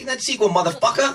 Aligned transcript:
that 0.00 0.20
sequel, 0.26 0.50
motherfucker. 0.56 1.08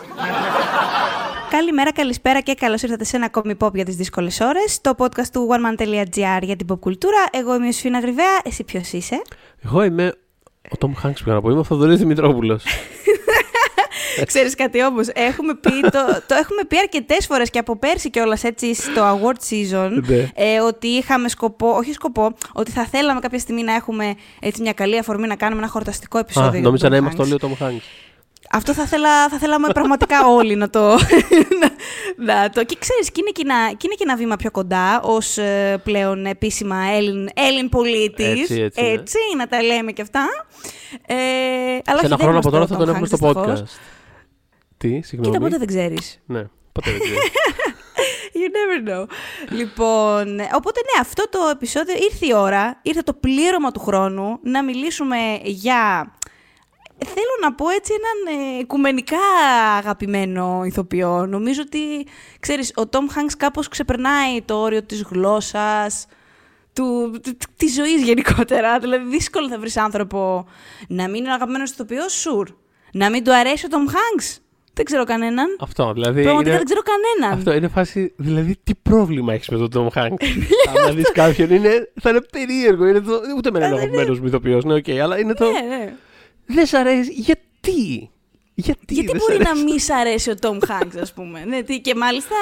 Καλημέρα, 1.49 1.91
καλησπέρα 1.91 2.39
και 2.41 2.53
καλώς 2.53 2.81
ήρθατε 2.81 3.03
σε 3.03 3.15
ένα 3.15 3.25
ακόμη 3.25 3.55
pop 3.59 3.73
για 3.73 3.85
τις 3.85 3.95
δύσκολες 3.95 4.39
ώρες. 4.39 4.81
Το 4.81 4.93
podcast 4.97 5.27
του 5.31 5.47
oneman.gr 5.51 6.39
για 6.41 6.55
την 6.55 6.67
pop 6.71 6.79
κουλτούρα. 6.79 7.25
Εγώ 7.31 7.55
είμαι 7.55 7.67
η 7.67 7.71
Σφίνα 7.71 7.99
Γρυβαία. 7.99 8.39
Εσύ 8.43 8.63
ποιος 8.63 8.91
είσαι; 8.91 9.21
Εγώ 9.65 9.83
είμαι 9.83 10.13
ο 10.69 10.77
Τόμ 10.77 10.93
Χάγκς 10.93 11.23
πήγα 11.23 11.35
να 11.35 11.41
πω. 11.41 11.49
Είμαι 11.49 11.59
ο 11.59 11.63
Θοδωρή 11.63 11.95
Δημητρόπουλος. 11.95 12.63
Ξέρεις 14.25 14.55
κάτι 14.55 14.83
όμως, 14.85 15.07
έχουμε 15.13 15.55
πει, 15.55 15.69
το, 15.95 15.99
το 16.27 16.35
έχουμε 16.35 16.63
πει 16.67 16.77
αρκετές 16.77 17.25
φορές 17.25 17.49
και 17.49 17.59
από 17.59 17.77
πέρσι 17.77 18.09
κιόλας 18.09 18.43
έτσι 18.43 18.73
στο 18.73 19.19
award 19.21 19.35
season 19.49 19.89
Ναι. 20.07 20.27
ε, 20.35 20.59
ότι 20.59 20.87
είχαμε 20.87 21.29
σκοπό, 21.29 21.69
όχι 21.69 21.91
σκοπό, 21.93 22.33
ότι 22.53 22.71
θα 22.71 22.85
θέλαμε 22.85 23.19
κάποια 23.19 23.39
στιγμή 23.39 23.63
να 23.63 23.73
έχουμε 23.73 24.15
έτσι 24.39 24.61
μια 24.61 24.73
καλή 24.73 24.97
αφορμή 24.97 25.27
να 25.27 25.35
κάνουμε 25.35 25.61
ένα 25.61 25.71
χορταστικό 25.71 26.17
επεισόδιο. 26.17 26.49
Α, 26.49 26.51
για 26.53 26.61
νόμιζα 26.61 26.89
τον 26.89 26.91
να 26.91 26.97
Tom 26.97 27.01
είμαστε 27.01 27.21
Hanks. 27.21 27.25
όλοι 27.25 27.33
ο 27.33 27.37
Τόμ 27.37 27.55
Χάγκς. 27.55 27.83
Αυτό 28.51 28.73
θα, 28.73 28.85
θέλα, 28.85 29.29
θα 29.29 29.37
θέλαμε 29.37 29.67
πραγματικά 29.73 30.27
όλοι 30.37 30.55
να 30.55 30.69
το. 30.69 30.79
να, 31.59 31.69
να 32.33 32.49
το. 32.49 32.63
Και 32.63 32.75
ξέρεις, 32.79 33.11
και, 33.11 33.21
είναι 33.21 33.29
και 33.31 33.41
ένα- 33.45 33.69
και 33.69 33.77
είναι 33.85 33.93
και 33.97 34.03
ένα 34.03 34.15
βήμα 34.15 34.35
πιο 34.35 34.51
κοντά 34.51 35.01
ως 35.01 35.37
πλέον 35.83 36.25
επίσημα 36.25 36.75
Έλλην, 36.95 37.29
Έλλην 37.33 37.69
πολίτης. 37.69 38.39
Έτσι, 38.41 38.61
έτσι, 38.75 39.17
ναι. 39.35 39.43
να 39.43 39.47
τα 39.47 39.61
λέμε 39.63 39.91
και 39.91 40.01
αυτά. 40.01 40.27
Ε, 41.07 41.15
αλλά 41.85 41.97
όχι, 41.97 41.99
Σε 41.99 42.05
ένα 42.05 42.15
δεν 42.15 42.17
χρόνο 42.17 42.37
από 42.37 42.49
είμαστε 42.49 42.49
τώρα 42.49 42.63
ο 42.63 42.67
θα 42.67 42.75
Tom 42.75 42.77
τον 42.77 42.89
έχουμε 42.89 43.07
Hanks, 43.11 43.17
στο 43.17 43.17
δυστυχώς. 43.27 43.59
podcast. 43.59 43.79
Τι, 44.77 45.01
συγγνώμη. 45.01 45.33
Κοίτα, 45.35 45.45
ποτέ 45.45 45.57
δεν 45.57 45.67
ξέρεις. 45.67 46.19
Ναι, 46.25 46.43
ποτέ 46.71 46.91
δεν 46.91 46.99
ξέρω. 46.99 47.19
You 48.39 48.49
never 48.57 48.89
know. 48.89 49.05
λοιπόν, 49.49 50.39
ε, 50.39 50.49
οπότε 50.53 50.79
ναι, 50.79 51.01
αυτό 51.01 51.29
το 51.29 51.39
επεισόδιο 51.51 51.95
ήρθε 52.11 52.25
η 52.25 52.33
ώρα, 52.35 52.79
ήρθε 52.81 53.01
το 53.01 53.13
πλήρωμα 53.13 53.71
του 53.71 53.79
χρόνου 53.79 54.39
να 54.43 54.63
μιλήσουμε 54.63 55.17
για. 55.43 56.11
Θέλω 57.05 57.33
να 57.41 57.53
πω 57.53 57.69
έτσι 57.69 57.91
έναν 57.93 58.39
ε, 58.39 58.59
οικουμενικά 58.59 59.17
αγαπημένο 59.77 60.61
ηθοποιό. 60.65 61.25
Νομίζω 61.25 61.61
ότι, 61.65 61.79
ξέρεις, 62.39 62.71
ο 62.75 62.87
Tom 62.87 63.05
Hanks 63.15 63.33
κάπως 63.37 63.67
ξεπερνάει 63.67 64.41
το 64.45 64.55
όριο 64.55 64.83
της 64.83 65.01
γλώσσας, 65.01 66.05
του, 66.73 67.19
του- 67.23 67.37
της 67.57 67.73
ζωής 67.73 68.01
γενικότερα. 68.03 68.79
Δηλαδή, 68.79 69.05
δύσκολο 69.09 69.47
θα 69.49 69.59
βρεις 69.59 69.77
άνθρωπο 69.77 70.47
να 70.87 71.07
μην 71.07 71.15
είναι 71.15 71.29
ο 71.29 71.33
αγαπημένος 71.33 71.71
ηθοποιός, 71.71 72.13
sure. 72.13 72.47
Να 72.91 73.09
μην 73.09 73.23
του 73.23 73.33
αρέσει 73.35 73.65
ο 73.65 73.69
Tom 73.69 73.85
Hanks. 73.87 74.37
Δεν 74.73 74.85
ξέρω 74.85 75.03
κανέναν. 75.03 75.45
Αυτό, 75.59 75.93
δηλαδή. 75.93 76.21
Πραγματικά 76.23 76.49
είναι- 76.49 76.57
δεν 76.57 76.65
ξέρω 76.65 76.81
κανέναν. 76.81 77.37
Αυτό 77.39 77.53
είναι 77.53 77.67
φάση. 77.67 78.13
Δηλαδή, 78.17 78.57
τι 78.63 78.75
πρόβλημα 78.75 79.33
έχεις 79.33 79.49
με 79.49 79.57
τον 79.57 79.69
Tom 79.69 79.87
Hanks. 79.89 80.11
Αν 80.87 80.95
δεις 80.95 81.11
κάποιον, 81.11 81.49
είναι, 81.49 81.91
θα 82.01 82.09
είναι 82.09 82.21
περίεργο. 82.31 82.85
Είναι 82.85 82.99
το, 83.01 83.21
ο 83.37 83.41
Tom 83.41 83.51
Hanks 83.51 83.57
δεν 83.59 83.64
είναι 83.64 83.72
ο 83.72 83.73
αγαπημένος 83.73 84.19
μου 84.19 84.27
ηθοποιός, 84.27 84.63
ναι, 84.63 84.73
οκ, 84.73 84.89
αλλά 84.89 85.19
είναι 85.19 85.33
το. 85.33 85.45
Ναι, 85.51 85.59
ναι. 85.75 85.93
Δεν 86.47 86.65
σ' 86.65 86.73
αρέσει. 86.73 87.11
Γιατί; 87.13 88.09
Γιατί, 88.53 88.93
Γιατί 88.93 89.11
δεν 89.11 89.19
σ' 89.21 89.25
μπορεί 89.27 89.43
να 89.43 89.49
αρέσει; 89.49 89.63
μη 89.65 89.79
σ' 89.79 89.89
αρέσει 89.89 90.29
ο 90.29 90.35
Τόμ 90.35 90.57
Hanks, 90.67 90.97
ας 91.01 91.13
πούμε. 91.13 91.45
ναι, 91.45 91.61
τι- 91.61 91.79
και 91.81 91.95
μάλιστα, 91.95 92.35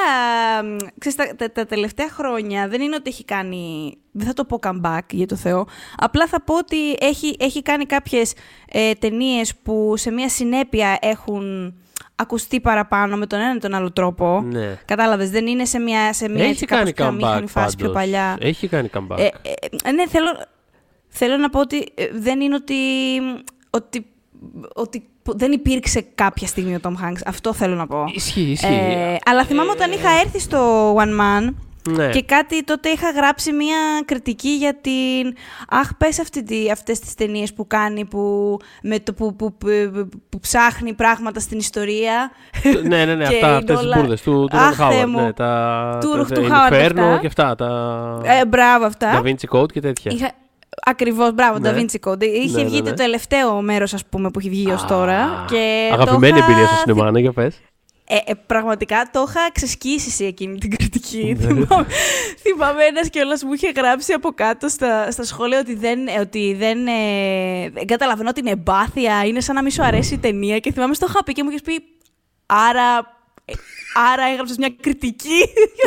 μ, 0.64 0.76
ξέρεις, 1.00 1.18
τα, 1.18 1.36
τα, 1.36 1.52
τα 1.52 1.66
τελευταία 1.66 2.10
χρόνια 2.10 2.68
δεν 2.68 2.82
είναι 2.82 2.96
ότι 2.96 3.10
έχει 3.10 3.26
κάνει, 3.26 3.94
δεν 4.12 4.28
θα 4.28 4.34
το 4.34 4.46
πω 4.46 4.60
comeback 4.64 5.00
για 5.12 5.26
το 5.28 5.36
Θεό, 5.36 5.68
απλά 5.98 6.28
θα 6.28 6.42
πω 6.42 6.58
ότι 6.58 6.92
έχει, 7.00 7.36
έχει 7.40 7.62
κάνει 7.62 7.86
κάποιες 7.86 8.34
ε, 8.72 8.94
ταινίες 8.94 9.56
που 9.64 9.94
σε 9.98 10.12
μια 10.12 10.30
συνέπεια 10.30 10.98
έχουν 11.02 11.74
ακουστεί 12.16 12.60
παραπάνω 12.62 13.18
με 13.18 13.26
τον 13.28 13.40
ένα 13.40 13.56
ή 13.56 13.58
τον 13.58 13.74
άλλο 13.74 13.92
τρόπο. 13.92 14.42
Ναι. 14.42 14.80
Κατάλαβες, 14.86 15.30
δεν 15.30 15.48
είναι 15.48 15.66
σε 15.66 15.80
μια, 15.80 16.14
σε 16.14 16.30
μια 16.30 16.42
Έχει 16.44 16.52
έτσι 16.52 16.66
κάπως 16.66 16.80
κάνει 16.84 16.94
πιο 16.94 17.06
αμήχανη 17.06 17.46
comeback 17.46 17.50
φάση 17.50 17.76
πιο 17.76 17.86
πάντως. 17.92 18.02
παλιά. 18.02 18.38
Έχει 18.40 18.68
κάνει 18.68 18.90
comeback. 18.94 19.18
Ε, 19.18 19.30
ε, 19.84 19.92
ναι, 19.92 20.08
θέλω, 20.08 20.28
θέλω 21.08 21.38
να 21.38 21.50
πω 21.50 21.60
ότι 21.60 21.88
ε, 21.96 22.08
δεν 22.14 22.42
είναι 22.42 22.56
ότι, 22.56 22.76
ότι, 23.76 24.06
ότι 24.76 25.08
δεν 25.24 25.52
υπήρξε 25.52 26.06
κάποια 26.16 26.48
στιγμή 26.48 26.76
ο 26.76 26.80
Tom 26.84 26.90
Hanks. 27.06 27.20
Αυτό 27.26 27.54
θέλω 27.54 27.76
να 27.76 27.88
πω. 27.88 28.04
Ισχύει, 28.14 28.42
ισχύει. 28.52 28.74
Ε, 28.74 29.18
αλλά 29.26 29.44
θυμάμαι 29.46 29.72
όταν 29.72 29.92
είχα 29.92 30.10
έρθει 30.24 30.40
στο 30.40 30.94
One 30.96 31.20
Man 31.22 31.54
ναι. 31.90 32.10
και 32.10 32.24
κάτι 32.24 32.64
τότε 32.64 32.90
είχα 32.90 33.12
γράψει 33.12 33.52
μια 33.52 33.78
κριτική 34.06 34.50
για 34.50 34.76
την... 34.76 35.34
Αχ, 35.70 35.90
πες 35.98 36.20
αυτή 36.20 36.44
τη, 36.44 36.72
αυτές 36.72 37.00
τις 37.00 37.14
ταινίες 37.14 37.54
που 37.54 37.68
κάνει, 37.68 38.06
που, 38.06 38.58
με 38.84 39.00
το, 39.00 39.14
που, 39.14 39.36
που, 39.36 39.54
που, 39.54 39.68
που 40.30 40.40
ψάχνει 40.40 40.94
πράγματα 40.94 41.40
στην 41.40 41.58
ιστορία. 41.58 42.32
ναι, 42.84 43.06
ναι, 43.06 43.16
ναι, 43.16 43.28
Και 43.30 43.34
αυτά, 43.36 43.48
είναι 43.48 43.56
αυτές 43.58 43.76
τις 43.78 43.86
όλα- 43.86 43.98
μπουρδες 44.00 44.22
του, 44.22 44.48
του 44.52 44.58
Αχ, 44.58 44.80
Ron 44.80 44.88
Θεέ 44.90 45.04
Howard, 45.04 45.08
μου. 45.08 45.22
ναι, 45.22 45.34
τα, 45.34 45.98
Του 46.02 46.10
τα- 46.10 46.18
Ρουχ- 46.18 46.30
τα 46.30 46.36
του 46.42 46.48
Howard 46.50 46.74
Inferno 46.74 47.00
αυτά. 47.00 47.18
και 47.22 47.28
αυτά, 47.28 47.56
τα 47.56 47.68
Ε, 48.24 48.46
μπράβο 48.46 48.86
αυτά. 48.86 49.22
Da 49.22 49.26
Vinci 49.26 49.58
Code 49.60 49.72
και 49.72 49.80
τέτοια. 49.82 50.12
Είχα... 50.16 50.32
Ακριβώς, 50.82 51.34
μπράβο, 51.34 51.60
Ναι. 51.60 51.72
Da 51.72 51.78
Vinci 51.80 52.10
Code. 52.10 52.24
Είχε 52.24 52.58
Ναι, 52.58 52.64
βγει 52.64 52.76
ναι, 52.76 52.82
το 52.84 52.90
ναι. 52.90 52.96
τελευταίο 52.96 53.62
μέρος, 53.62 53.94
ας 53.94 54.06
πούμε, 54.06 54.30
που 54.32 54.40
έχει 54.40 54.50
βγει 54.50 54.72
ως 54.72 54.84
Α, 54.84 54.86
τώρα. 54.86 55.46
Και 55.48 55.90
Αγαπημένη 55.94 56.34
το 56.34 56.38
είχα... 56.38 56.46
εμπειρία 56.46 56.68
στο 56.68 56.76
σινεμά, 56.76 57.12
ναι, 57.12 57.20
για 57.20 57.34
πες. 57.34 57.62
Ε, 58.08 58.16
ε, 58.26 58.34
πραγματικά 58.46 59.10
το 59.12 59.26
είχα 59.28 59.52
ξεσκίσει 59.52 60.10
σε 60.10 60.26
εκείνη 60.26 60.58
την 60.58 60.70
κριτική. 60.78 61.36
Ναι. 61.40 61.46
θυμάμαι, 61.48 61.86
θυμάμαι 62.42 62.84
ένας 62.84 63.10
κιόλας 63.10 63.44
μου 63.44 63.54
είχε 63.54 63.72
γράψει 63.76 64.14
από 64.14 64.32
κάτω 64.32 64.68
στα, 64.68 65.12
στα 65.12 65.24
σχόλια 65.24 65.60
ότι 65.60 65.76
δεν, 65.76 66.08
ε, 66.08 66.20
ότι 66.20 66.56
δεν, 66.60 66.88
ε, 66.88 67.70
δεν 67.70 67.86
καταλαβαίνω 67.86 68.32
την 68.32 68.48
εμπάθεια, 68.48 69.24
είναι 69.26 69.42
σαν 69.42 69.56
να 69.56 69.62
μην 69.62 69.72
σου 69.72 69.84
αρέσει 69.84 70.14
η 70.14 70.18
ταινία. 70.18 70.60
Και 70.60 70.72
θυμάμαι 70.72 70.94
στο 70.94 71.06
είχα 71.10 71.24
πει 71.24 71.32
και 71.34 71.44
μου 71.44 71.50
είχες 71.50 71.62
πει. 71.62 71.84
Άρα. 72.46 73.14
Ε, 73.96 74.00
Άρα 74.12 74.24
έγραψες 74.24 74.58
μια 74.58 74.76
κριτική. 74.82 75.40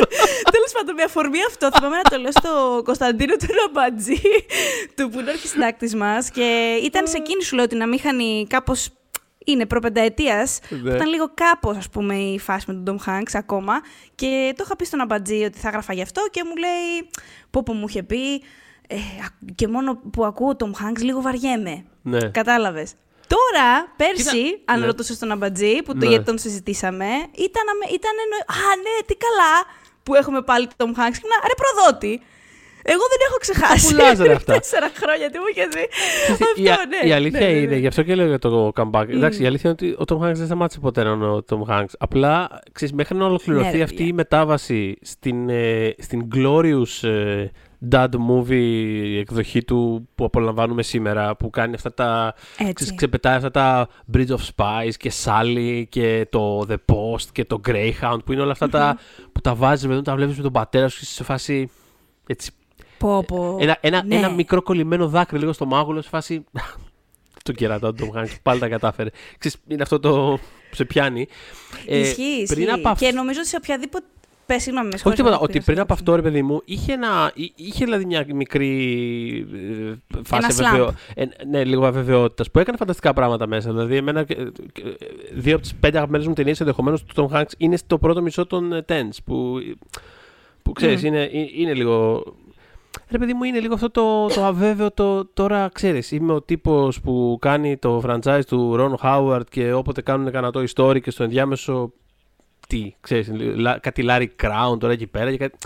Τέλος 0.55 0.71
πάντων, 0.73 0.95
με 0.95 1.03
αφορμή 1.03 1.37
αυτό, 1.47 1.69
θυμάμαι 1.75 1.95
να 1.95 2.01
το 2.09 2.17
λέω 2.17 2.31
στο 2.31 2.81
Κωνσταντίνο 2.83 3.35
του 3.35 3.47
Ραμπατζή, 3.65 4.21
του 4.95 5.09
που 5.09 5.19
είναι 5.19 5.29
αρχισυντάκτη 5.29 5.95
μας. 5.97 6.29
Και 6.29 6.79
ήταν 6.83 7.07
σε 7.07 7.17
εκείνη 7.17 7.43
σου 7.43 7.55
λέω 7.55 7.67
την 7.67 7.81
αμήχανη 7.81 8.45
κάπως. 8.49 8.89
Είναι 9.45 9.65
προπενταετίας. 9.65 10.59
Ναι. 10.69 10.95
Ήταν 10.95 11.07
λίγο 11.09 11.31
κάπως, 11.33 11.77
ας 11.77 11.89
πούμε, 11.89 12.15
η 12.15 12.39
φάση 12.39 12.65
με 12.67 12.81
τον 12.83 12.99
Tom 13.05 13.09
Hanks 13.09 13.31
ακόμα. 13.33 13.73
Και 14.15 14.53
το 14.57 14.63
είχα 14.65 14.75
πει 14.75 14.85
στον 14.85 15.01
Αμπατζή 15.01 15.43
ότι 15.43 15.57
θα 15.57 15.67
έγραφα 15.67 15.93
γι' 15.93 16.01
αυτό 16.01 16.21
και 16.31 16.43
μου 16.45 16.55
λέει. 16.55 17.09
Πω 17.49 17.63
που 17.63 17.73
μου 17.73 17.85
είχε 17.87 18.03
πει. 18.03 18.43
«Ε, 18.91 18.95
α- 18.95 19.53
και 19.55 19.67
μόνο 19.67 19.95
που 20.11 20.25
ακούω 20.25 20.55
Tom 20.59 20.65
Hanks 20.85 20.99
λίγο 21.01 21.21
βαριέμαι. 21.21 21.83
Ναι. 22.01 22.29
Κατάλαβες. 22.29 22.93
Τώρα, 23.35 23.67
πέρσι, 23.95 24.43
Κοίτα, 24.43 24.73
αν 24.73 24.79
ναι. 24.79 24.85
ρωτούσες 24.85 25.17
τον 25.17 25.31
Αμπατζή, 25.31 25.75
που 25.85 25.91
το, 25.93 25.97
Ναι. 26.05 26.05
γιατί 26.11 26.25
τον 26.25 26.37
συζητήσαμε, 26.37 27.05
ήταν, 27.47 27.63
αμε- 27.71 27.91
ήταν 27.97 28.13
εννο- 28.23 28.45
Α, 28.57 28.69
ναι, 28.85 28.95
τι 29.07 29.15
καλά 29.25 29.53
που 30.03 30.15
έχουμε 30.15 30.41
πάλι 30.41 30.67
τον 30.67 30.75
Tom 30.77 30.91
Hanks. 30.99 31.17
Και 31.19 31.25
ήμουν, 31.27 31.41
ρε 31.51 31.55
προδότη. 31.61 32.21
Εγώ 32.83 33.01
δεν 33.11 33.19
έχω 33.27 33.37
ξεχάσει. 33.45 33.87
πουλάς, 33.95 34.17
ρε, 34.19 34.33
αυτά. 34.33 34.53
Τέσσερα 34.53 34.91
χρόνια, 34.95 35.29
τι 35.29 35.37
μου 35.37 35.43
είχε 35.51 35.65
δει. 35.67 35.85
η, 36.63 36.69
Αυτό, 36.69 36.83
ναι. 36.87 37.09
η 37.09 37.11
αλήθεια 37.13 37.39
Ναι, 37.39 37.45
ναι, 37.45 37.51
ναι. 37.53 37.57
είναι, 37.59 37.75
γι' 37.75 37.87
αυτό 37.87 38.03
και 38.03 38.15
λέω 38.15 38.27
για 38.27 38.39
το 38.39 38.71
comeback. 38.75 39.05
Εντάξει, 39.09 39.43
η 39.43 39.45
αλήθεια 39.45 39.69
είναι 39.79 39.93
ότι 39.95 40.11
ο 40.11 40.17
Tom 40.19 40.25
Hanks 40.27 40.33
δεν 40.35 40.45
σταμάτησε 40.45 40.79
ποτέ 40.79 41.03
να 41.03 41.09
είναι 41.11 41.25
ο 41.27 41.43
Tom 41.49 41.73
Hanks. 41.73 41.93
Απλά, 41.99 42.61
ξέρεις, 42.71 42.93
μέχρι 42.93 43.17
να 43.17 43.25
ολοκληρωθεί 43.25 43.65
Ναι, 43.71 43.77
ρε, 43.77 43.83
αυτή 43.83 43.95
παιδιά. 43.95 44.11
η 44.11 44.13
μετάβαση 44.13 44.97
στην, 45.01 45.49
ε, 45.49 45.95
στην 45.97 46.27
glorious 46.35 47.07
ε, 47.07 47.45
dad 47.91 48.07
movie 48.29 49.17
εκδοχή 49.19 49.63
του 49.63 50.07
που 50.15 50.25
απολαμβάνουμε 50.25 50.83
σήμερα, 50.83 51.35
που 51.35 51.49
κάνει 51.49 51.73
αυτά 51.75 51.93
τα... 51.93 52.33
Έτσι. 52.57 52.73
Ξέρεις, 52.73 52.95
ξεπετάει 52.95 53.35
αυτά 53.35 53.51
τα 53.51 53.87
Bridge 54.13 54.27
of 54.29 54.39
Spies 54.55 54.91
και 54.97 55.11
Sally 55.23 55.83
και 55.89 56.27
το 56.29 56.65
The 56.69 56.75
Post 56.93 57.25
και 57.31 57.45
το 57.45 57.61
Greyhound 57.67 58.17
που 58.25 58.31
είναι 58.31 58.41
όλα 58.41 58.51
αυτά 58.51 58.69
τα 58.69 58.97
που 59.31 59.41
τα 59.41 59.55
βάζεις 59.55 59.87
με 59.87 60.01
τα 60.01 60.15
βλέπεις 60.15 60.37
με 60.37 60.43
τον 60.43 60.51
πατέρα 60.51 60.87
σου 60.87 60.97
και 60.97 61.03
είσαι 61.05 61.13
σε 61.13 61.23
φάση 61.23 61.69
έτσι 62.27 62.51
Πω, 62.97 63.23
πω. 63.27 63.57
ένα, 63.59 63.77
ένα, 63.81 64.03
Ναι. 64.03 64.15
ένα 64.15 64.29
μικρό 64.29 64.61
κολλημένο 64.61 65.07
δάκρυ 65.07 65.39
λίγο 65.39 65.53
στο 65.53 65.65
μάγουλο, 65.65 66.01
σε 66.01 66.09
φάση. 66.09 66.43
το 67.43 67.51
κερατό 67.51 67.93
του 67.93 68.11
Tom 68.13 68.17
Hanks, 68.19 68.35
πάλι 68.43 68.59
τα 68.59 68.67
κατάφερε. 68.67 69.09
Ξέρεις, 69.37 69.57
είναι 69.67 69.81
αυτό 69.81 69.99
το 69.99 70.39
που 70.69 70.75
σε 70.75 70.85
πιάνει. 70.85 71.27
Ε, 71.87 71.97
Ισχύει, 71.99 72.43
πριν 72.47 72.61
ισχύει. 72.61 72.71
από 72.79 72.89
αυτό. 72.89 73.05
Και 73.05 73.11
νομίζω 73.11 73.39
ότι 73.39 73.49
σε 73.49 73.55
οποιαδήποτε. 73.55 74.05
Πε, 74.49 74.59
συγγνώμη, 74.59 74.87
με 74.87 74.93
Όχι 74.93 74.97
συγχωρείς, 74.97 75.17
τίποτα, 75.17 75.35
να 75.35 75.41
ότι 75.41 75.51
πήρες 75.51 75.65
πριν 75.65 75.77
το 75.77 75.81
από 75.83 75.93
λόγο. 75.93 75.99
αυτό, 76.13 76.15
ρε 76.15 76.21
παιδί 76.21 76.41
μου, 76.43 76.61
είχε, 76.65 76.93
ένα, 76.93 77.31
εί- 77.35 77.51
είχε 77.55 77.85
δηλαδή 77.85 78.05
μια 78.05 78.25
μικρή 78.33 79.47
ε, 79.53 80.17
φάση 80.23 80.45
Ένα 80.61 80.69
αβεβαιω- 80.69 80.93
ε, 81.15 81.25
ναι, 81.49 81.63
λίγο 81.63 81.85
αβεβαιότητας 81.85 82.51
που 82.51 82.59
έκανε 82.59 82.77
φανταστικά 82.77 83.13
πράγματα 83.13 83.47
μέσα. 83.47 83.71
Δηλαδή, 83.71 83.95
εμένα, 83.95 84.19
ε, 84.19 84.25
ε, 84.33 84.47
δύο 85.33 85.53
από 85.53 85.61
τις 85.61 85.75
πέντε 85.75 85.97
αγαπημένες 85.97 86.27
μου 86.27 86.33
ταινίες 86.33 86.59
ενδεχομένως 86.59 87.03
του 87.03 87.13
Tom 87.31 87.35
Hanks 87.37 87.51
είναι 87.57 87.77
στο 87.77 87.97
πρώτο 87.97 88.21
μισό 88.21 88.45
των 88.45 88.73
ε, 88.73 88.85
Tens. 88.89 89.09
Που, 89.25 89.55
που 90.63 90.71
ξέρεις, 90.71 91.01
Μμμ. 91.01 91.07
είναι, 91.07 91.21
ε, 91.23 91.29
είναι 91.55 91.73
λίγο. 91.73 92.23
Ρε 93.11 93.17
παιδί 93.17 93.33
μου, 93.33 93.43
είναι 93.43 93.59
λίγο 93.59 93.73
αυτό 93.73 93.89
το, 93.91 94.27
το 94.27 94.43
αβέβαιο 94.45 94.91
το 94.91 95.25
τώρα 95.25 95.69
ξέρεις, 95.73 96.11
είμαι 96.11 96.33
ο 96.33 96.41
τύπος 96.41 97.01
που 97.01 97.37
κάνει 97.41 97.77
το 97.77 98.01
franchise 98.05 98.41
του 98.47 98.75
Ron 98.79 99.05
Howard 99.05 99.41
και 99.49 99.73
όποτε 99.73 100.01
κάνουν 100.01 100.31
κανένα 100.31 100.51
το 100.51 100.63
story 100.75 101.01
και 101.01 101.11
στο 101.11 101.23
ενδιάμεσο 101.23 101.91
τι, 102.69 102.93
ξέρεις, 103.01 103.31
λα- 103.55 103.77
κάτι 103.79 104.05
Larry 104.09 104.27
Crown 104.43 104.79
τώρα 104.79 104.93
εκεί 104.93 105.07
πέρα 105.07 105.31
και 105.31 105.37
κάτι... 105.37 105.57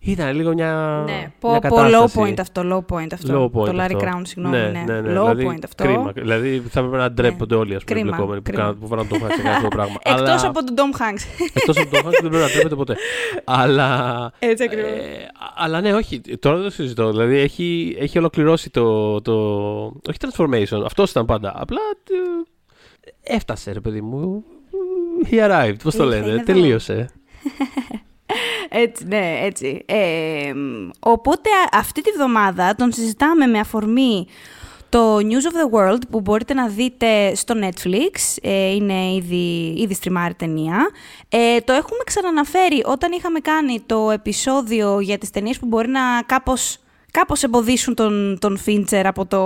Ήταν 0.00 0.36
λίγο 0.36 0.52
μια, 0.52 1.02
Ναι, 1.06 1.12
μια 1.12 1.32
πω, 1.40 1.48
πω, 1.50 1.56
low 1.56 1.60
κατάσταση. 1.60 2.18
point 2.20 2.40
αυτό, 2.40 2.62
low 2.88 2.94
point 2.94 3.06
αυτό. 3.12 3.42
Low 3.54 3.58
point 3.60 3.64
το 3.64 3.72
Larry 3.72 3.78
αυτό. 3.94 3.98
Crown, 4.02 4.20
συγγνώμη, 4.22 4.56
ναι. 4.56 4.70
ναι, 4.86 5.00
ναι, 5.00 5.00
Low 5.00 5.02
δηλαδή, 5.02 5.46
point 5.50 5.58
αυτό. 5.64 5.84
Κρίμα. 5.84 6.12
Δηλαδή 6.12 6.62
θα 6.68 6.80
έπρεπε 6.80 6.96
να 6.96 7.10
ντρέπονται 7.10 7.54
όλοι 7.54 7.74
ας 7.74 7.84
πούμε, 7.84 7.98
οι 7.98 8.02
Κρίμα, 8.02 8.16
εμπλεκόμενοι 8.16 8.42
που, 8.42 8.50
κρίμα. 8.50 8.62
κάνουν- 8.62 8.78
που 8.80 8.88
βάλαν 8.88 9.08
το 9.08 9.16
Hanks 9.16 9.40
σε 9.42 9.48
αυτό 9.48 9.62
το 9.62 9.68
πράγμα. 9.76 9.94
Εκτός 10.14 10.20
Αλλά- 10.42 10.48
από 10.48 10.64
τον 10.64 10.74
Tom 10.76 11.00
Hanks. 11.00 11.46
Εκτός 11.54 11.76
από 11.78 11.90
το 11.90 11.96
Hanks 11.98 12.10
δεν 12.20 12.30
πρέπει 12.30 12.36
να 12.36 12.46
ντρέπεται 12.48 12.74
ποτέ. 12.74 12.96
Αλλά... 13.44 14.32
Έτσι 14.38 14.64
ακριβώς. 14.64 14.90
Ε, 14.90 15.28
αλλά 15.56 15.80
ναι, 15.80 15.94
όχι. 15.94 16.20
Τώρα 16.20 16.56
δεν 16.56 16.64
το 16.64 16.70
συζητώ. 16.70 17.10
Δηλαδή 17.10 17.36
έχει, 17.36 17.96
έχει 18.00 18.18
ολοκληρώσει 18.18 18.70
το, 18.70 19.20
το. 19.20 19.34
Όχι 19.84 20.18
transformation. 20.20 20.82
Αυτός 20.84 21.10
ήταν 21.10 21.24
πάντα. 21.26 21.52
Απλά. 21.56 21.80
ε, 23.22 23.34
έφτασε 23.34 23.72
ρε 23.72 23.80
παιδί 23.80 24.00
μου. 24.00 24.44
He 25.30 25.34
arrived, 25.50 25.76
πώς 25.82 25.94
το 25.96 26.04
Ήρθε, 26.04 26.14
λένε, 26.16 26.26
είναι 26.26 26.34
εδώ. 26.34 26.44
τελείωσε. 26.44 27.08
Έτσι, 28.68 29.04
ναι, 29.06 29.38
έτσι. 29.42 29.82
Ε, 29.86 30.52
οπότε 30.98 31.50
α- 31.50 31.78
αυτή 31.78 32.00
τη 32.00 32.10
βδομάδα 32.10 32.74
τον 32.74 32.92
συζητάμε 32.92 33.46
με 33.46 33.58
αφορμή 33.58 34.26
το 34.88 35.16
News 35.16 35.20
of 35.20 35.76
the 35.76 35.78
World 35.78 36.00
που 36.10 36.20
μπορείτε 36.20 36.54
να 36.54 36.68
δείτε 36.68 37.34
στο 37.34 37.54
Netflix. 37.60 38.36
Ε, 38.42 38.74
είναι 38.74 39.12
ήδη, 39.14 39.74
ήδη 39.76 39.94
στριμάρει 39.94 40.34
ταινία. 40.34 40.90
Ε, 41.28 41.58
το 41.60 41.72
έχουμε 41.72 41.98
ξαναναφέρει 42.04 42.82
όταν 42.84 43.12
είχαμε 43.12 43.38
κάνει 43.40 43.80
το 43.86 44.10
επεισόδιο 44.10 45.00
για 45.00 45.18
τις 45.18 45.30
ταινίες 45.30 45.58
που 45.58 45.66
μπορεί 45.66 45.88
να 45.88 46.00
κάπως, 46.26 46.78
κάπως 47.18 47.42
εμποδίσουν 47.42 47.94
τον, 47.94 48.38
τον 48.40 48.58
Φίντσερ 48.58 49.06
από 49.06 49.26
το 49.26 49.40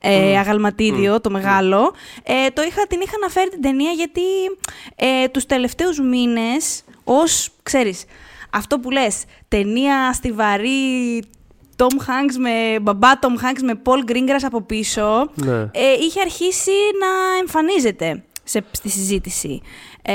ε, 0.00 0.38
αγαλματίδιο, 0.38 1.20
το 1.20 1.30
μεγάλο. 1.30 1.92
Ε, 2.22 2.48
το 2.52 2.62
είχα, 2.62 2.86
την 2.88 3.00
είχα 3.00 3.12
αναφέρει 3.22 3.48
την 3.48 3.60
ταινία 3.62 3.90
γιατί 3.90 4.20
ε, 4.96 5.28
τους 5.28 5.46
τελευταίους 5.46 5.98
μήνες 6.00 6.82
ως, 7.04 7.50
ξέρεις, 7.62 8.04
αυτό 8.52 8.78
που 8.78 8.90
λες, 8.90 9.24
ταινία 9.48 10.12
στιβαρή 10.12 11.22
Tom 11.76 11.82
Hanks 12.06 12.34
με 12.38 12.78
μπαμπά 12.80 13.08
Tom 13.20 13.44
Hanks 13.44 13.60
με 13.62 13.80
Paul 13.84 14.10
Greengrass 14.10 14.42
από 14.42 14.62
πίσω, 14.62 15.30
Ναι. 15.34 15.60
ε, 15.60 15.92
είχε 16.00 16.20
αρχίσει 16.20 16.70
να 17.00 17.38
εμφανίζεται 17.40 18.22
σε, 18.50 18.64
στη 18.70 18.88
συζήτηση. 18.88 19.60
Ε, 20.02 20.12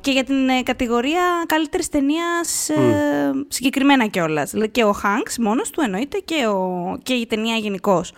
και 0.00 0.10
για 0.10 0.24
την 0.24 0.48
ε, 0.48 0.62
κατηγορία 0.62 1.44
καλύτερης 1.46 1.88
ταινίας 1.88 2.68
ε, 2.68 3.30
συγκεκριμένα 3.48 4.06
κιόλας. 4.06 4.50
Δηλαδή 4.50 4.70
και 4.70 4.84
ο 4.84 4.94
Hanks 5.02 5.34
μόνος 5.40 5.70
του 5.70 5.80
εννοείται 5.84 6.18
και, 6.18 6.46
ο, 6.46 6.98
και 7.02 7.12
η 7.12 7.26
ταινία 7.26 7.56
γενικώς. 7.56 8.12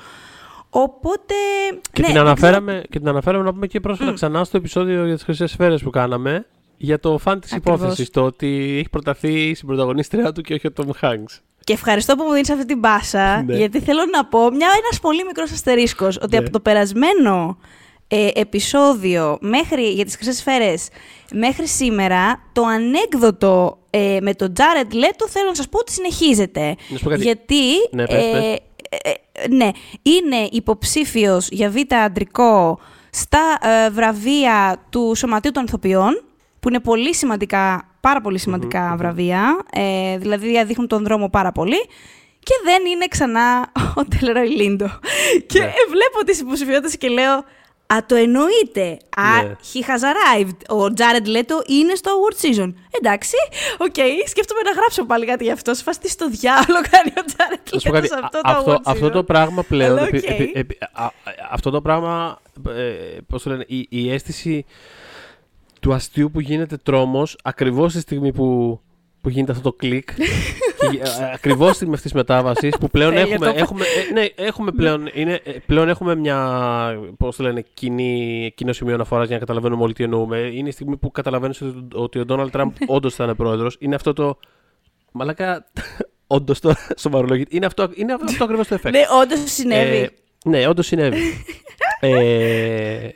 Οπότε. 0.71 1.35
Και, 1.93 2.01
ναι, 2.01 2.07
την 2.07 2.15
δεν 2.15 2.23
αναφέραμε, 2.23 2.83
και 2.91 2.99
την 2.99 3.09
αναφέραμε 3.09 3.45
να 3.45 3.53
πούμε 3.53 3.67
και 3.67 3.81
πρόσφατα 3.81 4.13
ξανά 4.13 4.45
στο 4.45 4.57
επεισόδιο 4.57 5.05
για 5.05 5.15
τις 5.15 5.25
χρυσές 5.25 5.51
σφαίρες 5.51 5.83
που 5.83 5.91
κάναμε 5.91 6.47
για 6.77 7.01
το 7.01 7.19
φαν 7.19 7.41
της 7.41 7.53
Ακριβώς. 7.53 7.81
υπόθεσης, 7.81 8.11
το 8.11 8.25
ότι 8.25 8.75
έχει 8.79 8.89
προταθεί 8.91 9.55
στην 9.55 9.67
πρωταγωνίστρια 9.67 10.33
του 10.33 10.41
και 10.41 10.55
όχι 10.55 10.67
ο 10.67 10.73
Tom 10.77 10.91
Hanks. 11.07 11.41
Και 11.65 11.73
ευχαριστώ 11.73 12.15
που 12.17 12.25
μου 12.25 12.33
δίνεις 12.33 12.51
αυτή 12.51 12.65
την 12.65 12.79
μπάσα, 12.79 13.43
Ναι. 13.43 13.57
γιατί 13.57 13.81
θέλω 13.81 14.01
να 14.13 14.25
πω 14.25 14.39
μια, 14.51 14.69
ένας 14.83 15.01
πολύ 15.01 15.25
μικρός 15.27 15.53
αστερίσκος, 15.53 16.17
ότι 16.17 16.31
Ναι. 16.31 16.39
από 16.39 16.51
το 16.51 16.61
περασμένο 16.61 17.59
ε, 18.09 18.29
επεισόδιο 18.35 19.39
μέχρι, 19.41 19.91
για 19.93 20.05
τις 20.05 20.15
χρυσές 20.17 20.37
σφαίρες 20.37 20.89
μέχρι 21.33 21.67
σήμερα, 21.67 22.41
το 22.53 22.63
ανέκδοτο 22.65 23.79
ε, 23.91 24.19
με 24.21 24.35
τον 24.35 24.53
Τζάρετ 24.55 24.93
Λέτο 24.93 25.29
θέλω 25.29 25.49
να 25.49 25.55
σας 25.55 25.69
πω 25.69 25.79
ότι 25.79 25.93
συνεχίζεται. 25.93 26.75
Να 26.89 26.97
σου 26.99 27.05
πω 27.05 27.11
κάτι. 27.11 27.23
Γιατί 27.23 27.63
Ναι, 27.91 28.07
πες, 28.07 28.25
πες. 28.31 28.45
ε, 28.45 28.57
ε, 29.33 29.49
ναι, 29.49 29.71
είναι 30.03 30.49
υποψήφιος 30.51 31.49
για 31.51 31.71
β' 31.71 31.95
αντρικό 32.05 32.79
στα 33.11 33.59
ε, 33.63 33.91
βραβεία 33.91 34.85
του 34.91 35.13
Σωματείου 35.17 35.51
των 35.51 35.65
Ηθοποιών, 35.65 36.25
που 36.61 36.69
είναι 36.69 36.81
πολύ 36.81 37.15
σημαντικά, 37.15 37.89
πάρα 38.01 38.21
πολύ 38.21 38.39
σημαντικά 38.39 38.95
βραβεία, 38.99 39.65
ε, 39.73 40.19
δηλαδή 40.19 40.65
δείχνουν 40.65 40.87
τον 40.89 41.05
δρόμο 41.05 41.29
πάρα 41.29 41.53
πολύ. 41.53 41.87
Και 42.39 42.55
δεν 42.65 42.87
είναι 42.93 43.07
ξανά 43.09 43.73
ο 43.95 44.03
Τελρόι 44.05 44.49
Λίντο. 44.49 44.87
Και 45.47 45.59
Ναι. 45.59 45.65
ε, 45.65 45.71
βλέπω 45.89 46.25
τις 46.27 46.41
υποψηφιότητες 46.41 46.97
και 46.99 47.09
λέω, 47.09 47.45
Α, 47.87 47.97
το 48.07 48.15
εννοείται. 48.15 48.99
Α, 49.17 49.43
Ναι. 49.43 49.57
he 49.73 49.81
has 49.81 50.03
arrived. 50.03 50.77
Ο 50.81 50.93
Jared 50.97 51.27
Leto 51.27 51.69
είναι 51.71 51.95
στο 51.95 52.11
award 52.17 52.35
season. 52.45 52.73
Εντάξει, 52.91 53.37
οκ, 53.79 53.95
σκέφτομαι 54.27 54.61
να 54.65 54.71
γράψω 54.71 55.05
πάλι 55.05 55.27
κάτι 55.27 55.45
γι' 55.45 55.51
αυτό. 55.51 55.75
Σε 55.75 55.83
φάση 55.83 56.01
τι 56.01 56.09
στο 56.09 56.29
διάλογο 56.29 56.81
κάνει 56.91 57.13
ο 57.17 57.23
Jared 57.27 57.73
Να 57.73 57.79
σου 57.79 57.89
πω 57.89 57.97
Leto 57.97 58.01
κάτι, 58.01 58.09
σε 58.09 58.15
αυτό 58.23 58.39
α- 58.39 58.41
το 58.43 58.51
αυτό, 58.59 58.73
award 58.73 58.81
αυτό 58.85 59.07
season. 59.07 59.11
το 59.13 59.25
πράγμα 59.25 59.63
πλέον. 59.63 59.91
Αλλά 59.99 60.07
επει- 60.07 60.25
οκ. 60.25 60.31
επει- 60.31 60.57
επει- 60.57 60.83
α- 60.93 61.05
α- 61.05 61.13
αυτό 61.51 61.71
το 61.71 61.81
πράγμα. 61.81 62.41
Ε, 62.69 63.19
πώς 63.29 63.43
το 63.43 63.51
λένε, 63.51 63.65
η, 63.69 63.87
η 63.89 64.13
αίσθηση 64.13 64.65
του 65.81 65.93
αστείου 65.95 66.31
που 66.31 66.41
γίνεται 66.41 66.77
τρόμος 66.77 67.39
ακριβώς 67.43 67.93
τη 67.93 68.01
στιγμή 68.01 68.33
που, 68.33 68.81
που 69.27 69.33
γίνεται 69.33 69.53
αυτό 69.53 69.71
το 69.71 69.77
κλικ. 69.77 70.09
και, 70.15 70.99
ε, 70.99 71.31
ακριβώς 71.35 71.69
τη 71.69 71.75
στιγμή 71.75 71.95
αυτής 71.95 72.11
της 72.13 72.21
μετάβασης 72.21 72.77
που 72.81 72.89
πλέον 72.89 73.15
Τέλεια, 73.15 73.25
έχουμε, 73.25 73.47
το 73.47 73.51
είπα. 73.51 73.61
έχουμε, 73.61 73.85
ε, 73.85 74.13
ναι, 74.13 74.47
έχουμε 74.47 74.71
πλέον, 74.71 75.11
είναι, 75.13 75.41
ε, 75.45 75.53
πλέον 75.67 75.89
έχουμε 75.89 76.15
μια 76.15 76.99
πώς 77.17 77.37
το 77.37 77.43
λένε, 77.43 77.65
κοινή, 77.75 78.53
κοινό 78.55 78.73
σημείο 78.73 78.95
αναφοράς 78.95 79.27
για 79.27 79.35
να 79.35 79.41
καταλαβαίνουμε 79.41 79.83
όλοι 79.83 79.93
τι 79.93 80.05
εννοούμε. 80.05 80.39
Είναι 80.39 80.69
η 80.69 80.73
στιγμή 80.73 80.97
που 80.97 81.11
καταλαβαίνεις 81.11 81.63
ότι, 81.63 81.87
ότι 81.93 82.19
ο 82.19 82.25
Ντόναλντ 82.25 82.53
Τραμπ 82.53 82.73
όντως 82.87 83.15
θα 83.15 83.25
είναι 83.25 83.35
πρόεδρος. 83.35 83.77
Είναι 83.81 83.95
αυτό 83.95 84.13
το... 84.13 84.39
Μαλάκα, 85.13 85.67
όντως 86.37 86.61
το 86.61 86.75
σοβαρολογείται. 86.97 87.57
Είναι 87.57 87.67
αυτό, 87.67 87.91
είναι 87.95 88.13
αυτό 88.13 88.45
ακριβώς 88.45 88.69
το 88.69 88.79
effect. 88.83 88.91
Ναι, 88.91 89.03
όντως 89.23 89.53
συνέβη. 89.53 89.97
Ε, 89.97 90.09
ναι, 90.45 90.69
όντως 90.69 90.87
συνέβη. 90.87 91.45
ε, 92.01 93.09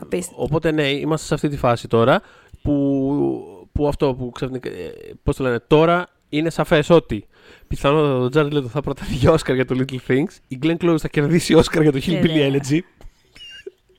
Απίστευτο. 0.00 0.42
οπότε 0.42 0.70
ναι, 0.72 0.88
είμαστε 0.88 1.26
σε 1.26 1.34
αυτή 1.34 1.48
τη 1.48 1.56
φάση 1.56 1.88
τώρα 1.88 2.22
που, 2.62 3.51
που 3.72 3.88
αυτό 3.88 4.14
που 4.14 4.30
ξαφνικά. 4.30 4.68
ε, 4.70 4.92
Πώς 5.22 5.36
το 5.36 5.42
λένε, 5.42 5.60
τώρα 5.66 6.06
είναι 6.28 6.50
σαφές 6.50 6.90
ότι 6.90 7.26
πιθανότατα 7.68 8.16
ο 8.16 8.28
Τζάρετ 8.28 8.52
Λέτο 8.52 8.68
θα 8.68 8.80
προταθεί 8.80 9.14
για 9.14 9.30
Όσκαρ 9.30 9.54
για 9.54 9.64
το 9.64 9.76
Little 9.78 10.10
Things, 10.12 10.36
η 10.48 10.58
Glenn 10.62 10.76
Close 10.76 10.98
θα 10.98 11.08
κερδίσει 11.08 11.54
Όσκαρ 11.54 11.82
για 11.82 11.92
το 11.92 11.98
Hillbilly 12.06 12.20
Βέβαια. 12.20 12.50
Elegy. 12.50 12.78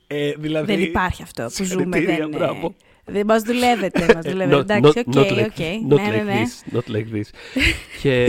Ε, 0.06 0.32
δηλαδή, 0.38 0.74
Δεν 0.74 0.82
υπάρχει 0.82 1.22
αυτό 1.22 1.42
που 1.56 1.64
ζούμε. 1.64 1.82
συγχαρητήρια, 1.82 2.16
Δεν, 2.16 2.28
μπράβο. 2.28 2.74
δεν 3.04 3.26
μας 3.26 3.42
δουλεύετε, 3.42 4.00
μας 4.14 4.24
ε, 4.24 4.30
δουλεύετε. 4.30 4.56
not- 4.56 4.60
Εντάξει, 4.78 5.02
not- 5.06 5.16
οκ, 5.16 5.24
not 5.26 5.32
like 5.32 5.44
οκ. 5.44 5.54
this, 5.56 5.92
Not 5.92 6.00
Ναι, 6.00 6.02
ναι, 6.08 6.22
like 6.22 6.24
ναι. 6.24 6.42
this, 6.42 6.76
not 6.76 6.94
like 6.96 7.16
this. 7.16 7.28
και... 8.02 8.24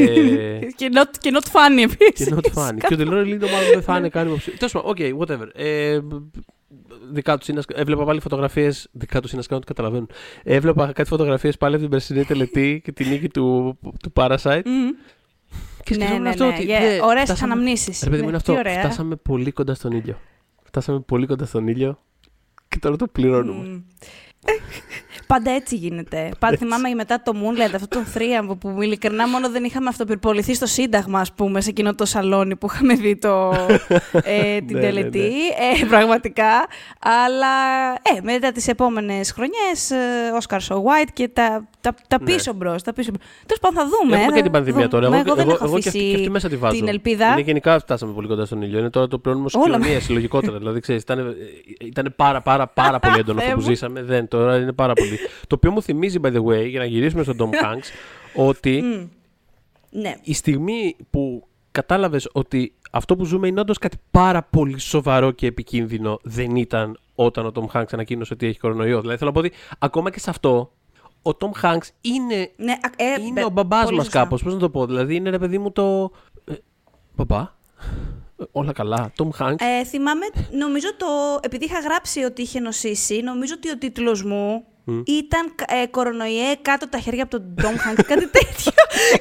Και 0.76 0.90
not, 0.94 1.10
και 1.20 1.32
not 1.34 1.46
funny 1.52 1.84
επίσης. 1.92 2.28
Και 2.28 2.36
not 2.36 2.60
funny. 2.64 2.78
και 2.88 2.94
ο 2.94 2.98
Delroy 2.98 3.28
Lindo 3.28 3.48
μάλλον 3.48 3.70
δεν 3.74 3.82
θα 3.82 3.98
είναι 3.98 4.10
καν 4.10 4.28
υποψήφιο. 4.28 4.58
Τέλος 4.58 4.74
πάντων, 4.74 4.90
οκ, 4.90 5.28
whatever. 5.28 5.48
Ε, 6.92 6.94
δικά 7.12 7.38
τους 7.38 7.48
είναι. 7.48 7.62
Έβλεπα 7.74 8.04
πάλι 8.06 8.20
φωτογραφίες. 8.20 8.88
Δικά 8.92 9.22
τους 9.22 9.32
είναι 9.32 9.42
να 9.50 9.56
ό,τι 9.56 9.66
καταλαβαίνουν. 9.66 10.10
Έβλεπα 10.44 10.92
κάτι 10.92 11.10
φωτογραφίες 11.10 11.58
πάλι 11.58 11.74
από 11.74 11.82
την 11.84 11.92
περσινή 11.92 12.24
τελετή 12.26 12.80
και 12.84 12.92
την 12.92 13.10
νίκη 13.10 13.30
του, 13.30 13.78
του 14.04 14.12
Parasite. 14.16 14.62
Μμμ. 14.66 14.90
Και 15.84 15.96
Ναι, 15.96 15.96
σκεφτόμουν 15.96 16.22
ναι, 16.22 16.30
αυτό 16.30 16.46
ναι. 16.46 16.54
ότι. 16.54 16.64
Για 16.64 16.80
δε, 16.80 17.00
ωραίες 17.02 17.24
φτάσαμε- 17.24 17.54
αναμνήσεις. 17.54 18.02
Ρε 18.04 18.10
παιδί 18.10 18.22
μου, 18.22 18.30
Ναι, 18.30 18.34
είναι 18.36 18.42
τι 18.44 18.52
αυτό. 18.54 18.70
ωραία. 18.70 18.80
Φτάσαμε 18.84 19.16
πολύ 19.16 19.52
κοντά 19.52 19.74
στον 19.74 19.92
ήλιο. 19.92 20.20
Φτάσαμε 20.64 21.00
πολύ 21.00 21.26
κοντά 21.26 21.46
στον 21.46 21.68
ήλιο 21.68 22.00
και 22.68 22.80
τώρα 22.80 22.96
το 22.96 23.08
πληρώνουμε. 23.08 23.84
Μμ. 25.26 25.34
Πάντα 25.34 25.52
έτσι 25.52 25.76
γίνεται. 25.76 26.30
Πάντα 26.40 26.58
θυμάμαι 26.58 26.90
μετά 26.94 27.22
το 27.24 27.32
Moonlight, 27.36 27.72
αυτό 27.76 27.88
το 27.88 28.00
θρίαμβο 28.00 28.56
που 28.56 28.82
ειλικρινά 28.82 29.28
μόνο 29.28 29.50
δεν 29.50 29.64
είχαμε 29.64 29.90
αυτοπυρποληθεί 29.90 30.54
στο 30.54 30.66
Σύνταγμα, 30.66 31.20
ας 31.20 31.34
πούμε, 31.34 31.62
σε 31.62 31.70
εκείνο 31.70 31.96
το 31.96 32.06
σαλόνι 32.06 32.56
που 32.56 32.68
είχαμε 32.74 32.94
δει 32.94 33.16
το, 33.18 33.54
ε, 34.24 34.62
την 34.62 34.76
Ναι, 34.78 34.82
τελετή. 34.82 35.20
ναι, 35.20 35.82
Ε, 35.82 35.86
πραγματικά. 35.90 36.66
Αλλά 37.00 37.48
ε, 38.18 38.22
μετά 38.22 38.52
τις 38.52 38.68
επόμενες 38.68 39.32
χρονιές, 39.32 39.92
ε, 39.92 39.98
Oscar 40.42 40.58
So 40.68 40.76
White 40.76 41.10
και 41.14 41.28
τα, 41.28 41.68
τα, 41.82 41.96
τα 42.08 42.18
Ναι. 42.20 42.26
πίσω 42.26 42.54
μπρος. 42.54 42.82
Τέλος 42.82 43.10
πάντων, 43.62 43.76
θα 43.84 43.84
δούμε. 43.90 44.16
Έχουμε 44.16 44.30
θα 44.32 44.36
και 44.36 44.42
την 44.42 44.52
πανδημία 44.52 44.88
δούμε. 44.88 44.88
τώρα. 44.88 45.10
Μα 45.10 45.16
Εγώ, 45.16 45.24
εγώ 45.26 45.36
δεν 45.36 45.46
εγώ, 45.46 45.54
έχω 45.56 45.66
εγώ 45.66 45.78
και, 45.80 45.88
αυτή, 45.88 46.00
αφήσει 46.00 46.10
και 46.12 46.18
αυτή 46.18 46.30
μέσα 46.30 46.50
τη 46.50 46.58
βάζω. 46.58 46.76
την 46.76 46.88
ελπίδα. 46.88 47.32
Είναι 47.32 47.42
γενικά 47.42 47.80
φτάσαμε 47.80 48.14
πολύ 48.14 48.28
κοντά 48.28 48.46
στον 48.46 48.62
ήλιο. 48.62 48.80
Είναι 48.80 48.90
τώρα 48.90 49.08
το 49.08 49.18
πληρώνουμε 49.20 49.50
ω 49.56 49.60
Όλα 49.60 49.76
κοινωνία 49.78 50.00
συλλογικότερα. 50.00 50.58
δηλαδή, 50.58 50.80
ξέρεις, 50.80 51.02
ήταν, 51.02 51.36
ήταν 51.80 52.14
πάρα, 52.16 52.42
πάρα, 52.42 52.68
πάρα 52.68 53.00
πολύ 53.06 53.20
έντονο 53.20 53.38
αυτό 53.40 53.50
Θεέ 53.52 53.56
που 53.60 53.62
μου. 53.64 53.68
ζήσαμε. 53.70 54.04
Δεν, 54.04 54.28
τώρα 54.28 54.58
είναι 54.58 54.72
πάρα 54.74 54.94
πολύ. 54.94 55.15
Το 55.48 55.56
οποίο 55.56 55.72
μου 55.72 55.82
θυμίζει, 55.82 56.20
by 56.24 56.34
the 56.34 56.44
way, 56.44 56.68
για 56.70 56.80
να 56.80 56.86
γυρίσουμε 56.86 57.24
στον 57.24 57.38
Tom 57.40 57.50
Hanks, 57.66 57.84
ότι 58.50 58.82
Μμ. 58.82 59.08
Ναι. 60.02 60.16
η 60.24 60.34
στιγμή 60.34 60.96
που 61.10 61.48
κατάλαβες 61.72 62.30
ότι 62.32 62.74
αυτό 62.92 63.16
που 63.16 63.26
ζούμε 63.26 63.48
είναι 63.48 63.60
όντως 63.60 63.78
κάτι 63.78 63.98
πάρα 64.12 64.44
πολύ 64.44 64.80
σοβαρό 64.80 65.32
και 65.32 65.48
επικίνδυνο, 65.48 66.20
δεν 66.24 66.56
ήταν 66.56 67.00
όταν 67.16 67.46
ο 67.46 67.52
Tom 67.56 67.66
Hanks 67.80 67.86
ανακοίνωσε 67.92 68.34
ότι 68.34 68.48
έχει 68.48 68.60
κορονοϊό. 68.60 69.00
Δηλαδή, 69.02 69.18
θέλω 69.18 69.32
να 69.36 69.42
πω 69.42 69.46
ότι 69.48 69.56
ακόμα 69.80 70.12
και 70.12 70.20
σε 70.20 70.30
αυτό, 70.30 70.72
ο 71.22 71.30
Tom 71.40 71.50
Hanks 71.64 71.88
είναι 72.02 72.52
ναι 72.58 72.72
α- 72.72 72.92
ε, 72.96 73.22
είναι 73.22 73.32
μπε- 73.32 73.44
ο 73.46 73.50
μπαμπάς 73.50 73.84
πολύ 73.84 73.96
μας 73.96 74.06
σωστά. 74.06 74.20
κάπως. 74.20 74.44
Πώς 74.44 74.54
να 74.54 74.60
το 74.60 74.70
πω. 74.70 74.86
Δηλαδή 74.86 75.16
είναι 75.16 75.30
ρε 75.30 75.40
παιδί 75.40 75.58
μου 75.58 75.72
το. 75.72 76.12
Ε, 76.46 76.54
μπαμπά. 77.16 77.40
Ε, 77.40 78.44
όλα 78.52 78.72
καλά. 78.72 79.12
Tom 79.18 79.30
Hanks. 79.42 79.56
Ε, 79.60 79.86
θυμάμαι, 79.86 80.26
νομίζω 80.52 80.88
το. 80.98 81.06
Επειδή 81.42 81.66
είχα 81.66 81.80
γράψει 81.80 82.24
ότι 82.24 82.42
είχε 82.42 82.60
νοσήσει, 82.60 83.22
νομίζω 83.22 83.54
ότι 83.58 83.70
ο 83.72 83.78
τίτλος 83.78 84.24
μου 84.24 84.64
ήταν 85.06 85.56
ε, 85.68 85.86
κορονοϊέ 85.88 86.56
κάτω 86.62 86.86
από 86.86 86.94
τα 86.96 87.00
χέρια 87.00 87.24
από 87.24 87.32
τον 87.32 87.42
Ντόμ 87.62 87.74
Hanks. 87.74 88.04
κάτι 88.12 88.28
τέτοιο. 88.28 88.72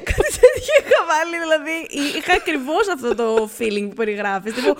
κάτι 0.04 0.30
τέτοιο 0.40 0.72
είχα 0.80 1.00
βάλει. 1.12 1.36
Δηλαδή, 1.44 1.74
εί- 1.88 2.16
είχα 2.16 2.32
ακριβώς 2.32 2.88
αυτό 2.88 3.14
το 3.14 3.50
feeling 3.58 3.86
που 3.88 3.94
περιγράφεις. 3.94 4.54
Τύπου, 4.54 4.76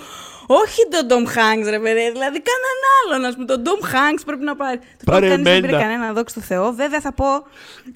όχι 0.47 0.87
τον 0.89 1.07
Ντόμ 1.07 1.23
Hanks, 1.23 1.67
ρε 1.69 1.79
παιδί. 1.79 2.11
Δηλαδή, 2.11 2.41
κανέναν 2.49 2.79
άλλον. 2.99 3.25
Α 3.25 3.33
πούμε, 3.33 3.45
τον 3.45 3.61
Ντόμ 3.61 3.79
Hanks 3.93 4.21
πρέπει 4.25 4.43
να 4.43 4.55
πάρει. 4.55 4.77
Του 4.77 5.05
πω, 5.05 5.11
Πάρε 5.11 5.27
κανείς 5.27 5.43
δεν 5.43 5.53
εμένα. 5.55 5.67
πήρε 5.67 5.81
κανένα, 5.81 6.13
δόξα 6.13 6.35
τω 6.35 6.41
Θεώ. 6.45 6.71
Βέβαια, 6.73 6.99
θα 7.01 7.13
πω. 7.13 7.25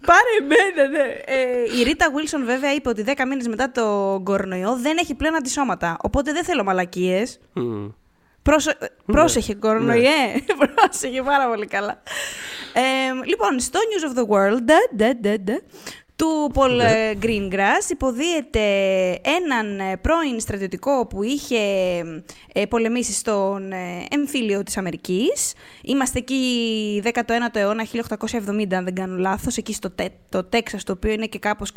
Πάρε 0.06 0.32
εμένα, 0.42 0.90
ναι. 0.90 1.06
Ε, 1.26 1.80
η 1.80 1.84
Ρίτα 1.84 2.06
Wilson, 2.16 2.42
βέβαια, 2.46 2.74
είπε 2.74 2.90
ότι 2.90 3.04
10 3.08 3.12
μήνες 3.28 3.48
μετά 3.48 3.72
το 3.72 4.20
κορονοϊό 4.24 4.78
δεν 4.82 4.98
έχει 4.98 5.16
πλέον 5.16 5.36
αντισώματα. 5.36 5.98
Οπότε 6.02 6.32
δεν 6.32 6.44
θέλω 6.44 6.64
μαλακίες. 6.64 7.40
Μμ. 7.54 7.88
Πρόσε... 8.42 8.78
Ναι. 8.82 8.88
Πρόσεχε, 9.16 9.54
κορονοϊέ. 9.56 10.10
Πρόσεχε 10.76 11.22
πάρα 11.22 11.48
πολύ 11.48 11.66
καλά. 11.66 12.02
Ε, 12.74 13.26
λοιπόν, 13.26 13.60
στο 13.60 13.80
News 13.80 14.10
of 14.10 14.20
the 14.20 14.28
World, 14.28 14.62
ντε, 14.62 14.76
ντε, 14.96 15.14
ντε, 15.14 15.38
ντε, 15.38 15.62
του 16.20 16.52
Πολ 16.54 16.80
ε, 16.80 17.18
Greengrass 17.22 17.90
υποδίεται 17.90 18.60
έναν 19.22 19.80
ε, 19.80 19.98
πρώην 19.98 20.40
στρατιωτικό 20.40 21.08
που 21.08 21.24
είχε 21.24 21.58
ε, 22.54 22.66
πολεμήσει 22.66 23.14
στον 23.14 23.72
εμφύλιο 24.10 24.64
της 24.64 24.78
Αμερικής. 24.78 25.54
Είμαστε 25.82 26.20
εκεί 26.20 27.04
19ο 27.06 27.56
αιώνα, 27.56 27.86
1870 28.32 28.74
αν 28.74 28.84
δεν 28.84 28.96
κάνω 28.96 29.18
λάθος, 29.18 29.58
εκεί 29.58 29.74
στο 29.74 29.92
το 30.30 30.44
Τέξας, 30.44 30.84
το 30.84 30.92
οποίο 30.92 31.12
είναι 31.12 31.26
και 31.26 31.40
κάπως 31.40 31.72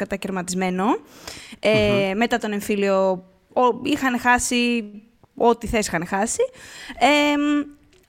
μετά 2.17 2.39
τον 2.39 2.53
εμφύλιο 2.53 3.25
είχαν 3.83 4.19
χάσει 4.19 4.91
ό,τι 5.35 5.67
θες 5.67 5.87
είχαν 5.87 6.07
χάσει. 6.07 6.43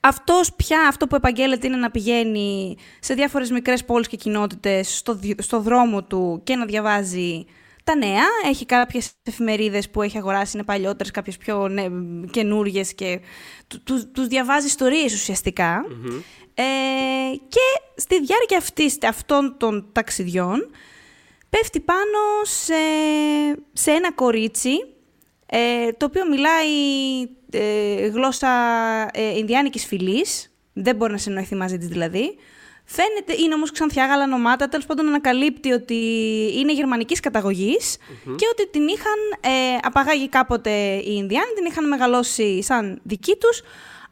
Αυτός 0.06 0.54
πια, 0.54 0.88
αυτό 0.88 1.08
που 1.08 1.16
επαγγέλλεται 1.16 1.68
είναι 1.68 1.76
να 1.76 1.92
πηγαίνει 1.92 2.78
σε 3.00 3.14
διάφορες 3.14 3.52
μικρές 3.52 3.86
πόλεις 3.86 4.08
και 4.08 4.18
κοινότητες 4.18 4.98
στο, 4.98 5.20
στο 5.38 5.60
δρόμο 5.60 6.04
του 6.04 6.42
και 6.44 6.56
να 6.56 6.66
διαβάζει 6.66 7.46
τα 7.84 7.96
νέα. 7.96 8.26
Έχει 8.50 8.66
κάποιες 8.66 9.12
εφημερίδες 9.24 9.90
που 9.90 10.02
έχει 10.02 10.18
αγοράσει, 10.18 10.52
είναι 10.58 10.66
παλιότερες, 10.66 11.12
κάποιες 11.12 11.38
πιο 11.38 11.68
ναι, 11.68 11.86
καινούργιες 12.32 12.94
και 12.94 13.20
του, 13.84 14.12
τους 14.12 14.28
διαβάζει 14.28 14.66
ιστορίες 14.66 15.30
Ε, 16.54 16.64
και 17.48 17.62
στη 17.96 18.20
διάρκεια 18.22 18.58
αυτής, 18.58 18.98
αυτών 19.04 19.56
των 19.58 19.90
ταξιδιών 19.92 20.70
πέφτει 21.50 21.80
πάνω 21.80 22.44
σε, 22.44 22.74
σε 23.74 23.92
ένα 23.92 24.12
κορίτσι 24.12 24.72
ε, 25.46 25.92
το 25.92 26.06
οποίο 26.06 26.28
μιλάει 26.28 26.68
ε, 27.54 28.08
γλώσσα 28.08 28.50
ε, 29.14 29.38
Ινδιάνικης 29.38 29.86
φυλής, 29.86 30.52
δεν 30.74 30.96
μπορεί 30.96 31.12
να 31.12 31.18
συνοηθεί 31.18 31.56
μαζί 31.56 31.78
της 31.78 31.88
δηλαδή. 31.88 32.36
Φαίνεται, 32.86 33.44
είναι 33.44 33.54
όμως 33.54 33.72
ξανθιά 33.72 34.06
γαλανομάτα, 34.06 34.70
τέλος 34.70 34.86
πάντων 34.86 35.08
ανακαλύπτει 35.08 35.72
ότι 35.72 35.96
είναι 36.58 36.74
γερμανικής 36.74 37.20
και 38.36 38.46
ότι 38.52 38.68
την 38.70 38.88
είχαν 38.88 39.20
ε, 39.42 39.78
απαγάγει 39.82 40.30
κάποτε 40.30 40.72
οι 40.96 41.14
Ινδιάνοι, 41.18 41.54
την 41.56 41.66
είχαν 41.66 41.88
μεγαλώσει 41.88 42.64
σαν 42.64 43.00
δική 43.04 43.36
τους, 43.36 43.62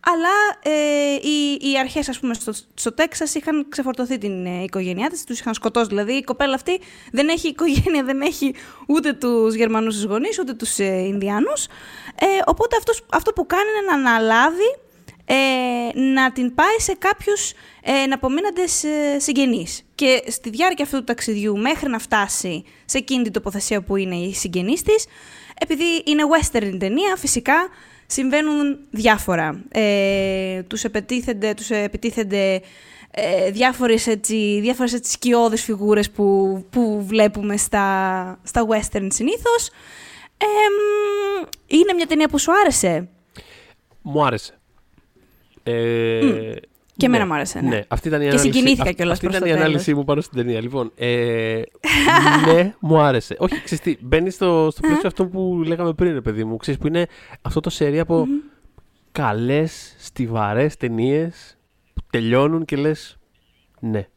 αλλά 0.05 0.73
ε, 0.75 1.13
οι, 1.13 1.69
οι 1.71 1.79
αρχές, 1.79 2.09
ας 2.09 2.19
πούμε, 2.19 2.33
στο, 2.33 2.53
στο 2.73 2.93
Τέξας 2.93 3.35
είχαν 3.35 3.65
ξεφορτωθεί 3.69 4.17
την 4.17 4.45
ε, 4.45 4.63
οικογένειά 4.63 5.09
της, 5.09 5.23
τους 5.23 5.39
είχαν 5.39 5.53
σκοτώσει. 5.53 5.87
Δηλαδή, 5.87 6.13
η 6.13 6.23
κοπέλα 6.23 6.53
αυτή 6.53 6.79
δεν 7.11 7.27
έχει 7.27 7.47
οικογένεια, 7.47 8.03
δεν 8.03 8.21
έχει 8.21 8.55
ούτε 8.87 9.13
τους 9.13 9.53
Γερμανούς 9.53 10.03
γονείς, 10.03 10.39
ούτε 10.39 10.53
τους 10.53 10.79
ε, 10.79 10.85
Ινδιάνους. 10.85 11.65
Ε, 12.15 12.25
οπότε 12.45 12.75
αυτός, 12.77 13.05
αυτό 13.13 13.33
που 13.33 13.45
κάνει 13.45 13.69
είναι 13.69 13.91
να 13.91 14.09
αναλάβει 14.11 14.75
ε, 15.25 15.99
να 15.99 16.31
την 16.31 16.55
πάει 16.55 16.75
σε 16.77 16.95
κάποιους 16.97 17.51
ε, 17.81 17.91
εναπομείναντες 18.03 18.83
ε, 18.83 19.19
συγγενείς. 19.19 19.83
Και 19.95 20.23
στη 20.27 20.49
διάρκεια 20.49 20.85
αυτού 20.85 20.97
του 20.97 21.03
ταξιδιού, 21.03 21.57
μέχρι 21.57 21.89
να 21.89 21.99
φτάσει 21.99 22.63
σε 22.85 22.97
εκείνη 22.97 23.23
την 23.23 23.31
τοποθεσία 23.31 23.81
που 23.81 23.95
είναι 23.95 24.15
η 24.15 24.33
συγγενής 24.33 24.81
της, 24.81 25.05
επειδή 25.59 25.83
είναι 26.05 26.23
western 26.23 26.75
ταινία, 26.79 27.15
φυσικά 27.15 27.69
συμβαίνουν 28.11 28.79
διάφορα. 28.89 29.63
Ε, 29.71 30.63
τους 30.63 30.83
επιτίθενται, 30.83 31.53
τους 31.53 31.69
επιτίθενται 31.69 32.61
ε, 33.11 33.51
διάφορες, 33.51 34.07
έτσι, 34.07 34.59
διάφορες 34.61 34.93
έτσι 34.93 35.11
σκιώδες 35.11 35.63
φιγούρες 35.63 36.11
που, 36.11 36.57
που 36.69 37.03
βλέπουμε 37.07 37.57
στα, 37.57 38.39
στα 38.43 38.67
western 38.67 39.07
συνήθως. 39.09 39.69
Ε, 40.37 40.45
είναι 41.67 41.93
μια 41.93 42.07
ταινία 42.07 42.27
που 42.27 42.39
σου 42.39 42.51
άρεσε; 42.61 43.07
Μου 44.01 44.25
άρεσε. 44.25 44.59
Ε, 45.63 46.55
και 46.97 47.05
εμένα 47.05 47.23
ναι, 47.23 47.29
μου 47.29 47.35
άρεσε. 47.35 47.59
Ναι. 47.59 47.69
ναι. 47.69 47.83
Αυτή 47.87 48.07
ήταν 48.07 48.21
η 48.21 48.23
και 48.23 48.29
ανάλυση, 48.29 48.53
συγκινήθηκα 48.53 48.91
κιόλας 48.91 49.13
Αυτή 49.13 49.37
ήταν 49.37 49.49
η 49.49 49.51
ανάλυση 49.51 49.93
μου 49.93 50.03
πάνω 50.03 50.21
στην 50.21 50.37
ταινία. 50.37 50.61
Λοιπόν, 50.61 50.91
ε, 50.95 51.61
ναι, 52.45 52.73
μου 52.79 52.99
άρεσε. 52.99 53.35
Όχι, 53.39 53.63
ξέρεις 53.63 53.83
τι, 53.83 53.97
μπαίνεις 54.01 54.33
στο, 54.33 54.69
στο 54.71 54.81
πλαίσιο 54.81 55.07
αυτό 55.07 55.25
που 55.25 55.63
λέγαμε 55.65 55.93
πριν, 55.93 56.13
ρε 56.13 56.21
παιδί 56.21 56.43
μου. 56.43 56.57
Ξέρεις, 56.57 56.79
που 56.79 56.87
είναι 56.87 57.07
αυτό 57.41 57.59
το 57.59 57.69
σερί 57.69 57.99
από 57.99 58.27
mm-hmm. 58.27 58.49
καλές, 59.11 59.95
στιβαρές 59.99 60.77
ταινίες 60.77 61.57
που 61.93 62.01
τελειώνουν 62.09 62.65
και 62.65 62.75
λες. 62.75 63.17
Ναι. 63.79 64.07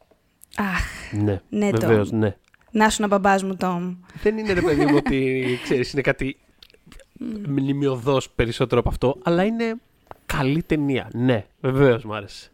Αχ. 0.55 1.11
Ναι, 1.11 1.41
ναι 1.49 1.69
βεβαίως, 1.69 2.11
ναι. 2.11 2.35
Να 2.71 2.89
σου 2.89 3.01
να 3.01 3.07
μπαμπάς 3.07 3.43
μου, 3.43 3.55
Τόμ. 3.55 3.95
Δεν 4.21 4.37
είναι 4.37 4.53
ρε 4.53 4.61
παιδί 4.61 4.85
μου 4.85 4.95
ότι 4.95 5.45
ξέρεις, 5.63 5.93
είναι 5.93 6.01
κάτι 6.01 6.37
μνημειωδώς 7.47 8.29
περισσότερο 8.29 8.79
από 8.79 8.89
αυτό, 8.89 9.17
αλλά 9.23 9.43
είναι 9.43 9.75
καλή 10.25 10.63
ταινία. 10.63 11.09
Ναι, 11.13 11.45
βεβαίως 11.59 12.03
μου 12.03 12.15
άρεσε. 12.15 12.49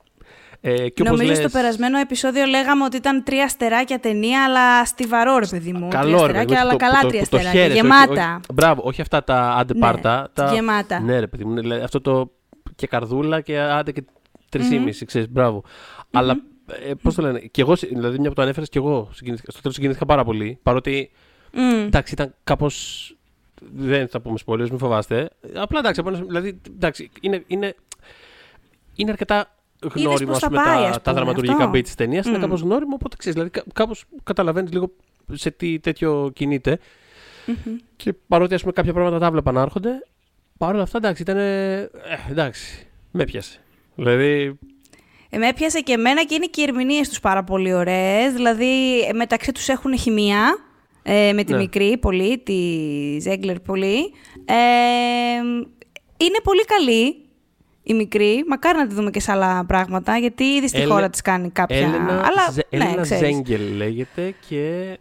Ε, 0.63 0.89
και 0.89 1.03
Νομίζω 1.03 1.27
λες... 1.27 1.38
στο 1.38 1.50
περασμένο 1.50 1.98
επεισόδιο 1.98 2.46
λέγαμε 2.46 2.84
ότι 2.84 2.98
ήταν 2.98 3.24
τρία 3.24 3.44
αστεράκια 3.44 4.00
ταινία, 4.00 4.44
αλλά 4.44 4.86
στιβαρό 4.86 5.38
ρε 5.38 5.46
παιδί 5.46 5.74
μου. 5.74 5.88
Καλό, 5.88 6.03
τρία 6.03 6.15
αστεράκια, 6.15 6.60
αλλά 6.60 6.75
καλά 6.75 7.00
τρία 7.08 7.22
αστεράκια. 7.22 7.65
γεμάτα. 7.68 8.34
Όχι, 8.36 8.53
μπράβο, 8.53 8.82
όχι 8.86 9.01
αυτά 9.01 9.24
τα 9.24 9.50
αντεπάρτα. 9.50 10.20
Ναι, 10.22 10.27
τα... 10.34 10.53
Γεμάτα. 10.53 11.00
Ναι, 11.00 11.20
ρε 11.20 11.27
παιδί 11.27 11.46
μου. 11.46 11.74
Αυτό 11.84 12.01
το 12.01 12.32
και 12.75 12.88
καρδούλα 12.88 13.41
και 13.41 13.60
άντε 13.60 13.91
και 13.91 14.03
τρεις 14.50 15.03
ξέρεις, 15.06 15.30
μπράβο. 15.30 15.63
Αλλά 16.12 16.41
ε, 16.89 16.94
πώς 17.01 17.15
το 17.15 17.22
λένε, 17.22 17.39
και 17.39 17.62
εγώ, 17.62 17.75
δηλαδή 17.75 18.20
μια 18.20 18.30
που 18.30 18.36
το 18.36 18.41
ανέφερες 18.41 18.70
και 18.70 18.77
εγώ, 18.77 19.10
στο 19.48 19.62
τέλος 19.62 19.75
συγκινήθηκα 19.75 20.06
πάρα 20.06 20.24
πολύ. 20.24 20.60
Παρότι 20.63 21.12
mm. 21.53 21.86
εντάξει, 21.86 22.13
ήταν 22.13 22.34
κάπως. 22.44 23.06
Δεν 23.74 24.08
θα 24.08 24.22
πούμε 24.22 24.38
σπολίε, 24.38 24.65
μην 24.70 24.77
φοβάστε. 24.77 25.30
Απλά 25.56 25.80
εντάξει, 25.80 26.01
δηλαδή, 26.27 26.62
εντάξει 26.75 27.10
είναι, 27.22 27.44
είναι, 27.48 27.75
είναι 28.96 29.12
αρκετά 29.12 29.56
γνώριμο 29.94 30.38
με 30.50 30.58
τα, 30.58 31.00
τα 31.02 31.14
δραματουργικά 31.14 31.72
beat 31.74 31.84
τη 31.84 31.96
ταινίας. 31.96 32.26
Mm. 32.26 32.30
Είναι 32.30 32.38
κάπως 32.38 32.62
γνώριμο, 32.62 32.94
οπότε 32.94 33.16
ξέρεις. 33.16 33.40
Δηλαδή, 33.40 33.72
κάπως 33.74 34.06
καταλαβαίνεις 34.24 34.72
λίγο 34.72 34.92
σε 35.32 35.52
τι 35.52 35.80
τέτοιο 35.80 36.32
κινείται. 36.34 36.80
Mm-hmm. 37.48 37.82
Και 37.96 38.14
παρότι 38.28 38.54
ας 38.54 38.62
πούμε, 38.62 38.74
κάποια 38.74 38.94
πράγματα 38.94 39.20
τα 39.20 39.32
βλέπα 39.32 39.52
να 39.52 39.62
έρχονται, 39.62 39.90
παρόλα 40.58 40.84
αυτά 40.84 40.98
εντάξει, 40.98 41.22
ήταν. 41.22 41.38
Ε, 41.38 41.90
εντάξει, 42.30 42.88
με 43.12 43.24
πιάσε. 43.24 43.60
Δηλαδή. 43.96 44.60
Ε, 45.30 45.38
με 45.38 45.48
έπιασε 45.48 45.80
και 45.80 45.94
εμένα 45.94 46.24
και 46.24 46.36
είναι 46.36 46.46
και 46.46 46.62
οι 46.62 46.64
ερμηνείες 46.64 47.10
τους 47.10 47.20
πάρα 47.20 47.44
πολύ 47.44 47.74
ωραίες. 47.74 48.34
Δηλαδή, 48.34 48.66
μεταξύ 49.14 49.52
τους 49.52 49.68
έχουν 49.68 49.98
χημεία. 49.98 50.58
Ε, 51.04 51.34
με 51.34 51.44
τη 51.44 51.52
ναι. 51.52 51.58
μικρή 51.58 51.98
πολύ, 51.98 52.38
τη 52.38 52.54
Ζέγκλερ 53.20 53.60
πολύ. 53.60 54.14
Ε, 54.46 55.42
είναι 56.18 56.40
πολύ 56.44 56.66
καλή 56.66 57.21
η 57.84 57.94
μικρή. 57.94 58.44
Μακάρι 58.48 58.78
να 58.78 58.88
τη 58.88 58.96
δούμε 58.96 59.10
και 59.10 59.20
σε 59.20 59.32
άλλα 59.32 59.66
πράγματα, 59.66 60.18
γιατί 60.18 60.44
ήδη 60.44 60.68
στη 60.68 60.86
χώρα 60.86 61.10
της 61.10 61.22
κάνει 61.22 61.50
κάποια. 61.50 61.78
Έλενα, 61.78 62.14
Αλλά, 62.14 62.52
Ζε, 62.52 62.62
ναι, 62.70 62.86
Έλενα 62.86 63.04
Ζέγγελ 63.04 63.62
λέγεται 63.76 64.34
και. 64.48 64.98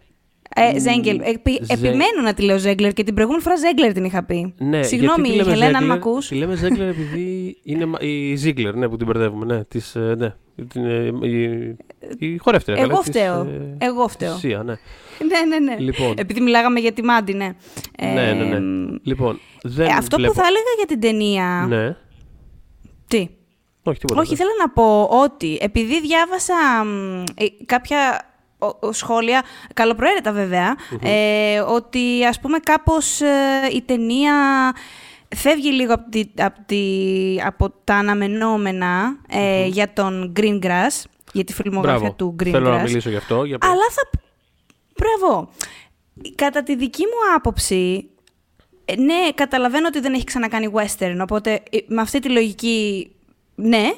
Ε, 0.55 0.79
Ζέγγελ. 0.79 1.19
Επι, 1.23 1.59
Ζε... 1.61 1.73
Επιμένω 1.73 2.21
να 2.23 2.33
τη 2.33 2.41
λέω 2.41 2.57
Ζέγγλερ 2.57 2.93
και 2.93 3.03
την 3.03 3.13
προηγούμενη 3.13 3.43
φορά 3.43 3.55
Ζέγγλερ 3.55 3.93
την 3.93 4.03
είχα 4.03 4.23
πει. 4.23 4.53
Ναι, 4.57 4.83
Συγγνώμη, 4.83 5.29
Χελένα, 5.29 5.77
αν 5.77 5.85
με 5.85 5.93
ακούς. 5.93 6.27
Τη 6.27 6.35
λέμε 6.35 6.55
Ζέγγλερ 6.55 6.87
επειδή 6.87 7.57
είναι 7.63 7.87
η 7.99 8.35
Ζίγκλερ, 8.35 8.75
ναι, 8.75 8.89
που 8.89 8.97
την 8.97 9.05
μπερδεύουμε. 9.05 9.45
Ναι, 9.45 9.63
της, 9.63 9.95
ε, 9.95 10.15
ναι, 10.17 10.33
την, 10.67 10.85
ε, 10.85 11.27
η, 11.27 11.75
η 12.17 12.37
χορεύτρια. 12.37 12.81
Εγώ 12.81 13.01
φταίω. 13.01 13.43
Της, 13.43 13.53
Εγώ 13.77 14.07
φταίω. 14.07 14.35
Σία, 14.35 14.63
ναι. 14.63 14.73
ναι, 15.27 15.57
ναι, 15.57 15.59
ναι. 15.59 15.79
Λοιπόν. 15.79 16.13
Επειδή 16.17 16.41
μιλάγαμε 16.41 16.79
για 16.79 16.91
τη 16.91 17.03
Μάντι, 17.03 17.33
ναι. 17.33 17.55
Ναι, 18.13 18.33
ναι, 18.33 18.57
ναι. 18.57 18.59
Λοιπόν, 19.03 19.39
δεν 19.61 19.87
ε, 19.87 19.91
αυτό 19.91 20.17
βλέπω... 20.17 20.33
που 20.33 20.39
θα 20.39 20.45
έλεγα 20.47 20.71
για 20.77 20.85
την 20.85 20.99
ταινία. 20.99 21.65
Ναι. 21.69 21.95
Τι; 23.11 23.29
Όχι, 23.83 23.99
τίποτα. 23.99 24.21
Όχι, 24.21 24.35
θέλω 24.35 24.49
να 24.59 24.69
πω 24.69 25.03
ότι 25.03 25.57
επειδή 25.61 26.01
διάβασα 26.01 26.55
ε, 27.35 27.45
κάποια 27.65 28.25
σχόλια, 28.91 29.43
καλοπροαίρετα 29.73 30.75
ε, 31.01 31.59
ότι 31.59 32.25
ας 32.25 32.39
πούμε 32.39 32.59
κάπως 32.59 33.21
ε, 33.21 33.27
η 33.73 33.81
ταινία 33.81 34.33
φεύγει 35.35 35.71
λίγο 35.71 35.93
από, 35.93 36.09
τη, 36.65 37.37
από, 37.45 37.73
τα 37.83 37.95
αναμενόμενα 37.95 39.17
για 39.67 39.93
τον 39.93 40.33
Greengrass, 40.39 41.03
για 41.33 41.43
τη 41.43 41.53
φιλμογραφία 41.53 42.13
του 42.13 42.35
Greengrass. 42.39 42.51
Θέλω 42.51 42.69
να 42.69 42.81
μιλήσω 42.81 43.09
γι' 43.09 43.15
αυτό. 43.15 43.43
Για 43.43 43.57
Αλλά 43.61 43.87
θα... 43.89 44.19
Μπράβο. 44.97 45.49
Κατά 46.35 46.63
τη 46.63 46.75
δική 46.75 47.03
μου 47.03 47.35
άποψη, 47.35 48.09
ναι, 48.97 49.31
καταλαβαίνω 49.35 49.87
ότι 49.87 49.99
δεν 49.99 50.13
έχει 50.13 50.23
ξανακάνει 50.23 50.71
western, 50.73 51.17
οπότε 51.21 51.63
ε, 51.69 51.77
με 51.87 52.01
αυτή 52.01 52.19
τη 52.19 52.29
λογική 52.29 53.11
ναι, 53.55 53.91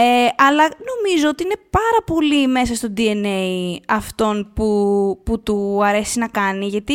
ε, 0.00 0.28
αλλά 0.36 0.62
νομίζω 0.62 1.28
ότι 1.28 1.42
είναι 1.42 1.60
πάρα 1.70 2.02
πολύ 2.06 2.46
μέσα 2.46 2.74
στο 2.74 2.88
DNA 2.96 3.76
αυτόν 3.88 4.50
που, 4.54 5.20
που 5.24 5.42
του 5.42 5.84
αρέσει 5.84 6.18
να 6.18 6.28
κάνει, 6.28 6.66
γιατί 6.66 6.94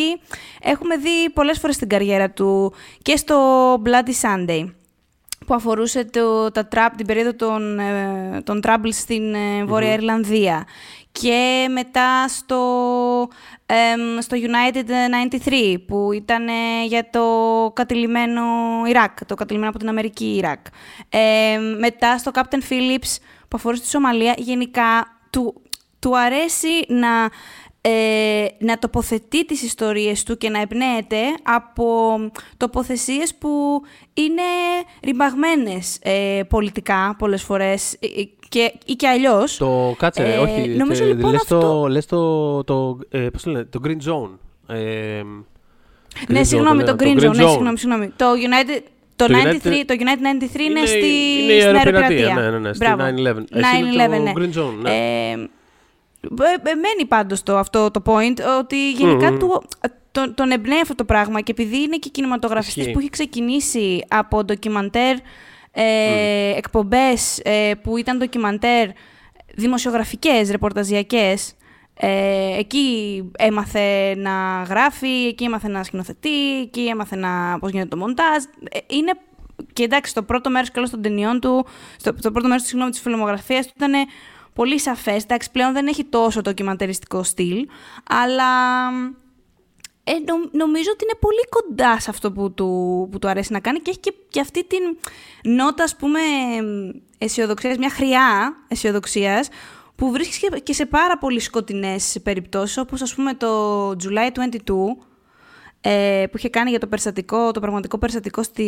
έχουμε 0.62 0.98
δει 0.98 1.30
πολλές 1.34 1.60
φορές 1.60 1.78
την 1.78 1.90
καριέρα 1.90 2.30
του 2.30 2.74
και 3.02 3.16
στο 3.16 3.74
Bloody 3.86 4.22
Sunday, 4.22 4.66
που 5.46 5.54
αφορούσε 5.54 6.06
το, 6.06 6.52
τα 6.52 6.68
trap, 6.72 6.90
την 6.98 7.06
περίοδο 7.06 7.34
των, 7.34 7.80
ε, 7.80 8.42
των 8.44 8.60
Troubles 8.64 8.92
στην 8.92 9.34
ε, 9.34 9.64
Βόρεια 9.66 9.94
Ιρλανδία 9.94 10.66
και 11.22 11.68
μετά 11.72 12.28
στο, 12.28 13.28
στο 14.20 14.38
United 14.40 14.90
93 15.48 15.76
που 15.88 16.12
ήταν 16.12 16.48
για 16.88 17.10
το 17.10 17.26
κατηλημένο 17.76 18.44
Ιράκ, 18.88 19.26
το 19.26 19.36
κατηλημένο 19.36 19.70
από 19.70 19.80
την 19.80 19.90
Αμερική 19.90 20.36
Ιράκ. 20.36 20.66
μετά 21.80 22.18
στο 22.18 22.32
Captain 22.34 22.72
Phillips 22.72 23.18
που 23.48 23.58
αφορούσε 23.58 23.82
τη 23.82 23.90
Σομαλία, 23.90 24.34
γενικά 24.38 25.18
του, 25.30 25.62
του 26.00 26.18
αρέσει 26.18 26.86
να 26.88 27.30
ε, 27.86 28.46
να 28.60 28.78
τοποθετεί 28.78 29.46
τις 29.46 29.62
ιστορίες 29.62 30.24
του 30.24 30.38
και 30.38 30.50
να 30.50 30.62
εμπνέεται 30.62 31.18
από 31.44 32.18
τοποθεσίες 32.58 33.36
που 33.36 33.82
είναι 34.14 34.42
ρημπαγμένες 35.04 35.98
ε, 36.02 36.42
πολιτικά 36.50 37.16
πολλές 37.18 37.44
φορές 37.44 37.94
ε, 37.94 37.98
ε, 38.08 38.30
και, 38.54 38.74
ή 38.86 38.94
και 38.94 39.08
αλλιώς. 39.08 39.58
Το 39.58 39.96
κάτσε, 39.98 40.24
Ε, 40.24 40.38
όχι. 40.38 40.68
νομίζω 40.68 41.04
τε- 41.04 41.14
λοιπόν 41.16 41.32
λες 41.32 41.42
αυτό- 41.42 41.60
το, 41.60 41.88
λες 41.88 42.06
το, 42.06 42.64
το, 42.64 43.00
ε, 43.10 43.20
πώς 43.20 43.44
το 43.44 43.52
λένε, 43.52 43.64
το 43.70 43.80
Green 43.84 43.90
Zone. 44.10 44.30
Ε, 44.76 45.22
Green 45.22 46.26
ναι, 46.28 46.40
Zone 46.40 46.46
συγγνώμη, 46.46 46.84
το 46.84 46.96
το 46.96 47.06
λένε, 47.06 47.20
Green 47.22 47.26
Zone, 47.30 47.36
ναι, 47.36 47.48
συγγνώμη, 47.48 47.78
συγγνώμη. 47.78 48.12
Το 48.16 48.26
United... 48.32 48.82
Το, 49.16 49.26
Το 49.26 49.34
93, 49.34 49.46
United- 49.46 49.84
το 49.86 49.96
United 49.98 50.54
93 50.56 50.60
είναι, 50.60 50.86
στη, 50.86 50.98
είναι 51.42 51.54
η 51.54 51.62
στην 51.62 51.76
αεροπειρατεία, 51.76 51.98
αεροπειρατεία. 51.98 52.34
ναι, 52.36 52.50
ναι, 52.50 52.60
ναι, 52.60 52.74
στη 52.74 52.86
Μπράβο. 52.86 53.04
9/11. 53.04 53.44
Εσύ 53.52 53.78
είναι 53.78 54.06
9/11, 54.06 54.10
το 54.16 54.22
ναι. 54.22 54.32
Green 54.36 54.58
Zone, 54.60 54.74
ναι. 54.82 54.90
Ε, 54.90 55.32
ε, 55.32 56.70
ε, 56.70 56.76
μένει 56.76 57.06
πάντως 57.08 57.44
το, 57.44 57.58
αυτό 57.58 57.92
το 57.92 58.02
point, 58.06 58.38
ότι 58.60 58.92
γενικά 58.92 59.32
Μμμ. 59.32 59.38
του, 59.40 59.64
τον, 60.12 60.34
τον 60.34 60.52
εμπνέει 60.52 60.80
αυτό 60.82 60.96
το 60.96 61.04
πράγμα 61.04 61.42
και 61.42 61.52
επειδή 61.52 61.82
είναι 61.82 61.98
και 61.98 62.10
κινηματογραφιστής 62.10 62.76
Ισχύει. 62.82 62.92
που 62.94 63.00
έχει 63.00 63.10
ξεκινήσει 63.10 64.06
από 64.08 64.44
ντοκιμαντέρ 64.44 65.16
ε, 65.74 66.56
εκπομπές 66.56 67.40
ε, 67.44 67.72
που 67.84 67.98
ήταν 67.98 68.18
ντοκιμαντέρ 68.18 68.90
δημοσιογραφικές, 69.56 70.52
ρεπορταζιακές, 70.52 71.56
ε, 71.94 72.58
εκεί 72.58 73.22
έμαθε 73.38 74.16
να 74.16 74.64
γράφει, 74.64 75.26
εκεί 75.28 75.44
έμαθε 75.44 75.68
να 75.68 75.84
σκηνοθετεί, 75.84 76.60
εκεί 76.62 76.86
έμαθε 76.86 77.16
να, 77.16 77.60
πώς 77.60 77.72
γίνεται 77.72 77.90
το 77.90 77.98
μοντάζ. 77.98 78.44
Ε, 78.72 78.80
είναι, 78.88 79.12
και 79.74 79.84
εντάξει, 79.84 80.14
το 80.14 80.24
πρώτο 80.24 80.50
μέρος 80.50 80.72
καλώς 80.72 80.90
των 80.90 81.02
ταινιών 81.02 81.40
του, 81.40 81.66
στο, 81.98 82.14
το 82.14 82.32
πρώτο 82.32 82.48
μέρος 82.48 82.64
συγγνώμη, 82.64 82.92
της 82.92 83.00
φιλμογραφίας 83.00 83.66
του 83.66 83.74
ήταν 83.76 83.92
πολύ 84.54 84.80
σαφές. 84.80 85.24
Εντάξει, 85.24 85.52
πλέον 85.52 85.74
δεν 85.74 85.88
έχει 85.88 86.04
τόσο 86.04 86.42
ντοκιμαντεριστικό 86.42 87.24
στυλ, 87.24 87.68
αλλά 88.04 88.44
ε, 90.04 90.12
νο- 90.12 90.50
νομίζω 90.52 90.90
ότι 90.94 91.04
είναι 91.04 91.18
πολύ 91.20 91.44
κοντά 91.50 92.00
σε 92.00 92.10
αυτό 92.10 92.32
που 92.32 92.52
του, 92.54 93.08
που 93.12 93.20
του 93.20 93.28
αρέσει 93.28 93.52
να 93.54 93.60
κάνει 93.60 93.80
και 93.80 93.90
έχει 93.90 94.00
και, 94.00 94.14
και 94.30 94.40
αυτή 94.40 94.66
την 94.66 94.80
νότα, 95.54 95.84
ας 95.84 95.96
πούμε, 95.96 96.20
αισιοδοξίας, 97.18 97.78
μια 97.78 97.90
χρειά 97.90 98.56
αισιοδοξίας 98.68 99.50
που 99.96 100.12
βρίσκεις 100.12 100.38
και, 100.38 100.60
και 100.64 100.74
σε 100.74 100.86
πάρα 100.86 101.18
πολύ 101.18 101.40
σκοτεινές 101.40 102.18
περιπτώσεις, 102.24 102.78
όπως 102.78 103.02
ας 103.02 103.16
πούμε 103.16 103.34
το 103.34 103.90
July 103.90 104.32
22, 104.32 105.06
ε, 105.82 106.26
που 106.32 106.38
είχε 106.38 106.50
κάνει 106.50 106.70
για 106.70 106.80
το 106.80 106.88
περιστατικό, 106.88 107.52
το 107.52 107.60
πραγματικό 107.60 107.98
περιστατικό 107.98 108.44
στη, 108.44 108.64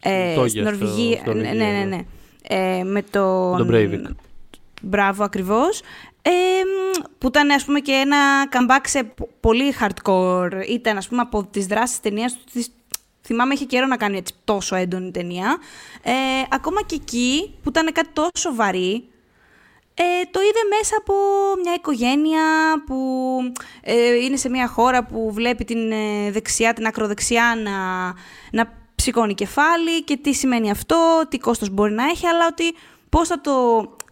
ε, 0.00 0.34
Τόγια, 0.34 0.48
στην 0.48 0.62
στο- 0.62 0.70
Νορβηγία. 0.70 1.18
στο 1.18 1.32
ναι, 1.32 1.42
Νορβηγία, 1.42 1.66
ναι, 1.66 1.72
ναι, 1.72 1.84
ναι. 1.84 1.96
ναι. 1.96 2.00
Ε, 2.48 2.84
με 2.84 3.02
τον... 3.02 3.56
Τον 3.56 3.68
Breivik. 3.72 4.14
Μπράβο, 4.82 5.24
ακριβώς. 5.24 5.82
Ε, 6.28 6.30
μ, 6.64 7.02
που 7.18 7.26
ήταν, 7.26 7.50
ας 7.50 7.64
πούμε, 7.64 7.80
και 7.80 7.92
ένα 7.92 8.16
comeback 8.50 8.80
σε 8.84 9.02
πο- 9.04 9.28
πολύ 9.40 9.74
hardcore. 9.80 10.50
Ήταν, 10.68 10.96
ας 10.96 11.08
πούμε, 11.08 11.20
από 11.20 11.44
τις 11.44 11.66
δράσεις 11.66 11.90
της 12.00 12.10
ταινίας 12.10 12.32
του. 12.32 12.44
της- 12.52 12.70
Θυμάμαι, 13.22 13.54
είχε 13.54 13.64
καιρό 13.64 13.86
να 13.86 13.96
κάνει 13.96 14.16
έτσι 14.16 14.34
τόσο 14.44 14.76
έντονη 14.76 15.10
ταινία. 15.10 15.56
Ε, 16.02 16.12
ακόμα 16.50 16.82
και 16.82 16.94
εκεί, 16.94 17.54
που 17.62 17.68
ήταν 17.68 17.92
κάτι 17.92 18.08
τόσο 18.12 18.54
βαρύ, 18.54 19.08
ε, 19.94 20.04
το 20.30 20.40
είδε 20.40 20.76
μέσα 20.78 20.94
από 20.98 21.14
μια 21.62 21.74
οικογένεια 21.74 22.42
που 22.86 22.96
ε, 23.82 24.14
είναι 24.14 24.36
σε 24.36 24.48
μια 24.48 24.68
χώρα 24.68 25.04
που 25.04 25.30
βλέπει 25.32 25.64
την 25.64 25.90
ε, 25.92 26.30
δεξιά, 26.30 26.72
την 26.72 26.86
ακροδεξιά 26.86 27.54
να, 27.62 28.04
να 28.52 28.72
ψηκώνει 28.94 29.34
κεφάλι 29.34 30.02
και 30.04 30.16
τι 30.16 30.32
σημαίνει 30.34 30.70
αυτό, 30.70 31.22
τι 31.28 31.38
κόστος 31.38 31.70
μπορεί 31.70 31.92
να 31.92 32.04
έχει, 32.04 32.26
αλλά 32.26 32.46
ότι 32.50 32.74
πώς 33.08 33.28
θα 33.28 33.40
το 33.40 33.52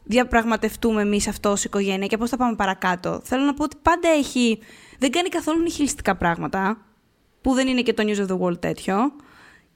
διαπραγματευτούμε 0.05 1.03
εμείς 1.03 1.29
αυτό 1.29 1.51
ως 1.51 1.65
οικογένεια 1.65 2.07
και 2.07 2.17
πώς 2.17 2.31
θα 2.31 2.37
πάμε 2.37 2.55
παρακάτω. 2.57 3.21
Θέλω 3.25 3.45
να 3.45 3.55
πω 3.55 3.65
ότι 3.65 3.77
πάντα 3.83 4.09
έχει, 4.09 4.59
δεν 4.99 5.11
κάνει 5.11 5.29
καθόλου 5.29 5.63
νιχιλιστικά 5.63 6.17
πράγματα, 6.17 6.79
που 7.41 7.53
δεν 7.55 7.67
είναι 7.69 7.83
και 7.83 7.93
το 7.93 8.03
News 8.07 8.27
of 8.27 8.33
the 8.33 8.39
World 8.41 8.61
τέτοιο. 8.61 8.97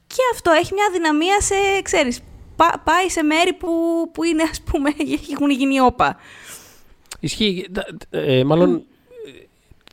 Και 0.06 0.22
αυτό 0.32 0.50
έχει 0.50 0.74
μια 0.74 0.88
δυναμία 0.92 1.40
σε, 1.40 1.54
ξέρεις, 1.82 2.20
πά- 2.56 2.80
πάει 2.84 3.08
σε 3.08 3.22
μέρη 3.22 3.52
που, 3.52 3.68
που 4.12 4.24
είναι, 4.24 4.42
ας 4.42 4.62
πούμε, 4.62 4.90
έχουν 5.32 5.50
γίνει 5.50 5.80
όπα. 5.80 6.16
Ισχύει. 7.20 7.66
τα- 7.72 7.86
ε, 8.10 8.44
μάλλον 8.44 8.82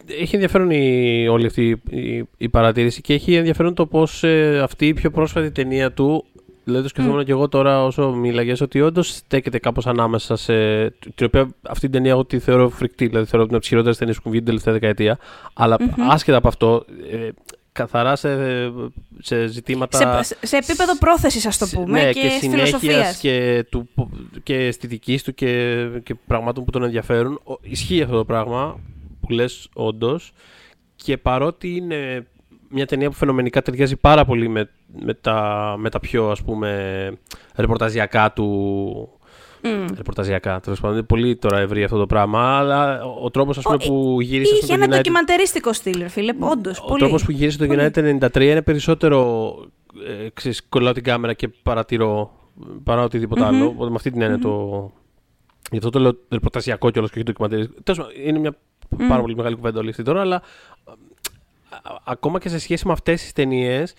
ε, 0.08 0.14
έχει 0.22 0.34
ενδιαφέρον 0.36 0.70
η, 0.72 1.28
όλη 1.28 1.46
αυτή 1.46 1.82
η, 1.90 2.24
η 2.38 2.50
παρατήρηση 2.50 3.02
και 3.02 3.14
έχει 3.14 3.36
ενδιαφέρον 3.36 3.74
το 3.74 3.86
πώς 3.86 4.24
αυτή 4.62 4.88
η 4.88 4.94
πιο 4.94 5.12
πρόσφατη 5.12 5.52
ταινία 5.52 5.92
του. 5.92 6.26
Δηλαδή 6.66 6.84
το 6.84 6.90
σκεφτόμουν 6.90 7.26
και 7.26 7.32
εγώ 7.32 7.48
τώρα 7.48 7.84
όσο 7.84 8.10
μίλαγε 8.12 8.54
ότι 8.62 8.82
όντως 8.82 9.08
στέκεται 9.16 9.60
κάπως 9.60 9.88
ανάμεσα 9.88 10.36
σε. 10.36 10.90
την 10.90 11.26
οποία 11.26 11.50
αυτή 11.62 11.80
την 11.82 11.92
ταινία 11.92 12.12
εγώ 12.12 12.26
τη 12.26 12.40
θεωρώ 12.40 12.70
φρικτή. 12.70 13.08
Δηλαδή 13.08 13.26
θεωρώ 13.26 13.40
ότι 13.44 13.48
είναι 13.48 13.52
από 13.56 13.60
τις 13.60 13.68
χειρότερες 13.68 13.98
ταινίες 13.98 14.16
που 14.16 14.22
έχουν 14.26 14.32
βγει 14.32 14.42
την 14.42 14.48
τελευταία 14.48 14.74
δεκαετία. 14.74 15.18
Αλλά 15.54 15.78
άσχετα 16.10 16.38
από 16.38 16.48
αυτό, 16.48 16.86
ε, 17.12 17.30
καθαρά 17.72 18.16
σε, 18.16 18.38
σε 19.20 19.48
ζητήματα. 19.48 20.24
Σε, 20.24 20.38
σε 20.42 20.58
επίπεδο 20.58 20.98
πρόθεσης, 20.98 21.46
ας 21.46 21.58
το 21.58 21.66
σε- 21.66 21.76
πούμε, 21.76 22.04
ναι, 22.04 22.12
και, 22.12 22.20
και 22.20 22.30
στη 22.30 22.40
συνέχειας 22.40 22.80
φιλοσοφίας. 22.80 23.18
και, 23.18 23.66
του, 23.70 23.90
και 24.44 24.56
αισθητικής 24.56 25.24
του 25.24 25.34
και, 25.34 25.86
και 26.04 26.16
πραγμάτων 26.28 26.64
που 26.66 26.72
τον 26.72 26.84
ενδιαφέρουν. 26.84 27.40
Ο- 27.44 27.58
Ισχύει 27.62 28.02
αυτό 28.02 28.16
το 28.18 28.26
πράγμα 28.26 28.80
που 29.22 29.30
λες 29.34 29.70
όντως. 29.74 30.32
Και 30.96 31.18
παρότι 31.18 31.76
είναι 31.76 32.26
μια 32.70 32.86
ταινία 32.86 33.10
που 33.10 33.16
φαινομενικά 33.16 33.62
ταιριάζει 33.62 33.96
πάρα 33.96 34.26
πολύ 34.26 34.48
με, 34.48 34.70
με, 35.02 35.14
τα, 35.14 35.76
με 35.78 35.90
τα 35.90 36.00
πιο 36.00 36.30
ας 36.30 36.42
πούμε 36.42 37.12
ρεπορταζιακά 37.56 38.32
του, 38.34 39.10
Μμ. 39.64 39.86
Ρεπορταζιακά, 39.96 40.60
τέλος 40.60 40.80
πάντων. 40.80 40.98
Είναι 40.98 41.06
πολύ 41.06 41.36
τώρα 41.36 41.60
ευρύ 41.60 41.84
αυτό 41.84 41.98
το 41.98 42.06
πράγμα. 42.06 42.58
Αλλά 42.58 43.04
ο, 43.06 43.24
ο 43.26 43.30
τρόπο 43.32 43.54
Ο- 43.64 43.78
που 43.78 44.22
γύρισε 44.22 44.54
Είχε 44.56 44.64
στο 44.66 44.74
ένα 44.74 44.86
United. 44.86 44.90
ντοκιμαντερίστικο 44.90 45.74
στυλ, 45.74 45.98
ρε 46.02 46.08
φίλε, 46.08 46.34
όντως, 46.40 46.80
Ο 46.80 46.86
πολύ. 46.86 47.00
τρόπος 47.00 47.24
που 47.26 47.32
γύρισε 47.32 47.58
το 47.58 47.66
Πολύ. 47.68 47.80
United 47.94 48.20
93 48.36 48.42
είναι 48.42 48.62
περισσότερο. 48.62 49.50
Ε, 50.24 50.28
ξέρεις, 50.34 50.66
κολλάω 50.70 50.94
την 50.94 51.04
κάμερα 51.04 51.34
και 51.34 51.48
παρατηρώ 51.48 52.32
παρά 52.84 53.04
οτιδήποτε 53.04 53.42
Μμμ. 53.42 53.48
άλλο. 53.48 53.66
Οπότε 53.66 53.90
με 53.90 53.96
αυτή 53.96 54.12
την 54.12 54.22
έννοια 54.22 54.40
το. 54.40 54.92
Γι' 55.72 55.78
αυτό 55.78 55.90
το 55.90 56.00
λέω 56.00 56.18
ρεπορταζιακό 56.30 56.90
κιόλας 56.90 57.12
και 57.12 57.18
όχι 57.18 57.26
ντοκιμαντερίστικο. 57.28 57.82
Τέλος 57.84 58.00
πάντων, 58.00 58.14
είναι 58.26 58.40
μια 58.40 58.56
πάρα 59.08 59.22
πολύ 59.22 59.36
μεγάλη 59.36 59.56
κουβέντα 59.56 59.80
όλη 59.80 59.90
αυτή 59.90 60.04
τώρα, 60.04 60.22
αλλά 60.22 60.36
α, 60.36 60.40
α, 60.92 60.94
ακόμα 62.04 62.40
και 62.40 62.50
σε 62.50 62.60
σχέση 62.60 62.88
με 62.88 62.94
αυτές 62.94 63.22
τις 63.22 63.32
ταινίες. 63.34 63.94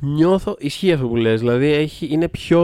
Νιώθω, 0.00 0.56
ισχύει 0.58 0.92
αυτό 0.92 1.08
που 1.08 1.16
λες, 1.16 1.40
δηλαδή 1.40 1.66
έχει, 1.66 2.08
είναι 2.10 2.28
πιο, 2.28 2.60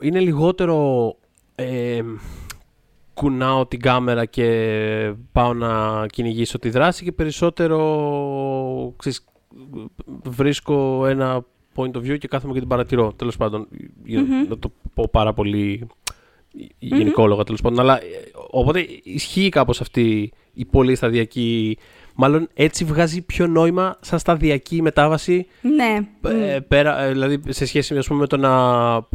είναι 0.00 0.20
λιγότερο 0.20 1.16
ε, 1.54 2.02
κουνάω 3.14 3.66
την 3.66 3.80
κάμερα 3.80 4.24
και 4.24 5.12
πάω 5.32 5.54
να 5.54 6.06
κυνηγήσω 6.06 6.58
τη 6.58 6.70
δράση 6.70 7.04
και 7.04 7.12
περισσότερο 7.12 8.94
ξέρεις, 8.96 9.24
βρίσκω 10.22 11.06
ένα 11.06 11.44
point 11.74 11.92
of 11.92 11.98
view 11.98 12.18
και 12.18 12.28
κάθομαι 12.28 12.52
και 12.52 12.58
την 12.58 12.68
παρατηρώ, 12.68 13.12
τέλος 13.12 13.36
πάντων, 13.36 13.68
για 14.04 14.20
Μμμ. 14.20 14.48
να 14.48 14.58
το 14.58 14.72
πω 14.94 15.08
πάρα 15.10 15.32
πολύ 15.32 15.86
γενικόλογα 16.78 17.44
τέλος 17.44 17.60
πάντων, 17.60 17.80
αλλά 17.80 18.02
ε, 18.02 18.06
οπότε 18.50 18.86
ισχύει 19.02 19.48
κάπως 19.48 19.80
αυτή 19.80 20.32
η 20.52 20.64
πολύ 20.64 20.94
σταδιακή, 20.94 21.78
μάλλον 22.14 22.48
έτσι 22.54 22.84
βγάζει 22.84 23.22
πιο 23.22 23.46
νόημα 23.46 23.96
σαν 24.00 24.18
σταδιακή 24.18 24.82
μετάβαση 24.82 25.46
Ναι. 25.60 25.98
ε, 26.30 26.58
πέρα, 26.68 27.02
ε, 27.02 27.10
δηλαδή 27.12 27.40
σε 27.48 27.66
σχέση 27.66 27.96
ας 27.96 28.06
πούμε, 28.06 28.20
με 28.20 28.26
το 28.26 28.36
να 28.36 28.50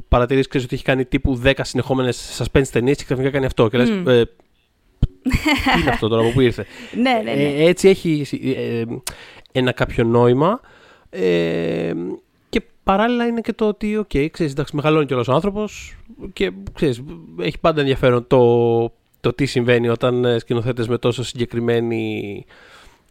παρατηρήσει 0.08 0.48
ξέρεις, 0.50 0.66
ότι 0.66 0.76
έχει 0.76 0.84
κάνει 0.84 1.06
τύπου 1.06 1.42
10 1.46 1.52
συνεχόμενες 1.62 2.42
suspense 2.44 2.68
ταινίες 2.72 2.98
και 2.98 3.04
ξαφνικά 3.04 3.30
κάνει 3.30 3.46
αυτό. 3.46 3.68
Και 3.68 3.78
λες, 3.78 3.90
Μμ. 3.90 4.08
ε, 4.08 4.26
τι 5.74 5.80
είναι 5.82 5.90
αυτό 5.90 6.08
τώρα, 6.08 6.22
από 6.22 6.32
πού 6.32 6.42
ήρθε; 6.42 6.66
ναι, 7.04 7.22
ναι, 7.24 7.34
ναι. 7.34 7.44
Ε, 7.44 7.68
έτσι 7.68 7.90
έχει 7.90 8.26
ε, 8.58 8.84
ένα 9.52 9.72
κάποιο 9.72 10.04
νόημα. 10.04 10.60
Ε, 11.10 11.94
και 12.50 12.62
παράλληλα 12.84 13.26
είναι 13.26 13.42
και 13.42 13.54
το 13.54 13.68
ότι, 13.68 13.98
οκ, 13.98 14.12
ξέρεις, 14.32 14.52
εντάξει, 14.52 14.76
μεγαλώνει 14.76 15.06
κιόλας 15.06 15.28
ο 15.28 15.34
άνθρωπος 15.34 15.96
και 16.34 16.52
ξέρεις, 16.74 17.04
έχει 17.42 17.60
πάντα 17.60 17.80
ενδιαφέρον 17.80 18.28
το, 18.28 18.94
το 19.22 19.34
τι 19.34 19.46
συμβαίνει 19.46 19.90
όταν 19.90 20.26
ε, 20.26 20.40
σκηνοθέτες 20.40 20.88
με 20.88 20.98
τόσο 20.98 21.24
συγκεκριμένη 21.24 22.46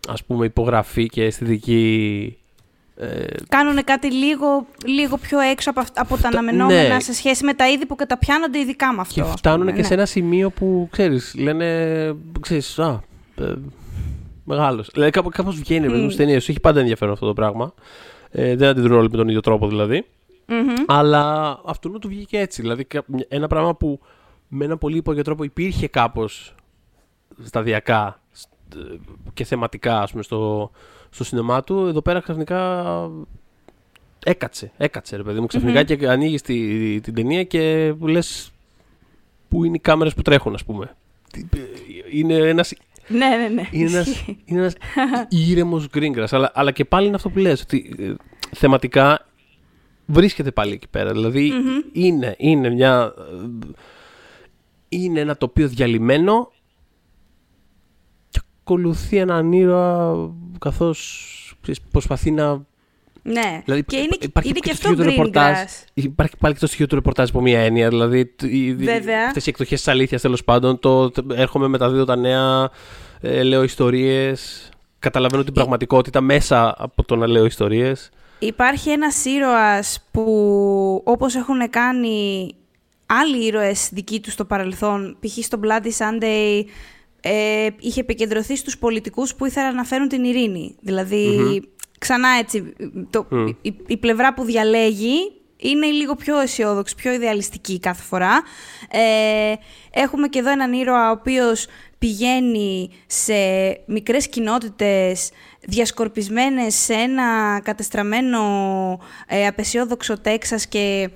ας 0.08 0.24
πούμε 0.24 0.44
υπογραφή 0.44 1.06
και 1.06 1.24
αισθητική 1.24 2.36
ε, 2.96 3.24
Κάνουν 3.48 3.84
κάτι 3.84 4.12
λίγο, 4.12 4.66
λίγο 4.86 5.16
πιο 5.18 5.38
έξω 5.40 5.70
από, 5.70 5.80
αυ- 5.80 5.98
από 5.98 6.16
τα 6.16 6.28
αναμενόμενα 6.28 6.94
ναι. 6.94 7.00
σε 7.00 7.12
σχέση 7.12 7.44
με 7.44 7.54
τα 7.54 7.68
είδη 7.70 7.86
που 7.86 7.94
καταπιάνονται 7.94 8.58
ειδικά 8.58 8.92
με 8.92 9.00
αυτό. 9.00 9.14
Και 9.14 9.20
ας 9.20 9.34
φτάνουν 9.36 9.58
πούμε, 9.60 9.72
και 9.72 9.80
ναι. 9.80 9.86
σε 9.86 9.94
ένα 9.94 10.06
σημείο 10.06 10.50
που 10.50 10.88
ξέρεις, 10.92 11.34
λένε. 11.38 11.66
Ξέρεις, 12.40 12.78
α, 12.78 13.00
ε, 13.40 13.54
μεγάλος. 14.44 14.88
Δηλαδή 14.92 15.10
κάπως, 15.10 15.32
κάπως 15.34 15.56
βγαίνει 15.56 15.86
mm. 15.90 15.92
Μμ. 15.92 16.04
με 16.06 16.14
ταινίες 16.14 16.44
σου. 16.44 16.50
Έχει 16.50 16.60
πάντα 16.60 16.80
ενδιαφέρον 16.80 17.12
αυτό 17.12 17.26
το 17.26 17.32
πράγμα. 17.32 17.74
Ε, 18.30 18.56
δεν 18.56 18.68
αντιδρούν 18.68 18.98
όλοι 18.98 19.08
με 19.10 19.16
τον 19.16 19.28
ίδιο 19.28 19.40
τρόπο 19.40 19.68
δηλαδή. 19.68 20.06
Μμμ. 20.46 20.74
Αλλά 20.86 21.58
αυτού 21.64 21.98
του 21.98 22.08
βγήκε 22.08 22.38
έτσι. 22.38 22.62
Δηλαδή 22.62 22.84
κα- 22.84 23.04
ένα 23.28 23.46
πράγμα 23.46 23.74
που 23.74 24.00
με 24.48 24.64
ένα 24.64 24.76
πολύ 24.76 24.96
υπόγειο 24.96 25.22
τρόπο 25.22 25.44
υπήρχε 25.44 25.88
κάπως 25.88 26.54
σταδιακά 27.44 28.20
σ- 28.27 28.27
ε, 28.27 28.27
και 29.34 29.44
θεματικά 29.44 30.00
ας 30.00 30.10
πούμε, 30.10 30.22
στο, 30.22 30.70
στο 31.10 31.24
σινεμά 31.24 31.64
του, 31.64 31.86
εδώ 31.86 32.02
πέρα 32.02 32.20
ξαφνικά 32.20 32.84
έκατσε. 34.24 34.72
Έκατσε, 34.76 35.16
ρε 35.16 35.22
παιδί 35.22 35.40
μου. 35.40 35.46
ξαφνικα 35.46 35.82
και 35.82 36.08
ανοίγεις 36.08 36.42
τη, 36.42 37.00
την 37.00 37.14
ταινία 37.14 37.44
και 37.44 37.94
λες 38.00 38.50
πού 39.48 39.64
είναι 39.64 39.76
οι 39.76 39.80
κάμερες 39.80 40.14
που 40.14 40.22
τρέχουν, 40.22 40.54
ας 40.54 40.64
πούμε. 40.64 40.96
Τι- 41.32 41.44
είναι 42.12 42.34
ένας 42.34 42.74
Ναι, 43.08 43.26
ναι, 43.28 43.48
ναι. 43.48 43.68
είναι 43.70 43.90
ένας, 43.90 44.06
Ισχύει. 44.06 44.38
είναι 44.44 44.58
ένας 44.60 44.74
ήρεμος 45.48 45.88
γκρίνγκρας. 45.88 46.32
Αλλά, 46.32 46.50
αλλά 46.54 46.70
και 46.70 46.84
πάλι 46.84 47.06
είναι 47.06 47.16
αυτό 47.16 47.28
που 47.30 47.38
λες, 47.38 47.60
ότι 47.62 47.94
ε, 47.98 48.14
θεματικά 48.54 49.26
βρίσκεται 50.06 50.50
πάλι 50.50 50.72
εκεί 50.72 50.88
πέρα. 50.88 51.12
Δηλαδή 51.12 51.52
είναι, 51.92 52.34
είναι 52.38 52.70
μια... 52.70 53.14
ε, 53.18 53.68
Είναι 54.88 55.20
ένα 55.20 55.36
τοπίο 55.36 55.68
διαλυμένο 55.68 56.52
και 56.57 56.57
ακολουθεί 58.72 59.16
έναν 59.16 59.52
ήρωα 59.52 60.30
καθώς 60.58 61.24
ξέρεις, 61.60 61.80
προσπαθεί 61.90 62.30
να... 62.30 62.66
Ναι. 63.22 63.62
Δηλαδή, 63.64 63.84
και 63.84 63.96
είναι, 63.96 64.16
υπάρχει 64.20 64.48
είναι 64.50 64.58
και 64.58 64.70
και 64.70 64.76
το 64.76 64.88
αυτό 64.88 64.88
στοιχείο 64.88 65.04
του 65.04 65.10
ρεπορτάζ. 65.10 65.56
green 65.56 65.64
grass. 65.64 65.84
Υπάρχει 65.94 66.36
πάλι 66.36 66.54
και 66.54 66.60
το 66.60 66.66
στοιχείο 66.66 66.86
του 66.86 66.94
ρεπορτάζ 66.94 67.28
από 67.28 67.40
μία 67.40 67.60
έννοια. 67.60 67.88
Δηλαδή, 67.88 68.26
τ- 68.26 68.42
οι- 68.42 68.74
Βέβαια. 68.74 69.26
αυτές 69.26 69.46
οι 69.46 69.48
εκδοχές 69.50 69.78
της 69.78 69.88
αλήθειας 69.88 70.20
τέλος 70.20 70.44
πάντων. 70.44 70.78
Το, 70.78 71.10
το- 71.10 71.26
έρχομαι, 71.34 71.68
μεταδίδω 71.68 72.04
τα 72.04 72.16
νέα, 72.16 72.70
ε, 73.20 73.42
λέω 73.42 73.62
ιστορίες. 73.62 74.68
Καταλαβαίνω 74.98 75.44
την 75.44 75.52
πραγματικότητα 75.54 76.20
μέσα 76.20 76.74
από 76.78 77.04
το 77.04 77.16
να 77.16 77.26
λέω 77.26 77.44
ιστορίες. 77.44 78.10
Υπάρχει 78.38 78.90
ένας 78.90 79.24
ήρωας 79.24 80.08
που 80.10 80.22
όπως 81.04 81.34
έχουν 81.34 81.70
κάνει 81.70 82.54
άλλοι 83.06 83.46
ήρωες 83.46 83.88
δικοί 83.92 84.20
τους 84.20 84.32
στο 84.32 84.44
παρελθόν, 84.44 85.16
π.χ. 85.20 85.44
στο 85.44 85.58
Bloody 85.62 85.90
Sunday, 85.98 86.64
ε, 87.20 87.66
είχε 87.80 88.00
επικεντρωθεί 88.00 88.56
στους 88.56 88.78
πολιτικούς 88.78 89.34
που 89.34 89.46
ήθελαν 89.46 89.74
να 89.74 89.84
φέρουν 89.84 90.08
την 90.08 90.24
ειρήνη. 90.24 90.76
Δηλαδή, 90.80 91.62
ξανά 91.98 92.28
έτσι, 92.28 92.72
το, 93.10 93.26
η, 93.62 93.74
η 93.86 93.96
πλευρά 93.96 94.34
που 94.34 94.44
διαλέγει 94.44 95.32
είναι 95.56 95.86
λίγο 95.86 96.14
πιο 96.14 96.38
αισιόδοξη, 96.38 96.94
πιο 96.94 97.12
ιδεαλιστική 97.12 97.80
κάθε 97.80 98.02
φορά. 98.02 98.42
Ε, 98.90 99.54
έχουμε 99.90 100.28
και 100.28 100.38
εδώ 100.38 100.50
έναν 100.50 100.72
ήρωα 100.72 101.08
ο 101.08 101.12
οποίος 101.12 101.66
πηγαίνει 101.98 102.90
σε 103.06 103.34
μικρές 103.86 104.28
κοινότητες 104.28 105.30
διασκορπισμένες 105.60 106.74
σε 106.74 106.92
ένα 106.92 107.60
κατεστραμμένο 107.64 108.40
ε, 109.26 109.46
απεσιόδοξο 109.46 110.20
Τέξας 110.20 110.66
και 110.66 111.10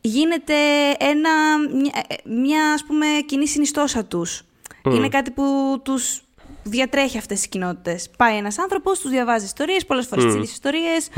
γίνεται 0.00 0.54
ένα, 0.98 1.58
μια, 1.74 2.04
ε, 2.08 2.14
μια 2.30 2.72
ας 2.72 2.84
πούμε 2.84 3.06
κοινή 3.26 3.48
συνιστόσα 3.48 4.04
τους. 4.04 4.42
Είναι 4.94 5.08
κάτι 5.08 5.30
που 5.30 5.44
τους 5.82 6.22
διατρέχει 6.62 7.18
αυτές 7.18 7.38
τις 7.38 7.48
κοινότητες. 7.48 8.10
Πάει 8.16 8.36
ένας 8.36 8.58
άνθρωπος, 8.58 8.98
τους 8.98 9.10
διαβάζει 9.10 9.44
ιστορίες, 9.44 9.86
πολλές 9.86 10.06
φορές 10.06 10.24
τις 10.24 10.34
ίδιες 10.34 10.50
ιστορίες 10.50 11.08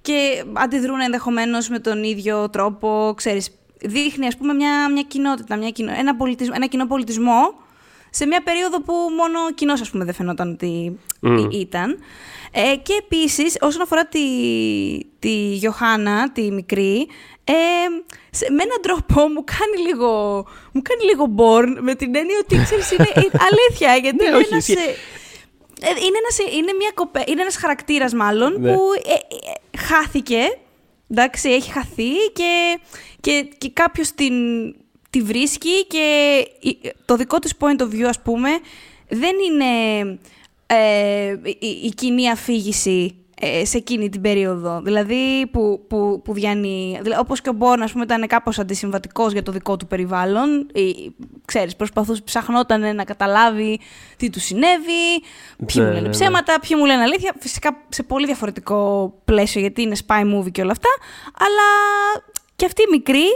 και 0.00 0.44
αντιδρούν 0.52 1.00
ενδεχομένως 1.00 1.68
με 1.68 1.78
τον 1.78 2.02
ίδιο 2.02 2.50
τρόπο, 2.50 3.12
ξέρεις. 3.16 3.50
Δείχνει 3.84 4.26
ας 4.26 4.36
πούμε 4.36 4.52
μια, 4.52 4.90
μια 4.92 5.02
κοινότητα, 5.02 5.56
μια 5.56 5.70
κοινο, 5.70 5.92
ένα, 5.98 6.16
πολιτισμό, 6.16 6.52
ένα 6.56 6.66
κοινό 6.66 6.86
πολιτισμό 6.86 7.54
σε 8.14 8.26
μια 8.26 8.42
περίοδο 8.42 8.80
που 8.82 8.92
μόνο 9.16 9.38
ο 9.48 9.50
κοινός 9.54 9.80
ας 9.80 9.90
πούμε 9.90 10.04
δεν 10.04 10.14
φαινόταν 10.14 10.50
ότι 10.52 10.98
ή- 11.20 11.58
ήταν. 11.60 11.98
Ε, 12.52 12.76
και 12.76 12.92
επίσης 12.98 13.56
όσον 13.60 13.82
αφορά 13.82 14.06
τη, 14.06 14.20
τη 15.18 15.30
Γιωχάννα, 15.52 16.32
τη 16.32 16.50
μικρή, 16.50 17.06
ε, 17.44 17.52
σε, 18.30 18.46
με 18.50 18.62
έναν 18.62 18.78
τρόπο 18.82 19.28
μου 19.28 19.44
κάνει 19.44 19.86
λίγο, 19.88 20.10
μου 20.72 20.82
κάνει 20.82 21.04
λίγο 21.04 21.34
born 21.36 21.76
με 21.80 21.94
την 21.94 22.14
έννοια 22.16 22.36
ότι 22.42 22.62
ξέρεις 22.64 22.90
είναι, 22.92 23.08
είναι 23.16 23.30
αλήθεια 23.50 23.96
γιατί 23.96 24.16
Ναι, 24.22 24.28
είναι, 24.28 24.36
όχι, 24.36 24.48
ένας, 24.52 24.68
ισχύει. 24.68 24.82
ε, 24.82 25.86
ε, 25.86 25.88
είναι, 25.90 26.18
ένας, 26.22 26.54
είναι, 26.58 26.72
μια 26.78 26.90
κοπέ, 26.94 27.24
είναι 27.26 27.40
ένας 27.40 27.56
χαρακτήρας 27.56 28.12
μάλλον 28.14 28.60
Ναι. 28.60 28.72
που 28.74 28.80
ε, 29.06 29.12
ε, 29.12 29.78
χάθηκε, 29.78 30.58
εντάξει, 31.10 31.50
έχει 31.50 31.70
χαθεί 31.72 32.10
και, 32.32 32.78
και, 33.20 33.48
και 33.58 33.70
κάποιος 33.70 34.12
την, 34.12 34.34
τη 35.12 35.20
βρίσκει 35.22 35.86
και 35.86 36.36
η- 36.60 36.78
το 37.04 37.16
δικό 37.16 37.38
της 37.38 37.52
point 37.58 37.80
of 37.80 37.88
view, 37.94 38.02
ας 38.02 38.20
πούμε, 38.20 38.48
δεν 39.08 39.32
είναι 39.50 39.64
ε, 40.66 41.36
η, 41.58 41.66
η 41.84 41.88
κοινή 41.96 42.30
αφήγηση 42.30 43.16
ε, 43.40 43.64
σε 43.64 43.76
εκείνη 43.76 44.08
την 44.08 44.20
περίοδο. 44.20 44.80
Δηλαδή, 44.84 45.46
που, 45.52 45.84
που, 45.88 46.20
που 46.24 46.32
διανύει. 46.34 46.98
Δηλαδή, 47.02 47.20
όπως 47.20 47.40
και 47.40 47.48
ο 47.48 47.52
Μπόρν, 47.52 47.82
ας 47.82 47.92
πούμε, 47.92 48.04
ήταν 48.04 48.26
κάπως 48.26 48.58
αντισυμβατικός 48.58 49.32
για 49.32 49.42
το 49.42 49.52
δικό 49.52 49.76
του 49.76 49.86
περιβάλλον. 49.86 50.68
Ή, 50.74 51.12
ξέρεις, 51.44 51.76
προσπαθούσε, 51.76 52.22
ψαχνόταν 52.22 52.94
να 52.96 53.04
καταλάβει 53.04 53.80
τι 54.16 54.30
του 54.30 54.40
συνέβη, 54.40 55.20
ποιοι 55.66 55.74
Ναι, 55.74 55.80
μου 55.82 55.86
λένε 55.88 56.00
ναι, 56.00 56.06
ναι. 56.06 56.08
ψέματα, 56.08 56.60
ποιοι 56.60 56.76
μου 56.80 56.84
λένε 56.86 57.02
αλήθεια. 57.02 57.34
Φυσικά 57.38 57.82
σε 57.88 58.02
πολύ 58.02 58.26
διαφορετικό 58.26 59.12
πλαίσιο, 59.24 59.60
γιατί 59.60 59.82
είναι 59.82 59.96
spy 60.06 60.34
movie 60.36 60.50
και 60.52 60.60
όλα 60.62 60.72
αυτά. 60.72 60.88
Αλλά 61.38 61.68
και 62.56 62.64
αυτή 62.64 62.82
η 62.82 62.86
μικρή, 62.90 63.26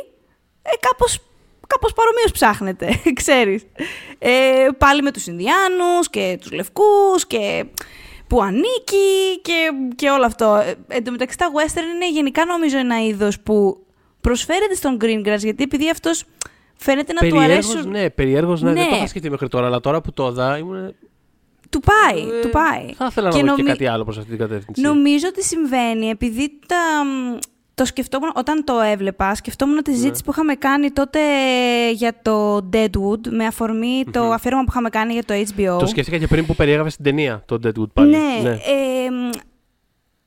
ε, 0.63 0.71
κάπως, 0.81 1.21
κάπως 1.67 1.93
παρομοίως 1.93 2.31
ψάχνεται, 2.33 3.01
ξέρεις. 3.21 3.67
Ε, 4.19 4.69
πάλι 4.79 5.03
με 5.03 5.11
τους 5.11 5.27
Ινδιάνους 5.27 6.11
και 6.11 6.39
τους 6.41 6.53
Λευκούς 6.53 7.27
και 7.27 7.65
που 8.27 8.43
ανήκει 8.43 9.41
και, 9.43 9.71
και 9.97 10.11
όλο 10.11 10.25
αυτό. 10.25 10.55
Ε, 10.67 10.75
εν 10.89 11.05
τω 11.05 11.11
μεταξύ 11.11 11.39
τα 11.39 11.47
western 11.53 11.95
είναι 11.95 12.11
γενικά 12.11 12.45
νομίζω 12.45 12.79
ένα 12.79 13.05
είδος 13.07 13.41
που 13.41 13.85
προσφέρεται 14.21 14.75
στον 14.75 14.99
Greengrass, 15.01 15.39
γιατί 15.39 15.63
επειδή 15.63 15.91
αυτός 15.91 16.25
φαίνεται 16.77 17.13
να 17.13 17.21
του 17.21 17.29
Περιέργως, 17.37 17.71
αρέσουν... 17.71 17.91
ναι, 17.91 18.11
περιέργως, 18.11 18.63
ναι, 18.63 18.73
δεν 18.73 18.83
Ναι. 18.83 18.89
το 18.91 18.97
είχα 18.97 19.07
σκεφτεί 19.07 19.31
μέχρι 19.31 19.49
τώρα, 19.49 19.67
αλλά 19.67 19.81
τώρα 19.81 20.01
που 20.01 20.13
το 20.13 20.27
είδα 20.27 20.59
ήμουν... 20.59 20.95
Του 21.71 21.81
πάει, 21.81 22.21
ε, 22.23 22.41
του 22.41 22.51
πάει. 22.51 22.93
Θα 22.95 23.07
ήθελα 23.11 23.29
να 23.29 23.33
Και 23.35 23.41
δω 23.41 23.45
και 23.45 23.51
νομι- 23.51 23.67
κάτι 23.67 23.87
άλλο 23.87 24.05
προς 24.05 24.17
αυτή 24.19 24.29
την 24.31 24.39
κατεύθυνση. 24.39 24.81
Νομίζω 24.81 25.27
ότι 25.29 25.43
συμβαίνει 25.45 26.09
επειδή 26.09 26.59
τα, 26.67 26.77
το 27.77 27.85
σκεφτόμουν 27.85 28.33
όταν 28.35 28.65
το 28.65 28.81
έβλεπα, 28.81 29.35
σκεφτόμουν 29.35 29.83
τη 29.83 29.95
ζήτηση 29.95 30.25
που 30.25 30.31
είχαμε 30.31 30.55
κάνει 30.55 30.91
τότε 30.91 31.21
για 31.91 32.19
το 32.23 32.57
Deadwood 32.73 33.29
με 33.29 33.47
αφορμη 33.47 34.05
το 34.11 34.21
αφιέρωμα 34.31 34.63
που 34.63 34.71
είχαμε 34.71 34.89
κάνει 34.89 35.13
για 35.13 35.25
το 35.25 35.35
HBO. 35.35 35.79
Το 35.79 35.87
σκέφτηκα 35.87 36.19
και 36.19 36.27
πριν 36.27 36.47
που 36.47 36.55
περιέγραφες 36.55 36.95
την 36.95 37.05
ταινία, 37.05 37.43
το 37.47 37.59
Deadwood 37.65 37.93
πάλι. 37.93 38.11
Ναι, 38.17 38.51
Ε, 38.51 39.11
μ, 39.11 39.31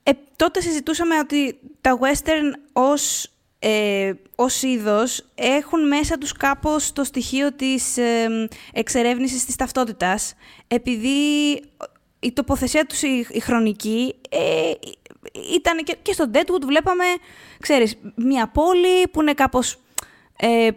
ε, 0.04 0.12
τότε 0.36 0.62
συζητούσαμε 0.62 1.18
ότι 1.18 1.60
τα 1.82 2.00
western 2.02 2.60
ως, 2.74 3.32
ε, 3.60 4.12
ως 4.36 4.62
είδος 4.62 5.26
έχουν 5.36 5.88
μέσα 5.88 6.18
τους 6.18 6.32
κάπως 6.32 6.94
το 6.94 7.04
στοιχείο 7.04 7.54
της 7.54 7.98
ε, 7.98 8.30
μ, 8.30 8.46
εξερεύνησης 8.74 9.46
της 9.46 9.56
ταυτότητας, 9.56 10.34
επειδή 10.68 11.18
η 12.20 12.32
τοποθεσία 12.32 12.86
τους 12.86 13.02
η, 13.02 13.28
η 13.32 13.40
χρονική 13.40 14.16
ε, 14.30 14.72
ήταν 15.54 15.84
και, 15.84 15.98
και 16.02 16.14
στο 16.14 16.26
Deadwood 16.34 16.62
βλέπαμε, 16.66 17.04
ξέρεις, 17.60 17.98
μια 18.16 18.48
πόλη 18.48 19.08
που 19.12 19.22
είναι 19.22 19.34
κάπως 19.34 19.78
ε, 20.38 20.70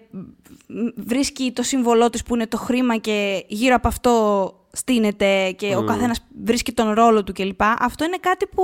βρίσκει 0.96 1.52
το 1.52 1.62
σύμβολό 1.62 2.10
της 2.10 2.22
που 2.22 2.34
είναι 2.34 2.46
το 2.46 2.56
χρήμα 2.56 2.96
και 2.96 3.44
γύρω 3.48 3.74
από 3.74 3.88
αυτό 3.88 4.54
στείνεται 4.72 5.50
και 5.50 5.76
ο 5.76 5.84
καθένας 5.84 6.20
βρίσκει 6.44 6.72
τον 6.72 6.92
ρόλο 6.92 7.24
του 7.24 7.32
κλπ. 7.32 7.62
Αυτό 7.62 8.04
είναι 8.04 8.16
κάτι 8.20 8.46
που, 8.46 8.62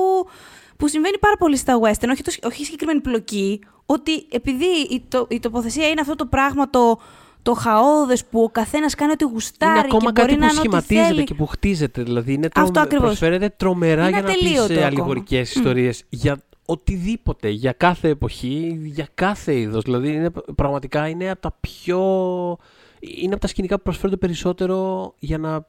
που 0.76 0.88
συμβαίνει 0.88 1.18
πάρα 1.18 1.36
πολύ 1.36 1.56
στα 1.56 1.80
western, 1.80 2.08
όχι, 2.10 2.22
το, 2.22 2.32
όχι 2.42 2.62
η 2.62 2.64
συγκεκριμένη 2.64 3.00
πλοκή, 3.00 3.60
ότι 3.86 4.26
επειδή 4.30 4.64
η, 4.90 5.04
το, 5.08 5.26
η 5.30 5.40
τοποθεσία 5.40 5.88
είναι 5.88 6.00
αυτό 6.00 6.14
το 6.14 6.26
πράγμα 6.26 6.70
το, 6.70 6.98
το 7.48 7.54
χαόδες 7.54 8.24
που 8.24 8.42
ο 8.42 8.48
καθένας 8.48 8.94
κάνει 8.94 9.12
ό,τι 9.12 9.24
γουστάρει 9.24 9.72
Είναι 9.78 9.80
ακόμα 9.92 10.12
και 10.12 10.20
μπορεί 10.20 10.36
κάτι 10.36 10.40
να 10.40 10.46
που 10.46 10.52
είναι 10.52 10.76
ό,τι 10.76 10.84
σχηματίζεται 10.84 11.06
θέλει. 11.14 11.24
και 11.24 11.34
που 11.34 11.46
χτίζεται. 11.46 12.02
Δηλαδή 12.02 12.32
είναι 12.32 12.46
Αυτό 12.46 12.60
τρομε- 12.60 12.78
ακριβώς. 12.78 13.06
προσφέρεται 13.06 13.48
τρομερά 13.56 14.02
Είναι 14.08 14.10
για 14.10 14.20
να 14.22 14.26
πεις 14.32 14.36
ατελείωτο 14.36 14.72
ε, 14.72 14.76
ακόμα. 14.76 14.86
αλληγορικές 14.86 15.54
ιστορίες 15.54 16.04
για 16.08 16.42
οτιδήποτε, 16.64 17.48
για 17.48 17.72
κάθε 17.72 18.08
εποχή, 18.08 18.80
για 18.84 19.08
κάθε 19.14 19.58
είδος. 19.58 19.82
Δηλαδή 19.84 20.12
είναι, 20.12 20.30
πραγματικά 20.54 21.08
είναι 21.08 21.30
από 21.30 21.40
τα 21.40 21.56
πιο... 21.60 21.98
Είναι 23.00 23.32
από 23.32 23.40
τα 23.40 23.46
σκηνικά 23.46 23.76
που 23.76 23.82
προσφέρονται 23.82 24.16
περισσότερο 24.16 25.14
για 25.18 25.38
να... 25.38 25.66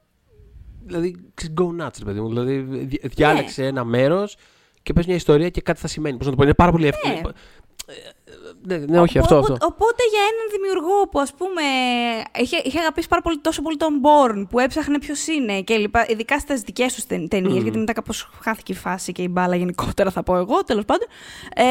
Δηλαδή, 0.86 1.16
ξέρεις, 1.34 1.54
go 1.60 1.64
nuts, 1.84 1.94
ρε 1.98 2.04
παιδί 2.04 2.20
μου. 2.20 2.28
Δηλαδή, 2.28 2.58
δι- 2.58 3.06
διάλεξε 3.14 3.66
ένα 3.66 3.84
μέρος 3.84 4.36
και 4.82 4.92
πες 4.92 5.06
μια 5.06 5.14
ιστορία 5.14 5.48
και 5.48 5.60
κάτι 5.60 5.80
θα 5.80 5.86
σημαίνει. 5.88 6.16
Πώς 6.16 6.24
να 6.26 6.30
το 6.32 6.36
πω, 6.38 6.42
είναι 6.44 6.54
πάρα 6.54 6.70
πολύ 6.72 6.86
εύκολο. 6.86 7.14
Ναι. 7.14 7.20
Ναι, 8.62 8.76
ναι, 8.76 9.00
όχι, 9.00 9.18
αυτό, 9.18 9.36
Οπότε- 9.36 9.52
αυτό. 9.52 9.66
Οπότε 9.66 10.02
για 10.10 10.20
έναν 10.20 10.46
δημιουργό 10.50 11.08
που 11.08 11.20
ας 11.20 11.34
πούμε 11.34 11.62
είχε, 12.38 12.60
είχε 12.64 12.78
αγαπήσει 12.78 13.08
πάρα 13.08 13.22
πολύ, 13.22 13.38
τόσο 13.38 13.62
πολύ 13.62 13.76
τον 13.76 14.00
Born 14.02 14.46
που 14.50 14.58
έψαχνε 14.58 14.98
ποιος 14.98 15.26
είναι 15.26 15.60
και 15.60 15.76
λοιπά, 15.76 16.06
ειδικά 16.08 16.38
στις 16.38 16.60
δικές 16.60 16.94
τους 16.94 17.06
ται, 17.06 17.26
ταινίες, 17.30 17.62
γιατί 17.62 17.78
μετά 17.78 17.92
κάπως 17.92 18.30
χάθηκε 18.42 18.72
η 18.72 18.74
φάση 18.74 19.12
και 19.12 19.22
η 19.22 19.28
μπάλα 19.30 19.56
γενικότερα 19.56 20.10
θα 20.10 20.22
πω 20.22 20.36
εγώ, 20.36 20.64
τέλος 20.64 20.84
πάντων. 20.84 21.06
Ε, 21.54 21.64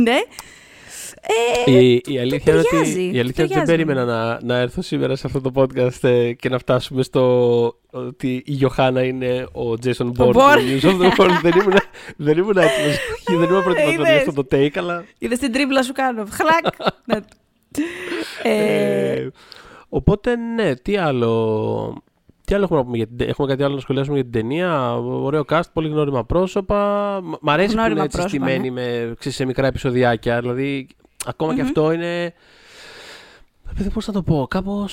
ναι. 0.00 0.18
Ε, 1.66 1.70
Η, 1.70 2.02
η 2.06 2.18
αλήθεια 2.18 2.52
είναι 2.52 2.60
ότι, 2.60 2.68
ταιριάζει, 2.70 3.00
η 3.02 3.12
του 3.12 3.18
αλήθεια 3.18 3.20
είναι 3.20 3.22
ότι 3.22 3.32
δεν 3.34 3.46
ταιριάζει. 3.48 3.70
περίμενα 3.70 4.04
να, 4.04 4.38
να 4.42 4.56
έρθω 4.56 4.82
σήμερα 4.82 5.16
σε 5.16 5.26
αυτό 5.26 5.40
το 5.40 5.50
podcast 5.54 6.02
ε, 6.08 6.32
και 6.32 6.48
να 6.48 6.58
φτάσουμε 6.58 7.02
στο 7.02 7.74
ότι 7.90 8.32
η 8.46 8.52
Γιωχάννα 8.52 9.02
είναι 9.02 9.46
ο 9.52 9.70
Jason 9.84 10.06
Bourne 10.06 10.14
του 10.14 10.32
Bourne. 10.34 10.82
News 10.82 10.84
of 10.90 11.00
the 11.00 11.16
World. 11.16 11.38
δεν 11.42 11.52
ήμουν, 11.60 11.74
δεν 12.16 12.38
ήμουν 12.38 12.56
έτοιμος. 12.56 12.96
δεν 13.38 13.42
ήμουν 13.48 13.62
προετοιμασμένος 13.62 14.06
για 14.06 14.14
Είδες. 14.14 14.28
αυτό 14.28 14.44
το 14.44 14.56
take, 14.56 14.76
αλλά... 14.78 15.04
Είδες 15.18 15.38
την 15.38 15.52
τρίμπλα 15.52 15.82
σου 15.82 15.92
κάνω. 15.92 16.24
Χλακ. 16.30 16.74
Ναι. 17.06 17.16
ε, 18.42 19.12
Ε, 19.12 19.30
οπότε, 19.88 20.36
ναι, 20.36 20.76
τι 20.76 20.96
άλλο... 20.96 22.02
Τι 22.54 22.60
άλλο 22.60 22.64
έχουμε 22.64 22.78
να 22.78 22.84
πούμε 22.84 22.96
για 22.96 23.06
την 23.06 23.16
τε- 23.16 23.28
Έχουμε 23.28 23.48
κάτι 23.48 23.62
άλλο 23.62 23.74
να 23.74 23.80
σχολιάσουμε 23.80 24.14
για 24.14 24.24
την 24.24 24.32
ταινία. 24.32 24.94
Ωραίο 24.96 25.44
cast, 25.48 25.62
πολύ 25.72 25.88
γνώριμα 25.88 26.24
πρόσωπα. 26.24 27.20
Μ- 27.22 27.34
Μ' 27.40 27.50
αρέσει 27.50 27.68
που 27.68 27.74
Γνώριμα 27.74 27.96
είναι 27.96 28.04
έτσι 28.04 28.16
πρόσωπα, 28.18 28.44
στημένοι 28.46 28.70
με, 28.70 29.14
ξέρεις, 29.18 29.36
σε 29.38 29.44
μικρά 29.44 29.66
επεισοδιάκια. 29.66 30.40
Δηλαδή, 30.40 30.86
ακόμα 31.26 31.54
και 31.54 31.60
αυτό 31.60 31.92
είναι 31.92 32.34
Παιδί, 33.76 33.90
πώς 33.90 34.06
να 34.06 34.12
το 34.12 34.22
πω, 34.22 34.46
κάπω. 34.50 34.86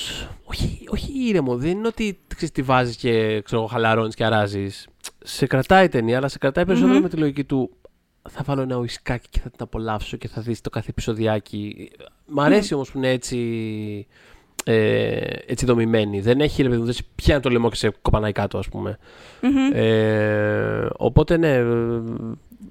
Όχι, 0.43 0.83
όχι 0.89 1.11
ήρεμο. 1.27 1.57
Δεν 1.57 1.69
είναι 1.71 1.87
ότι 1.87 2.19
ξέρεις, 2.27 2.51
τη 2.51 2.61
βάζεις 2.61 2.95
και 2.95 3.41
ξέρω, 3.41 3.65
χαλαρώνεις 3.65 4.15
και 4.15 4.25
αράζεις. 4.25 4.87
Σε 5.23 5.45
κρατάει 5.47 5.85
η 5.85 5.89
ταινία, 5.89 6.17
αλλά 6.17 6.27
σε 6.27 6.37
κρατάει 6.37 6.65
περισσότερο 6.65 6.95
Μμμ. 6.95 7.03
με 7.03 7.09
τη 7.09 7.17
λογική 7.17 7.43
του. 7.43 7.69
Θα 8.29 8.43
βάλω 8.45 8.61
ένα 8.61 8.75
ουισκάκι 8.75 9.27
και 9.29 9.39
θα 9.39 9.49
την 9.49 9.59
απολαύσω 9.61 10.17
και 10.17 10.27
θα 10.27 10.41
δεις 10.41 10.61
το 10.61 10.69
κάθε 10.69 10.89
επεισοδιάκι. 10.89 11.91
Μ' 12.25 12.39
αρέσει 12.39 12.73
όμως 12.73 12.91
που 12.91 12.97
είναι 12.97 13.09
έτσι, 13.09 13.37
ε, 14.63 15.19
έτσι 15.45 15.65
δομημένη. 15.65 16.19
Δεν 16.21 16.39
έχει, 16.41 16.61
ρε 16.61 16.67
παιδί 16.67 16.79
μου, 16.79 16.85
δεν 16.85 16.93
σε 16.93 17.03
πιάνει 17.15 17.41
το 17.41 17.49
λαιμό 17.49 17.69
και 17.69 17.75
σε 17.75 17.93
κοπανάει 18.01 18.31
κάτω, 18.31 18.57
ας 18.57 18.67
πούμε. 18.69 18.97
Μμμ. 19.41 19.71
Ε, 19.73 20.87
οπότε 20.97 21.37
ναι, 21.37 21.53
ε, 21.53 21.63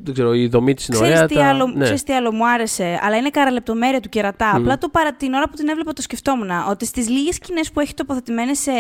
δεν 0.05 0.15
ξέρω, 0.15 0.35
η 0.35 0.47
δομή 0.49 0.75
της 0.75 0.87
είναι 0.87 0.97
Ξέρεις 0.97 1.15
ωραία. 1.17 1.29
τι, 1.29 1.35
τα- 1.35 1.49
άλλο, 1.49 1.67
ναι. 1.67 1.83
ξέρεις 1.83 2.03
τι 2.03 2.13
άλλο 2.13 2.33
μου 2.33 2.49
άρεσε, 2.49 2.99
αλλά 3.03 3.17
είναι 3.17 3.31
καραλεπτομέρεια 3.31 4.01
του 4.01 4.09
κερατά. 4.09 4.57
Απλά 4.57 4.79
το 4.79 4.89
παρα, 4.89 5.13
την 5.13 5.33
ώρα 5.35 5.49
που 5.49 5.57
την 5.57 5.69
έβλεπα 5.69 5.93
το 5.93 6.03
σκεφτόμουν. 6.03 6.51
Ότι 6.71 6.87
στις 6.87 7.09
λίγες 7.09 7.35
σκηνές 7.35 7.71
που 7.71 7.81
έχει 7.81 7.95
τοποθετημένες 7.95 8.59
σε 8.59 8.71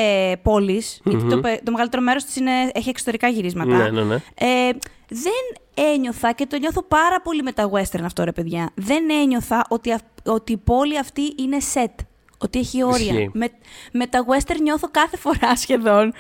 πόλεις, 0.42 1.00
γιατί 1.04 1.24
το, 1.24 1.40
πε- 1.40 1.62
το 1.64 1.70
μεγαλύτερο 1.70 2.02
μέρος 2.02 2.24
της 2.24 2.36
είναι, 2.36 2.50
έχει 2.72 2.88
εξωτερικά 2.88 3.28
γυρίσματα, 3.28 3.76
Ναι, 3.76 3.90
ναι, 3.90 4.02
ναι. 4.02 4.14
ε, 4.14 4.70
δεν 5.08 5.32
ένιωθα 5.94 6.32
και 6.32 6.46
το 6.46 6.58
νιώθω 6.58 6.82
πάρα 6.82 7.20
πολύ 7.22 7.42
με 7.42 7.52
τα 7.52 7.70
western 7.70 8.02
αυτό 8.04 8.24
ρε 8.24 8.32
παιδιά. 8.32 8.70
Δεν 8.74 9.10
ένιωθα 9.22 9.64
ότι, 9.68 9.92
αυ- 9.92 10.28
ότι 10.28 10.52
η 10.52 10.56
πόλη 10.56 10.98
αυτή 10.98 11.22
είναι 11.38 11.56
set. 11.74 12.04
Ότι 12.42 12.58
έχει 12.58 12.82
όρια. 12.84 13.12
Ισχύει. 13.12 13.30
Με, 13.32 13.48
με 13.92 14.06
τα 14.06 14.24
western 14.28 14.60
νιώθω 14.62 14.88
κάθε 14.90 15.16
φορά 15.16 15.56
σχεδόν 15.62 16.12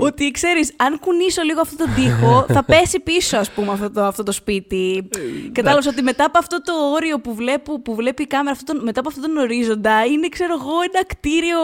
ότι 0.00 0.30
ξέρεις, 0.30 0.72
αν 0.76 0.98
κουνήσω 1.00 1.42
λίγο 1.42 1.60
αυτό 1.60 1.76
το 1.76 1.90
τοίχο, 1.94 2.44
θα 2.54 2.64
πέσει 2.64 3.00
πίσω, 3.00 3.36
ας 3.36 3.50
πούμε, 3.50 3.72
αυτό 3.72 3.90
το, 3.90 4.04
αυτό 4.04 4.22
το 4.22 4.32
σπίτι. 4.32 5.08
Κατάλαβες 5.52 5.86
ότι 5.86 6.02
μετά 6.02 6.24
από 6.24 6.38
αυτό 6.38 6.62
το 6.62 6.72
όριο 6.94 7.20
που, 7.20 7.34
βλέπω, 7.34 7.80
που 7.80 7.94
βλέπει 7.94 8.22
η 8.22 8.26
κάμερα, 8.26 8.50
αυτό 8.50 8.72
το- 8.74 8.84
μετά 8.84 9.00
από 9.00 9.08
αυτόν 9.08 9.22
τον 9.24 9.36
ορίζοντα, 9.36 10.04
είναι, 10.04 10.28
ξέρω 10.28 10.52
εγώ, 10.60 10.72
ένα 10.92 11.04
κτίριο 11.06 11.58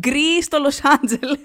γκρι 0.00 0.42
στο 0.42 0.58
Λος 0.58 0.80
Άντζελες. 0.84 1.38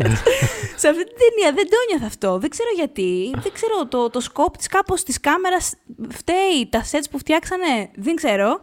Σε 0.81 0.87
αυτή 0.87 1.03
την 1.03 1.15
ταινία 1.23 1.51
δεν 1.55 1.67
το 1.69 1.75
νιώθω 1.89 2.05
αυτό. 2.07 2.37
Δεν 2.37 2.49
ξέρω 2.49 2.69
γιατί. 2.75 3.31
Δεν 3.43 3.51
ξέρω, 3.53 3.85
το, 3.87 4.09
το 4.09 4.19
σκόπ 4.19 4.57
της 4.57 4.67
κάπως 4.67 5.03
της 5.03 5.19
κάμερας 5.19 5.73
φταίει. 6.09 6.67
Τα 6.69 6.83
sets 6.91 7.05
που 7.11 7.17
φτιάξανε, 7.17 7.89
δεν 7.95 8.15
ξέρω. 8.15 8.59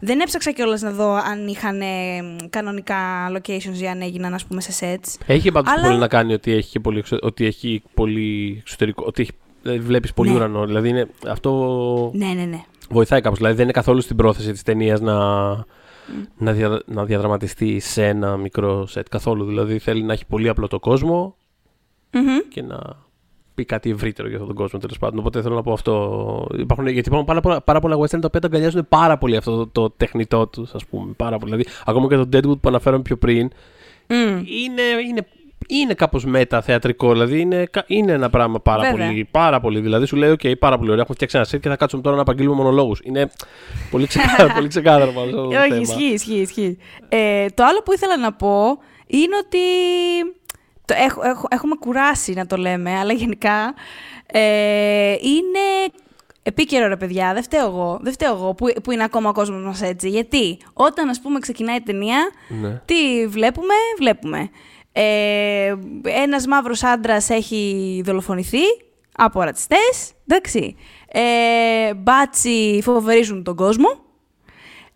Δεν 0.00 0.20
έψαξα 0.20 0.50
κιόλας 0.52 0.80
να 0.82 0.90
δω 0.90 1.12
αν 1.12 1.46
είχαν 1.46 1.80
ε, 1.80 1.86
κανονικά 2.50 2.96
locations 3.36 3.80
ή 3.82 3.88
αν 3.88 4.00
έγιναν, 4.00 4.34
ας 4.34 4.44
πούμε, 4.44 4.60
σε 4.60 4.72
sets. 4.96 5.22
Έχει 5.26 5.52
πάντως 5.52 5.72
Αλλά- 5.72 5.86
πολύ 5.86 5.98
να 5.98 6.08
κάνει 6.08 6.32
ότι 6.32 6.52
έχει, 6.52 6.70
και 6.70 6.80
πολύ, 6.80 6.98
εξω- 6.98 7.18
ότι 7.22 7.44
έχει 7.46 7.82
πολύ 7.94 8.56
εξωτερικό. 8.60 9.04
Ότι 9.06 9.22
έχει, 9.22 9.30
δηλαδή 9.62 9.78
βλέπεις 9.80 10.12
πολύ 10.12 10.30
Ναι. 10.30 10.36
ουρανό. 10.36 10.66
Δηλαδή 10.66 10.88
είναι, 10.88 11.08
αυτό 11.28 12.10
Ναι, 12.14 12.26
ναι, 12.26 12.44
ναι. 12.44 12.60
βοηθάει 12.90 13.20
κάπως. 13.20 13.38
Δηλαδή 13.38 13.54
δεν 13.56 13.64
είναι 13.64 13.72
καθόλου 13.72 14.00
στην 14.00 14.16
πρόθεση 14.16 14.52
της 14.52 14.62
ταινίας 14.62 15.00
να, 15.00 15.16
να, 16.38 16.52
δια, 16.52 16.82
να 16.86 17.04
διαδραματιστεί 17.04 17.80
σε 17.80 18.06
ένα 18.06 18.36
μικρό 18.36 18.86
σετ 18.86 19.06
καθόλου. 19.10 19.44
Δηλαδή 19.44 19.78
θέλει 19.78 20.02
να 20.02 20.12
έχει 20.12 20.26
πολύ 20.26 20.48
απλό 20.48 20.68
το 20.68 20.78
κόσμο 20.78 21.36
Μμμ. 22.12 22.38
και 22.48 22.62
να 22.62 22.78
πει 23.54 23.64
κάτι 23.64 23.90
ευρύτερο 23.90 24.28
για 24.28 24.36
αυτόν 24.36 24.54
τον 24.54 24.62
κόσμο 24.64 24.78
τέλος 24.78 24.98
πάντων. 24.98 25.18
Οπότε 25.18 25.42
θέλω 25.42 25.54
να 25.54 25.62
πω 25.62 25.72
αυτό. 25.72 26.46
Υπάρχουν, 26.58 26.86
γιατί 26.86 27.08
υπάρχουν 27.08 27.26
πάρα 27.26 27.40
πολλά, 27.40 27.60
πάρα 27.62 27.80
πολλά 27.80 27.96
western 27.96 28.08
τα 28.20 28.26
οποία 28.26 28.40
τα 28.40 28.46
αγκαλιάζουν 28.46 28.86
πάρα 28.88 29.18
πολύ 29.18 29.36
αυτό 29.36 29.56
το, 29.56 29.66
το 29.66 29.90
τεχνητό 29.96 30.46
τους, 30.46 30.74
ας 30.74 30.84
πούμε. 30.86 31.12
Πάρα 31.16 31.38
πολύ. 31.38 31.50
Δηλαδή, 31.52 31.70
ακόμα 31.84 32.08
και 32.08 32.16
το 32.16 32.28
Deadwood 32.32 32.60
που 32.60 32.68
αναφέραμε 32.68 33.02
πιο 33.02 33.16
πριν, 33.16 33.50
Μμ. 34.06 34.14
είναι, 34.38 34.82
είναι, 35.08 35.26
είναι 35.68 35.94
κάπως 35.94 36.24
μετα 36.24 36.60
θεατρικό. 36.62 37.12
Δηλαδή 37.12 37.40
είναι, 37.40 37.64
κα- 37.70 37.84
είναι 37.86 38.12
ένα 38.12 38.30
πράγμα 38.30 38.60
πάρα 38.60 38.90
Βέβαια. 38.90 39.06
πολύ. 39.06 39.28
Πάρα 39.30 39.60
πολύ. 39.60 39.80
Δηλαδή 39.80 40.06
σου 40.06 40.16
λέει: 40.16 40.30
OK, 40.42 40.58
πάρα 40.58 40.76
πολύ 40.78 40.88
ωραία. 40.90 41.00
Έχουμε 41.02 41.14
φτιάξει 41.14 41.36
ένα 41.36 41.44
σετ 41.46 41.60
και 41.62 41.68
θα 41.68 41.76
κάτσουμε 41.76 42.02
τώρα 42.02 42.16
να 42.16 42.22
απαγγείλουμε 42.22 42.56
μονολόγους. 42.56 43.00
Είναι 43.04 43.30
πολύ 43.90 44.06
ξεκάθαρο, 44.06 44.52
πολύ 44.56 44.68
ξεκάθαρο 44.68 45.12
πάνω 45.12 45.26
σε 45.30 45.36
αυτό 45.36 45.42
το 45.48 45.54
Ε, 45.54 45.58
Όχι, 45.58 45.68
θέμα. 45.68 45.80
ισχύει, 45.80 46.04
ισχύει, 46.12 46.40
ισχύει. 46.40 46.78
Ε, 47.08 47.46
το 47.54 47.64
άλλο 47.64 47.82
που 47.84 47.92
ήθελα 47.92 48.16
να 48.18 48.32
πω 48.32 48.78
είναι 49.06 49.36
ότι 49.44 49.58
το 50.90 50.96
έχω, 51.04 51.20
έχω- 51.28 51.48
έχουμε 51.50 51.74
κουράσει 51.74 52.32
να 52.32 52.46
το 52.46 52.56
λέμε, 52.56 52.98
αλλά 52.98 53.12
γενικά 53.12 53.74
ε, 54.26 55.12
είναι 55.12 55.92
επίκαιρο 56.42 56.88
ρε 56.88 56.96
παιδιά, 56.96 57.32
δεν 57.34 57.42
φταίω 57.42 57.66
εγώ, 57.66 57.98
δεν 58.02 58.12
φταίω 58.12 58.32
εγώ 58.32 58.54
που, 58.54 58.66
που 58.82 58.90
είναι 58.90 59.04
ακόμα 59.04 59.28
ο 59.28 59.32
κόσμος 59.32 59.62
μας 59.62 59.82
έτσι. 59.82 60.08
Γιατί 60.08 60.58
όταν 60.72 61.08
ας 61.08 61.20
πούμε 61.20 61.38
ξεκινάει 61.38 61.76
η 61.76 61.80
ταινία, 61.82 62.30
Ναι. 62.60 62.80
τι 62.84 63.26
βλέπουμε, 63.26 63.74
βλέπουμε. 63.98 64.50
Ε, 64.92 65.74
ένας 66.02 66.46
μαύρος 66.46 66.82
άντρας 66.84 67.30
έχει 67.30 68.02
δολοφονηθεί 68.04 68.62
από 69.16 69.42
ρατσιστές, 69.42 70.12
εντάξει. 70.26 70.76
Ε, 71.12 71.94
μπάτσι 71.94 72.80
φοβερίζουν 72.82 73.42
τον 73.44 73.56
κόσμο. 73.56 73.88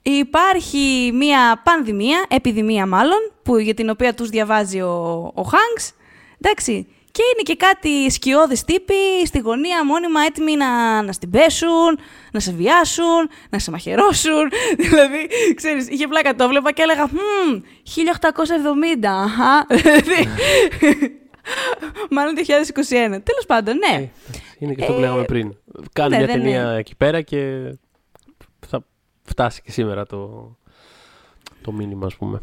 Υπάρχει 0.07 1.11
μία 1.15 1.61
πανδημία, 1.65 2.25
επιδημία 2.29 2.87
μάλλον, 2.87 3.33
που, 3.43 3.57
για 3.57 3.75
την 3.75 3.91
οποία 3.91 4.15
τους 4.15 4.29
διαβάζει 4.29 4.81
ο, 4.81 5.33
ο 5.35 5.43
Χάνξ. 5.43 5.93
Εντάξει. 6.41 6.87
Και 7.11 7.23
είναι 7.33 7.43
και 7.43 7.57
κάτι 7.57 8.11
σκιώδεις 8.11 8.65
τύποι 8.65 9.27
στη 9.27 9.39
γωνία 9.39 9.85
μόνιμα 9.85 10.21
έτοιμοι 10.21 10.57
να, 10.57 11.03
να 11.03 11.13
στην 11.13 11.31
πέσουν, 11.31 11.99
να 12.33 12.41
σε 12.41 12.53
βιάσουν, 12.53 13.31
να 13.51 13.59
σε 13.59 13.71
μαχαιρώσουν. 13.71 14.51
δηλαδή, 14.89 15.29
ξέρεις, 15.55 15.89
είχε 15.89 16.07
πλάκα 16.07 16.35
το 16.35 16.49
βλέπα 16.49 16.73
και 16.73 16.83
έλεγα 16.83 17.07
«Μμμ, 17.07 17.61
1870, 19.03 19.07
αχα». 19.07 19.67
Δηλαδή, 19.81 20.29
Μάλλον 22.11 22.35
2021. 22.37 22.43
Τέλος 23.23 23.47
πάντων, 23.47 23.77
ναι. 23.77 24.09
Είναι 24.59 24.75
και 24.75 24.83
αυτό 24.83 24.95
που 24.95 25.01
λέγαμε 25.01 25.25
πριν. 25.25 25.57
Κάνει 25.93 26.11
ναι, 26.11 26.17
μια 26.17 26.27
δεν 26.27 26.37
ταινία 26.37 26.61
είναι. 26.61 26.79
εκεί 26.79 26.97
πέρα 26.97 27.21
και 27.21 27.73
θα 28.67 28.85
φτάσει 29.25 29.63
και 29.63 29.71
σήμερα 29.71 30.07
το, 30.07 30.51
το 31.63 31.73
μήνυμα, 31.73 32.07
ας 32.07 32.15
πούμε. 32.17 32.43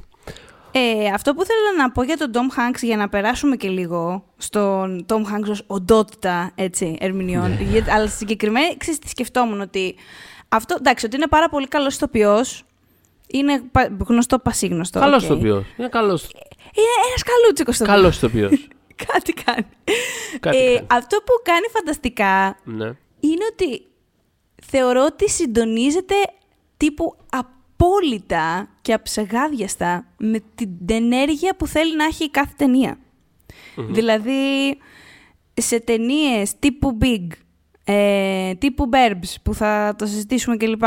Ε, 0.73 1.05
αυτό 1.13 1.33
που 1.33 1.43
θέλω 1.45 1.77
να 1.77 1.91
πω 1.91 2.03
για 2.03 2.17
τον 2.17 2.31
Tom 2.33 2.37
Hanks, 2.59 2.79
για 2.81 2.97
να 2.97 3.09
περάσουμε 3.09 3.55
και 3.55 3.67
λίγο 3.69 4.23
στον 4.37 5.05
Tom 5.09 5.15
Hanks 5.21 5.49
ως 5.49 5.63
οντότητα 5.67 6.51
έτσι, 6.55 6.97
ερμηνεών, 6.99 7.61
γιατί- 7.61 7.89
αλλά 7.91 8.07
συγκεκριμένα 8.07 8.77
ξέρεις 8.77 8.99
τι 8.99 9.09
σκεφτόμουν 9.09 9.61
ότι 9.61 9.95
αυτό, 10.49 10.75
εντάξει, 10.79 11.05
ότι 11.05 11.15
είναι 11.15 11.27
πάρα 11.27 11.49
πολύ 11.49 11.67
καλός 11.67 11.95
ηθοποιός, 11.95 12.63
είναι 13.27 13.61
πα- 13.71 13.95
γνωστό 14.07 14.39
πασίγνωστο. 14.39 14.99
Καλός 14.99 15.23
οκ. 15.23 15.29
ηθοποιός. 15.29 15.65
Είναι 15.77 15.87
καλός 15.89 16.23
Είναι 16.73 16.87
ένας 17.07 17.23
καλούτσικος 17.23 17.75
ηθοποιός. 17.75 17.95
καλός 17.97 18.15
ηθοποιός. 18.15 18.67
Κάτι 19.13 19.33
κάνει. 19.33 19.65
Κάτι 20.39 20.57
ε, 20.57 20.73
κάνει. 20.75 20.87
Αυτό 20.91 21.17
που 21.17 21.33
κάνει 21.43 21.65
φανταστικά 21.71 22.57
ναι. 22.63 22.85
είναι 23.19 23.45
ότι 23.51 23.85
θεωρώ 24.65 25.03
ότι 25.05 25.29
συντονίζεται 25.29 26.15
τύπου 26.81 27.15
απόλυτα 27.29 28.69
και 28.81 28.93
αψεγάδιαστα 28.93 30.05
με 30.17 30.39
την 30.55 30.69
ενέργεια 30.89 31.55
που 31.55 31.67
θέλει 31.67 31.95
να 31.95 32.03
έχει 32.05 32.23
η 32.23 32.29
κάθε 32.29 32.53
ταινία. 32.57 32.97
Δηλαδή, 33.89 34.77
σε 35.53 35.79
ταινίες 35.79 36.59
τύπου 36.59 36.97
Big, 37.01 37.27
ε, 37.83 38.53
τύπου 38.53 38.89
Burbs, 38.93 39.35
που 39.43 39.53
θα 39.53 39.95
το 39.97 40.05
συζητήσουμε 40.05 40.57
κλπ. 40.57 40.83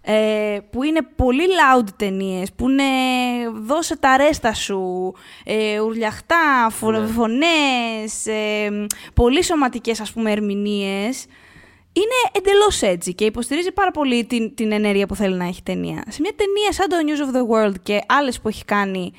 Ε, 0.00 0.58
που 0.70 0.82
είναι 0.82 1.00
πολύ 1.16 1.42
loud 1.46 1.86
ταινίες, 1.96 2.52
που 2.52 2.68
είναι 2.68 2.82
δώσε 3.54 3.96
τα 3.96 4.16
ρέστα 4.16 4.54
σου, 4.54 5.12
ε, 5.44 5.80
ουρλιαχτά, 5.80 6.68
φω, 6.70 6.90
Ναι. 6.90 7.06
φωνές, 7.06 8.26
ε, 8.26 8.86
πολύ 9.14 9.44
σωματικές 9.44 10.00
ας 10.00 10.12
πούμε 10.12 10.30
ερμηνείες. 10.32 11.26
Είναι 12.00 12.30
εντελώς 12.32 12.82
έτσι 12.82 13.14
και 13.14 13.24
υποστηρίζει 13.24 13.72
πάρα 13.72 13.90
πολύ 13.90 14.24
την, 14.24 14.54
την 14.54 14.72
ενέργεια 14.72 15.06
που 15.06 15.14
θέλει 15.14 15.34
να 15.36 15.44
έχει 15.44 15.58
η 15.58 15.62
ταινία. 15.62 16.02
Σε 16.08 16.20
μια 16.20 16.32
ταινία 16.36 16.72
σαν 16.72 16.88
το 16.88 16.96
News 17.06 17.26
of 17.26 17.36
the 17.36 17.66
World 17.68 17.74
και 17.82 18.00
άλλες 18.08 18.40
που 18.40 18.48
έχει 18.48 18.64
κάνει 18.64 19.12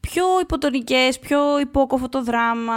πιο 0.00 0.24
υποτονικές, 0.42 1.18
πιο 1.18 1.58
υπόκοφο 1.60 2.08
το 2.08 2.22
δράμα, 2.22 2.74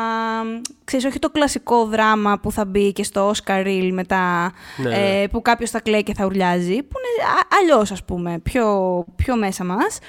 ξέρεις, 0.83 1.05
όχι 1.05 1.19
το 1.19 1.29
κλασικό 1.29 1.85
δράμα 1.85 2.39
που 2.39 2.51
θα 2.51 2.65
μπει 2.65 2.93
και 2.93 3.03
στο 3.03 3.31
Oscar 3.31 3.65
Reel 3.65 3.89
μετά, 3.93 4.51
Ναι. 4.77 5.21
ε, 5.21 5.27
που 5.27 5.41
κάποιος 5.41 5.69
θα 5.69 5.79
κλαίει 5.79 6.03
και 6.03 6.13
θα 6.13 6.25
ουρλιάζει, 6.25 6.83
που 6.83 6.95
είναι 6.97 7.29
α- 7.29 7.47
αλλιώς 7.59 7.91
ας 7.91 8.03
πούμε, 8.03 8.39
πιο, 8.43 9.05
πιο 9.15 9.35
μέσα 9.35 9.63
μας. 9.63 9.99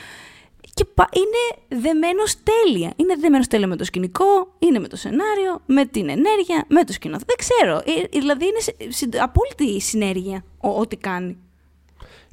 Και 0.75 0.85
πα- 0.95 1.09
είναι 1.13 1.81
δεμένος 1.83 2.37
τέλεια. 2.43 2.93
Είναι 2.97 3.15
δεμένος 3.21 3.47
τέλεια 3.47 3.67
με 3.67 3.77
το 3.77 3.85
σκηνικό, 3.85 4.55
είναι 4.59 4.79
με 4.79 4.89
το 4.89 4.97
σενάριο, 4.97 5.61
με 5.67 5.85
την 5.87 6.09
ενέργεια, 6.09 6.65
με 6.69 6.85
το 6.85 6.93
σκηνό. 6.93 7.19
Δεν 7.27 7.37
ξέρω. 7.37 7.77
Ε, 7.77 8.19
δηλαδή 8.19 8.45
είναι 8.47 8.59
σε- 8.61 8.77
συν- 8.89 9.21
απόλυτη 9.21 9.81
συνέργεια 9.81 10.45
ο- 10.61 10.81
ό,τι 10.81 10.97
κάνει. 10.97 11.37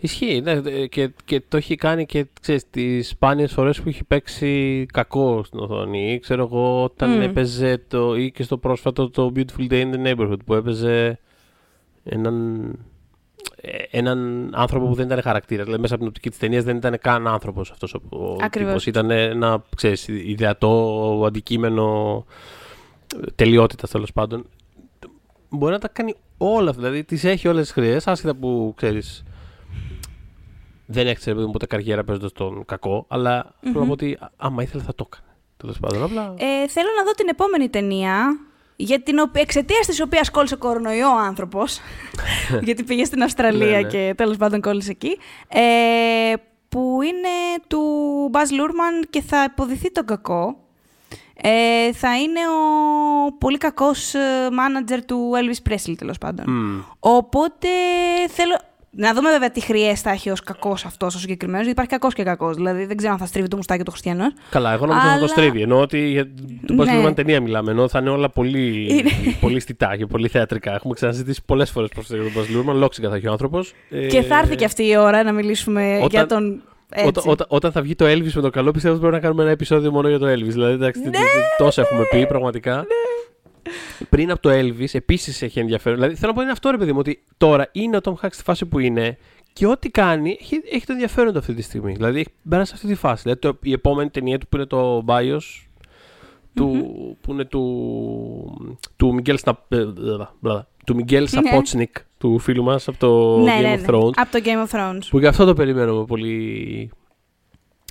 Ισχύει, 0.01 0.41
ναι, 0.41 0.51
ε, 0.51 0.87
και, 0.87 1.11
και 1.25 1.41
το 1.47 1.57
έχει 1.57 1.75
κάνει 1.75 2.05
και 2.05 2.25
ξέρεις, 2.41 2.69
τις 2.69 3.07
σπάνιες 3.09 3.51
φορές 3.53 3.81
που 3.81 3.89
έχει 3.89 4.03
παίξει 4.03 4.85
κακό 4.93 5.43
στην 5.43 5.59
οθόνη. 5.59 6.11
Ή, 6.13 6.19
ξέρω 6.19 6.43
εγώ, 6.43 6.83
όταν 6.83 7.09
Μμ. 7.17 7.21
έπαιζε 7.21 7.83
το, 7.87 8.15
ή 8.15 8.31
και 8.31 8.43
στο 8.43 8.57
πρόσφατο 8.57 9.09
το 9.09 9.31
Beautiful 9.35 9.69
Day 9.71 9.83
in 9.83 9.93
the 9.93 10.05
Neighborhood 10.07 10.37
που 10.45 10.53
έπαιζε 10.53 11.19
έναν, 12.03 12.61
ε, 12.63 12.71
έναν 13.91 14.49
άνθρωπο 14.53 14.87
που 14.87 14.93
δεν 14.93 15.05
ήταν 15.05 15.21
χαρακτήρας. 15.21 15.63
Δηλαδή 15.65 15.81
μέσα 15.81 15.93
από 15.93 16.03
την 16.03 16.11
οπτική 16.11 16.29
της 16.29 16.39
ταινίας 16.39 16.63
δεν 16.63 16.75
ήταν 16.77 16.97
καν 17.01 17.27
άνθρωπος 17.27 17.71
αυτός 17.71 17.93
ο, 17.93 18.01
ο 18.09 18.37
Ακριβώς. 18.41 18.69
τύπος. 18.69 18.85
Ήταν 18.85 19.11
ένα, 19.11 19.63
ξέρεις, 19.75 20.07
ιδεατό 20.07 21.23
αντικείμενο 21.27 22.25
τελειότητα 23.35 23.87
τέλος 23.87 24.11
πάντων. 24.13 24.45
Μπορεί 25.49 25.71
να 25.71 25.79
τα 25.79 25.87
κάνει 25.87 26.15
όλα 26.37 26.69
αυτά. 26.69 26.81
Δηλαδή 26.81 27.03
τις 27.03 27.23
έχει 27.23 27.47
όλες 27.47 27.61
τις 27.63 27.71
χρειές, 27.71 28.07
άσχετα 28.07 28.35
που 28.35 28.73
ξέρεις. 28.77 29.23
δεν 30.85 31.07
έχετε 31.07 31.33
παιδί 31.33 31.45
μου 31.45 31.51
ποτέ 31.51 31.65
καριέρα 31.65 32.03
παίζοντας 32.03 32.31
τον 32.31 32.65
κακό, 32.65 33.05
αλλά 33.07 33.55
θέλω 33.61 33.79
να 33.79 33.85
πω 33.85 33.91
ότι 33.91 34.17
α- 34.19 34.31
άμα 34.37 34.63
ήθελε 34.63 34.83
θα 34.83 34.95
το 34.95 35.09
έκανε. 35.11 35.27
Τέλος 35.57 35.79
πάντων, 35.79 36.03
απλά. 36.03 36.33
Ε, 36.37 36.67
θέλω 36.67 36.87
να 36.97 37.03
δω 37.05 37.11
την 37.11 37.27
επόμενη 37.27 37.69
ταινία, 37.69 38.39
για 38.81 39.01
την 39.01 39.19
οποία, 39.19 39.41
εξαιτίας 39.41 39.85
της 39.85 40.01
οποίας 40.01 40.29
κόλλησε 40.31 40.55
κορονοϊό 40.55 41.07
ο 41.07 41.19
άνθρωπος, 41.19 41.79
γιατί 42.65 42.83
πήγε 42.83 43.03
στην 43.03 43.23
Αυστραλία 43.23 43.65
Ναι, 43.65 43.77
ναι. 43.77 43.87
και 43.87 44.13
τέλος 44.17 44.37
πάντων 44.37 44.61
κόλλησε 44.61 44.91
εκεί, 44.91 45.17
ε, 45.47 46.33
που 46.69 46.99
είναι 47.01 47.63
του 47.67 47.81
Baz 48.33 48.37
Luhrmann 48.37 49.05
και 49.09 49.21
θα 49.21 49.43
υποδηθεί 49.43 49.91
τον 49.91 50.05
κακό. 50.05 50.57
Ε, 51.41 51.93
θα 51.93 52.19
είναι 52.19 52.39
ο 52.47 53.37
πολύ 53.37 53.57
κακός 53.57 54.13
μάνατζερ 54.51 55.05
του 55.05 55.31
Elvis 55.35 55.71
Presley, 55.71 55.93
τέλος 55.97 56.17
πάντων. 56.17 56.45
Μμ. 56.47 56.79
Οπότε 56.99 57.67
θέλω. 58.29 58.59
Να 58.91 59.13
δούμε 59.13 59.29
βέβαια 59.31 59.51
τι 59.51 59.61
χρειές 59.61 60.01
θα 60.01 60.09
έχει 60.11 60.29
ως 60.29 60.41
κακός 60.41 60.85
αυτός 60.85 61.15
ο 61.15 61.19
συγκεκριμένος, 61.19 61.65
γιατί 61.65 61.79
υπάρχει 61.79 61.91
κακός 61.91 62.13
και 62.13 62.23
κακός. 62.23 62.55
Δηλαδή 62.55 62.85
δεν 62.85 62.97
ξέρω 62.97 63.13
αν 63.13 63.19
θα 63.19 63.25
στρίβει 63.25 63.47
το 63.47 63.55
μουστάκι 63.55 63.83
του 63.83 63.91
Χριστιανό. 63.91 64.25
Καλά, 64.49 64.73
εγώ 64.73 64.85
νομίζω 64.85 65.05
θα 65.05 65.11
Αλλά- 65.11 65.21
το 65.21 65.27
στρίβει. 65.27 65.61
Ενώ 65.61 65.79
ότι 65.81 65.99
για 66.07 66.25
του 66.65 66.75
Baz 66.79 66.85
Ναι. 66.85 67.03
Luhrmann 67.07 67.15
ταινία 67.15 67.41
μιλάμε. 67.41 67.71
Ενώ 67.71 67.87
θα 67.87 67.99
είναι 67.99 68.09
όλα 68.09 68.29
πολύ, 68.29 68.87
Είναι. 68.89 69.09
πολύ 69.41 69.59
στιτά 69.59 69.95
και 69.97 70.05
πολύ 70.05 70.27
θεατρικά. 70.27 70.73
Έχουμε 70.73 70.93
ξαναζητήσει 70.93 71.41
πολλές 71.45 71.69
φορές 71.69 71.89
προς 71.89 72.07
τον 72.07 72.19
Baz 72.19 72.69
Luhrmann. 72.69 72.75
Λόξιγκα 72.75 73.09
θα 73.09 73.15
έχει 73.15 73.27
ο 73.27 73.31
άνθρωπος. 73.31 73.73
Και 74.09 74.21
θα 74.21 74.37
έρθει 74.37 74.55
και 74.55 74.65
αυτή 74.65 74.87
η 74.87 74.97
ώρα 74.97 75.23
να 75.23 75.31
μιλήσουμε 75.31 75.95
όταν- 75.95 76.07
για 76.09 76.25
τον. 76.25 76.61
Έτσι. 76.93 77.07
Όταν, 77.07 77.23
όταν, 77.27 77.47
όταν 77.49 77.71
θα 77.71 77.81
βγει 77.81 77.95
το 77.95 78.05
Elvis 78.05 78.31
με 78.33 78.41
το 78.41 78.49
καλό, 78.49 78.71
πιστεύω 78.71 78.93
ότι 78.93 79.01
πρέπει 79.03 79.15
να 79.15 79.21
κάνουμε 79.21 79.41
ένα 79.43 79.51
επεισόδιο 79.51 79.91
μόνο 79.91 80.07
για 80.09 80.19
το 80.19 80.25
Elvis. 80.31 80.47
Δηλαδή, 80.49 80.73
εντάξει, 80.73 80.99
Ναι! 81.01 81.09
τι- 81.09 81.17
τι- 81.17 81.23
τόσα 81.57 81.81
έχουμε 81.81 82.03
πει 82.09 82.25
πραγματικά. 82.27 82.85
Πριν 84.09 84.31
από 84.31 84.41
το 84.41 84.49
Elvis, 84.49 84.87
επίσης 84.91 85.41
έχει 85.41 85.59
ενδιαφέρον. 85.59 85.97
Δηλαδή, 85.97 86.15
θέλω 86.15 86.31
να 86.31 86.37
πω 86.37 86.41
είναι 86.41 86.51
αυτό, 86.51 86.71
ρε 86.71 86.77
παιδί 86.77 86.91
μου, 86.91 86.99
ότι 86.99 87.23
τώρα 87.37 87.69
είναι 87.71 87.97
ο 87.97 87.99
Tom 88.03 88.13
Hanks 88.13 88.31
στη 88.31 88.43
φάση 88.43 88.65
που 88.65 88.79
είναι 88.79 89.17
και 89.53 89.67
ό,τι 89.67 89.89
κάνει 89.89 90.37
έχει, 90.41 90.61
έχει 90.71 90.85
το 90.85 90.93
ενδιαφέρον 90.93 91.33
του 91.33 91.39
αυτή 91.39 91.53
τη 91.53 91.61
στιγμή. 91.61 91.93
Δηλαδή, 91.93 92.19
έχει 92.19 92.29
περάσει 92.49 92.69
σε 92.69 92.75
αυτή 92.75 92.87
τη 92.87 92.95
φάση. 92.95 93.21
Δηλαδή, 93.21 93.39
το, 93.39 93.57
η 93.61 93.71
επόμενη 93.71 94.09
ταινία 94.09 94.37
του 94.37 94.47
που 94.47 94.57
είναι 94.57 94.65
το 94.65 95.03
Bios, 95.07 95.67
του, 96.53 97.17
που 97.21 97.31
είναι 97.31 97.45
του, 97.45 98.77
του 98.95 99.13
Μιγγέλ 99.13 99.37
Σνα, 99.37 99.63
ε, 99.67 99.85
μπλα, 99.85 100.33
μπλα, 100.39 100.67
του 100.85 100.95
Μιγγέλ 100.95 101.27
Σαπότσνικ, 101.27 101.97
του 102.17 102.39
φίλου 102.39 102.63
μας 102.63 102.87
από 102.87 102.97
το 102.97 103.39
ναι, 103.39 103.57
Game 103.59 103.61
ναι, 103.61 103.73
of 103.73 103.79
ναι. 103.79 103.85
Thrones. 103.87 104.11
Από 104.15 104.31
το 104.31 104.41
Game 104.43 104.67
of 104.67 104.79
Thrones. 104.79 105.07
Που 105.09 105.19
και 105.19 105.27
αυτό 105.27 105.45
το 105.45 105.53
περιμένω 105.53 105.99
με 105.99 106.05
πολύ, 106.05 106.91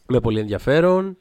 με 0.06 0.20
πολύ 0.20 0.40
ενδιαφέρον. 0.40 1.16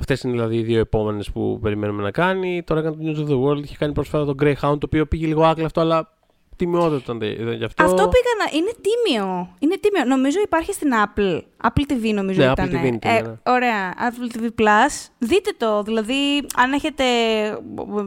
Αυτέ 0.00 0.18
είναι 0.24 0.32
δηλαδή 0.32 0.56
οι 0.56 0.62
δύο 0.62 0.78
επόμενες 0.80 1.30
που 1.30 1.58
περιμένουμε 1.62 2.02
να 2.02 2.10
κάνει. 2.10 2.62
Τώρα 2.62 2.80
έκανε 2.80 2.96
το 2.96 3.02
News 3.04 3.28
of 3.28 3.32
the 3.32 3.44
World. 3.44 3.62
Είχε 3.62 3.76
κάνει 3.78 3.92
πρόσφατα 3.92 4.24
το 4.24 4.34
Greyhound, 4.42 4.56
το 4.78 4.78
οποίο 4.84 5.06
πήγε 5.06 5.26
λίγο 5.26 5.44
άκλαυτο, 5.44 5.80
αλλά 5.80 6.10
τιμιότερο 6.56 6.94
ήταν, 6.96 7.20
ήταν 7.20 7.52
γι' 7.52 7.64
αυτό. 7.64 7.84
Αυτό 7.84 7.94
πήγα 8.08 8.32
να. 8.44 8.56
Είναι 8.58 8.70
τίμιο. 8.80 9.48
Είναι 9.58 9.76
τίμιο. 9.80 10.04
Νομίζω 10.16 10.38
υπάρχει 10.44 10.72
στην 10.72 10.90
Apple. 11.04 11.40
Apple 11.64 11.92
TV 11.92 12.12
νομίζω 12.14 12.44
Ναι, 12.44 12.50
ήταν. 12.52 12.68
Apple 12.68 12.74
TV 12.74 12.84
είναι 12.84 12.98
ε, 13.02 13.20
ναι. 13.20 13.34
ωραία. 13.46 13.94
Apple 13.94 14.36
TV 14.36 14.44
Plus. 14.62 15.06
Δείτε 15.18 15.50
το. 15.58 15.82
Δηλαδή, 15.82 16.46
αν 16.56 16.72
έχετε 16.72 17.04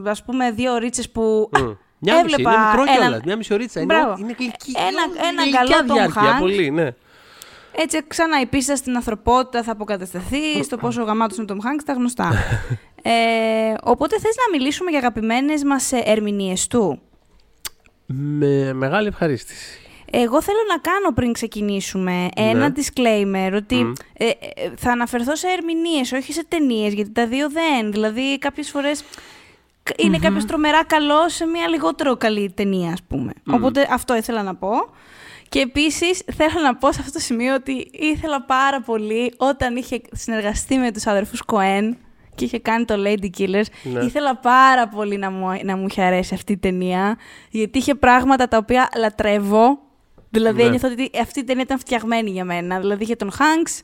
ας 0.04 0.24
πούμε 0.24 0.50
δύο 0.50 0.76
ρίτσες 0.76 1.10
που. 1.10 1.50
Μμ. 1.58 1.70
Μια 2.02 2.14
μισή, 2.22 2.24
έβλεπα 2.32 2.52
είναι 2.52 2.60
μικρό 2.66 2.82
ένα- 2.82 2.92
κιόλας, 3.00 3.20
Μια 3.24 3.36
μισή 3.36 3.52
ωρίτσα. 3.54 3.80
Είναι, 3.80 3.94
Μπράβο. 3.94 4.16
είναι 4.20 4.34
γλυκή. 4.38 4.72
Ένα- 4.76 5.28
ένα 5.28 5.42
γλυκιά 5.42 5.60
καλό 5.76 5.92
Tom 5.92 5.94
διάρκεια, 5.94 6.36
Hanks. 6.36 6.40
πολύ, 6.40 6.70
ναι. 6.70 6.90
Έτσι, 7.76 8.02
ξανά 8.06 8.40
η 8.40 8.46
πίστα 8.46 8.76
στην 8.76 8.96
ανθρωπότητα 8.96 9.62
θα 9.62 9.72
αποκατασταθεί, 9.72 10.62
στο 10.62 10.76
πόσο 10.76 11.02
γαμάτος 11.02 11.36
είναι 11.38 11.52
ο 11.52 11.54
Tom 11.54 11.58
Hanks, 11.58 11.82
τα 11.84 11.92
γνωστά. 11.92 12.32
ε, 13.02 13.12
οπότε 13.82 14.18
θες 14.18 14.34
να 14.36 14.58
μιλήσουμε 14.58 14.90
για 14.90 14.98
αγαπημένες 14.98 15.64
μας 15.64 15.92
ε, 15.92 16.02
ερμηνείες 16.04 16.66
του; 16.66 17.00
Με 18.06 18.72
μεγάλη 18.72 19.06
ευχαρίστηση. 19.08 19.78
Εγώ 20.12 20.42
θέλω 20.42 20.58
να 20.68 20.78
κάνω 20.78 21.12
πριν 21.14 21.32
ξεκινήσουμε 21.32 22.28
ένα 22.36 22.68
Ναι. 22.68 22.72
disclaimer 22.76 23.52
ότι 23.56 23.74
Μμ. 23.84 23.92
ε, 24.12 24.26
ε, 24.26 24.30
θα 24.76 24.90
αναφερθώ 24.90 25.36
σε 25.36 25.46
ερμηνείες, 25.48 26.12
όχι 26.12 26.32
σε 26.32 26.44
ταινίες, 26.48 26.92
γιατί 26.92 27.10
τα 27.10 27.26
δύο 27.26 27.50
δεν. 27.50 27.92
Δηλαδή 27.92 28.38
κάποιες 28.38 28.70
φορές 28.70 29.04
κ- 29.82 30.02
είναι 30.02 30.18
κάποιος 30.18 30.44
τρομερά 30.44 30.84
καλός 30.84 31.34
σε 31.34 31.46
μια 31.46 31.68
λιγότερο 31.68 32.16
καλή 32.16 32.52
ταινία, 32.56 32.92
ας 32.92 33.02
πούμε. 33.02 33.32
Οπότε 33.50 33.88
αυτό 33.90 34.16
ήθελα 34.16 34.42
να 34.42 34.54
πω. 34.54 34.70
Και 35.50 35.60
επίσης 35.60 36.22
θέλω 36.32 36.60
να 36.62 36.74
πω 36.76 36.92
σε 36.92 36.98
αυτό 37.00 37.12
το 37.12 37.18
σημείο 37.18 37.54
ότι 37.54 37.88
ήθελα 37.92 38.42
πάρα 38.42 38.80
πολύ 38.80 39.34
όταν 39.36 39.76
είχε 39.76 40.00
συνεργαστεί 40.12 40.76
με 40.76 40.92
τους 40.92 41.06
αδερφούς 41.06 41.42
Κοέν 41.42 41.96
και 42.34 42.44
είχε 42.44 42.58
κάνει 42.58 42.84
το 42.84 42.94
Lady 43.06 43.28
Killers, 43.38 43.64
Ναι. 43.82 44.00
ήθελα 44.04 44.36
πάρα 44.36 44.88
πολύ 44.88 45.16
να 45.16 45.30
μου, 45.30 45.46
να 45.64 45.76
μου 45.76 45.86
είχε 45.90 46.02
αρέσει 46.02 46.34
αυτή 46.34 46.52
η 46.52 46.56
ταινία, 46.58 47.18
γιατί 47.50 47.78
είχε 47.78 47.94
πράγματα 47.94 48.48
τα 48.48 48.56
οποία 48.56 48.88
λατρεύω. 48.96 49.78
Δηλαδή 50.30 50.60
Ναι. 50.62 50.66
ένιωθα 50.66 50.88
ότι 50.88 51.10
αυτή 51.20 51.40
η 51.40 51.44
ταινία 51.44 51.62
ήταν 51.62 51.78
φτιαγμένη 51.78 52.30
για 52.30 52.44
μένα. 52.44 52.78
Δηλαδή 52.80 53.02
είχε 53.02 53.16
τον 53.16 53.30
Hanks, 53.30 53.80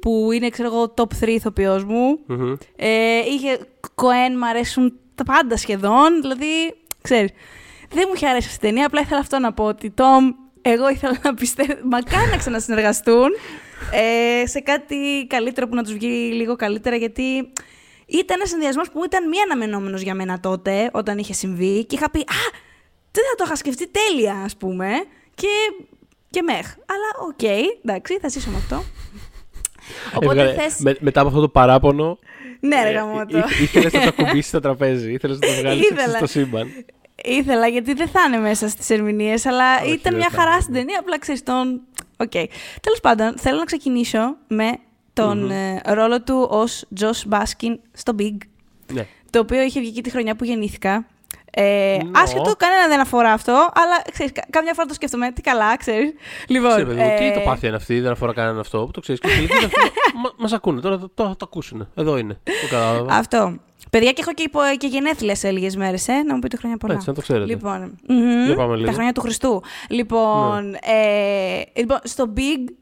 που 0.00 0.32
είναι 0.32 0.48
ξέρω 0.48 0.68
εγώ 0.68 0.94
top 0.96 1.24
3 1.24 1.28
ηθοποιός 1.28 1.84
μου. 1.84 2.18
Μμμ. 2.26 2.52
Ε, 2.76 3.18
είχε 3.18 3.58
Κοέν, 3.94 4.32
μου 4.38 4.46
αρέσουν 4.46 4.98
τα 5.14 5.24
πάντα 5.24 5.56
σχεδόν. 5.56 6.20
Δηλαδή, 6.20 6.74
ξέρεις, 7.02 7.30
δεν 7.90 8.04
μου 8.08 8.12
είχε 8.14 8.26
αρέσει 8.28 8.48
αυτή 8.50 8.66
η 8.66 8.68
ταινία. 8.68 8.86
Απλά 8.86 9.00
ήθελα 9.00 9.20
αυτό 9.20 9.38
να 9.38 9.52
πω 9.52 9.64
ότι 9.64 9.90
Τόμ, 9.90 10.30
εγώ 10.66 10.88
ήθελα 10.90 11.18
να 11.22 11.34
πιστεύω. 11.34 11.74
Μακάρι 11.90 12.30
να 12.30 12.36
ξανασυνεργαστούν 12.36 13.28
ε, 13.92 14.46
σε 14.46 14.60
κάτι 14.60 15.26
καλύτερο 15.28 15.68
που 15.68 15.74
να 15.74 15.82
τους 15.82 15.92
βγει 15.92 16.32
λίγο 16.32 16.56
καλύτερα. 16.56 16.96
Γιατί 16.96 17.52
ήταν 18.06 18.36
ένας 18.36 18.48
συνδυασμός 18.48 18.90
που 18.90 19.04
ήταν 19.04 19.28
μη 19.28 19.36
αναμενόμενος 19.44 20.00
για 20.02 20.14
μένα 20.14 20.40
τότε, 20.40 20.90
όταν 20.92 21.18
είχε 21.18 21.32
συμβεί. 21.32 21.84
Και 21.84 21.94
είχα 21.96 22.10
πει 22.10 22.18
Α, 22.20 22.42
δεν 23.10 23.24
θα 23.30 23.34
το 23.36 23.44
είχα 23.46 23.56
σκεφτεί 23.56 23.88
τέλεια, 23.88 24.34
ας 24.44 24.56
πούμε. 24.56 24.88
Και, 25.34 25.48
και 26.30 26.42
meh. 26.42 26.66
Αλλά 26.66 27.28
οκ, 27.28 27.42
εντάξει, 27.82 28.18
θα 28.20 28.28
ζήσω 28.28 28.50
με 28.50 28.56
αυτό. 28.56 28.84
Οπότε 30.14 30.40
Έβγαλε- 30.40 30.60
θες... 30.60 30.76
με- 30.78 30.96
μετά 31.00 31.20
από 31.20 31.28
αυτό 31.28 31.40
το 31.40 31.48
παράπονο. 31.48 32.18
Ναι, 32.60 32.82
ρε 32.82 32.88
ε, 32.88 32.92
γαμώτο. 32.92 33.38
ήθε- 33.38 33.60
Ήθελες 33.60 33.92
να 33.92 34.00
το 34.00 34.06
ακουμπήσεις 34.18 34.46
στο 34.48 34.60
τραπέζι. 34.60 35.12
Ήθελες 35.12 35.38
να 35.38 35.46
το 35.46 35.52
βγάλεις 35.52 35.82
Ήθελα. 35.90 36.02
έξω 36.02 36.16
στο 36.16 36.26
σύμπαν. 36.26 36.68
Ήθελα, 37.24 37.66
γιατί 37.66 37.92
δεν 37.94 38.08
θα 38.08 38.20
είναι 38.26 38.38
μέσα 38.38 38.68
στις 38.68 38.90
ερμηνείες, 38.90 39.46
αλλά 39.46 39.74
Όχι, 39.82 39.90
ήταν 39.92 40.00
δεν 40.02 40.14
μια 40.16 40.28
θα 40.30 40.38
χαρά 40.38 40.52
είναι. 40.52 40.60
στην 40.60 40.74
ταινία. 40.74 40.98
Απλά 41.00 41.18
ξέρεις 41.18 41.42
τον. 41.42 41.80
Οκ. 42.16 42.30
Τέλος 42.80 43.00
πάντων, 43.02 43.38
θέλω 43.38 43.58
να 43.58 43.64
ξεκινήσω 43.64 44.36
με 44.48 44.70
τον 45.12 45.50
ε, 45.50 45.80
ρόλο 45.86 46.22
του 46.22 46.46
ως 46.50 46.84
Josh 47.00 47.32
Baskin 47.34 47.74
στο 47.92 48.12
Big, 48.18 48.36
Ναι. 48.92 49.06
το 49.30 49.38
οποίο 49.38 49.62
είχε 49.62 49.80
βγει 49.80 49.90
και 49.92 50.00
τη 50.00 50.10
χρονιά 50.10 50.36
που 50.36 50.44
γεννήθηκα. 50.44 51.06
Ε, 51.56 51.98
No. 52.04 52.10
Άσχετο, 52.20 52.54
κανένα 52.56 52.88
δεν 52.88 53.00
αφορά 53.00 53.32
αυτό, 53.32 53.52
αλλά 53.52 54.02
ξέρεις, 54.12 54.32
κα- 54.32 54.44
κάμια 54.50 54.74
φορά 54.74 54.86
το 54.86 54.94
σκέφτομαι. 54.94 55.32
Τι 55.32 55.40
καλά, 55.40 55.76
ξέρεις. 55.76 56.12
Λοιπόν, 56.48 56.70
Ξέρε, 56.70 56.84
παιδί 56.84 57.00
μου, 57.00 57.10
ε, 57.10 57.16
τι 57.30 57.32
το 57.34 57.40
πάθη 57.40 57.66
είναι 57.66 57.76
αυτή, 57.76 58.00
δεν 58.00 58.10
αφορά 58.10 58.32
κανέναν 58.32 58.58
αυτό. 58.58 58.84
Που 58.84 58.90
το 58.90 59.00
ξέρεις 59.00 59.20
και 59.20 59.28
στην 59.28 59.46
τελική 59.48 59.64
αυτός. 59.64 59.90
Μα 60.22 60.30
μας 60.38 60.52
ακούνε 60.52 60.80
τώρα, 60.80 60.98
το, 60.98 61.08
το, 61.14 61.24
θα 61.24 61.36
το 61.36 61.44
ακούσουν. 61.44 61.88
Εδώ 61.94 62.16
είναι. 62.16 62.40
Το 62.44 62.52
κατάλαβα. 62.70 63.14
Αυτό. 63.14 63.56
Παιδιά, 63.94 64.12
και 64.12 64.20
έχω 64.20 64.32
και, 64.34 64.42
υπο, 64.42 64.60
και 64.78 64.86
γενέθλια 64.86 65.34
σε 65.34 65.50
λίγες 65.50 65.76
μέρες, 65.76 66.08
ε, 66.08 66.22
να 66.22 66.34
μου 66.34 66.40
πείτε 66.40 66.56
χρόνια 66.56 66.76
πολλά. 66.76 66.94
Έτσι, 66.94 67.08
να 67.08 67.14
το 67.14 67.20
ξέρετε. 67.20 67.46
Λοιπόν, 67.46 67.96
μμμ, 68.08 68.44
Για 68.46 68.54
πάμε 68.54 68.74
λίγο. 68.74 68.86
τα 68.86 68.92
χρόνια 68.92 69.12
του 69.12 69.20
Χριστού. 69.20 69.62
Λοιπόν, 69.88 70.74
ε, 70.74 71.80
λοιπόν 71.80 71.98
στο 72.02 72.32
Big, 72.36 72.72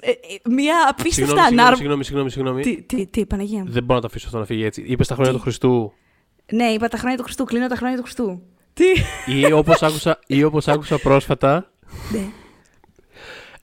ε, 0.00 0.10
ε, 0.10 0.14
μία 0.50 0.74
απίστευτα 0.88 1.44
Συγγνώμη, 1.44 1.44
συγγνώμη, 1.44 1.60
ανάρμο... 1.60 1.76
συγγνώμη, 1.76 2.04
συγγνώμη, 2.04 2.30
συγγνώμη. 2.30 2.62
Τι, 2.62 2.82
τι, 2.82 3.06
τι, 3.06 3.26
Παναγία 3.26 3.58
μου. 3.58 3.70
Δεν 3.70 3.82
μπορώ 3.82 3.94
να 3.94 4.00
το 4.00 4.06
αφήσω 4.06 4.26
αυτό 4.26 4.38
να 4.38 4.44
φύγει 4.44 4.64
έτσι. 4.64 4.84
Είπες 4.86 5.06
τα 5.06 5.14
χρόνια 5.14 5.32
Τι; 5.32 5.38
του 5.38 5.42
Χριστού. 5.42 5.92
Ναι, 6.52 6.64
είπα 6.64 6.88
τα 6.88 6.98
χρόνια 6.98 7.16
του 7.16 7.22
Χριστού, 7.22 7.44
κλείνω 7.44 7.66
τα 7.66 7.76
χρόνια 7.76 7.96
του 7.96 8.02
Χριστού. 8.02 8.42
Τι; 8.72 8.86
ή 9.26 9.52
όπως 9.52 9.82
άκουσα, 9.82 10.18
ή 10.26 10.44
όπως 10.44 10.68
άκουσα 10.68 10.98
πρόσφατα, 10.98 11.70
ναι. 12.12 12.26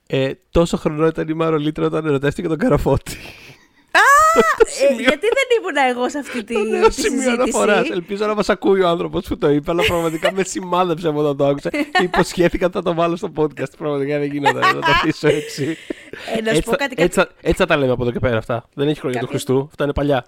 ε, 0.06 0.32
τόσο 0.50 0.76
χρονό 0.76 1.06
ήταν 1.06 1.28
η 1.28 1.34
Μαρολίτρα 1.34 1.86
όταν 1.86 2.06
ερωτεύτηκε 2.06 2.48
τον 2.48 2.58
Καραφώτη. 2.58 3.16
Ε, 4.90 4.94
γιατί 4.94 5.26
δεν 5.26 5.46
ήμουν 5.60 5.76
εγώ 5.96 6.08
σε 6.10 6.18
αυτή 6.18 6.44
τη, 6.44 6.54
Το 6.54 6.60
νέο 6.62 6.86
τη 6.88 6.92
σημείο 6.94 7.10
συζήτηση; 7.20 7.30
αναφοράς. 7.40 7.90
Ελπίζω 7.90 8.26
να 8.26 8.34
μας 8.34 8.48
ακούει 8.48 8.80
ο 8.80 8.88
άνθρωπος 8.88 9.26
που 9.26 9.38
το 9.38 9.50
είπε, 9.50 9.70
αλλά 9.70 9.82
πραγματικά 9.86 10.32
με 10.32 10.42
σημάδεψε 10.42 11.08
από 11.08 11.18
όταν 11.20 11.36
το 11.36 11.46
άκουσα. 11.46 11.70
Και 11.70 12.02
υποσχέθηκα 12.12 12.66
ότι 12.66 12.74
θα 12.74 12.82
το 12.82 12.94
βάλω 12.94 13.16
στο 13.16 13.32
podcast. 13.36 13.76
Πραγματικά 13.78 14.18
δεν 14.18 14.32
γίνεται 14.32 14.58
να 14.58 14.72
το 14.72 14.78
αφήσω 14.84 15.28
έτσι. 15.28 15.76
Ε, 16.36 16.40
να 16.40 16.50
σου 16.50 16.56
έτσι, 16.56 16.62
πω 16.62 16.70
θα- 16.70 16.76
κάτι, 16.76 16.94
έτσι, 17.02 17.18
θα- 17.20 17.28
έτσι 17.40 17.56
θα 17.58 17.66
τα 17.66 17.76
λέμε 17.76 17.92
από 17.92 18.02
εδώ 18.02 18.12
και 18.12 18.18
πέρα 18.18 18.36
αυτά. 18.38 18.68
Δεν 18.74 18.88
έχει 18.88 19.00
χρόνια 19.00 19.20
του 19.20 19.26
Κάποια- 19.26 19.40
Χριστού. 19.44 19.66
Αυτά 19.70 19.84
είναι 19.84 19.92
παλιά. 19.92 20.26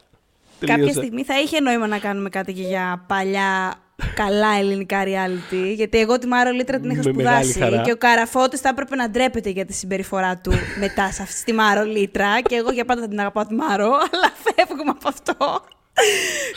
Κάποια 0.60 0.74
Τελείωσε. 0.74 0.92
στιγμή 1.00 1.24
θα 1.24 1.40
είχε 1.40 1.60
νόημα 1.60 1.86
να 1.86 1.98
κάνουμε 1.98 2.28
κάτι 2.28 2.52
και 2.52 2.62
για 2.62 3.04
παλιά 3.06 3.74
καλά 4.14 4.56
ελληνικά 4.58 5.02
reality. 5.04 5.72
Γιατί 5.74 5.98
εγώ 5.98 6.18
τη 6.18 6.26
Μάρο 6.26 6.50
Λίτρα 6.50 6.80
την 6.80 6.90
είχα 6.90 7.00
Με 7.04 7.12
μεγάλη 7.12 7.44
σπουδάσει. 7.44 7.58
χαρά. 7.70 7.82
Και 7.82 7.92
ο 7.92 7.96
Καραφώτης 7.96 8.60
θα 8.60 8.68
έπρεπε 8.68 8.96
να 8.96 9.10
ντρέπεται 9.10 9.50
για 9.50 9.64
τη 9.64 9.72
συμπεριφορά 9.72 10.36
του 10.36 10.52
μετά 10.80 11.12
σε 11.12 11.22
αυτή 11.22 11.36
στη 11.36 11.52
Μάρο 11.52 11.82
Λίτρα. 11.84 12.40
και 12.40 12.54
εγώ 12.54 12.70
για 12.72 12.84
πάντα 12.84 13.00
θα 13.00 13.08
την 13.08 13.20
αγαπάω 13.20 13.46
τη 13.46 13.54
Μάρο, 13.54 13.86
αλλά 14.12 14.32
φεύγουμε 14.44 14.90
από 14.90 15.08
αυτό. 15.08 15.34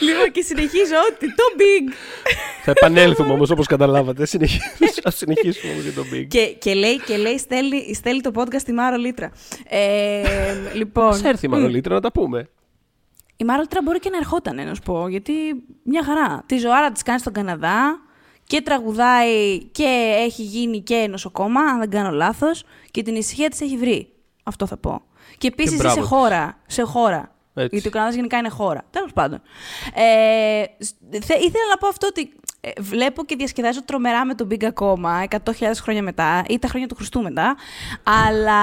λοιπόν, 0.00 0.30
και 0.32 0.42
συνεχίζω 0.42 0.94
ότι 1.12 1.26
το 1.34 1.42
Big. 1.58 1.92
Θα 2.64 2.70
επανέλθουμε 2.70 3.32
όμως 3.32 3.50
όπως 3.50 3.66
καταλάβατε. 3.66 4.26
Συνεχίζουμε. 4.26 4.90
Θα 5.02 5.10
συνεχίσουμε 5.10 5.72
όμως 5.72 5.84
για 5.84 5.92
τον 5.92 6.04
Big. 6.12 6.26
και, 6.28 6.44
και 6.58 6.74
λέει, 6.74 7.00
και 7.00 7.16
λέει 7.16 7.38
στέλνει, 7.38 7.94
στέλνει 7.94 8.20
το 8.20 8.30
podcast 8.34 8.58
στη 8.60 8.72
Μάρο 8.72 8.96
Λίτρα. 8.96 9.30
Ε, 9.68 10.22
λοιπόν. 10.74 11.08
Ας 11.08 11.22
έρθει 11.24 11.46
η 11.46 11.48
Μαρολίτρα 11.48 11.94
να 11.94 12.00
τα 12.00 12.12
πούμε. 12.12 12.48
Η 13.36 13.44
Μάρα 13.44 13.60
Λίτρα 13.60 13.80
μπορεί 13.82 13.98
και 13.98 14.10
να 14.10 14.16
ερχόταν, 14.16 14.66
να 14.66 14.74
σου 14.74 14.82
πω, 14.82 15.08
γιατί 15.08 15.32
μια 15.82 16.04
χαρά. 16.04 16.42
Τη 16.46 16.58
ζωάρα 16.58 16.92
της 16.92 17.02
κάνει 17.02 17.18
στον 17.18 17.32
Καναδά 17.32 18.00
και 18.46 18.60
τραγουδάει 18.60 19.64
και 19.64 20.16
έχει 20.18 20.42
γίνει 20.42 20.80
και 20.80 21.06
νοσοκόμα, 21.10 21.60
αν 21.60 21.78
δεν 21.78 21.90
κάνω 21.90 22.10
λάθος, 22.10 22.64
και 22.90 23.02
την 23.02 23.14
ησυχία 23.14 23.48
της 23.48 23.60
έχει 23.60 23.76
βρει. 23.76 24.12
Αυτό 24.42 24.66
θα 24.66 24.76
πω. 24.76 25.02
Και 25.38 25.46
επίσης 25.46 25.78
μπράβο 25.78 25.94
σε 25.94 26.00
της. 26.00 26.08
χώρα. 26.08 26.58
Σε 26.66 26.82
χώρα. 26.82 27.34
Έτσι. 27.54 27.68
Γιατί 27.72 27.88
ο 27.88 27.90
Καναδάς 27.90 28.14
γενικά 28.14 28.38
είναι 28.38 28.48
χώρα. 28.48 28.82
Τέλος 28.90 29.12
πάντων. 29.12 29.42
Ε, 29.94 30.64
θε, 31.18 31.34
ήθελα 31.34 31.64
να 31.70 31.76
πω 31.78 31.86
αυτό 31.88 32.06
ότι 32.06 32.32
ε, 32.60 32.70
βλέπω 32.80 33.24
και 33.24 33.36
διασκεδάζω 33.36 33.84
τρομερά 33.84 34.24
με 34.24 34.34
τον 34.34 34.48
Big 34.50 34.64
ακόμα, 34.64 35.24
100.000 35.30 35.38
χρόνια 35.74 36.02
μετά 36.02 36.44
ή 36.48 36.58
τα 36.58 36.68
χρόνια 36.68 36.88
του 36.88 36.94
Χριστού 36.94 37.22
μετά. 37.22 37.56
Αλλά 38.28 38.60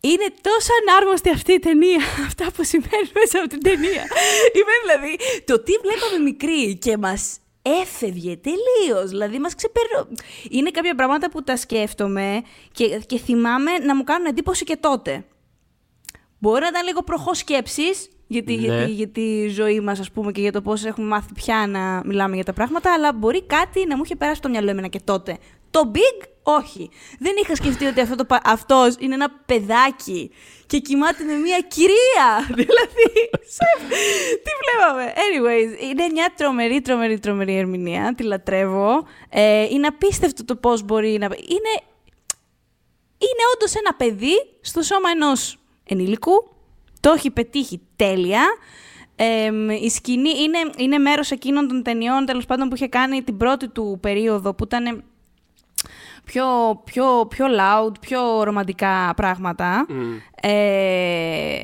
είναι 0.00 0.24
τόσο 0.40 0.70
ανάρμοστη 0.82 1.30
αυτή 1.30 1.52
η 1.52 1.58
ταινία, 1.58 1.98
αυτά 2.28 2.46
που 2.56 2.64
συμβαίνουν 2.64 3.10
μέσα 3.14 3.38
από 3.38 3.48
την 3.48 3.62
ταινία. 3.62 4.02
Είμαι 4.58 4.74
δηλαδή, 4.84 5.16
το 5.44 5.62
τι 5.62 5.72
βλέπαμε 5.82 6.22
μικροί 6.24 6.76
και 6.76 6.96
μας 6.96 7.38
έφευγε 7.82 8.36
τελείως. 8.36 9.10
Δηλαδή, 9.10 9.38
μας 9.38 9.54
ξεπερνώ. 9.54 10.08
Είναι 10.50 10.70
κάποια 10.70 10.94
πράγματα 10.94 11.30
που 11.30 11.42
τα 11.42 11.56
σκέφτομαι 11.56 12.42
και, 12.72 13.00
και 13.06 13.18
θυμάμαι 13.18 13.70
να 13.72 13.96
μου 13.96 14.04
κάνουν 14.04 14.26
εντύπωση 14.26 14.64
και 14.64 14.76
τότε. 14.76 15.24
Μπορεί 16.38 16.60
να 16.60 16.66
ήταν 16.68 16.84
λίγο 16.86 17.02
προχώ 17.02 17.34
σκέψη 17.34 17.82
για, 18.26 18.42
τη- 18.44 18.54
για, 18.54 18.72
Ναι. 18.74 18.84
τη- 18.84 18.90
για 18.92 19.08
τη 19.08 19.48
ζωή 19.48 19.80
μας, 19.80 20.00
ας 20.00 20.10
πούμε, 20.10 20.32
και 20.32 20.40
για 20.40 20.52
το 20.52 20.62
πώς 20.62 20.84
έχουμε 20.84 21.06
μάθει 21.06 21.32
πια 21.34 21.66
να 21.68 22.02
μιλάμε 22.04 22.34
για 22.34 22.44
τα 22.44 22.52
πράγματα, 22.52 22.92
αλλά 22.92 23.12
μπορεί 23.12 23.42
κάτι 23.42 23.86
να 23.86 23.96
μου 23.96 24.02
είχε 24.04 24.16
περάσει 24.16 24.40
το 24.40 24.48
μυαλό 24.48 24.70
εμένα 24.70 24.86
και 24.86 25.00
τότε. 25.04 25.38
Το 25.70 25.90
big, 25.94 26.26
όχι. 26.42 26.90
Δεν 27.18 27.32
είχα 27.42 27.54
σκεφτεί 27.54 27.86
ότι 27.86 28.00
αυτό 28.00 28.14
το, 28.14 28.24
πα- 28.24 28.40
αυτός 28.44 28.94
είναι 28.98 29.14
ένα 29.14 29.30
παιδάκι 29.46 30.30
και 30.66 30.78
κοιμάται 30.78 31.24
με 31.24 31.32
μια 31.34 31.58
κυρία. 31.68 32.28
δηλαδή, 32.60 33.04
σε- 33.46 33.86
τι 34.44 34.50
βλέπαμε. 34.62 35.12
Anyways, 35.14 35.82
είναι 35.82 36.08
μια 36.12 36.32
τρομερή, 36.36 36.80
τρομερή, 36.80 37.18
τρομερή 37.18 37.56
ερμηνεία. 37.56 38.14
Τη 38.16 38.22
λατρεύω. 38.22 39.06
Ε, 39.28 39.62
είναι 39.70 39.86
απίστευτο 39.86 40.44
το 40.44 40.56
πώς 40.56 40.82
μπορεί 40.82 41.08
να... 41.18 41.24
Είναι, 41.26 41.72
είναι 43.18 43.42
όντως 43.54 43.74
ένα 43.74 43.94
παιδί 43.94 44.34
στο 44.60 44.82
σώμα 44.82 45.10
ενός 45.10 45.58
ενήλικου. 45.84 46.50
Το 47.00 47.10
έχει 47.10 47.30
πετύχει 47.30 47.80
τέλεια. 47.96 48.42
Εμ, 49.16 49.70
η 49.70 49.90
σκηνή 49.90 50.30
είναι, 50.42 50.58
είναι 50.76 50.98
μέρος 50.98 51.30
εκείνων 51.30 51.68
των 51.68 51.82
ταινιών 51.82 52.24
τέλος 52.26 52.46
πάντων 52.46 52.68
που 52.68 52.74
είχε 52.74 52.86
κάνει 52.88 53.22
την 53.22 53.36
πρώτη 53.36 53.68
του 53.68 53.98
περίοδο 54.02 54.54
που 54.54 54.64
ήταν 54.64 55.04
πιο, 56.30 56.44
πιο, 56.84 57.04
πιο 57.28 57.46
loud, 57.46 57.92
πιο 58.00 58.42
ρομαντικά 58.42 59.12
πράγματα. 59.16 59.86
Ε, 60.42 61.62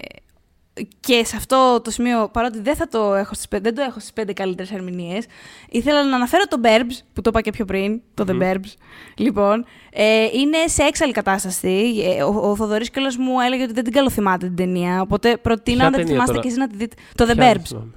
και 1.00 1.24
σε 1.24 1.36
αυτό 1.36 1.80
το 1.84 1.90
σημείο, 1.90 2.28
παρότι 2.32 2.60
δεν, 2.60 2.74
θα 2.76 2.88
το 2.88 3.14
έχω 3.14 3.34
στις, 3.34 3.48
πέ- 3.48 3.62
δεν 3.62 3.74
το 3.74 3.82
έχω 3.82 3.98
στις 4.00 4.12
πέντε 4.12 4.32
καλύτερες 4.32 4.72
ερμηνείες, 4.72 5.26
ήθελα 5.70 6.04
να 6.04 6.16
αναφέρω 6.16 6.44
το 6.44 6.56
Burbs, 6.64 6.98
που 7.12 7.20
το 7.20 7.30
είπα 7.32 7.40
και 7.40 7.50
πιο 7.50 7.64
πριν, 7.64 8.00
το 8.14 8.24
The 8.28 8.42
Burbs. 8.42 8.72
Λοιπόν, 9.16 9.64
ε, 9.92 10.24
είναι 10.32 10.56
σε 10.66 10.82
έξαλλη 10.82 11.12
κατάσταση. 11.12 11.92
Ε, 12.18 12.22
Ο, 12.22 12.50
ο 12.50 12.56
Θοδωρής 12.56 12.90
κιόλας 12.90 13.16
μου 13.16 13.40
έλεγε 13.40 13.62
ότι 13.62 13.72
δεν 13.72 13.84
την 13.84 13.92
καλοθυμάται 13.92 14.46
την 14.46 14.56
ταινία, 14.56 15.00
οπότε 15.00 15.36
προτείνω 15.36 15.76
Ποια 15.76 15.86
αν 15.86 15.92
δεν 15.92 16.00
τη 16.00 16.06
ταινία 16.06 16.24
θυμάστε 16.24 16.32
τώρα; 16.32 16.40
και 16.42 16.48
εσείς 16.48 16.58
να 16.60 16.68
τη 16.68 16.76
δείτε. 16.76 16.96
Το 17.14 17.24
The 17.24 17.34
Ποια 17.34 17.44
δεν 17.44 17.56
Burbs. 17.60 17.66
θυμάμαι; 17.66 17.90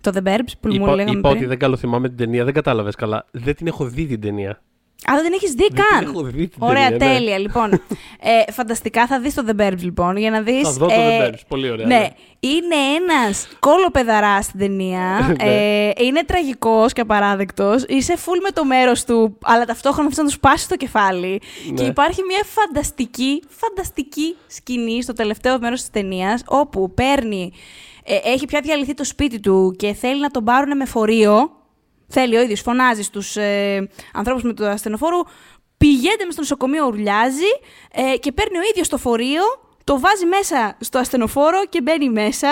Το 0.00 0.10
The 0.14 0.28
Burbs 0.28 0.52
που 0.60 0.68
μου 0.68 0.74
Είπα, 0.74 0.94
λέγαμε 0.94 1.18
είπα 1.18 1.28
πριν. 1.28 1.40
ότι 1.40 1.46
δεν 1.46 1.58
καλοθυμάμαι 1.58 2.08
την 2.08 2.16
ταινία, 2.16 2.44
δεν 2.44 2.54
κατάλαβες 2.54 2.94
καλά. 2.94 3.26
Δεν 3.30 3.54
την 3.56 3.66
έχω 3.66 3.84
δει 3.84 4.06
την 4.06 4.20
ταινία. 4.20 4.62
Α, 5.10 5.14
δεν 5.14 5.24
την 5.24 5.32
έχεις 5.32 5.50
δει 5.52 5.66
Δεν 5.70 5.84
καν. 5.90 5.98
την 6.04 6.08
έχω 6.08 6.22
δει 6.22 6.48
την 6.48 6.58
Ωραία, 6.62 6.88
ταινία, 6.90 7.06
ναι. 7.08 7.14
τέλεια. 7.14 7.38
Λοιπόν, 7.38 7.72
ε, 8.20 8.52
φανταστικά 8.52 9.06
θα 9.06 9.20
δεις 9.20 9.34
το 9.34 9.44
The 9.48 9.60
Burbs, 9.60 9.78
λοιπόν, 9.80 10.16
για 10.16 10.30
να 10.30 10.40
δεις... 10.40 10.62
Θα 10.62 10.72
δω 10.72 10.86
το 10.86 10.94
ε, 10.94 11.18
The 11.18 11.28
Burbs, 11.32 11.40
πολύ 11.48 11.70
ωραία, 11.70 11.86
Ναι, 11.86 11.96
ναι. 11.98 12.08
είναι 12.40 12.74
ένας 13.00 13.48
κόλο 13.58 13.90
παιδαράς 13.92 14.44
στην 14.44 14.58
ταινία. 14.58 15.18
Ναι. 15.42 15.88
ε, 15.88 15.90
είναι 15.96 16.24
τραγικός 16.26 16.92
και 16.92 17.00
απαράδεκτος. 17.00 17.84
Είσαι 17.88 18.14
full 18.24 18.38
με 18.42 18.50
το 18.50 18.64
μέρος 18.64 19.04
του, 19.04 19.38
αλλά 19.42 19.64
ταυτόχρονα 19.64 20.08
θες 20.08 20.18
να 20.18 20.24
του 20.24 20.30
σπάσει 20.30 20.68
το 20.68 20.76
κεφάλι. 20.76 21.40
Ναι. 21.68 21.74
Και 21.74 21.84
υπάρχει 21.84 22.20
μια 22.28 22.44
φανταστική, 22.44 23.42
φανταστική 23.48 24.36
σκηνή 24.46 25.02
στο 25.02 25.12
τελευταίο 25.12 25.58
μέρος 25.60 25.80
της 25.80 25.90
ταινίας, 25.90 26.42
όπου 26.46 26.94
παίρνει... 26.94 27.52
ε, 28.04 28.16
έχει 28.24 28.46
πια 28.46 28.60
διαλυθεί 28.62 28.94
το 28.94 29.04
σπίτι 29.04 29.40
του 29.40 29.74
και 29.78 29.92
θέλει 29.92 30.20
να 30.20 30.30
τον 30.30 30.44
πάρουν 30.44 30.76
με 30.76 30.84
φορείο. 30.84 31.50
Θέλει 32.14 32.36
ο 32.36 32.42
ίδιος, 32.42 32.60
φωνάζει 32.60 33.02
στους 33.02 33.36
ε, 33.36 33.88
ανθρώπους 34.12 34.42
με 34.42 34.52
το 34.52 34.66
ασθενοφόρο, 34.66 35.26
πηγαίνετε 35.78 36.24
μες 36.24 36.32
στο 36.32 36.42
νοσοκομείο, 36.42 36.86
ουρλιάζει 36.86 37.50
ε, 37.92 38.16
και 38.16 38.32
παίρνει 38.32 38.58
ο 38.58 38.62
ίδιος 38.70 38.88
το 38.88 38.98
φορείο, 38.98 39.42
το 39.84 40.00
βάζει 40.00 40.26
μέσα 40.26 40.76
στο 40.80 40.98
ασθενοφόρο 40.98 41.66
και 41.68 41.80
μπαίνει 41.82 42.08
μέσα. 42.10 42.48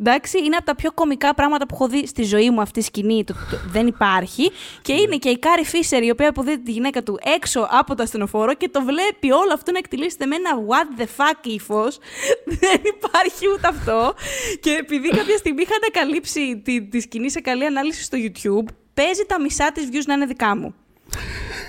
Εντάξει, 0.00 0.38
είναι 0.38 0.56
από 0.56 0.64
τα 0.64 0.74
πιο 0.74 0.92
κωμικά 0.92 1.34
πράγματα 1.34 1.66
που 1.66 1.74
έχω 1.74 1.88
δει 1.88 2.06
στη 2.06 2.22
ζωή 2.22 2.50
μου 2.50 2.60
αυτή 2.60 2.78
η 2.78 2.82
σκηνή. 2.82 3.24
Το, 3.24 3.32
το- 3.50 3.56
δεν 3.66 3.86
υπάρχει. 3.86 4.50
Και 4.82 4.92
είναι 4.92 5.16
και 5.16 5.28
η 5.28 5.38
Κάρι 5.38 5.64
Φίσερ, 5.64 6.02
η 6.02 6.10
οποία 6.10 6.28
υποδύεται 6.28 6.62
τη 6.62 6.70
γυναίκα 6.70 7.02
του 7.02 7.18
έξω 7.36 7.66
από 7.70 7.94
το 7.94 8.02
ασθενοφόρο 8.02 8.54
και 8.54 8.68
το 8.68 8.82
βλέπει 8.82 9.32
όλο 9.32 9.50
αυτό 9.52 9.72
να 9.72 9.78
εκτυλίσσεται 9.78 10.26
με 10.26 10.34
ένα 10.36 10.50
what 10.68 11.00
the 11.00 11.04
fuck 11.04 11.46
ύφος. 11.46 11.98
δεν 12.60 12.80
υπάρχει 12.96 13.48
ούτε 13.54 13.68
αυτό. 13.68 14.14
Και 14.60 14.70
επειδή 14.70 15.08
κάποια 15.08 15.36
στιγμή 15.36 15.62
είχα 15.62 15.74
ανακαλύψει 15.82 16.60
τη, 16.64 16.82
τη 16.82 17.00
σκηνή 17.00 17.30
σε 17.30 17.40
καλή 17.40 17.64
ανάλυση 17.66 18.02
στο 18.02 18.18
YouTube, 18.20 18.74
παίζει 18.94 19.24
τα 19.26 19.40
μισά 19.40 19.72
της 19.72 19.88
views 19.92 20.04
να 20.06 20.14
είναι 20.14 20.26
δικά 20.26 20.56
μου. 20.56 20.74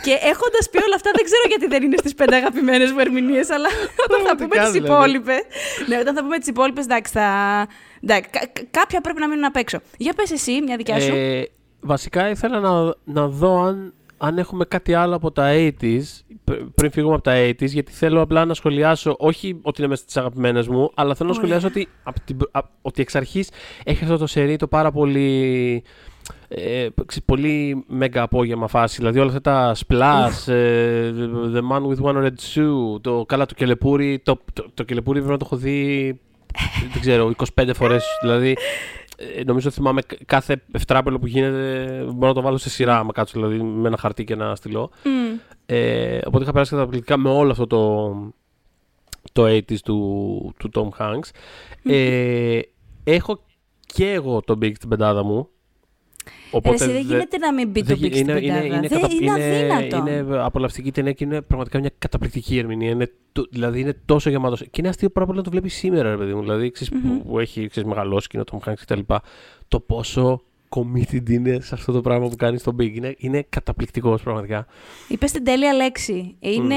Και 0.03 0.11
έχοντας 0.11 0.69
πει 0.71 0.77
όλα 0.83 0.95
αυτά, 0.95 1.11
δεν 1.15 1.23
ξέρω 1.23 1.41
γιατί 1.47 1.67
δεν 1.67 1.83
είναι 1.83 1.97
στις 1.97 2.13
πέντε 2.13 2.35
αγαπημένες 2.35 2.91
μου 2.91 2.99
ερμηνείες, 2.99 3.49
αλλά 3.49 3.67
όταν 4.07 4.25
θα 4.25 4.35
πούμε 4.35 4.47
Πραγματικά, 4.47 4.61
τις 4.63 4.71
δηλαδή. 4.71 4.93
υπόλοιπε. 4.93 5.33
Ναι, 5.87 5.97
όταν 5.97 6.15
θα 6.15 6.21
πούμε 6.21 6.37
τις 6.37 6.47
υπόλοιπες, 6.47 6.83
εντάξει, 6.83 7.11
θα. 7.13 7.27
Εντάξει, 8.01 8.29
κα- 8.29 8.47
κα- 8.53 8.61
κάποια 8.71 9.01
πρέπει 9.01 9.19
να 9.19 9.27
μείνουν 9.27 9.45
απ' 9.45 9.55
έξω. 9.55 9.79
Για 9.97 10.13
πες 10.13 10.31
εσύ, 10.31 10.61
μια 10.61 10.77
δικιά 10.77 10.99
σου. 10.99 11.13
Ε, 11.15 11.43
βασικά 11.81 12.29
ήθελα 12.29 12.59
να, 12.59 12.93
να 13.03 13.27
δω 13.27 13.61
αν, 13.61 13.93
αν 14.17 14.37
έχουμε 14.37 14.65
κάτι 14.65 14.93
άλλο 14.93 15.15
από 15.15 15.31
τα 15.31 15.51
80s, 15.53 16.01
πρ- 16.43 16.59
πριν 16.75 16.91
φύγουμε 16.91 17.13
από 17.13 17.23
τα 17.23 17.33
80s, 17.49 17.65
γιατί 17.67 17.91
θέλω 17.91 18.21
απλά 18.21 18.45
να 18.45 18.53
σχολιάσω, 18.53 19.15
όχι 19.19 19.59
ότι 19.61 19.79
είναι 19.81 19.89
μέσα 19.89 20.01
στις 20.01 20.17
αγαπημένες 20.17 20.67
μου, 20.67 20.91
αλλά 20.95 21.15
θέλω 21.15 21.29
να 21.29 21.35
Ωραία. 21.35 21.47
σχολιάσω 21.59 21.67
ότι, 21.67 21.89
απ' 22.03 22.19
την, 22.19 22.37
πr- 22.37 22.49
απ- 22.51 22.71
ότι 22.81 23.01
εξ 23.01 23.15
αρχής 23.15 23.49
έχει 23.83 24.03
αυτό 24.03 24.17
το 24.17 24.27
σερί 24.27 24.55
το 24.55 24.67
πάρα 24.67 24.91
πολύ... 24.91 25.83
Ε, 26.55 26.87
ξέρεις, 27.05 27.23
πολύ 27.25 27.83
μέγα 27.87 28.21
απόγευμα 28.21 28.67
φάση. 28.67 28.97
Δηλαδή 28.97 29.19
όλα 29.19 29.27
αυτά 29.35 29.41
τα 29.41 29.75
splash, 29.75 30.51
ε, 30.51 31.11
The 31.53 31.61
Man 31.71 31.81
with 31.87 32.01
One 32.03 32.23
Red 32.23 32.33
Shoe, 32.53 33.01
το 33.01 33.25
καλά 33.27 33.45
το 33.45 33.53
κελεπούρι. 33.53 34.19
Το, 34.19 34.39
το, 34.53 34.65
το 34.73 34.83
κελεπούρι 34.83 35.21
βέβαια 35.21 35.37
το 35.37 35.45
έχω 35.45 35.55
δει, 35.57 36.05
δεν 36.91 37.01
ξέρω, 37.01 37.31
25 37.61 37.69
φορές. 37.73 38.05
Δηλαδή 38.21 38.57
ε, 39.37 39.43
νομίζω 39.43 39.69
θυμάμαι 39.69 40.01
κα- 40.01 40.17
κάθε 40.25 40.63
ευτράπελο 40.71 41.19
που 41.19 41.27
γίνεται 41.27 42.03
μπορώ 42.13 42.27
να 42.27 42.33
το 42.33 42.41
βάλω 42.41 42.57
σε 42.57 42.69
σειρά, 42.69 42.97
άμα 42.97 43.11
κάτσω 43.11 43.33
δηλαδή 43.39 43.63
με 43.63 43.87
ένα 43.87 43.97
χαρτί 43.97 44.23
και 44.23 44.33
ένα 44.33 44.55
στυλό. 44.55 44.89
Μμ. 45.03 45.37
Ε, 45.65 46.19
οπότε 46.25 46.43
είχα 46.43 46.51
περάσει 46.51 46.71
καταπληκτικά 46.75 47.17
με 47.17 47.29
όλο 47.29 47.51
αυτό 47.51 47.67
το, 47.67 48.13
το 49.31 49.43
80s 49.45 49.77
του, 49.83 50.53
του 50.57 50.69
Tom 50.73 51.01
Hanks. 51.01 51.29
Ε, 51.91 52.59
έχω 53.03 53.43
και 53.85 54.11
εγώ 54.11 54.41
τον 54.41 54.59
Big 54.61 54.71
στην 54.75 54.89
πεντάδα 54.89 55.23
μου. 55.23 55.47
Ρε, 56.63 56.69
εσύ 56.73 56.85
δεν 56.85 56.93
δε- 56.93 56.99
γίνεται 56.99 57.37
να 57.37 57.53
μην 57.53 57.69
μπει 57.69 57.79
το 57.79 57.85
δεν 57.85 57.95
γι- 57.97 58.07
Big 58.07 58.13
στην 58.13 58.25
πεντάδα. 58.25 58.65
είναι, 58.65 58.79
Δεν- 58.79 58.89
κατα- 59.01 59.13
είναι 59.13 59.25
είναι, 59.43 59.73
αδύνατο. 59.73 59.97
είναι 60.09 60.43
απολαυστική 60.43 60.91
ταινία 60.91 61.11
και 61.11 61.23
είναι 61.23 61.41
πραγματικά 61.41 61.79
μια 61.79 61.91
καταπληκτική 61.99 62.57
ερμηνεία. 62.57 62.89
Είναι, 62.89 63.11
το- 63.31 63.47
δηλαδή 63.51 63.79
είναι 63.79 63.97
τόσο 64.05 64.29
γεμάτο. 64.29 64.55
Και 64.55 64.69
είναι 64.77 64.87
αστείο 64.89 65.09
πάρα 65.09 65.25
πολύ 65.25 65.37
να 65.37 65.43
το 65.43 65.49
βλέπεις 65.49 65.73
σήμερα, 65.73 66.09
ρε 66.09 66.17
παιδί 66.17 66.33
μου. 66.33 66.41
Δηλαδή 66.41 66.71
ξέρεις, 66.71 67.01
που, 67.01 67.21
που 67.27 67.39
έχει 67.39 67.67
ξέρεις, 67.67 67.89
μεγαλώσει 67.89 68.27
και 68.27 68.37
είναι 68.37 68.45
ο 68.51 68.59
Tom 68.65 68.69
Hanks 68.69 68.75
κτλ. 68.81 68.99
Το 69.67 69.79
πόσο 69.79 70.41
committed 70.75 71.29
είναι 71.29 71.59
σε 71.61 71.75
αυτό 71.75 71.91
το 71.91 72.01
πράγμα 72.01 72.27
που 72.27 72.35
κάνεις 72.35 72.61
στο 72.61 72.75
Big. 72.79 72.91
Είναι, 72.93 73.15
είναι 73.17 73.45
καταπληκτικός 73.49 74.21
πραγματικά. 74.23 74.65
Είπες 75.07 75.31
την 75.31 75.43
τέλεια 75.43 75.73
λέξη. 75.73 76.35
Είναι 76.39 76.75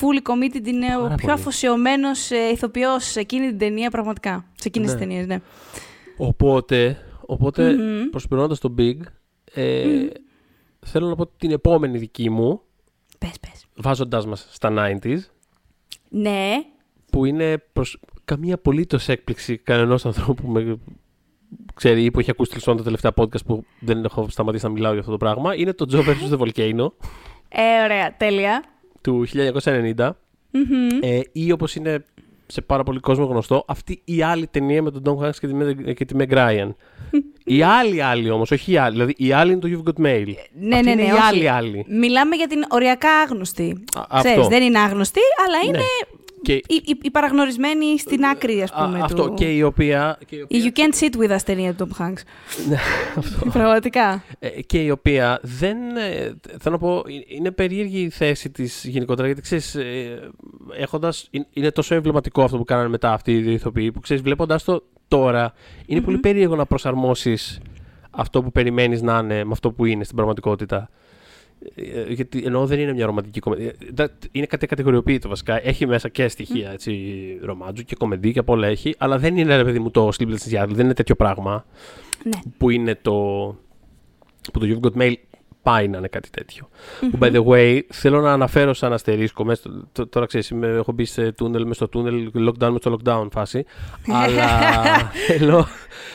fully 0.00 0.22
committed, 0.30 0.66
είναι 0.66 0.86
ο 0.96 1.02
Πάρα 1.02 1.14
πιο 1.14 1.26
πολύ. 1.28 1.32
αφοσιωμένος 1.32 2.30
ε, 2.30 2.36
ηθοποιός 2.52 3.04
σε 3.04 3.20
εκείνη 3.20 3.48
την 3.48 3.58
ταινία, 3.58 3.90
πραγματικά. 3.90 4.44
Σε 4.54 4.68
εκείνες 4.68 4.88
Ναι. 4.88 4.98
τι 4.98 5.00
ταινίες, 5.06 5.26
ναι. 5.26 5.38
Οπότε, 6.16 6.98
οπότε 7.30 7.72
Μμμ. 7.72 8.10
προσπερνώντας 8.10 8.58
το 8.58 8.74
Big, 8.78 8.96
ε, 9.54 10.06
θέλω 10.86 11.08
να 11.08 11.14
πω 11.14 11.26
την 11.26 11.50
επόμενη 11.50 11.98
δική 11.98 12.30
μου, 12.30 12.60
Πες, 13.18 13.32
πες. 13.40 13.66
βάζοντάς 13.76 14.26
μας 14.26 14.46
στα 14.50 14.70
90s, 14.70 15.18
Ναι. 16.08 16.52
που 17.12 17.24
είναι 17.24 17.58
προς 17.72 18.00
καμία 18.24 18.54
απολύτως 18.54 19.08
έκπληξη 19.08 19.56
κανενός 19.58 20.06
ανθρώπου 20.06 20.42
που 20.42 20.50
με 20.50 20.78
ξέρει 21.74 22.04
ή 22.04 22.10
που 22.10 22.18
έχει 22.20 22.30
ακούσει 22.30 22.48
τουλάχιστον 22.48 22.76
τα 22.76 22.82
τελευταία 22.82 23.12
podcast 23.16 23.44
που 23.46 23.64
δεν 23.80 24.04
έχω 24.04 24.28
σταματήσει 24.28 24.64
να 24.64 24.70
μιλάω 24.70 24.90
για 24.90 25.00
αυτό 25.00 25.12
το 25.12 25.18
πράγμα, 25.18 25.54
είναι 25.56 25.72
το 25.72 25.86
Joe 25.92 26.00
vs. 26.04 26.36
The 26.36 26.38
Volcano 26.38 26.88
Ε, 27.48 27.82
ωραία, 27.84 28.16
τέλεια. 28.16 28.64
του 29.00 29.24
1990 29.26 30.10
Μμμ. 30.50 30.88
ε, 31.02 31.20
ή 31.32 31.52
όπως 31.52 31.74
είναι 31.74 32.04
σε 32.50 32.60
πάρα 32.60 32.82
πολύ 32.82 33.00
κόσμο 33.00 33.24
γνωστό, 33.24 33.64
αυτή 33.68 34.00
η 34.04 34.22
άλλη 34.22 34.46
ταινία 34.46 34.82
με 34.82 34.90
τον 34.90 35.02
Tom 35.04 35.24
Hanks 35.26 35.34
και 35.40 35.46
τη, 35.46 35.52
Meg- 35.60 35.94
και 35.94 36.04
τη 36.04 36.14
Meg 36.18 36.32
Ryan. 36.32 36.74
η 37.44 37.62
άλλη 37.62 38.02
άλλη 38.02 38.30
όμως, 38.30 38.50
όχι 38.50 38.72
η 38.72 38.76
άλλη. 38.76 38.92
Δηλαδή 38.92 39.14
η 39.16 39.32
άλλη 39.32 39.52
είναι 39.52 39.60
το 39.60 39.68
You've 39.72 39.88
Got 39.88 40.06
Mail. 40.06 40.24
Ναι, 40.52 40.74
Αυτή 40.74 40.84
ναι, 40.84 40.90
είναι 40.90 40.94
ναι. 40.94 41.02
η 41.02 41.10
όχι. 41.10 41.20
άλλη 41.28 41.48
άλλη. 41.48 41.84
Μιλάμε 41.88 42.36
για 42.36 42.46
την 42.46 42.64
οριακά 42.70 43.10
άγνωστη. 43.20 43.84
Α, 43.98 44.18
Ξέρεις, 44.18 44.38
αυτό. 44.38 44.48
δεν 44.50 44.62
είναι 44.62 44.78
άγνωστη, 44.78 45.20
αλλά 45.46 45.58
είναι 45.66 45.84
Και- 46.42 46.52
η, 46.52 46.82
η, 46.84 46.98
η 47.02 47.10
παραγνωρισμένη 47.10 47.98
στην 47.98 48.24
άκρη, 48.24 48.62
ας 48.62 48.70
Α, 48.70 48.84
πούμε. 48.84 49.00
αυτό 49.02 49.28
του... 49.28 49.34
και 49.34 49.54
η 49.54 49.62
οποία. 49.62 50.18
Και 50.26 50.36
η 50.36 50.38
Η 50.38 50.42
οποία, 50.42 50.72
You 50.74 50.78
Can't 50.78 51.00
Sit 51.02 51.16
With 51.22 51.36
Us 51.36 51.42
ταινία 51.44 51.74
του 51.74 51.88
Tom 51.98 52.02
Hanks. 52.02 52.18
Ναι, 52.68 52.76
αυτό. 53.16 53.50
Πραγματικά. 53.50 54.22
Ε, 54.38 54.48
και 54.48 54.78
η 54.82 54.90
οποία 54.90 55.38
δεν. 55.42 55.76
ε, 55.96 56.32
θέλω 56.58 56.74
να 56.74 56.78
πω, 56.78 56.96
ε, 56.96 57.02
είναι 57.36 57.50
περίεργη 57.50 58.00
η 58.00 58.10
θέση 58.10 58.50
της 58.50 58.84
γενικότερα. 58.84 59.26
Γιατί 59.26 59.42
ξέρεις, 59.42 59.76
έχοντα. 60.78 61.12
Είναι 61.52 61.70
τόσο 61.70 61.94
εμβληματικό 61.94 62.42
αυτό 62.42 62.56
που 62.56 62.64
κάνανε 62.64 62.88
μετά 62.88 63.12
αυτοί 63.12 63.32
οι 63.32 63.40
δύο 63.40 63.52
ηθοποιοί, 63.52 63.92
που 63.92 64.00
ξέρεις, 64.00 64.22
βλέποντα 64.22 64.60
το 64.64 64.82
τώρα, 65.08 65.52
είναι 65.86 66.00
πολύ 66.00 66.18
περίεργο 66.18 66.56
να 66.56 66.66
προσαρμόσεις 66.66 67.60
αυτό 68.10 68.42
που 68.42 68.52
περιμένεις 68.52 69.02
να 69.02 69.18
είναι 69.18 69.44
με 69.44 69.50
αυτό 69.52 69.70
που 69.72 69.84
είναι 69.84 70.04
στην 70.04 70.16
πραγματικότητα. 70.16 70.90
Ε, 71.74 72.12
Γιατί 72.12 72.42
ενώ 72.44 72.66
δεν 72.66 72.78
είναι 72.80 72.92
μια 72.92 73.06
ρομαντική 73.06 73.40
κομμεντία. 73.40 73.72
Είναι 74.32 74.46
κάτι 74.46 74.66
κατηγοριοποιητό 74.66 75.28
βασικά. 75.28 75.66
Έχει 75.66 75.86
μέσα 75.86 76.08
και 76.08 76.28
στοιχεία 76.28 76.70
έτσι, 76.70 76.92
ρομάντζου 77.42 77.82
και 77.84 77.94
κομμεντή 77.98 78.32
και 78.32 78.38
απ' 78.38 78.48
όλα 78.48 78.66
έχει. 78.66 78.94
Αλλά 78.98 79.18
δεν 79.18 79.36
είναι, 79.36 79.56
ρε 79.56 79.64
παιδί 79.64 79.78
μου, 79.78 79.90
το 79.90 80.08
Sleepless 80.18 80.22
in 80.50 80.62
Seattle. 80.62 80.68
Δεν 80.72 80.84
είναι 80.84 80.94
τέτοιο 80.94 81.14
πράγμα 81.14 81.64
Ναι. 82.24 82.30
που 82.58 82.70
είναι 82.70 82.94
το. 83.02 83.12
που 84.52 84.58
το 84.58 84.66
You've 84.68 84.86
Got 84.86 85.02
Mail 85.02 85.14
πάει 85.62 85.88
να 85.88 85.98
είναι 85.98 86.08
κάτι 86.08 86.30
τέτοιο. 86.30 86.68
Που, 87.00 87.18
by 87.20 87.32
the 87.32 87.44
way, 87.44 87.80
θέλω 87.88 88.20
να 88.20 88.32
αναφέρω 88.32 88.74
σαν 88.74 88.92
αστερίσκο. 88.92 89.44
Μέσα 89.44 89.60
στο- 89.60 89.88
το- 89.92 90.06
τώρα 90.06 90.26
ξέρεις, 90.26 90.52
έχω 90.62 90.92
μπει 90.92 91.04
σε 91.04 91.32
τούνελ, 91.32 91.66
μες 91.66 91.76
στο 91.76 91.88
τούνελ, 91.88 92.30
lockdown 92.34 92.68
μες 92.70 92.80
στο 92.80 92.96
lockdown 92.98 93.28
φάση. 93.32 93.64
αλλά 94.22 94.46
θέλω. 95.26 95.66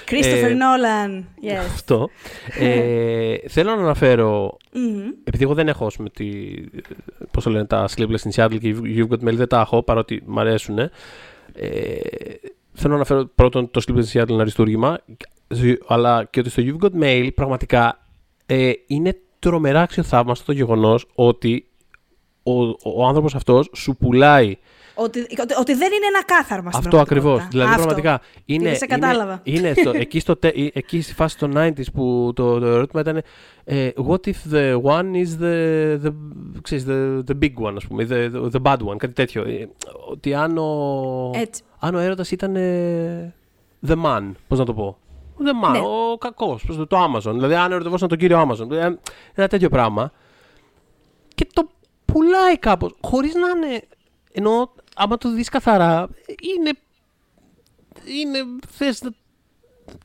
Christopher 0.09 0.49
Ε, 0.49 0.53
Nolan. 0.57 1.19
Yes. 1.19 1.55
Αυτό. 1.73 2.09
Ε, 2.59 3.35
θέλω 3.47 3.75
να 3.75 3.81
αναφέρω 3.81 4.57
Μμμ. 4.73 5.09
επειδή 5.23 5.43
εγώ 5.43 5.53
δεν 5.53 5.67
έχω 5.67 5.85
ας 5.85 5.95
πούμε, 5.95 6.09
τη, 6.09 6.25
πώς 7.31 7.43
το 7.43 7.49
λένε, 7.49 7.65
τα 7.65 7.87
Sleepless 7.95 8.31
in 8.31 8.31
Seattle 8.45 8.57
και 8.59 8.75
You've 8.83 9.07
Got 9.13 9.27
Mail 9.29 9.33
δεν 9.33 9.47
τα 9.47 9.59
έχω 9.59 9.83
παρότι 9.83 10.23
μ' 10.25 10.39
αρέσουν. 10.39 10.77
Ε, 10.79 10.89
θέλω 12.73 12.89
να 12.89 12.95
αναφέρω 12.95 13.25
πρώτον 13.35 13.71
το 13.71 13.81
Sleepless 13.87 14.03
in 14.13 14.21
Seattle 14.21 14.29
είναι 14.29 14.41
αριστούργημα 14.41 14.99
αλλά 15.87 16.23
και 16.29 16.39
ότι 16.39 16.49
στο 16.49 16.63
You've 16.65 16.85
Got 16.85 17.03
Mail 17.03 17.29
πραγματικά 17.35 17.99
ε, 18.45 18.71
είναι 18.87 19.17
τρομερά 19.43 19.81
αξιοθαύμαστο 19.81 20.45
το 20.45 20.51
γεγονός 20.51 21.05
ότι 21.15 21.67
ο, 22.43 22.61
ο 22.99 23.05
άνθρωπος 23.07 23.35
αυτός 23.35 23.69
σου 23.75 23.95
πουλάει 23.97 24.57
Ότι, 24.95 25.19
ότι, 25.19 25.53
ότι 25.59 25.73
δεν 25.73 25.91
είναι 25.91 26.05
ένα 26.07 26.23
κάθαρμα 26.25 26.71
στην 26.71 26.85
αυτό 26.85 26.99
ακριβώς. 26.99 27.23
πραγματικότητα. 27.37 27.49
Δηλαδή, 27.65 27.69
Αυτό. 27.71 27.85
πραγματικά. 27.85 28.21
Είναι, 28.45 28.63
Δεν 28.69 28.75
σε 28.77 28.85
κατάλαβα. 28.85 29.39
Είναι, 29.43 29.57
είναι 29.59 29.73
στο, 29.81 29.91
εκεί, 30.03 30.19
στο, 30.19 30.35
τε- 30.35 30.57
ε, 30.57 30.67
εκεί 30.73 31.01
στη 31.01 31.13
φάση 31.13 31.37
των 31.37 31.53
90s 31.57 31.91
που 31.93 32.31
το, 32.35 32.59
το 32.59 32.65
ερώτημα 32.65 33.01
ήταν 33.01 33.21
ε, 33.63 33.89
What 34.07 34.19
if 34.27 34.53
the 34.53 34.81
one 34.81 35.11
is 35.13 35.41
the, 35.43 36.05
the, 36.05 36.13
ξέρεις, 36.61 36.85
the, 36.89 37.19
the 37.31 37.43
big 37.43 37.53
one, 37.69 37.73
ας 37.75 37.85
πούμε, 37.87 38.07
the, 38.09 38.31
the, 38.35 38.49
the 38.51 38.61
bad 38.71 38.77
one, 38.77 38.97
κάτι 38.97 39.13
τέτοιο. 39.13 39.41
Ε, 39.43 39.69
ότι 40.11 40.33
αν 40.33 40.57
ο, 40.57 41.31
Έτσι. 41.33 41.61
αν 41.79 41.95
ο 41.95 41.99
έρωτας 41.99 42.31
ήταν 42.31 42.55
ε, 42.55 43.33
the 43.87 43.95
man, 44.05 44.31
πώς 44.47 44.59
να 44.59 44.65
το 44.65 44.73
πω. 44.73 44.97
The 45.45 45.67
man, 45.67 45.71
Ναι. 45.71 45.79
ο 45.79 46.17
κακός, 46.17 46.63
πώς 46.65 46.75
το, 46.75 46.87
το 46.87 47.03
Amazon. 47.03 47.31
Δηλαδή, 47.33 47.55
αν 47.55 47.71
ερωτευόσαν 47.71 48.07
τον 48.07 48.17
κύριο 48.17 48.47
Amazon. 48.49 48.71
Ε, 48.71 48.93
ένα 49.33 49.47
τέτοιο 49.47 49.69
πράγμα. 49.69 50.11
Και 51.35 51.47
το 51.53 51.69
πουλάει 52.05 52.57
κάπως, 52.57 52.95
χωρίς 53.01 53.33
να 53.33 53.47
είναι... 53.49 53.81
Ενώ, 54.31 54.73
άμα 54.95 55.17
το 55.17 55.31
δεις 55.33 55.49
καθαρά, 55.49 56.07
είναι... 56.57 56.71
Είναι... 58.19 58.39
Θες 58.69 59.01
να 59.01 59.09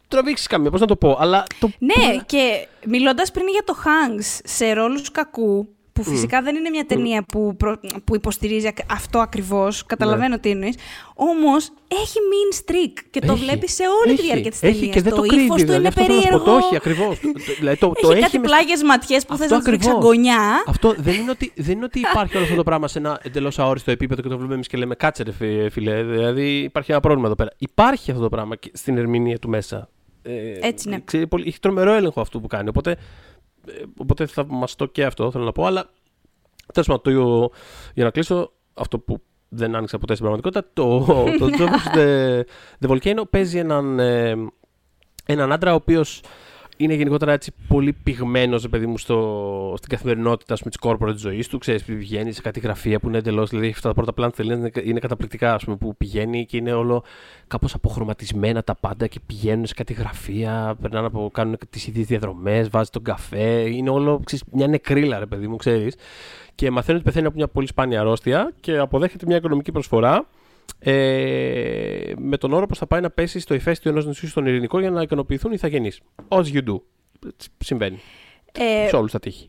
τραβήξεις 0.09 0.47
καμία, 0.47 0.70
πώς 0.70 0.80
να 0.80 0.86
το 0.86 0.97
πω. 0.97 1.16
Αλλά 1.20 1.45
το 1.61 1.70
Ναι, 1.78 1.93
πουλά- 1.95 2.24
και 2.26 2.66
μιλώντας 2.86 3.30
πριν 3.30 3.49
για 3.49 3.64
το 3.64 3.74
Hanks 3.84 4.41
σε 4.45 4.72
ρόλους 4.72 5.11
κακού, 5.11 5.68
που 6.03 6.11
φυσικά 6.11 6.43
δεν 6.43 6.57
είναι 6.57 6.71
μια 6.71 6.85
ταινία 6.87 7.23
που, 7.23 7.57
προ- 7.57 7.81
που 8.05 8.15
υποστηρίζει 8.15 8.67
ακ- 8.67 8.93
αυτό 8.93 9.19
ακριβώς, 9.19 9.85
καταλαβαίνω 9.87 10.39
τι 10.39 10.51
εννοείς. 10.51 10.75
Όμως 11.15 11.71
έχει 11.89 12.19
mean 12.31 12.71
streak 12.71 12.93
και 13.11 13.21
το 13.21 13.33
Έχει. 13.33 13.45
βλέπεις 13.45 13.75
σε 13.75 13.83
όλη 14.05 14.15
τη 14.15 14.21
Έχει. 14.21 14.29
διάρκεια 14.31 14.51
της 14.51 14.63
Έχει 14.63 14.75
ταινίας. 14.75 14.95
και 14.95 15.03
δεν 15.03 15.13
το, 15.15 15.23
ύφος 15.25 15.29
κρύβει. 15.37 15.49
του 15.49 15.55
δηλαδή, 15.55 15.79
είναι 15.79 15.89
αυτό 15.89 16.03
θέλω 16.03 16.15
να 16.15 16.21
σου 16.21 16.29
πω, 16.29 16.39
περίεργο. 16.39 16.53
Το 16.61 16.67
έχει 16.67 16.77
ακριβώς. 16.77 17.21
δηλαδή, 17.59 17.79
το, 17.79 17.87
το 17.89 17.95
έχει 18.03 18.13
έχει 18.13 18.21
κάτι 18.23 18.39
μες- 18.39 18.49
πλάγιες 18.51 18.83
ματιές 18.83 19.27
που 19.27 19.37
θες 19.37 19.45
Αυτό 19.45 19.55
να 19.57 19.63
του 19.63 19.71
ρίξει 19.71 19.89
ακριβώς. 19.89 20.11
αγκονιά. 20.11 20.63
Αυτό 20.67 20.95
δεν 20.99 21.15
είναι, 21.15 21.31
ότι, 21.31 21.53
δεν 21.57 21.77
είναι 21.77 21.85
ότι 21.85 21.99
υπάρχει 21.99 22.35
όλο 22.37 22.45
αυτό 22.45 22.57
το 22.57 22.63
πράγμα 22.63 22.89
σε 22.89 22.99
ένα 22.99 23.21
εντελώς 23.23 23.59
αόριστο 23.59 23.91
επίπεδο 23.91 24.23
και 24.23 24.29
το 24.29 24.35
βλέπουμε 24.35 24.55
εμείς 24.55 24.67
και 24.67 24.77
λέμε 24.77 24.95
κάτσε 24.95 25.23
ρε 25.23 25.33
φι- 25.33 25.71
φίλε. 25.73 26.03
Δηλαδή 26.03 26.59
υπάρχει 26.59 26.91
ένα 26.91 27.01
πρόβλημα 27.01 27.27
εδώ 27.27 27.37
πέρα. 27.37 27.51
Υπάρχει 27.59 28.11
αυτό 28.11 28.23
το 28.23 28.29
πράγμα 28.29 28.57
και 28.57 28.71
στην 28.75 28.97
ερμηνεία 28.99 29.39
του 29.39 29.49
μέσα. 29.49 29.89
Ε, 30.23 30.33
Έτσι, 30.61 30.89
ναι. 30.89 30.99
ξέρει 31.05 31.27
πολύ- 31.27 31.45
έχει 31.49 31.59
τρομερό 31.61 31.93
έλεγχο 31.93 32.21
αυτό 32.21 32.41
που 32.41 32.47
κάνει. 32.47 32.69
Οπότε, 32.69 32.97
ε, 33.69 33.83
οπότε 33.97 34.27
θαυμαστώ 34.27 34.87
και 34.87 35.05
αυτό 35.05 35.31
θέλω 35.31 35.45
να 35.45 35.53
πω. 35.53 35.64
Αλλά 35.66 35.91
τέλος 36.73 36.87
πάντων, 36.89 37.03
το- 37.14 37.51
για 37.95 38.05
να 38.05 38.11
κλείσω 38.11 38.53
αυτό 38.75 38.99
που 38.99 39.23
δεν 39.49 39.75
άνοιξα 39.75 39.99
ποτέ 39.99 40.14
στην 40.14 40.27
πραγματικότητα, 40.27 40.71
το, 40.73 41.05
το 41.39 41.47
Jobs 41.59 41.97
the, 41.97 42.41
the 42.81 42.91
Volcano 42.91 43.23
παίζει 43.31 43.59
έναν, 43.59 43.99
ε, 43.99 44.35
έναν 45.27 45.53
άντρα 45.53 45.73
ο 45.73 45.75
οποίος 45.75 46.23
είναι 46.79 46.95
γενικότερα 46.95 47.33
έτσι 47.33 47.53
πολύ 47.68 47.93
πυγμένος, 47.93 48.68
παιδί 48.68 48.87
μου, 48.87 48.99
στο, 48.99 49.74
στην 49.76 49.89
καθημερινότητα 49.89 50.55
της 50.55 50.79
corporate 50.81 51.16
ζωής 51.16 51.49
του. 51.49 51.59
Ξέρεις, 51.59 51.85
βγαίνει 51.85 52.33
σε 52.33 52.41
κάτι 52.41 52.61
γραφεία 52.61 53.01
που 53.01 53.09
είναι 53.09 53.18
εντελώς. 53.18 53.51
Δηλαδή, 53.51 53.68
αυτά 53.68 53.89
τα 53.89 53.95
πρώτα 53.95 54.12
πλάνα 54.12 54.33
τη 54.33 54.45
είναι, 54.45 54.70
είναι 54.83 54.99
καταπληκτικά, 54.99 55.55
ας 55.55 55.64
πούμε, 55.64 55.76
που 55.76 55.97
πηγαίνει 55.97 56.47
και 56.47 56.57
είναι 56.57 56.72
όλο 56.72 57.03
κάπως 57.47 57.74
αποχρωματισμένα 57.74 58.62
τα 58.62 58.74
πάντα 58.74 59.07
και 59.07 59.20
πηγαίνουν 59.26 59.66
σε 59.66 59.74
κάτι 59.74 59.93
γραφεία, 59.93 60.76
περνάνε 60.81 61.07
από, 61.07 61.31
κάνουν 61.33 61.59
τις 61.70 61.87
ίδιες 61.87 62.07
διαδρομές, 62.07 62.68
βάζει 62.68 62.91
τον 62.91 63.03
καφέ. 63.03 63.70
Είναι 63.70 63.91
όλο 63.91 64.20
ξέρεις, 64.24 64.45
μια 64.53 64.66
νεκρίλα, 64.66 65.18
ρε 65.18 65.26
παιδί 65.26 65.47
μου, 65.47 65.57
ξέρεις. 65.57 65.97
Και 66.55 66.70
μαθαίνει 66.70 66.97
ότι 66.97 67.07
πεθαίνει 67.07 67.26
από 67.26 67.37
μια 67.37 67.49
πολύ 67.49 67.66
σπάνια 67.66 68.01
αρρώστια 68.01 68.53
και 68.61 68.79
αποδέχεται 68.79 69.26
μια 69.26 69.37
οικονομική 69.37 69.72
προσφορά 69.72 70.26
ε, 70.79 72.12
με 72.19 72.37
τον 72.37 72.53
όρο 72.53 72.66
πως 72.66 72.79
θα 72.79 72.87
πάει 72.87 73.01
να 73.01 73.11
πέσει 73.11 73.41
στο 73.41 73.55
ηφαίστειο 73.55 73.91
ενός 73.91 74.07
νησιού 74.07 74.29
στον 74.29 74.47
Ειρηνικό 74.47 74.81
για 74.81 74.91
να 74.91 75.03
ικανοποιηθούν 75.03 75.51
οι 75.51 75.55
ηθαγενείς. 75.57 76.01
As 76.29 76.45
you 76.45 76.62
do. 76.69 76.81
Έτσι 77.27 77.49
Συμβαίνει. 77.59 77.99
Ε, 78.53 78.89
Σε 78.89 78.97
όλους 78.97 79.13
τα 79.13 79.19
τύχη. 79.19 79.49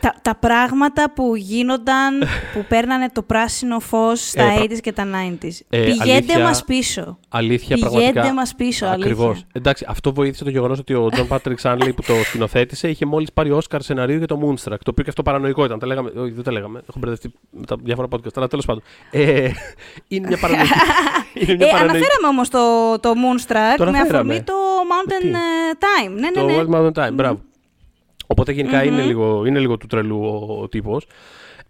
τα, 0.00 0.14
τα 0.22 0.34
πράγματα 0.36 1.12
που 1.14 1.36
γίνονταν, 1.36 2.18
που 2.54 2.64
παίρνανε 2.68 3.08
το 3.12 3.22
πράσινο 3.22 3.80
φως 3.80 4.28
στα 4.28 4.42
Ε, 4.42 4.54
πρα- 4.54 4.62
80s 4.64 4.80
και 4.80 4.92
τα 4.92 5.04
90s. 5.04 5.60
Ε, 5.70 5.78
Πηγαίνετε 5.84 6.12
αλήθεια- 6.12 6.38
μας 6.38 6.64
πίσω. 6.64 7.18
Αλήθεια, 7.28 7.74
Πηγαίνετε 7.76 8.00
πραγματικά. 8.00 8.34
μας 8.34 8.54
πίσω, 8.54 8.86
αλήθεια. 8.86 9.10
Ακριβώς. 9.12 9.44
Εντάξει, 9.52 9.84
αυτό 9.88 10.12
βοήθησε 10.12 10.44
το 10.44 10.50
γεγονός 10.50 10.78
ότι 10.78 10.94
ο 10.94 11.08
Τζον 11.08 11.26
Πάτρικ 11.26 11.58
Σάνλι 11.58 11.92
που 11.92 12.02
το 12.02 12.14
σκηνοθέτησε 12.24 12.88
είχε 12.88 13.06
μόλις 13.06 13.32
πάρει 13.32 13.50
Όσκαρ 13.50 13.82
σεναρίου 13.82 14.18
για 14.18 14.26
το 14.26 14.38
Moonstruck. 14.42 14.78
Το 14.82 14.90
οποίο 14.90 15.02
και 15.04 15.08
αυτό 15.08 15.22
παρανοϊκό 15.22 15.64
ήταν. 15.64 15.78
Τα 15.78 15.86
λέγαμε, 15.86 16.10
όχι, 16.16 16.30
δεν 16.30 16.42
τα 16.44 16.52
λέγαμε. 16.52 16.78
Έχω 16.88 16.98
μπερδευτεί 16.98 17.32
με 17.50 17.64
τα 17.66 17.76
διάφορα 17.82 18.08
podcast. 18.10 18.34
Αλλά 18.36 18.48
τέλος 18.48 18.64
πάντων. 18.64 18.82
Ε, 19.10 19.50
είναι 20.08 20.26
μια 20.26 20.38
παρανοϊκή. 20.38 20.72
είναι 21.40 21.54
μια 21.54 21.66
Ε, 21.66 21.70
παρανοϊκή. 21.70 21.96
αναφέραμε 22.06 22.26
όμως 22.28 22.48
το, 22.48 22.58
το 23.00 23.10
Moonstruck 23.10 23.76
Το 23.76 23.84
με 23.84 23.90
αναφέραμε. 23.90 24.34
αφορμή 24.34 24.42
το 24.42 24.54
Mountain 24.90 25.20
Τι; 25.22 25.28
ε, 25.28 25.32
Time. 25.78 26.10
Ναι, 26.10 26.20
ναι, 26.20 26.30
Το 26.30 26.44
ναι. 26.44 26.62
Wild 26.62 26.74
Mountain 26.74 27.06
Time, 27.08 27.12
μπράβο. 27.12 27.40
Οπότε 28.26 28.52
γενικά 28.52 28.84
είναι, 28.84 29.02
λίγο, 29.02 29.44
είναι 29.46 29.58
λίγο 29.58 29.76
του 29.76 29.86
τρελού 29.86 30.20
ο, 30.24 30.58
ο 30.62 30.68
τύπος. 30.68 31.06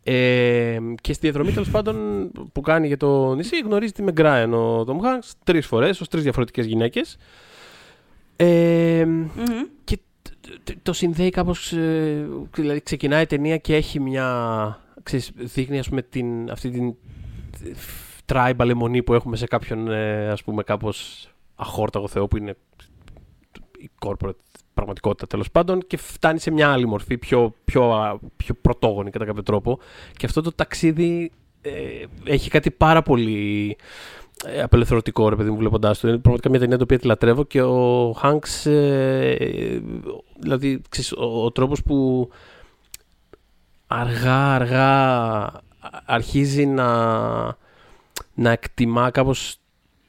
Ε, 0.02 0.78
και 1.00 1.12
στη 1.12 1.20
διαδρομή 1.20 1.52
τέλος 1.52 1.70
πάντων 1.70 1.96
που 2.52 2.60
κάνει 2.60 2.86
για 2.86 2.96
το 2.96 3.34
νησί 3.34 3.58
γνωρίζει 3.58 3.92
τη 3.92 4.02
Μεγκράιν 4.02 4.54
ο 4.54 4.84
Tom 4.86 4.92
Hanks 5.04 5.30
τρεις 5.44 5.66
φορές 5.66 6.00
ως 6.00 6.08
τρεις 6.08 6.22
διαφορετικές 6.22 6.66
γυναίκες. 6.66 7.16
Ε, 8.36 9.04
Μμμ. 9.06 9.24
και 9.84 9.98
τ- 10.22 10.30
τ- 10.64 10.78
το 10.82 10.92
συνδέει 10.92 11.30
κάπως, 11.30 11.72
ε, 11.72 12.26
δηλαδή 12.54 12.80
ξεκινάει 12.80 13.22
η 13.22 13.26
ταινία 13.26 13.56
και 13.56 13.74
έχει 13.74 14.00
μια, 14.00 14.78
ξέρεις, 15.02 15.30
δείχνει 15.34 15.78
ας 15.78 15.88
πούμε 15.88 16.02
την, 16.02 16.50
αυτή 16.50 16.70
την 16.70 16.94
tribal 18.32 18.68
αιμονή 18.68 19.02
που 19.02 19.14
έχουμε 19.14 19.36
σε 19.36 19.46
κάποιον 19.46 19.90
ε, 19.90 20.28
ας 20.28 20.42
πούμε 20.44 20.62
κάπως 20.62 21.28
αχόρταγο 21.54 22.08
θεό 22.08 22.26
που 22.28 22.36
είναι 22.36 22.56
η 23.78 23.90
corporate 24.06 24.30
πραγματικότητα 24.74 25.26
τέλος 25.26 25.50
πάντων 25.50 25.86
και 25.86 25.96
φτάνει 25.96 26.38
σε 26.38 26.50
μια 26.50 26.72
άλλη 26.72 26.86
μορφή 26.86 27.18
πιο, 27.18 27.54
πιο, 27.64 27.92
α, 27.92 28.18
πιο 28.36 28.54
πρωτόγονη 28.54 29.10
κατά 29.10 29.24
κάποιο 29.24 29.42
τρόπο 29.42 29.78
και 30.16 30.26
αυτό 30.26 30.40
το 30.40 30.52
ταξίδι 30.52 31.32
ε, 31.62 31.70
έχει 32.24 32.50
κάτι 32.50 32.70
πάρα 32.70 33.02
πολύ 33.02 33.76
ε, 34.46 34.62
απελευθερωτικό 34.62 35.28
ρε 35.28 35.36
παιδί 35.36 35.50
μου 35.50 35.56
βλέποντάς 35.56 36.00
το. 36.00 36.08
Είναι 36.08 36.18
πραγματικά 36.18 36.48
μια 36.50 36.58
ταινία 36.58 36.74
την 36.74 36.84
οποία 36.84 36.98
τη 36.98 37.06
λατρεύω 37.06 37.44
και 37.44 37.62
ο 37.62 38.10
Hanks 38.22 38.70
ε, 38.70 39.78
δηλαδή 40.38 40.82
ξέρεις, 40.88 41.12
ο, 41.12 41.44
ο 41.44 41.50
τρόπος 41.50 41.82
που 41.82 42.28
αργά 43.86 44.54
αργά 44.54 45.62
αρχίζει 46.04 46.66
να, 46.66 46.88
να 48.34 48.50
εκτιμά 48.50 49.10
κάπως 49.10 49.56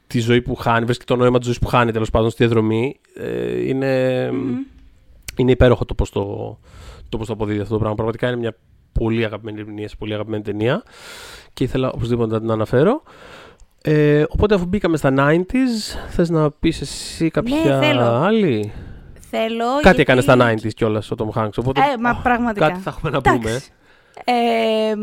τη 0.06 0.18
ζωή 0.20 0.42
που 0.42 0.54
χάνει, 0.54 0.84
βρίσκει 0.84 1.04
το 1.04 1.16
νόημα 1.16 1.36
της 1.36 1.46
ζωής 1.46 1.58
που 1.58 1.66
χάνει 1.66 1.92
τέλος 1.92 2.10
πάντων 2.10 2.30
στη 2.30 2.44
διαδρομή 2.44 2.96
ε, 3.14 3.66
είναι, 3.68 4.30
είναι 5.36 5.50
υπέροχο 5.50 5.84
το 5.84 5.94
πώς 5.94 6.10
το, 6.10 6.58
το, 7.08 7.18
πώς 7.18 7.26
το 7.26 7.32
αποδίδει 7.32 7.60
αυτό 7.60 7.72
το 7.72 7.78
πράγμα. 7.78 7.94
Πραγματικά 7.94 8.28
είναι 8.28 8.36
μια 8.36 8.56
πολύ 8.92 9.24
αγαπημένη 9.24 9.60
ερμηνεία 9.60 9.88
σε 9.88 9.96
πολύ 9.98 10.12
αγαπημένη 10.14 10.42
ταινία 10.42 10.82
και 11.52 11.64
ήθελα 11.64 11.90
οπωσδήποτε 11.90 12.34
να 12.34 12.40
την 12.40 12.50
αναφέρω. 12.50 13.02
Ε, 13.82 14.24
οπότε 14.28 14.54
αφού 14.54 14.64
μπήκαμε 14.66 14.96
στα 14.96 15.14
90s, 15.18 15.96
θες 16.10 16.30
να 16.30 16.50
πεις 16.50 16.80
εσύ 16.80 17.30
κάποια 17.30 17.78
θέλω. 17.80 18.00
άλλη; 18.02 18.72
Θέλω. 19.30 19.64
Κάτι 19.64 19.80
γιατί- 19.82 20.00
έκανες 20.00 20.22
στα 20.24 20.36
90s 20.36 20.72
κιόλας 20.74 21.10
ο 21.10 21.14
Tom 21.18 21.40
Hanks. 21.40 21.50
Οπότε 21.56 21.80
Ε, 21.80 21.84
μα 22.00 22.10
αχ, 22.10 22.22
πραγματικά. 22.22 22.68
κάτι 22.68 22.80
θα 22.80 22.90
έχουμε 22.90 23.10
να 23.10 23.16
Εντάξει. 23.16 23.38
πούμε. 23.38 23.60
Ε, 24.24 24.94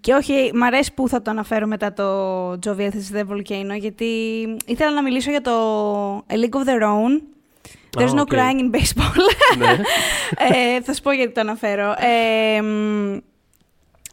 και 0.00 0.12
όχι, 0.12 0.50
μ' 0.54 0.62
αρέσει 0.62 0.94
που 0.94 1.08
θα 1.08 1.22
το 1.22 1.30
αναφέρω 1.30 1.66
μετά 1.66 1.92
το 1.92 2.50
Jovi 2.52 2.88
vs. 2.88 3.16
The 3.16 3.24
Volcano, 3.30 3.78
γιατί 3.78 4.04
ήθελα 4.66 4.92
να 4.92 5.02
μιλήσω 5.02 5.30
για 5.30 5.40
το 5.40 5.52
A 6.18 6.32
League 6.32 6.60
of 6.60 6.68
Their 6.68 6.82
Own. 6.82 7.22
There's 7.98 8.14
no 8.14 8.24
crying 8.24 8.58
in 8.60 8.70
baseball. 8.70 9.16
Ναι. 9.58 9.76
ε, 10.76 10.80
θα 10.80 10.94
σου 10.94 11.02
πω 11.02 11.12
γιατί 11.12 11.32
το 11.32 11.40
αναφέρω. 11.40 11.94
Ε, 11.98 12.62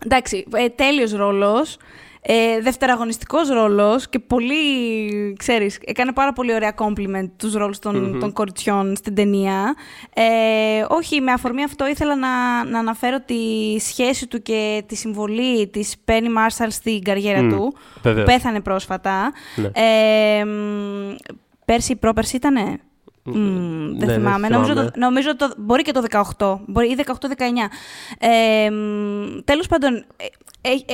εντάξει, 0.06 0.46
ε, 0.54 0.70
τέλειος 0.70 1.12
ρόλος. 1.12 1.78
Ε, 2.30 2.62
δευτεραγωνιστικός 2.62 3.50
ρόλος 3.50 4.10
και 4.10 4.20
πολύ, 4.20 4.56
ξέρεις, 5.38 5.80
έκανε 5.86 6.12
πάρα 6.14 6.34
πολύ 6.34 6.54
ωραία 6.54 6.74
compliment 6.78 7.30
τους 7.38 7.54
ρόλους 7.54 7.80
των, 7.80 8.20
των 8.20 8.34
κοριτσιών 8.34 8.96
στην 8.96 9.16
ταινία. 9.16 9.76
Ε, 10.14 10.24
όχι, 10.88 11.22
με 11.22 11.32
αφορμή 11.32 11.64
αυτό 11.64 11.88
ήθελα 11.88 12.16
να, 12.16 12.64
να 12.64 12.80
αναφέρω 12.80 13.22
τη 13.22 13.36
σχέση 13.80 14.28
του 14.28 14.42
και 14.42 14.84
τη 14.86 14.96
συμβολή 14.96 15.68
της 15.68 15.96
Penny 16.06 16.12
Marshall 16.12 16.68
στην 16.70 17.04
καριέρα 17.04 17.48
του, 17.48 17.76
που 18.02 18.24
πέθανε 18.26 18.62
πρόσφατα. 18.62 19.32
Ναι. 19.56 19.68
Ε, 19.68 20.46
πέρσι 21.66 21.92
ή 21.92 21.96
πρόπερσι 21.96 22.36
ήτανε; 22.36 22.80
Mm, 23.28 23.94
δεν 23.98 24.08
ναι, 24.08 24.14
θυμάμαι. 24.14 24.48
νομίζω, 24.48 24.74
το, 24.74 24.90
νομίζω 24.96 25.36
το, 25.36 25.54
μπορεί 25.58 25.82
και 25.82 25.92
το 25.92 26.04
18, 26.38 26.58
μπορεί 26.66 26.88
ή 26.88 26.96
18-19. 27.06 27.14
Ε, 28.20 28.70
τέλος 29.44 29.68
πάντων, 29.68 29.96
ε, 29.96 30.02
ε, 30.24 30.28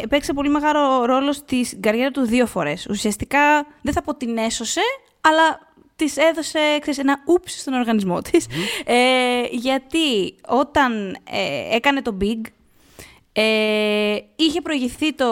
παίξε 0.09 0.34
πολύ 0.34 0.49
μεγάλο 0.49 1.05
ρόλο 1.05 1.34
στην 1.34 1.82
καριέρα 1.82 2.11
του 2.11 2.26
δύο 2.26 2.45
φορές. 2.45 2.88
Ουσιαστικά, 2.89 3.66
δεν 3.82 3.93
θα 3.93 4.01
πω 4.01 4.16
την 4.16 4.38
έσωσε, 4.38 4.82
αλλά 5.22 5.72
της 5.95 6.18
έδωσε 6.18 6.59
ξέρεις, 6.80 6.99
ένα 6.99 7.22
ούψ 7.26 7.59
στον 7.59 7.74
οργανισμό 7.74 8.22
της. 8.22 8.47
Ε, 8.86 9.43
γιατί 9.51 10.36
όταν 10.47 11.18
ε, 11.32 11.76
έκανε 11.76 12.01
το 12.01 12.18
Big, 12.22 12.41
ε, 13.32 14.18
είχε 14.36 14.61
προηγηθεί 14.61 15.14
το, 15.14 15.28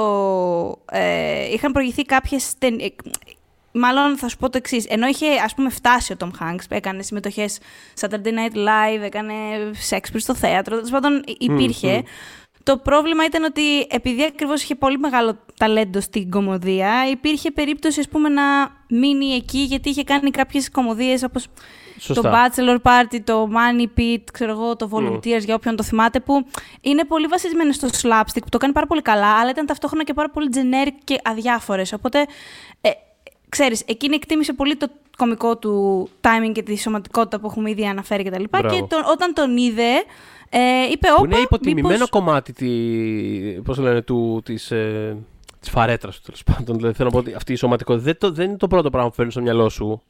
ε, 0.92 1.54
είχαν 1.54 1.72
προηγηθεί 1.72 2.04
κάποιες 2.04 2.54
Μάλλον 3.74 4.18
θα 4.18 4.28
σου 4.28 4.38
πω 4.38 4.50
το 4.50 4.58
εξής. 4.58 4.86
Ενώ 4.86 5.08
είχε 5.08 5.28
ας 5.44 5.54
πούμε 5.54 5.70
φτάσει 5.70 6.14
ο 6.14 6.16
Tom 6.20 6.30
Hanks, 6.42 6.66
έκανε 6.70 7.04
συμμετοχές 7.04 7.60
Saturday 8.00 8.28
Night 8.28 8.56
Live, 8.56 9.02
έκανε 9.02 9.34
Shakespeare 9.90 10.18
στο 10.18 10.36
θέατρο, 10.36 10.76
τέλος 10.76 10.90
πάντων 10.90 11.24
υπήρχε. 11.40 12.04
Το 12.64 12.78
πρόβλημα 12.78 13.26
ήταν 13.26 13.44
ότι 13.44 13.80
επειδή 13.90 14.24
ακριβώς 14.24 14.64
είχε 14.64 14.76
πολύ 14.76 14.98
μεγάλο 14.98 15.38
ταλέντο 15.58 16.02
στην 16.02 16.30
κομμωδία, 16.30 17.10
υπήρχε 17.12 17.52
περίπτωση 17.52 18.00
ας 18.00 18.08
πούμε, 18.08 18.30
να 18.30 18.44
μείνει 18.90 19.26
εκεί 19.26 19.60
γιατί 19.60 19.90
είχε 19.90 20.04
κάνει 20.04 20.32
κάποιες 20.32 20.72
κομμωδίες 20.72 21.24
όπως 21.24 21.48
το 22.08 22.22
Bachelor 22.26 22.78
Party, 22.82 23.20
το 23.24 23.50
Money 23.52 24.00
Pit, 24.00 24.24
ξέρω 24.34 24.52
εγώ, 24.52 24.76
το 24.76 24.90
Volunteers, 24.92 25.44
για 25.46 25.56
όποιον 25.56 25.76
το 25.76 25.84
θυμάται, 25.84 26.20
που 26.20 26.46
είναι 26.82 27.06
πολύ 27.06 27.28
βασισμένο 27.28 27.72
στο 27.72 27.88
slapstick, 27.88 28.42
που 28.42 28.50
το 28.50 28.58
κάνει 28.58 28.74
πάρα 28.74 28.88
πολύ 28.88 29.02
καλά, 29.02 29.40
αλλά 29.40 29.50
ήταν 29.50 29.66
ταυτόχρονα 29.66 30.04
και 30.04 30.14
πάρα 30.14 30.30
πολύ 30.30 30.50
generic 30.54 30.96
και 31.04 31.20
αδιάφορες. 31.24 31.94
Οπότε 31.94 32.26
ε, 32.82 32.90
ξέρεις, 33.50 33.84
εκείνη 33.86 34.16
εκτίμησε 34.16 34.54
πολύ 34.54 34.76
το 34.76 34.88
κομικό 35.18 35.58
του 35.58 36.10
timing 36.22 36.52
και 36.52 36.64
τη 36.64 36.78
σωματικότητα 36.78 37.40
που 37.40 37.48
έχουμε 37.48 37.70
ήδη 37.70 37.86
αναφέρει 37.86 38.24
κτλ. 38.24 38.44
Και, 38.44 38.68
και 38.68 38.86
όταν 39.12 39.34
τον 39.34 39.58
είδε, 39.58 39.92
ε, 40.54 40.92
είπε 40.92 41.08
όπα, 41.18 41.26
είναι 41.26 41.38
υποτιμημένο 41.38 41.94
μήπως... 41.94 42.10
κομμάτι 42.10 42.54
τη, 42.54 42.70
πώς 43.62 43.78
λένε, 43.78 44.02
του, 44.02 44.42
της, 44.46 44.72
ε, 44.72 45.18
της 45.60 45.70
φαρέτρας 45.70 46.22
τέλος 46.22 46.44
πάντων. 46.44 46.76
Δηλαδή 46.76 46.96
θέλω 46.96 47.10
να 47.10 47.16
πω 47.16 47.22
ότι 47.22 47.34
αυτή 47.34 47.54
η 47.54 47.56
σωματικότητα 47.56 48.04
δεν, 48.06 48.18
το, 48.18 48.32
δεν 48.32 48.48
είναι 48.48 48.58
το 48.58 48.68
πρώτο 48.68 48.90
πράγμα 48.90 49.10
που 49.10 49.16
φέρνει 49.16 49.32
στο 49.32 49.42
μυαλό 49.42 49.70
σου. 49.70 50.02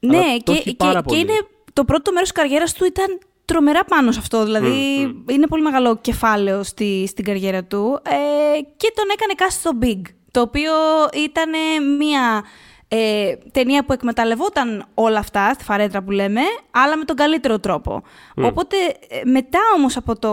Ναι, 0.00 0.36
και, 0.42 0.52
και, 0.52 0.72
και, 1.06 1.16
είναι 1.16 1.38
το 1.72 1.84
πρώτο 1.84 2.12
μέρος 2.12 2.32
της 2.32 2.40
καριέρας 2.40 2.72
του 2.72 2.84
ήταν 2.84 3.18
τρομερά 3.44 3.84
πάνω 3.84 4.12
σε 4.12 4.18
αυτό. 4.18 4.44
Δηλαδή, 4.44 5.00
είναι 5.30 5.46
πολύ 5.46 5.62
μεγάλο 5.62 5.96
κεφάλαιο 5.96 6.62
στη, 6.62 7.06
στην 7.06 7.24
καριέρα 7.24 7.64
του. 7.64 8.00
Ε, 8.02 8.60
και 8.76 8.92
τον 8.94 9.04
έκανε 9.12 9.32
κάτι 9.36 9.52
στο 9.52 9.70
Big, 9.82 10.00
το 10.30 10.40
οποίο 10.40 10.72
ήταν 11.14 11.50
μια 11.96 12.44
ε, 12.92 13.36
ταινία 13.52 13.84
που 13.84 13.92
εκμεταλλευόταν 13.92 14.86
όλα 14.94 15.18
αυτά, 15.18 15.52
στη 15.54 15.64
φαρέτρα 15.64 16.02
που 16.02 16.10
λέμε, 16.10 16.40
αλλά 16.70 16.96
με 16.96 17.04
τον 17.04 17.16
καλύτερο 17.16 17.58
τρόπο. 17.58 18.02
Οπότε, 18.36 18.76
ε, 19.08 19.20
μετά 19.24 19.58
όμως 19.76 19.96
από 19.96 20.18
το, 20.18 20.32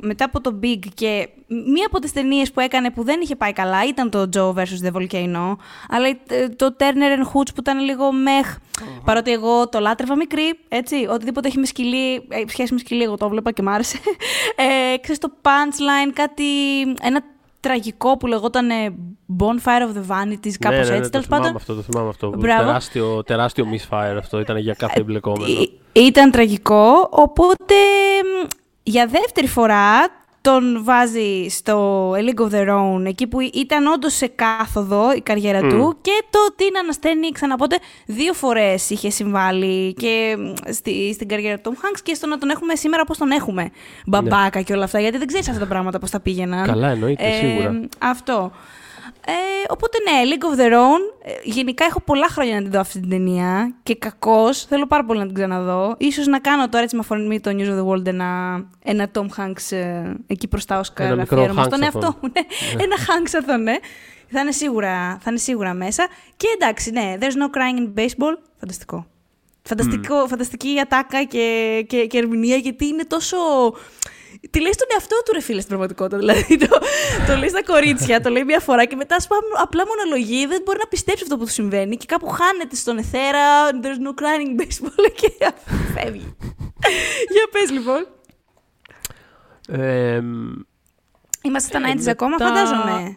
μετά 0.00 0.24
από 0.24 0.40
το 0.40 0.58
Big 0.62 0.78
και 0.94 1.28
μία 1.46 1.86
από 1.86 1.98
τις 1.98 2.12
ταινίες 2.12 2.52
που 2.52 2.60
έκανε 2.60 2.90
που 2.90 3.04
δεν 3.04 3.20
είχε 3.20 3.36
πάει 3.36 3.52
καλά 3.52 3.86
ήταν 3.86 4.10
το 4.10 4.28
Joe 4.34 4.54
vs. 4.54 4.86
The 4.86 4.92
Volcano, 4.92 5.56
αλλά 5.88 6.08
ε, 6.26 6.48
το 6.48 6.76
Turner 6.78 7.18
and 7.18 7.24
Hooch 7.24 7.48
που 7.54 7.60
ήταν 7.60 7.78
λίγο 7.78 8.12
μεχ, 8.12 8.56
παρότι 9.04 9.32
εγώ 9.32 9.68
το 9.68 9.80
λάτρευα 9.80 10.16
μικρή, 10.16 10.58
έτσι, 10.68 11.06
οτιδήποτε 11.10 11.48
έχει 11.48 11.58
με 11.58 11.66
σκυλί, 11.66 12.14
ε, 12.14 12.42
σχέση 12.46 12.72
με 12.72 12.78
σκυλί, 12.78 13.02
εγώ 13.02 13.16
το 13.16 13.28
βλέπα 13.28 13.50
και 13.50 13.62
μ' 13.62 13.68
άρεσε. 13.68 13.98
Ε, 14.56 14.96
ξέρεις, 14.98 15.18
το 15.18 15.32
punchline, 15.42 16.10
κάτι, 16.14 16.44
ένα 17.02 17.22
τραγικό 17.68 18.16
που 18.16 18.26
λεγόταν 18.26 18.68
Bonfire 19.38 19.82
of 19.82 19.96
the 19.96 20.06
Vanities, 20.10 20.54
κάπως 20.58 20.88
ναι, 20.88 20.94
ναι, 20.94 20.96
έτσι. 20.96 21.10
Ναι, 21.12 21.20
το 21.20 21.22
θυμάμαι 21.22 21.52
αυτό, 21.54 21.74
το 21.74 21.82
θυμάμαι 21.82 22.08
αυτό. 22.08 22.30
Τεράστιο, 22.30 23.22
τεράστιο 23.22 23.66
misfire 23.72 24.16
αυτό 24.18 24.40
ήταν 24.40 24.56
για 24.56 24.74
κάθε 24.74 25.00
εμπλεκόμενο. 25.00 25.54
Ήταν 25.92 26.30
τραγικό, 26.30 27.08
οπότε 27.10 27.74
για 28.82 29.06
δεύτερη 29.06 29.46
φορά 29.46 30.08
τον 30.40 30.84
βάζει 30.84 31.46
στο 31.48 32.10
A 32.12 32.18
League 32.18 32.48
of 32.48 32.54
Their 32.54 32.68
Own, 32.68 33.04
εκεί 33.06 33.26
που 33.26 33.40
ήταν 33.40 33.86
όντως 33.86 34.14
σε 34.14 34.26
κάθοδο 34.26 35.12
η 35.12 35.20
καριέρα 35.20 35.60
του 35.60 35.96
και 36.00 36.22
το 36.30 36.38
την 36.56 36.78
ανασταίνει 36.78 37.30
ξαναπότε 37.30 37.78
δύο 38.06 38.32
φορές 38.32 38.90
είχε 38.90 39.10
συμβάλει 39.10 39.94
και 39.94 40.36
στη, 40.70 41.12
στην 41.14 41.28
καριέρα 41.28 41.58
του 41.58 41.72
Tom 41.72 41.84
Hanks 41.84 42.00
και 42.02 42.14
στο 42.14 42.26
να 42.26 42.38
τον 42.38 42.50
έχουμε 42.50 42.74
σήμερα 42.74 43.02
όπω 43.02 43.16
τον 43.16 43.30
έχουμε. 43.30 43.70
Μπαμπάκα 44.06 44.58
ναι. 44.58 44.62
και 44.62 44.72
όλα 44.72 44.84
αυτά, 44.84 45.00
γιατί 45.00 45.18
δεν 45.18 45.26
ξέρεις 45.26 45.48
αυτά 45.48 45.60
τα 45.60 45.66
πράγματα 45.66 45.98
πώς 45.98 46.10
θα 46.10 46.20
πήγαιναν. 46.20 46.66
Καλά, 46.66 46.88
εννοείται, 46.88 47.26
ε, 47.26 47.32
σίγουρα. 47.32 47.80
Αυτό. 47.98 48.52
Ε, 49.30 49.72
οπότε 49.72 49.98
ναι, 50.10 50.34
League 50.34 50.54
of 50.54 50.60
Their 50.60 50.72
Own. 50.72 51.00
Ε, 51.22 51.32
γενικά 51.42 51.84
έχω 51.84 52.00
πολλά 52.00 52.28
χρόνια 52.28 52.54
να 52.54 52.62
την 52.62 52.70
δω 52.70 52.80
αυτή 52.80 53.00
την 53.00 53.10
ταινία 53.10 53.74
και 53.82 53.94
κακώς 53.94 54.64
θέλω 54.64 54.86
πάρα 54.86 55.04
πολύ 55.04 55.18
να 55.18 55.26
την 55.26 55.34
ξαναδώ. 55.34 55.94
Ίσως 55.98 56.26
να 56.26 56.38
κάνω 56.38 56.68
τώρα 56.68 56.82
έτσι 56.82 56.94
με 56.94 57.00
αφορμή 57.00 57.40
το 57.40 57.50
News 57.50 57.68
of 57.68 57.78
the 57.78 57.86
World 57.86 58.06
ένα, 58.06 58.60
ένα 58.84 59.10
Tom 59.14 59.26
Hanks 59.36 59.76
ε, 59.76 60.14
εκεί 60.26 60.48
προς 60.48 60.64
τα 60.64 60.80
Oscar. 60.80 61.00
Ένα 61.00 61.16
μικρό 61.16 61.54
Hanks 61.56 61.64
στον 61.64 61.82
εαυτό 61.82 62.16
μου. 62.20 62.30
Ναι. 62.32 62.40
ναι. 62.76 62.82
ένα 62.82 62.96
Hanks 62.96 63.38
αυτό, 63.38 63.56
ναι. 63.56 63.74
Θα 64.30 64.40
είναι, 64.40 64.52
σίγουρα, 64.52 65.18
θα 65.20 65.30
είναι 65.30 65.38
σίγουρα 65.38 65.74
μέσα. 65.74 66.06
Και 66.36 66.46
εντάξει, 66.54 66.90
ναι, 66.90 67.16
there's 67.20 67.24
no 67.24 67.56
crying 67.56 67.78
in 67.78 68.00
baseball. 68.00 68.34
Φανταστικό. 68.60 69.06
Φανταστικό, 69.62 70.24
mm. 70.24 70.28
Φανταστική 70.28 70.80
ατάκα 70.80 71.24
και, 71.24 71.84
και, 71.88 72.06
και 72.06 72.18
ερμηνεία 72.18 72.56
γιατί 72.56 72.86
είναι 72.86 73.04
τόσο 73.04 73.36
Τη 74.50 74.60
λέει 74.60 74.72
στον 74.72 74.86
εαυτό 74.92 75.16
του 75.24 75.32
ρε 75.32 75.40
φίλε 75.40 75.60
στην 75.60 75.68
πραγματικότητα. 75.68 76.18
Δηλαδή 76.18 76.56
το, 76.58 76.78
το 77.26 77.36
λέει 77.36 77.48
στα 77.48 77.62
κορίτσια, 77.62 78.20
το 78.20 78.30
λέει 78.30 78.44
μια 78.44 78.60
φορά 78.60 78.84
και 78.84 78.96
μετά 78.96 79.20
σπάμε 79.20 79.42
απλά 79.62 79.82
μονολογεί, 79.86 80.46
δεν 80.46 80.62
μπορεί 80.64 80.78
να 80.78 80.86
πιστέψει 80.86 81.22
αυτό 81.22 81.36
που 81.36 81.44
του 81.44 81.50
συμβαίνει 81.50 81.96
και 81.96 82.06
κάπου 82.06 82.28
χάνεται 82.28 82.76
στον 82.76 82.98
εθέρα. 82.98 83.70
There's 83.82 84.00
no 84.06 84.12
crying 84.20 84.60
baseball 84.60 85.10
και 85.20 85.32
φεύγει. 85.94 86.36
Για 87.30 87.48
πες 87.52 87.70
λοιπόν. 87.70 88.06
Ε, 89.68 90.20
Είμαστε 91.42 91.78
στα 91.78 91.94
90 91.94 92.06
ε, 92.06 92.10
ακόμα, 92.10 92.36
φαντάζομαι. 92.36 93.16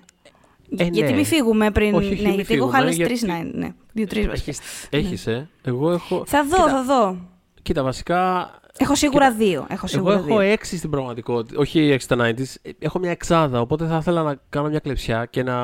Ε, 0.77 0.83
γιατί 0.83 1.09
ναι. 1.09 1.15
μην 1.15 1.25
φύγουμε 1.25 1.71
πριν. 1.71 1.93
Όχι, 1.93 2.21
ναι, 2.21 2.29
γιατί 2.29 2.53
εγώ 2.53 2.67
χάλασα 2.67 3.03
τρεις 3.03 3.21
ναι. 3.21 3.73
Δύο-τρει 3.93 4.27
βασικά. 4.27 4.53
Έχεις, 4.89 5.27
ε. 5.27 5.49
Εγώ 5.63 5.91
έχω. 5.91 6.23
Θα 6.27 6.45
δω, 6.45 6.69
θα 6.69 6.83
δω. 6.83 7.17
Κοίτα, 7.61 7.83
βασικά 7.83 8.51
Έχω 8.77 8.95
σίγουρα 8.95 9.31
δύο. 9.31 9.65
Έχω 9.69 9.87
σίγουρα 9.87 10.13
Εγώ 10.13 10.25
έχω 10.27 10.39
έξι 10.39 10.77
στην 10.77 10.89
πραγματικότητα. 10.89 11.59
Όχι 11.59 11.79
έξι 11.79 12.05
στα 12.05 12.15
90s. 12.19 12.71
Έχω 12.79 12.99
μια 12.99 13.11
εξάδα. 13.11 13.59
Οπότε 13.59 13.85
θα 13.85 13.97
ήθελα 13.97 14.23
να 14.23 14.35
κάνω 14.49 14.69
μια 14.69 14.79
κλεψιά 14.79 15.25
και 15.25 15.43
να 15.43 15.55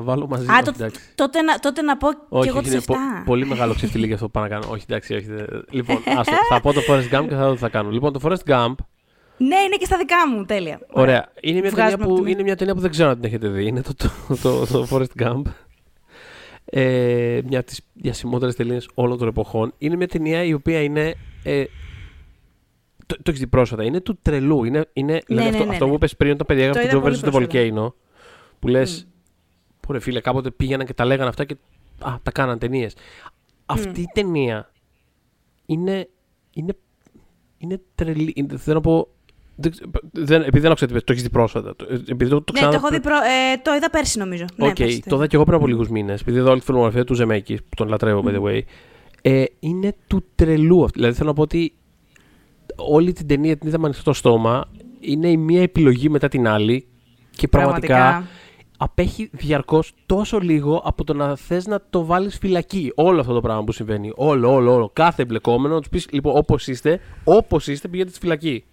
βάλω 0.00 0.26
μαζί. 0.26 0.46
Α, 0.46 0.62
το, 0.64 0.72
τότε, 1.14 1.42
να, 1.42 1.58
τότε 1.58 1.82
να 1.82 1.96
πω 1.96 2.08
όχι, 2.28 2.42
και 2.42 2.48
εγώ 2.48 2.60
τι 2.62 2.84
πο, 2.86 2.94
πολύ 3.24 3.46
μεγάλο 3.46 3.74
ξεφτυλί 3.74 4.06
για 4.06 4.14
αυτό 4.14 4.26
που 4.26 4.32
πάω 4.32 4.42
να 4.42 4.48
κάνω. 4.48 4.66
όχι, 4.70 4.84
εντάξει, 4.88 5.14
όχι. 5.14 5.26
Λοιπόν, 5.70 5.96
άστο, 6.18 6.34
θα 6.48 6.60
πω 6.60 6.72
το 6.72 6.80
Forest 6.88 7.14
Gump 7.14 7.26
και 7.28 7.34
θα 7.34 7.46
δω 7.46 7.52
τι 7.52 7.58
θα 7.58 7.68
κάνω. 7.68 7.90
Λοιπόν, 7.90 8.12
το 8.12 8.20
Forest 8.22 8.50
Gump. 8.50 8.74
Ναι, 9.38 9.56
είναι 9.66 9.76
και 9.78 9.84
στα 9.84 9.96
δικά 9.96 10.16
μου, 10.28 10.44
τέλεια. 10.44 10.80
Ωραία. 10.92 11.32
Είναι 11.40 11.60
μια, 11.60 11.72
ταινία 11.72 11.98
που, 11.98 12.26
είναι 12.26 12.42
μια 12.42 12.56
ταινία 12.56 12.74
που 12.74 12.80
δεν 12.80 12.90
ξέρω 12.90 13.08
αν 13.08 13.14
την 13.14 13.24
έχετε 13.24 13.48
δει. 13.48 13.66
Είναι 13.66 13.82
το, 13.82 13.94
το, 13.94 14.36
το, 14.42 14.66
το 14.66 14.86
Forest 14.90 15.22
Gump. 15.22 15.42
Ε, 16.64 17.40
μια 17.44 17.58
από 17.58 17.68
τις 17.68 17.80
διασημότερες 17.92 18.54
ταινίες 18.54 18.88
όλων 18.94 19.18
των 19.18 19.28
εποχών. 19.28 19.72
Είναι 19.78 19.96
μια 19.96 20.08
ταινία 20.08 20.44
η 20.44 20.52
οποία 20.52 20.82
είναι 20.82 21.14
ε, 21.42 21.64
το, 23.06 23.16
το 23.16 23.22
έχεις 23.26 23.40
δει 23.40 23.46
πρόσφατα. 23.46 23.84
Είναι 23.84 24.00
του 24.00 24.18
τρελού. 24.22 24.64
Είναι, 24.64 24.88
είναι 24.92 25.12
ναι, 25.12 25.18
δηλαδή 25.26 25.50
ναι, 25.50 25.56
αυτό, 25.56 25.64
ναι, 25.64 25.72
αυτό 25.72 25.86
που 25.86 25.94
είπε 25.94 26.06
πριν 26.16 26.30
όταν 26.32 26.46
περιέγραψε 26.46 26.88
το 26.88 27.02
Joe 27.04 27.08
vs. 27.08 27.30
The 27.30 27.32
Volcano. 27.32 27.92
Που 28.58 28.68
λες. 28.68 29.06
Mm. 29.06 29.12
Που 29.80 29.92
ρε 29.92 30.00
φίλε, 30.00 30.20
κάποτε 30.20 30.50
πήγαιναν 30.50 30.86
και 30.86 30.94
τα 30.94 31.04
λέγανε 31.04 31.28
αυτά 31.28 31.44
και 31.44 31.56
α, 31.98 32.14
τα 32.22 32.30
κάναν 32.30 32.58
ταινίες. 32.58 32.96
Αυτή 33.66 34.00
η 34.00 34.08
ταινία 34.14 34.72
είναι. 35.66 36.08
είναι, 36.52 36.76
είναι 37.58 37.80
τρελή. 37.94 38.32
Είναι, 38.36 38.56
θέλω 38.56 38.76
να 38.76 38.82
πω. 38.82 39.08
Δεν, 40.12 40.42
επειδή 40.42 40.58
δεν 40.58 40.74
ξέρω 40.74 41.00
το 41.00 41.12
έχεις 41.12 41.22
δει 41.22 41.30
πρόσφατα. 41.30 41.76
Το, 41.76 41.86
επειδή 41.90 42.30
το, 42.30 42.42
το 42.42 42.52
ξανά... 42.52 42.70
Ναι, 42.70 42.76
το 42.76 42.82
έχω 42.84 42.94
δει 42.94 43.00
προ... 43.00 43.14
ε, 43.16 43.56
το 43.62 43.74
είδα 43.74 43.90
πέρσι 43.90 44.18
νομίζω. 44.18 44.44
Okay, 44.58 44.78
ναι, 44.78 44.98
το 45.06 45.16
είδα 45.16 45.26
και 45.26 45.36
εγώ 45.36 45.44
πριν 45.44 45.56
από 45.56 45.66
λίγους 45.66 45.88
μήνες. 45.88 46.20
Επειδή 46.20 46.38
είδα 46.38 46.50
όλη 46.50 46.58
τη 46.58 46.64
φιλμογραφία 46.64 47.04
του 47.04 47.14
Ζεμέκης, 47.14 47.62
που 47.62 47.74
τον 47.76 47.88
λατρεύω, 47.88 48.22
mm. 48.24 48.28
by 48.28 48.34
the 48.34 48.42
way. 48.42 48.60
Ε, 49.22 49.44
είναι 49.58 49.94
του 50.06 50.24
τρελού. 50.34 50.88
Δηλαδή 50.88 51.14
θέλω 51.14 51.28
να 51.28 51.34
πω 51.34 51.42
ότι 51.42 51.74
όλη 52.76 53.12
την 53.12 53.26
ταινία 53.26 53.56
την 53.56 53.68
είδαμε 53.68 53.86
ανοιχτό 53.86 54.12
στόμα. 54.12 54.64
είναι 55.00 55.28
η 55.28 55.36
μία 55.36 55.62
επιλογή 55.62 56.08
μετά 56.08 56.28
την 56.28 56.48
άλλη 56.48 56.86
και 57.30 57.48
πραγματικά, 57.48 58.26
απέχει 58.76 59.28
διαρκώς 59.32 59.92
τόσο 60.06 60.38
λίγο 60.38 60.82
από 60.84 61.04
το 61.04 61.14
να 61.14 61.36
θες 61.36 61.66
να 61.66 61.80
το 61.90 62.04
βάλεις 62.04 62.38
φυλακή. 62.38 62.92
Όλο 62.94 63.20
αυτό 63.20 63.32
το 63.32 63.40
πράγμα 63.40 63.64
που 63.64 63.72
συμβαίνει. 63.72 64.12
Όλο, 64.14 64.52
όλο, 64.54 64.74
όλο. 64.74 64.90
Κάθε 64.92 65.22
εμπλεκόμενο 65.22 65.74
να 65.74 65.80
τους 65.80 65.88
πεις: 65.88 66.06
Λοιπόν, 66.12 66.36
όπως 66.36 66.66
είστε, 66.66 67.00
όπως 67.24 67.66
είστε, 67.66 67.88
πηγαίνετε 67.88 68.14
στη 68.14 68.20
φυλακή. 68.24 68.64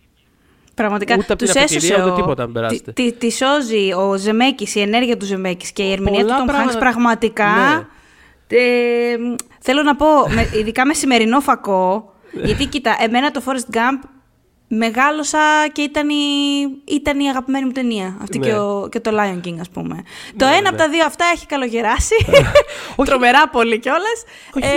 Πραγματικά. 0.76 1.16
Ούτε 1.18 1.34
από 1.34 1.46
την 1.46 1.58
αφετηρία, 1.58 2.06
ούτε 2.06 2.16
τίποτα, 2.16 2.44
αν 2.44 2.52
περάσετε. 2.52 2.92
Τη, 2.92 3.12
τη, 3.12 3.18
τη 3.18 3.32
σώζει 3.32 3.94
ο 3.94 4.18
Ζεμέκης, 4.18 4.76
η 4.76 4.82
ενέργεια 4.82 5.18
του 5.18 5.26
Ζεμέκης 5.26 5.72
και 5.72 5.84
η 5.84 5.92
ερμηνεία 5.92 6.22
Πολλά 6.22 6.36
του 6.38 6.44
Tom 6.44 6.46
πράγματα- 6.48 6.74
Hanks 6.74 6.80
πραγματικά. 6.80 7.46
Ναι. 7.46 7.86
Ε, 8.48 9.16
θέλω 9.60 9.82
να 9.84 9.96
πω, 9.96 10.06
με, 10.36 10.50
ειδικά 10.60 10.86
με 10.86 10.94
σημερινό 10.94 11.40
φακό, 11.40 12.13
γιατί 12.44 12.66
κοίτα, 12.66 12.96
εμένα 13.00 13.32
το 13.32 13.42
Forrest 13.46 13.76
Gump 13.76 14.08
μεγάλωσα 14.68 15.40
και 15.72 15.82
ήταν 15.82 16.10
η, 16.10 16.14
ήταν 16.86 17.20
η 17.20 17.30
αγαπημένη 17.30 17.66
μου 17.66 17.72
ταινία. 17.72 18.18
Αυτή 18.22 18.40
Ναι. 18.40 18.46
και, 18.46 18.56
ο, 18.56 18.88
και 18.92 19.00
το 19.00 19.12
Lion 19.14 19.48
King, 19.48 19.56
ας 19.60 19.70
πούμε. 19.70 20.04
το 20.38 20.46
Ναι, 20.46 20.52
ένα 20.52 20.62
ναι. 20.62 20.68
από 20.68 20.78
τα 20.78 20.90
δύο 20.90 21.06
αυτά 21.06 21.26
έχει 21.34 21.46
καλογεράσει. 21.46 22.16
Όχι. 22.96 23.10
Τρομερά 23.10 23.50
πολύ 23.50 23.80
κιόλας. 23.80 24.24
Όχι, 24.56 24.68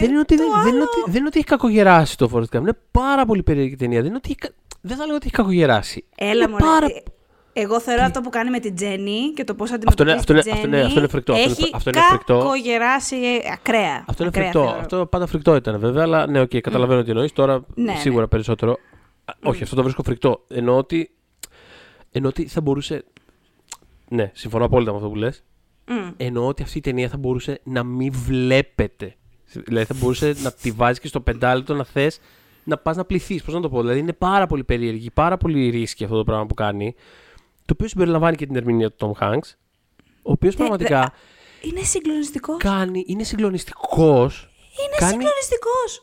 δεν, 0.00 0.10
είναι 0.10 0.18
ότι, 0.18 0.36
δεν, 0.36 0.46
δεν 0.64 0.74
είναι 0.74 0.82
ότι, 0.82 1.02
δεν 1.06 1.14
είναι 1.16 1.26
ότι 1.26 1.38
έχει 1.38 1.46
κακογεράσει 1.46 2.16
το 2.16 2.30
Forrest 2.34 2.56
Gump. 2.56 2.60
Είναι 2.60 2.78
πάρα 2.90 3.24
πολύ 3.26 3.42
περίεργη 3.42 3.76
ταινία. 3.76 3.98
Δεν, 3.98 4.06
είναι 4.08 4.16
ότι 4.16 4.28
έχει, 4.30 4.38
κα- 4.38 4.54
δεν 4.80 4.96
θα 4.96 5.04
λέγω 5.04 5.16
ότι 5.16 5.26
έχει 5.26 5.36
κακογεράσει. 5.36 6.04
Έλα 6.16 6.32
είναι 6.32 6.48
μωρέ. 6.48 6.64
πάρα... 6.64 6.86
Ε, 7.56 7.60
Εγώ 7.62 7.80
θεωρώ 7.80 8.02
αυτό 8.02 8.20
που 8.20 8.30
κάνει 8.30 8.50
με 8.50 8.58
την 8.58 8.74
Τζέννη 8.74 9.32
και 9.34 9.44
το 9.44 9.54
πώς 9.54 9.70
Αυτό 9.70 9.74
αντιμετωπίζει 9.92 10.10
είναι- 10.10 10.18
αυτό 10.20 10.32
είναι- 10.32 10.42
την 10.42 10.52
αυτό 10.52 10.66
είναι- 10.66 10.76
Τζέννη 10.76 10.86
αυτό 10.86 10.98
είναι 10.98 11.08
φρικτό, 11.08 11.32
αυτό 11.32 11.44
είναι 11.44 11.52
Έχει 11.52 11.62
φρι- 11.62 11.74
αυτό 11.74 11.90
είναι 11.90 12.00
φρικτό. 12.08 12.38
κακογεράσει 12.38 13.16
ε, 13.16 13.52
ακραία. 13.52 14.04
Αυτό 14.08 14.22
είναι 14.22 14.32
ακραία, 14.34 14.50
φρικτό. 14.50 14.64
θεωρώ. 14.66 14.80
Αυτό 14.80 15.06
πάντα 15.06 15.26
φρικτό 15.26 15.54
ήταν 15.54 15.78
βέβαια, 15.78 16.02
αλλά 16.02 16.26
ναι, 16.26 16.40
οκ, 16.40 16.50
καταλαβαίνω 16.60 17.02
τι 17.02 17.10
εννοείς. 17.10 17.32
Τώρα 17.32 17.64
Ναι, 17.74 17.94
σίγουρα 17.94 18.20
ναι. 18.22 18.26
περισσότερο. 18.28 18.72
Α, 19.24 19.32
Όχι, 19.42 19.62
αυτό 19.62 19.76
το 19.76 19.82
βρίσκω 19.82 20.02
φρικτό. 20.02 20.44
Εννοώ 20.48 20.76
ότι, 20.76 21.10
εννοώ 22.10 22.30
ότι 22.30 22.46
θα 22.48 22.60
μπορούσε. 22.60 23.04
Ναι, 24.08 24.30
συμφωνώ 24.34 24.64
απόλυτα 24.64 24.90
με 24.90 24.96
αυτό 24.96 25.08
που 25.08 25.16
λες. 25.16 25.42
Μμ. 25.88 26.08
Εννοώ 26.16 26.46
ότι 26.46 26.62
αυτή 26.62 26.78
η 26.78 26.80
ταινία 26.80 27.08
θα 27.08 27.16
μπορούσε 27.16 27.60
να 27.64 27.82
μην 27.82 28.12
βλέπεται. 28.12 29.14
Δηλαδή 29.52 29.84
θα 29.86 29.94
μπορούσε 29.98 30.34
να 30.42 30.52
τη 30.52 30.70
βάζεις 30.70 31.00
και 31.00 31.06
στο 31.08 31.20
πεντάλεπτο 31.20 31.74
να 31.74 31.84
θες 31.84 32.20
να 32.64 32.76
πας 32.78 32.96
να 32.96 33.04
πλυθείς. 33.04 33.42
Πώς 33.42 33.54
να 33.54 33.60
το 33.60 33.68
πω. 33.68 33.80
Δηλαδή 33.80 33.98
είναι 33.98 34.12
πάρα 34.12 34.46
πολύ 34.46 34.64
περίεργη, 34.64 35.10
πάρα 35.10 35.36
πολύ 35.36 35.68
risky 35.68 36.04
αυτό 36.04 36.16
το 36.16 36.24
πράγμα 36.24 36.46
που 36.46 36.54
κάνει. 36.54 36.94
Το 37.66 37.72
οποίο 37.72 37.88
συμπεριλαμβάνει 37.88 38.36
και 38.36 38.46
την 38.46 38.56
ερμηνεία 38.56 38.90
του 38.92 39.14
Tom 39.18 39.22
Hanks. 39.24 39.52
Ο 40.22 40.32
οποίος 40.32 40.52
Δε- 40.54 40.58
πραγματικά 40.58 41.00
δε- 41.62 41.68
Είναι 41.68 41.82
συγκλονιστικός. 41.82 42.56
κάνει, 42.62 43.04
είναι 43.06 43.22
συγκλονιστικός. 43.22 44.48
Είναι 44.78 44.96
κάνει- 44.98 45.12
συγκλονιστικός. 45.12 46.02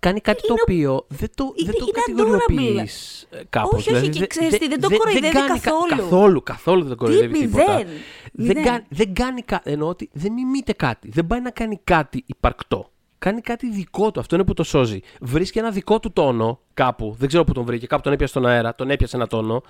κάνει 0.00 0.20
κάτι 0.20 0.40
το 0.40 0.46
Είναι 0.50 0.60
ο- 0.60 0.62
οποίο 0.62 1.04
δεν 1.08 1.28
το, 1.34 1.52
είναι- 1.56 1.70
δεν 1.72 1.80
το 1.80 1.86
είναι 1.88 2.00
κατηγοριοποιείς 2.00 3.28
κάπως. 3.50 3.86
Όχι, 3.86 3.94
όχι, 3.94 4.08
και 4.08 4.26
ξέρεις 4.26 4.58
τι, 4.58 4.68
δεν 4.68 4.80
το 4.80 4.88
κοροϊδεύει 4.96 5.32
κάνει 5.34 5.48
κα- 5.48 5.54
καθόλου. 5.54 5.88
καθόλου. 5.96 6.42
Καθόλου 6.42 6.80
δεν 6.80 6.90
το 6.90 6.96
κοροϊδεύει 6.96 7.32
Τι, 7.32 7.38
τίποτα. 7.40 7.72
μηδέν. 7.72 7.86
Δεν, 8.32 8.46
Μηδέν. 8.46 8.64
κάνει, 8.64 8.84
δεν 8.88 9.14
κάνει 9.14 9.42
κάτι. 9.42 9.70
Εννοώ 9.70 9.88
ότι 9.88 10.08
δεν 10.12 10.32
μιμείται 10.32 10.72
κάτι. 10.72 11.08
Δεν 11.10 11.26
πάει 11.26 11.40
να 11.40 11.50
κάνει 11.50 11.80
κάτι 11.84 12.22
υπαρκτό. 12.26 12.90
Κάνει 13.18 13.40
κάτι 13.40 13.70
δικό 13.70 14.10
του. 14.10 14.20
Αυτό 14.20 14.34
είναι 14.34 14.44
που 14.44 14.54
το 14.54 14.62
σώζει. 14.62 15.00
Βρίσκει 15.20 15.58
ένα 15.58 15.70
δικό 15.70 16.00
του 16.00 16.12
τόνο 16.12 16.60
κάπου. 16.74 17.14
Δεν 17.18 17.28
ξέρω 17.28 17.44
πού 17.44 17.52
τον 17.52 17.64
βρήκε. 17.64 17.86
Κάπου 17.86 18.02
τον 18.02 18.12
έπιασε 18.12 18.32
στον 18.32 18.46
αέρα. 18.46 18.74
Τον 18.74 18.90
έπιασε 18.90 19.16
ένα 19.16 19.26
τόνο. 19.26 19.62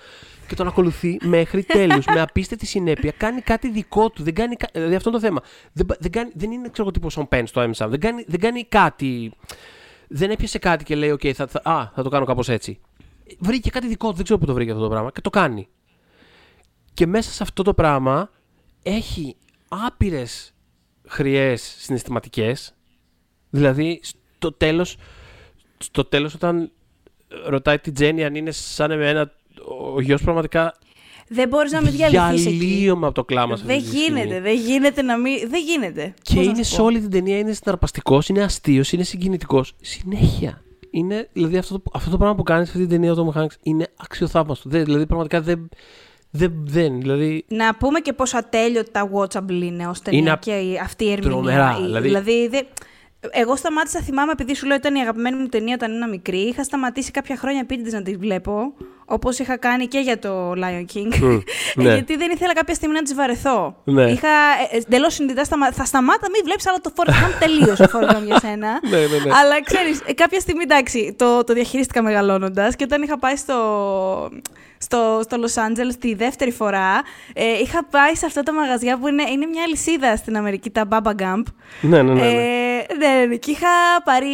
Και 0.47 0.55
τον 0.55 0.67
ακολουθεί 0.67 1.17
μέχρι 1.23 1.63
τέλους. 1.63 2.05
με 2.05 2.21
απίστευτη 2.21 2.65
συνέπεια. 2.65 3.11
Κάνει 3.17 3.41
κάτι 3.41 3.69
δικό 3.69 4.09
του. 4.09 4.23
Δεν 4.23 4.33
κάνει. 4.33 4.55
κα- 4.55 4.69
Δηλαδή 4.73 4.95
αυτό 4.95 5.09
είναι 5.09 5.19
το 5.19 5.25
θέμα. 5.25 5.41
Δεν, 5.73 5.85
πα- 5.85 5.97
δεν, 5.99 6.11
κάνει, 6.11 6.31
δεν 6.35 6.51
είναι 6.51 6.69
ξέρω 6.69 6.91
τύπος 6.91 7.13
Σον 7.13 7.27
Πεν 7.27 7.47
στο 7.47 7.61
MSAM. 7.61 7.87
Δεν 7.89 7.99
κάνει, 7.99 8.23
δεν 8.27 8.39
κάνει 8.39 8.63
κάτι. 8.63 9.31
Δεν 10.07 10.29
έπιασε 10.31 10.59
κάτι 10.59 10.83
και 10.83 10.95
λέει: 10.95 11.11
OK, 11.11 11.31
θα, 11.31 11.47
θα, 11.47 11.61
α, 11.63 11.91
θα 11.95 12.03
το 12.03 12.09
κάνω 12.09 12.25
κάπως 12.25 12.49
έτσι. 12.49 12.79
Βρήκε 13.39 13.69
κάτι 13.69 13.87
δικό 13.87 14.09
του. 14.09 14.15
Δεν 14.15 14.23
ξέρω 14.23 14.39
πού 14.39 14.45
το 14.45 14.53
βρήκε 14.53 14.71
αυτό 14.71 14.83
το 14.83 14.89
πράγμα. 14.89 15.11
Και 15.11 15.21
το 15.21 15.29
κάνει. 15.29 15.67
Και 16.93 17.07
μέσα 17.07 17.31
σε 17.31 17.43
αυτό 17.43 17.63
το 17.63 17.73
πράγμα 17.73 18.29
έχει 18.83 19.35
άπειρες 19.67 20.53
χρειές 21.07 21.75
συναισθηματικές. 21.79 22.73
Δηλαδή, 23.49 23.99
στο 24.03 24.51
τέλος, 24.53 24.95
στο 25.77 26.05
τέλος 26.05 26.33
όταν 26.33 26.71
ρωτάει 27.45 27.79
την 27.79 27.93
Τζέννη 27.93 28.23
αν 28.25 28.35
είναι 28.35 28.51
σαν 28.51 28.91
εμένα, 28.91 29.31
ο 29.95 30.01
γιος 30.01 30.21
πραγματικά 30.21 30.75
Δεν 31.27 31.47
μπορείς 31.47 31.71
να 31.71 31.81
μην 31.81 31.91
διαλυθείς 31.91 32.45
εκεί. 32.45 32.55
διαλύομαι 32.55 33.05
από 33.05 33.15
το 33.15 33.23
κλάμα 33.23 33.55
σε 33.55 33.63
Δεν 33.65 33.75
αυτή 33.77 33.89
τη 33.89 33.95
στιγμή. 33.97 34.19
γίνεται, 34.19 34.41
δεν 34.41 34.55
γίνεται 34.55 35.01
να 35.01 35.17
μην. 35.17 35.49
Δεν 35.49 35.61
γίνεται. 35.63 36.13
Και 36.21 36.35
Πώς 36.35 36.45
να 36.45 36.51
είναι 36.51 36.63
σου 36.63 36.71
σε 36.71 36.77
πω. 36.77 36.83
όλη 36.83 36.99
την 36.99 37.09
ταινία, 37.09 37.37
είναι 37.37 37.51
συναρπαστικός, 37.53 38.29
είναι 38.29 38.43
αστείος, 38.43 38.91
είναι 38.91 39.03
συγκινητικός. 39.03 39.73
Συνέχεια. 39.81 40.63
Είναι, 40.91 41.29
δηλαδή 41.33 41.57
αυτό 41.57 41.79
το, 41.79 41.91
αυτό 41.93 42.09
το 42.09 42.17
πράγμα 42.17 42.35
που 42.35 42.43
κάνεις 42.43 42.69
σε 42.69 42.77
αυτή 42.77 42.87
την 42.87 42.99
ταινία 43.01 43.13
ο 43.21 43.31
Tom 43.33 43.39
Hanks 43.41 43.53
είναι 43.63 43.87
αξιοθαύμαστο. 43.97 44.69
Δεν, 44.69 44.83
δηλαδή 44.85 45.05
πραγματικά 45.05 45.41
δεν, 45.41 45.69
δεν, 46.29 46.53
δεν 46.65 46.99
δηλαδή 46.99 47.45
Να 47.47 47.75
πούμε 47.75 47.99
και 47.99 48.13
πόσο 48.13 48.37
ατέλειωτα 48.37 49.09
watchable 49.13 49.61
είναι 49.61 49.87
ως 49.87 50.01
ταινία 50.01 50.19
Είναι 50.19 50.37
και 50.41 50.51
η- 50.51 50.77
αυτή 50.83 51.03
η 51.05 51.11
ερμηνεία. 51.11 51.31
τρομερά, 51.31 51.77
Η- 51.81 52.01
δηλαδή- 52.01 52.47
δε- 52.47 52.61
εγώ 53.31 53.55
σταμάτησα, 53.55 53.99
θυμάμαι, 53.99 54.31
επειδή 54.31 54.55
σου 54.55 54.65
λέω 54.65 54.75
ήταν 54.75 54.95
η 54.95 54.99
αγαπημένη 54.99 55.37
μου 55.37 55.47
ταινία 55.47 55.73
όταν 55.73 55.91
ήμουν 55.91 56.09
μικρή. 56.09 56.37
Είχα 56.37 56.63
σταματήσει 56.63 57.11
κάποια 57.11 57.35
χρόνια 57.35 57.59
επίτηδε 57.59 57.97
να 57.97 58.03
τη 58.03 58.15
βλέπω. 58.15 58.73
Όπως 59.05 59.39
είχα 59.39 59.57
κάνει 59.57 59.87
και 59.87 59.99
για 59.99 60.19
το 60.19 60.51
Lion 60.51 60.85
King. 60.93 61.17
Μμ, 61.21 61.39
ναι. 61.75 61.93
Γιατί 61.93 62.17
δεν 62.17 62.31
ήθελα 62.31 62.53
κάποια 62.53 62.73
στιγμή 62.73 62.93
να 62.93 63.01
τις 63.01 63.15
βαρεθώ. 63.15 63.75
Ναι. 63.83 64.11
Είχα 64.11 64.29
εντελώς 64.71 65.13
συνειδητά 65.13 65.43
σταμα... 65.43 65.71
θα 65.71 65.85
σταμάτα, 65.85 66.29
μην 66.31 66.41
βλέπεις 66.43 66.67
άλλο 66.67 66.77
το 66.81 66.91
Forrest 66.95 67.09
Gump 67.09 67.33
τελείω 67.39 67.73
ο 67.73 67.85
Forrest 67.93 68.15
Gump 68.15 68.25
για 68.25 68.39
σένα. 68.39 68.79
Ναι, 68.89 68.97
ναι, 68.97 69.05
ναι. 69.05 69.31
Αλλά 69.33 69.63
ξέρεις, 69.63 70.01
κάποια 70.15 70.39
στιγμή 70.39 70.63
εντάξει, 70.63 71.15
το, 71.17 71.43
το 71.43 71.53
διαχειρίστηκα 71.53 72.01
μεγαλώνοντας 72.01 72.75
και 72.75 72.83
όταν 72.83 73.01
είχα 73.01 73.19
πάει 73.19 73.35
στο, 73.35 73.55
στο, 74.81 75.19
στο 75.23 75.37
Los 75.41 75.61
Angeles 75.67 75.93
τη 75.99 76.13
δεύτερη 76.13 76.51
φορά, 76.51 77.01
ε, 77.33 77.43
είχα 77.61 77.85
πάει 77.85 78.15
σε 78.15 78.25
αυτά 78.25 78.43
τα 78.43 78.53
μαγαζιά 78.53 78.97
που 78.97 79.07
είναι, 79.07 79.23
είναι 79.31 79.45
μια 79.45 79.63
αλυσίδα 79.65 80.15
στην 80.15 80.37
Αμερική, 80.37 80.69
τα 80.69 80.87
Baba 80.91 81.11
Gump. 81.21 81.43
Ναι, 81.81 82.01
ναι, 82.01 82.13
ναι. 82.13 82.21
ναι. 82.21 82.27
Ε, 82.27 82.95
ναι, 82.97 83.25
ναι, 83.27 83.35
και 83.35 83.51
είχα 83.51 83.67
πάρει. 84.03 84.27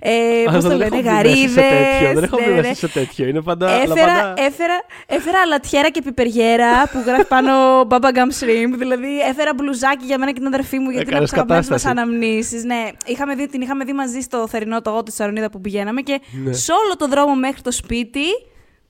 Ε, 0.00 0.42
Α, 0.48 0.52
πώς 0.52 0.62
το 0.62 0.68
δεν 0.68 0.76
λένε, 0.78 0.96
έχω 0.96 1.20
μπει 1.22 1.28
μέσα 1.28 1.48
σε 1.48 1.54
τέτοιο, 1.54 1.72
γαρίδες. 1.72 2.14
Δεν 2.14 2.22
έχω 2.22 2.36
ναι, 2.40 2.44
μπει 2.44 2.50
ναι, 2.50 2.56
μέσα 2.56 2.68
ναι. 2.68 2.74
σε 2.74 2.88
τέτοιο. 2.88 3.26
Είναι 3.26 3.40
πάντα. 3.42 3.66
αλλά 3.70 3.82
Έφερα, 3.82 4.12
πάντα- 4.14 4.34
έφερα, 4.36 4.74
έφερα 5.06 5.38
αλατιέρα 5.40 5.90
και 5.90 6.02
πιπεριέρα 6.02 6.88
που 6.92 7.02
γράφει 7.06 7.24
πάνω 7.24 7.80
Baba 7.88 8.08
Gum 8.16 8.44
Shrimp. 8.44 8.74
Δηλαδή, 8.78 9.20
έφερα 9.28 9.54
μπλουζάκι 9.54 10.04
για 10.04 10.18
μένα 10.18 10.30
και 10.32 10.38
την 10.38 10.46
αδερφή 10.46 10.78
μου 10.78 10.90
γιατί 10.90 11.08
είναι 11.10 11.18
από 11.18 11.24
Έκανες 11.24 11.30
τις 11.30 11.38
αγαπημένες 11.38 11.68
μας 11.68 11.82
κατάσταση. 11.82 12.08
αναμνήσεις. 12.08 12.64
Ναι, 12.64 12.88
είχαμε 13.06 13.34
δει, 13.34 13.46
την 13.48 13.60
είχαμε 13.60 13.84
δει 13.84 13.92
μαζί 13.92 14.20
στο 14.20 14.48
θερινό 14.48 14.80
το 14.82 15.02
της 15.02 15.14
Σαρονίδα 15.14 15.50
που 15.50 15.60
πηγαίναμε 15.60 16.00
και 16.00 16.20
Ναι. 16.44 16.52
σε 16.52 16.72
όλο 16.72 16.96
το 16.96 17.08
δρόμο 17.08 17.34
μέχρι 17.34 17.62
το 17.62 17.70
σπίτι 17.72 18.24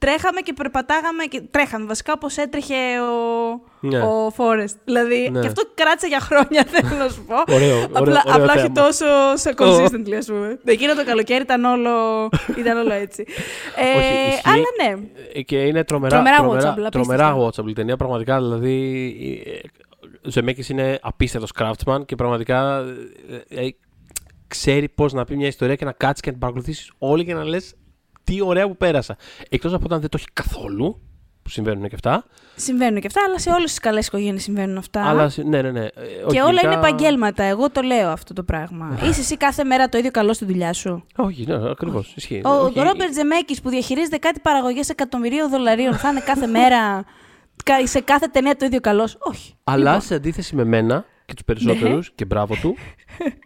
τρέχαμε 0.05 0.41
και 0.41 0.53
περπατάγαμε. 0.53 1.25
Και 1.25 1.41
τρέχαμε 1.51 1.85
βασικά 1.87 2.13
όπως 2.13 2.37
έτρεχε 2.37 2.75
ο, 3.01 3.61
Ναι. 3.81 4.01
ο 4.03 4.31
Φόρεστ. 4.31 4.77
Δηλαδή, 4.85 5.29
Ναι. 5.33 5.41
και 5.41 5.47
αυτό 5.47 5.63
κράτησε 5.75 6.07
για 6.07 6.21
χρόνια, 6.21 6.65
θέλω 6.73 6.97
να 7.03 7.09
σου 7.09 7.25
πω. 7.25 7.55
Ωραίο, 7.55 7.77
ωραίο, 7.77 7.85
απλά 7.93 8.23
ωραίο 8.27 8.35
απλά 8.43 8.53
όχι 8.53 8.61
θέμα. 8.61 8.73
τόσο 8.73 9.07
σε 9.35 9.55
consistently, 9.59 10.13
ας 10.19 10.27
πούμε. 10.27 10.59
Εκείνο 10.65 10.95
το 10.95 11.05
καλοκαίρι 11.05 11.43
ήταν 11.43 11.65
όλο, 11.65 12.29
ήταν 12.59 12.79
όλο 12.79 12.93
έτσι. 12.93 13.25
Ε, 13.77 13.99
Όχι, 13.99 14.29
ισχύει. 14.29 14.49
αλλά 14.49 14.65
ναι. 14.97 15.09
Ε, 15.33 15.43
Και 15.43 15.57
είναι 15.59 15.85
τρομερά, 15.85 16.15
Τρομερά 16.15 16.37
τρομερά, 16.37 16.75
watchable, 16.75 16.91
τρομερά 16.91 17.29
απίστευτα. 17.29 17.63
watchable 17.65 17.69
η 17.69 17.73
ταινία. 17.73 17.97
Πραγματικά, 17.97 18.39
δηλαδή, 18.41 18.75
ε, 19.47 19.69
ο 20.27 20.31
Ζεμέκης 20.31 20.69
είναι 20.69 20.99
απίστευτος 21.03 21.51
craftsman 21.59 22.07
και 22.07 22.15
πραγματικά 22.17 22.85
ε, 23.51 23.61
ε, 23.67 23.69
ξέρει 24.49 24.89
πώς 24.89 25.13
να 25.13 25.25
πει 25.25 25.37
μια 25.37 25.47
ιστορία 25.47 25.75
και 25.75 25.85
να 25.85 25.93
κάτσεις 25.93 26.21
και 26.21 26.27
να 26.27 26.33
την 26.33 26.41
παρακολουθήσεις 26.41 26.93
όλη 26.99 27.25
και 27.25 27.35
να 27.35 27.45
λες 27.45 27.75
τι 28.31 28.41
ωραία 28.43 28.67
που 28.69 28.77
πέρασα. 28.77 29.17
Εκτός 29.49 29.73
από 29.73 29.85
όταν 29.85 30.01
δεν 30.01 30.09
το 30.09 30.17
έχει 30.21 30.27
καθόλου, 30.33 31.01
που 31.43 31.51
συμβαίνουν 31.51 31.89
και 31.89 31.95
αυτά. 31.95 32.25
Συμβαίνουν 32.57 33.01
και 33.01 33.07
αυτά, 33.07 33.21
αλλά 33.27 33.39
σε 33.39 33.51
όλες 33.51 33.71
τις 33.71 33.79
καλές 33.79 34.07
οικογένειες 34.07 34.43
συμβαίνουν 34.43 34.77
αυτά. 34.77 35.05
Αλλά, 35.09 35.29
συ- 35.29 35.45
ναι, 35.45 35.63
ναι, 35.63 35.71
ναι. 35.71 35.85
Ε, 35.85 35.91
και 36.19 36.25
όχι, 36.27 36.39
όλα 36.39 36.47
γενικά- 36.47 36.67
είναι 36.67 36.75
επαγγέλματα. 36.75 37.43
Εγώ 37.43 37.71
το 37.71 37.81
λέω 37.83 38.09
αυτό 38.11 38.33
το 38.35 38.43
πράγμα. 38.43 38.99
Είσαι 39.03 39.21
εσύ 39.21 39.37
κάθε 39.37 39.65
μέρα 39.65 39.89
το 39.89 39.99
ίδιο 39.99 40.11
καλό 40.11 40.33
στη 40.33 40.45
δουλειά 40.45 40.73
σου; 40.73 41.05
Όχι, 41.17 41.45
ναι, 41.47 41.71
ακριβώς. 41.71 42.13
Ισχύει. 42.17 42.41
Ο 42.45 42.49
Όχι, 42.51 42.79
Ρόμπερτ 42.81 43.13
Ζεμέκης 43.13 43.61
που 43.61 43.69
διαχειρίζεται 43.69 44.17
κάτι 44.17 44.41
παραγωγές 44.41 44.89
εκατομμυρίων 44.89 45.51
δολαρίων 45.51 45.95
θα 45.95 46.09
είναι 46.11 46.21
κάθε 46.21 46.47
μέρα 46.47 47.05
κα- 47.65 47.87
σε 47.87 48.01
κάθε 48.01 48.27
ταινία 48.27 48.57
το 48.57 48.65
ίδιο 48.65 48.81
καλός; 48.81 49.17
Όχι. 49.21 49.55
Αλλά 49.65 49.85
Λοιπόν, 49.85 50.01
σε 50.01 50.15
αντίθεση 50.15 50.55
με 50.57 50.65
μένα 50.65 51.05
και 51.25 51.35
τους 51.35 51.45
περισσότερους, 51.45 52.13
και 52.15 52.25
μπράβο 52.25 52.55
του, 52.55 52.77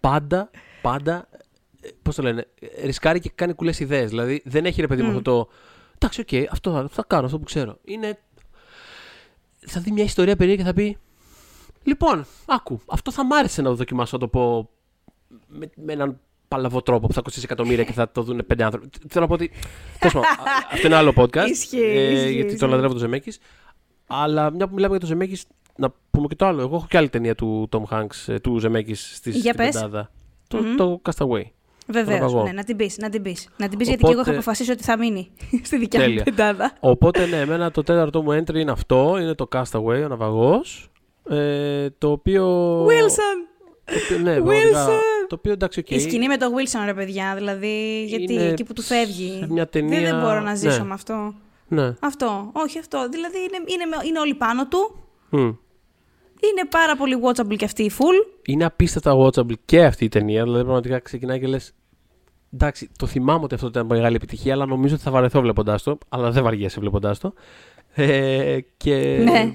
πάντα, 0.00 0.50
πάντα. 0.82 1.28
Πώς 2.02 2.14
το 2.14 2.22
λένε, 2.22 2.46
ε, 2.60 2.86
ρισκάρει 2.86 3.20
και 3.20 3.30
κάνει 3.34 3.52
κουλές 3.54 3.80
ιδέες. 3.80 4.08
Δηλαδή 4.10 4.42
δεν 4.44 4.64
έχει 4.66 4.80
ρε 4.80 4.86
παιδί 4.86 5.02
μου 5.02 5.08
αυτό 5.08 5.22
το. 5.22 5.48
Εντάξει, 5.94 6.20
οκ, 6.20 6.50
αυτό 6.50 6.72
θα, 6.72 6.88
θα 6.90 7.04
κάνω, 7.06 7.24
αυτό 7.26 7.38
που 7.38 7.44
ξέρω. 7.44 7.78
Είναι. 7.84 8.18
Θα 9.66 9.80
δει 9.80 9.90
μια 9.90 10.04
ιστορία 10.04 10.36
περίεργη 10.36 10.62
και 10.62 10.68
θα 10.68 10.74
πει. 10.74 10.98
Λοιπόν, 11.82 12.26
άκου, 12.46 12.80
αυτό 12.86 13.12
θα 13.12 13.24
μ' 13.26 13.32
άρεσε 13.32 13.62
να 13.62 13.68
το 13.68 13.74
δοκιμάσω 13.74 14.16
να 14.16 14.22
το 14.22 14.28
πω 14.28 14.70
με, 15.48 15.70
με 15.76 15.92
έναν 15.92 16.20
παλαβό 16.48 16.82
τρόπο 16.82 17.06
που 17.06 17.12
θα 17.12 17.20
κοστίσει 17.20 17.44
εκατομμύρια 17.44 17.84
και 17.84 17.92
θα 17.92 18.10
το 18.12 18.22
δουν 18.22 18.42
πέντε 18.46 18.64
άνθρωποι. 18.64 18.88
Θέλω 19.08 19.20
να 19.24 19.26
πω 19.26 19.34
ότι. 19.34 19.50
τέλος 19.98 20.12
πάντων, 20.14 20.28
α- 20.28 20.42
α- 20.50 20.68
αυτό 20.72 20.86
είναι 20.86 20.96
άλλο 20.96 21.12
podcast. 21.16 21.48
Ισχύει, 21.48 21.80
ε, 21.80 22.12
ισχύει, 22.12 22.32
γιατί 22.32 22.46
ισχύει. 22.46 22.58
τον 22.58 22.68
λατρεύω 22.70 22.92
τον 22.92 23.02
Ζεμέκης. 23.02 23.38
Αλλά 24.06 24.50
μια 24.50 24.66
που 24.68 24.74
μιλάμε 24.74 24.90
για 24.90 25.00
τον 25.00 25.08
Ζεμέκης, 25.08 25.44
να 25.76 25.92
πούμε 26.10 26.26
και 26.26 26.34
το 26.34 26.46
άλλο. 26.46 26.60
Εγώ 26.60 26.76
έχω 26.76 26.86
και 26.88 26.96
άλλη 26.96 27.08
ταινία 27.08 27.34
του 27.34 27.68
Tom 27.72 27.82
Hanks, 27.90 28.06
ε, 28.26 28.38
του 28.40 28.58
Ζεμέκης 28.58 29.10
στη 29.16 29.30
Για 29.30 29.40
στην 29.40 29.54
πες. 29.56 29.74
πεντάδα. 29.74 30.10
Το, 30.48 30.58
Μμμ. 30.58 30.76
το 30.76 31.00
Castaway. 31.10 31.42
Βεβαίως. 31.86 32.20
ναυαγό. 32.20 32.42
Ναι, 32.42 32.52
να 32.52 32.64
την 32.64 32.76
πεις. 32.76 32.98
Να 32.98 33.08
την 33.10 33.22
πεις. 33.22 33.48
Να 33.56 33.68
την 33.68 33.78
πεις 33.78 33.88
γιατί 33.88 34.02
και 34.02 34.10
εγώ 34.10 34.20
Οπότε- 34.20 34.34
είχα 34.34 34.42
αποφασίσει 34.42 34.70
ότι 34.70 34.82
θα 34.82 34.98
μείνει 34.98 35.30
στη 35.68 35.78
δικιά 35.78 36.00
μου 36.00 36.06
Τέλεια. 36.06 36.22
πεντάδα. 36.22 36.72
Οπότε 36.80 37.26
ναι, 37.26 37.36
εμένα 37.40 37.70
το 37.70 37.82
τέταρτο 37.82 38.22
μου 38.22 38.30
entry 38.32 38.54
είναι 38.54 38.70
αυτό, 38.70 39.16
είναι 39.20 39.34
το 39.34 39.48
Castaway, 39.54 40.04
ο 40.04 40.08
ναυαγός, 40.08 40.90
ε, 41.28 41.86
το 41.98 42.10
οποίο... 42.10 42.46
Wilson! 42.86 43.38
Το 43.84 43.94
οποίο, 44.04 44.18
ναι, 44.18 44.34
πραγματικά, 44.34 44.86
Wilson! 44.86 44.90
το 45.28 45.34
οποίο 45.38 45.52
εντάξει, 45.52 45.80
οκ. 45.80 45.90
Η 45.90 46.00
σκηνή 46.00 46.26
με 46.26 46.36
το 46.36 46.46
Wilson, 46.46 46.82
ρε 46.84 46.94
παιδιά. 46.94 47.34
Δηλαδή, 47.36 48.04
γιατί 48.08 48.32
Είναι 48.32 48.44
εκεί 48.44 48.64
που 48.64 48.72
του 48.72 48.82
φεύγει. 48.82 49.36
σε 49.40 49.46
μια 49.52 49.66
ταινία- 49.68 50.00
Δεν, 50.00 50.10
δεν 50.10 50.20
μπορώ 50.20 50.40
να 50.40 50.54
ζήσω 50.54 50.78
ναι. 50.78 50.84
με 50.84 50.94
αυτό. 50.94 51.34
Ναι. 51.68 51.94
Αυτό. 52.00 52.50
Όχι 52.52 52.78
αυτό. 52.78 53.08
Δηλαδή, 53.10 53.36
είναι, 53.38 53.56
είναι, 53.66 53.84
με- 53.84 54.06
είναι 54.06 54.18
όλοι 54.18 54.34
πάνω 54.34 54.66
του. 54.68 54.96
Μμ. 55.30 55.50
Είναι 56.50 56.68
πάρα 56.70 56.96
πολύ 56.96 57.16
watchable 57.22 57.56
και 57.56 57.64
αυτή 57.64 57.82
η 57.82 57.90
full. 57.98 58.40
Είναι 58.46 58.64
απίστευτα 58.64 59.14
watchable 59.16 59.54
και 59.64 59.84
αυτή 59.84 60.04
η 60.04 60.08
ταινία. 60.08 60.42
Δηλαδή, 60.42 60.62
πραγματικά 60.62 60.98
ξεκινάει 60.98 61.40
και 61.40 61.46
λες. 61.46 61.74
Εντάξει, 62.54 62.90
το 62.98 63.06
θυμάμαι 63.06 63.44
ότι 63.44 63.54
αυτό 63.54 63.66
ήταν 63.66 63.86
μεγάλη 63.86 64.16
επιτυχία, 64.16 64.52
αλλά 64.52 64.66
νομίζω 64.66 64.94
ότι 64.94 65.02
θα 65.02 65.10
βαρεθώ 65.10 65.40
βλέποντάς 65.40 65.82
το. 65.82 65.98
Αλλά 66.08 66.30
δεν 66.30 66.42
βαριέσαι 66.42 66.80
βλέποντάς 66.80 67.18
το. 67.18 67.32
Ε, 67.94 68.58
και... 68.76 69.20
Ναι. 69.24 69.52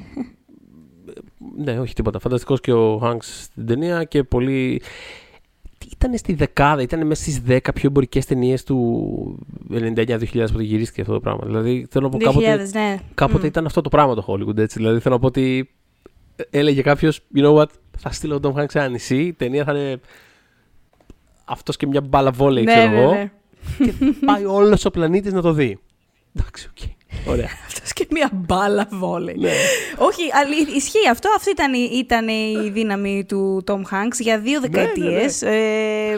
Ναι, 1.58 1.80
όχι 1.80 1.94
τίποτα. 1.94 2.20
Φανταστικός 2.20 2.60
και 2.60 2.74
ο 2.74 3.02
Hanks 3.04 3.18
στην 3.22 3.66
ταινία 3.66 4.04
και 4.04 4.24
πολύ. 4.24 4.82
Ήταν 5.94 6.18
στη 6.18 6.34
δεκάδα, 6.34 6.82
ήταν 6.82 7.08
μέσα 7.08 7.22
στις 7.22 7.42
10 7.48 7.58
πιο 7.74 7.90
εμπορικές 7.90 8.26
ταινίες 8.26 8.64
του 8.64 9.48
99-2000 9.72 10.46
που 10.54 10.62
γυρίστηκε 10.62 11.02
αυτό 11.02 11.14
το 11.14 11.20
πράγμα. 11.20 11.42
Δηλαδή 11.46 11.88
θέλω 11.90 12.10
να 12.10 12.18
πω 12.18 12.18
2000, 12.18 12.24
κάποτε, 12.24 12.70
ναι. 12.74 12.98
κάποτε 13.14 13.44
Μμ. 13.44 13.46
ήταν 13.46 13.66
αυτό 13.66 13.82
το 13.82 13.90
πράγμα 13.90 14.16
το 14.16 14.26
Hollywood. 14.28 14.58
Έτσι. 14.58 14.78
Δηλαδή 14.78 15.00
θέλω 15.00 15.16
να 15.16 15.22
πω 15.22 15.28
ότι 15.28 15.70
έλεγε 16.50 16.82
κάποιος, 16.82 17.20
you 17.36 17.44
know 17.44 17.56
what, 17.56 17.66
θα 17.98 18.12
στείλω 18.12 18.40
τον 18.40 18.54
Tom 18.56 18.60
Hanks 18.62 18.66
σε 18.72 18.80
ένα 18.80 18.88
νησί, 18.88 19.18
η 19.22 19.34
ταινία 19.34 19.64
θα 19.64 19.72
είναι 19.72 20.00
αυτός 21.46 21.78
και 21.78 21.88
μια 21.88 22.02
μπάλα 22.02 22.32
βόλεϊ, 22.32 22.64
Ναι, 22.64 22.74
ξέρω 22.74 22.90
ναι, 22.92 23.02
εγώ. 23.02 23.12
ναι. 23.14 23.30
Και 23.78 23.94
πάει 24.26 24.46
όλος 24.46 24.86
ο 24.86 24.92
πλανήτης 24.92 25.34
να 25.34 25.42
το 25.42 25.52
δει. 25.54 25.80
Εντάξει, 26.36 26.70
οκ. 26.70 26.78
Ωραία. 27.28 27.50
Αυτός 27.68 27.94
και 27.94 28.08
μία 28.12 28.30
μπάλα 28.34 28.88
βόλεϊ. 28.92 29.36
ναι. 29.38 29.52
Όχι, 29.98 30.22
αλη- 30.34 30.76
ισχύει 30.76 31.08
αυτό. 31.12 31.30
Αυτή 31.36 31.50
ήταν, 31.50 31.74
η- 31.74 31.90
ήταν 31.94 32.28
η 32.28 32.70
δύναμη 32.74 33.26
του 33.28 33.64
Tom 33.68 33.80
Hanks 33.92 34.20
για 34.20 34.40
δύο 34.40 34.60
δεκαετίες. 34.60 35.42
Ε, 35.42 36.18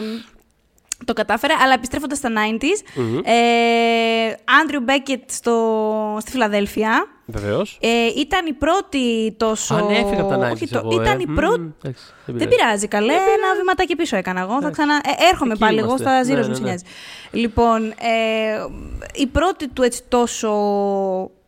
το 1.04 1.12
κατάφερε, 1.12 1.52
αλλά 1.62 1.72
επιστρέφοντας 1.74 2.18
στα 2.18 2.28
90s, 2.34 3.00
Μμμ. 3.02 3.16
ε, 3.24 4.34
Andrew 4.44 4.90
Beckett 4.90 5.22
στο, 5.26 6.16
στη 6.20 6.30
Φιλαδέλφια. 6.30 7.06
Βεβαίως. 7.26 7.78
Ε, 7.80 7.88
ήταν 8.20 8.46
η 8.46 8.52
πρώτη 8.52 9.34
τόσο... 9.36 9.74
Αν 9.74 9.88
έφυγα 9.90 10.20
από 10.20 10.28
τα 10.30 10.48
90s 10.48 10.52
Όχι, 10.52 10.68
το- 10.68 10.78
εγώ, 10.78 11.02
ήταν 11.02 11.18
ε. 11.18 11.22
η 11.22 11.24
Μμμ, 11.26 11.34
πρώτη... 11.34 11.74
εντάξει, 11.82 12.04
Δεν 12.26 12.48
πειράζει, 12.48 12.88
καλέ. 12.88 13.12
Ένα 13.12 13.54
βηματάκι 13.58 13.96
πίσω 13.96 14.16
έκανα 14.16 14.40
εγώ. 14.40 14.50
Θα 14.50 14.56
Εντάξει. 14.56 14.72
ξανα... 14.80 14.94
ε, 14.94 15.28
έρχομαι 15.30 15.50
Εκεί 15.50 15.60
πάλι 15.60 15.78
εγώ 15.78 15.86
είμαστε. 15.86 16.04
στα 16.04 16.34
Ναι, 16.34 16.40
Zeros, 16.40 16.46
ναι, 16.46 16.52
μου 16.52 16.58
ναι. 16.60 16.66
νοιάζει. 16.68 16.84
Λοιπόν, 17.30 17.86
ε, 17.90 18.66
η 19.14 19.26
πρώτη 19.26 19.68
του 19.68 19.82
έτσι 19.82 20.02
τόσο 20.08 20.50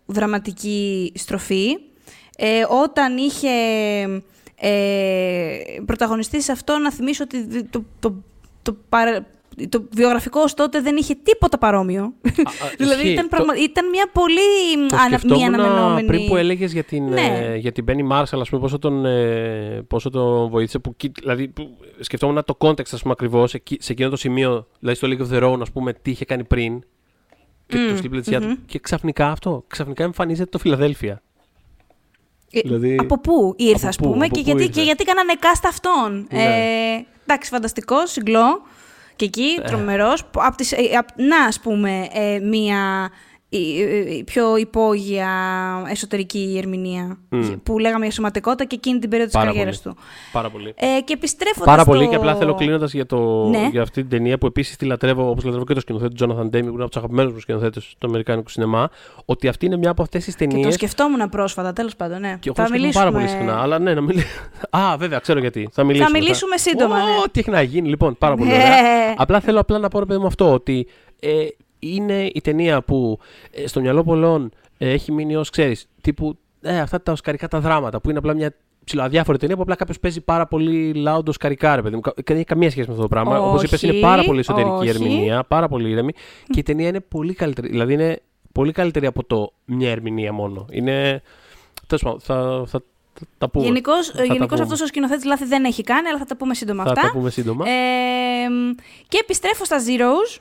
δραματική 0.07 1.13
στροφή, 1.17 1.79
ε, 2.37 2.65
όταν 2.83 3.17
είχε 3.17 3.49
ε, 4.57 5.57
πρωταγωνιστεί 5.87 6.43
σε 6.43 6.53
αυτό, 6.53 6.79
να 6.79 6.93
θυμίσω 6.93 7.25
ότι 7.25 7.43
δι- 7.43 7.71
το, 7.71 7.85
το, 8.01 8.15
το, 8.63 8.77
παρα- 8.89 9.27
το 9.69 9.85
βιογραφικό 9.91 10.41
ως 10.41 10.55
τότε 10.55 10.81
δεν 10.81 10.97
είχε 10.97 11.15
τίποτα 11.23 11.59
παρόμοιο. 11.59 12.13
δηλαδή 12.79 13.01
ισχύει. 13.01 13.13
ήταν, 13.13 13.29
Το- 13.29 13.37
πραγμα... 13.37 13.55
ήταν 13.63 13.89
μια 13.89 14.09
πολύ 14.13 14.87
Το 14.89 14.97
ανα... 14.97 15.09
μη 15.09 15.17
σκεφτόμουν 15.19 15.55
αναμενόμενη... 15.55 16.07
πριν 16.07 16.27
που 16.29 16.37
έλεγες 16.37 16.73
για 16.73 16.83
την, 16.85 17.05
Ναι. 17.09 17.21
ε, 17.53 17.57
για 17.57 17.73
την 17.73 17.85
Benny 17.89 18.13
Marshall, 18.13 18.39
ας 18.41 18.49
πούμε, 18.49 18.61
πόσο 18.61 18.79
τον, 18.79 19.05
ε, 19.07 19.85
πόσο 19.89 20.11
τον 20.11 20.49
βοήθησε. 20.49 20.79
Που, 20.79 20.97
κοι- 20.97 21.21
δηλαδή, 21.21 21.49
που 21.49 21.77
σκεφτόμουν 22.01 22.45
το 22.45 22.57
context, 22.59 22.91
ας 22.93 23.01
πούμε, 23.01 23.13
ακριβώς, 23.13 23.55
εκεί- 23.55 23.79
σε 23.81 23.93
εκείνο 23.93 24.09
το 24.11 24.17
σημείο, 24.17 24.67
δηλαδή 24.81 24.97
στο 24.99 25.09
League 25.11 25.31
of 25.33 25.37
Their 25.43 25.53
Own, 25.53 25.61
ας 25.61 25.71
πούμε, 25.71 25.93
τι 25.93 26.11
είχε 26.11 26.25
κάνει 26.25 26.45
πριν. 26.45 26.81
Και 27.67 27.77
Μμμ, 27.79 27.89
το 27.89 27.97
στην 27.97 28.11
πλαισιά 28.11 28.41
του. 28.41 28.59
Και 28.67 28.79
ξαφνικά 28.79 29.31
αυτό. 29.31 29.65
Ξαφνικά 29.67 30.05
εμφανίζεται 30.05 30.49
το 30.51 30.59
Φιλαδέλφια. 30.59 31.23
Ε, 32.51 32.61
Δηλαδή- 32.61 32.97
Από 33.01 33.21
πού 33.21 33.55
ήρθε, 33.57 33.77
Από 33.79 33.87
ας 33.89 33.97
πού, 33.97 34.05
πούμε, 34.11 34.25
από 34.25 34.35
και 34.35 34.41
πού 34.41 34.47
γιατί, 34.47 34.61
ήρθες; 34.63 34.77
και 34.77 34.83
γιατί 34.83 35.05
κάνανε 35.05 35.33
cast 35.41 35.65
αυτόν; 35.69 36.27
Ναι. 36.33 36.43
Ε, 36.43 37.07
εντάξει, 37.27 37.51
φανταστικό, 37.51 38.07
συγκλώ. 38.07 38.63
Και 39.17 39.25
εκεί, 39.25 39.59
Ε. 39.63 39.67
τρομερός. 39.67 40.23
Απ' 40.35 40.55
τις, 40.55 40.73
ε, 40.73 40.77
απ- 40.99 41.09
να, 41.21 41.45
ας 41.45 41.61
πούμε, 41.61 42.09
ε, 42.13 42.39
μία 42.39 43.11
η- 43.57 43.79
η- 43.79 44.17
η 44.17 44.25
πιο 44.25 44.57
υπόγεια 44.57 45.29
εσωτερική 45.91 46.55
ερμηνεία 46.59 47.19
Μμ. 47.29 47.53
που 47.63 47.79
λέγαμε 47.79 48.05
για 48.05 48.15
σωματικότητα 48.15 48.65
και 48.65 48.75
εκείνη 48.75 48.99
την 48.99 49.09
περίοδο 49.11 49.31
της 49.31 49.39
Πάρα 49.41 49.51
καριέρας 49.51 49.83
πολύ. 49.83 49.95
του. 49.95 50.03
Πάρα 50.33 50.51
πολύ. 50.51 50.75
Ε, 50.77 51.01
και 51.05 51.13
επιστρέφοντας 51.13 51.65
Πάρα 51.67 51.83
στο... 51.83 51.91
πολύ 51.91 52.09
και 52.09 52.15
απλά 52.17 52.35
θέλω 52.35 52.55
κλείνοντας 52.55 52.93
για, 52.93 53.07
το, 53.07 53.49
Ναι. 53.49 53.69
για 53.71 53.83
αυτή 53.83 54.01
την 54.01 54.11
ταινία 54.11 54.39
που 54.39 54.47
επίσης 54.47 54.77
τη 54.77 54.85
λατρεύω 54.85 55.29
όπως 55.31 55.45
λατρεύω 55.45 55.65
και 55.65 55.75
το 55.75 55.81
σκηνοθέτη 55.81 56.15
Jonathan 56.21 56.45
Demme 56.45 56.51
που 56.51 56.57
είναι 56.59 56.69
από 56.69 56.87
τους 56.87 56.97
αγαπημένους 56.97 57.33
μου 57.33 57.39
σκηνοθέτες 57.39 57.95
του 57.99 58.07
Αμερικάνικου 58.07 58.49
σινεμά. 58.51 58.89
Ότι 59.25 59.49
αυτή 59.49 59.67
είναι 59.67 59.77
μια 59.77 59.91
από 59.91 60.03
αυτές 60.03 60.25
τις 60.25 60.35
Και 60.37 60.47
ταινίε. 60.47 60.65
το 60.65 60.71
σκεφτόμουν 60.71 61.29
πρόσφατα, 61.29 61.73
τέλος 61.73 61.97
πάντων, 61.97 62.21
ναι. 62.21 62.37
Και 62.41 62.49
εγώ 62.49 62.55
θα 62.55 62.63
το 62.63 62.69
σκέφτομαι 62.69 62.79
μιλήσουμε... 62.79 63.05
πάρα 63.05 63.17
πολύ 63.17 63.29
συχνά. 63.29 63.63
Αλλά 63.63 63.79
ναι, 63.79 63.95
να 63.95 64.01
μιλήσουμε. 64.01 64.33
Α, 64.91 64.97
βέβαια, 64.99 65.19
ξέρω 65.19 65.39
γιατί. 65.39 65.69
Θα 65.73 65.85
μιλήσουμε. 65.85 66.11
Θα 66.11 66.19
μιλήσουμε 66.19 66.57
σύντομα, 66.57 66.97
ναι. 66.97 67.11
Ό, 67.25 67.29
τι 67.31 67.41
έχει 67.41 67.51
να 67.51 67.63
γίνει, 67.63 67.89
λοιπόν. 67.89 68.17
Πάρα 68.19 68.35
πολύ 68.35 68.49
Ναι. 68.51 68.55
ωραία. 68.57 69.15
Απλά 69.17 69.41
θέλω 69.41 69.61
απλά 69.61 69.79
να 69.79 69.89
πω, 69.89 69.99
ρε 69.99 70.05
παιδί 70.05 70.21
μου, 70.21 70.27
αυτό. 70.27 70.53
Ότι 70.53 70.87
ε, 71.21 71.31
είναι 71.93 72.31
η 72.35 72.41
ταινία 72.41 72.83
που 72.83 73.19
ε, 73.51 73.67
στο 73.67 73.81
μυαλό 73.81 74.05
πολλών 74.05 74.51
ε, 74.79 74.91
έχει 74.91 75.13
μείνει 75.13 75.37
ως 75.37 75.51
ξέρεις. 75.51 75.89
Τύπου 76.01 76.39
ε, 76.63 76.79
αυτά 76.79 77.03
τα 77.03 77.13
οσκαρικά 77.13 77.49
τα 77.49 77.61
δράματα 77.61 78.01
που 78.01 78.09
είναι 78.11 78.19
απλά 78.19 78.35
μια 78.35 78.55
ψηλοαδιάφορη 78.85 79.39
ταινία 79.39 79.57
που 79.57 79.63
απλά 79.63 79.75
κάποιος 79.75 80.01
παίζει 80.01 80.21
πάρα 80.21 80.47
πολύ 80.47 81.05
loud 81.07 81.25
οσκαρικά, 81.29 81.77
ρε 81.77 81.83
παιδί 81.83 81.95
μου. 81.95 82.01
Κα- 82.01 82.13
Δεν 82.25 82.37
έχει 82.37 82.45
καμία 82.45 82.71
σχέση 82.71 82.87
με 82.87 82.93
αυτό 82.93 83.03
το 83.03 83.09
πράγμα. 83.15 83.39
Όπως 83.41 83.63
είπες, 83.63 83.83
είναι 83.83 83.93
Όχι, 83.93 84.01
πάρα 84.01 84.23
πολύ 84.25 84.39
εσωτερική 84.39 84.71
όχι. 84.75 84.89
ερμηνεία, 84.89 85.45
πάρα 85.45 85.69
πολύ 85.69 85.91
ήρεμη. 85.91 86.13
Και 86.51 86.59
η 86.59 86.63
ταινία 86.63 86.89
είναι 86.89 87.01
πολύ 87.01 87.35
καλύτερη. 87.35 87.69
Δηλαδή 87.69 87.93
είναι 87.93 88.21
πολύ 88.53 88.73
καλύτερη 88.73 89.07
από 89.07 89.25
το 89.25 89.53
μια 89.65 89.91
ερμηνεία 89.91 90.33
μόνο. 90.33 90.67
Είναι. 90.71 91.23
Τέλος 91.87 92.03
πάντων, 92.03 92.21
θα, 92.21 92.65
θα, 92.67 92.67
θα 92.67 92.83
τα 93.39 93.49
πούμε. 93.49 93.65
Γενικώς 93.65 94.07
Θα 94.07 94.27
τα 94.27 94.47
πούμε. 94.47 94.63
αυτός 94.63 94.81
ο 94.81 94.87
σκηνοθέτης 94.87 95.25
λάθη 95.25 95.45
δεν 95.45 95.65
έχει 95.65 95.83
κάνει, 95.83 96.09
αλλά 96.09 96.19
θα 96.19 96.25
τα 96.25 96.37
πούμε 96.37 96.55
σύντομα 96.55 96.85
Θα 96.85 96.91
αυτά. 96.91 97.03
τα 97.03 97.13
πούμε 97.13 97.31
σύντομα. 97.31 97.65
Ε, 97.69 97.73
και 99.09 99.19
επιστρέφω 99.23 99.65
στα 99.65 99.77
Zeros, 99.79 100.41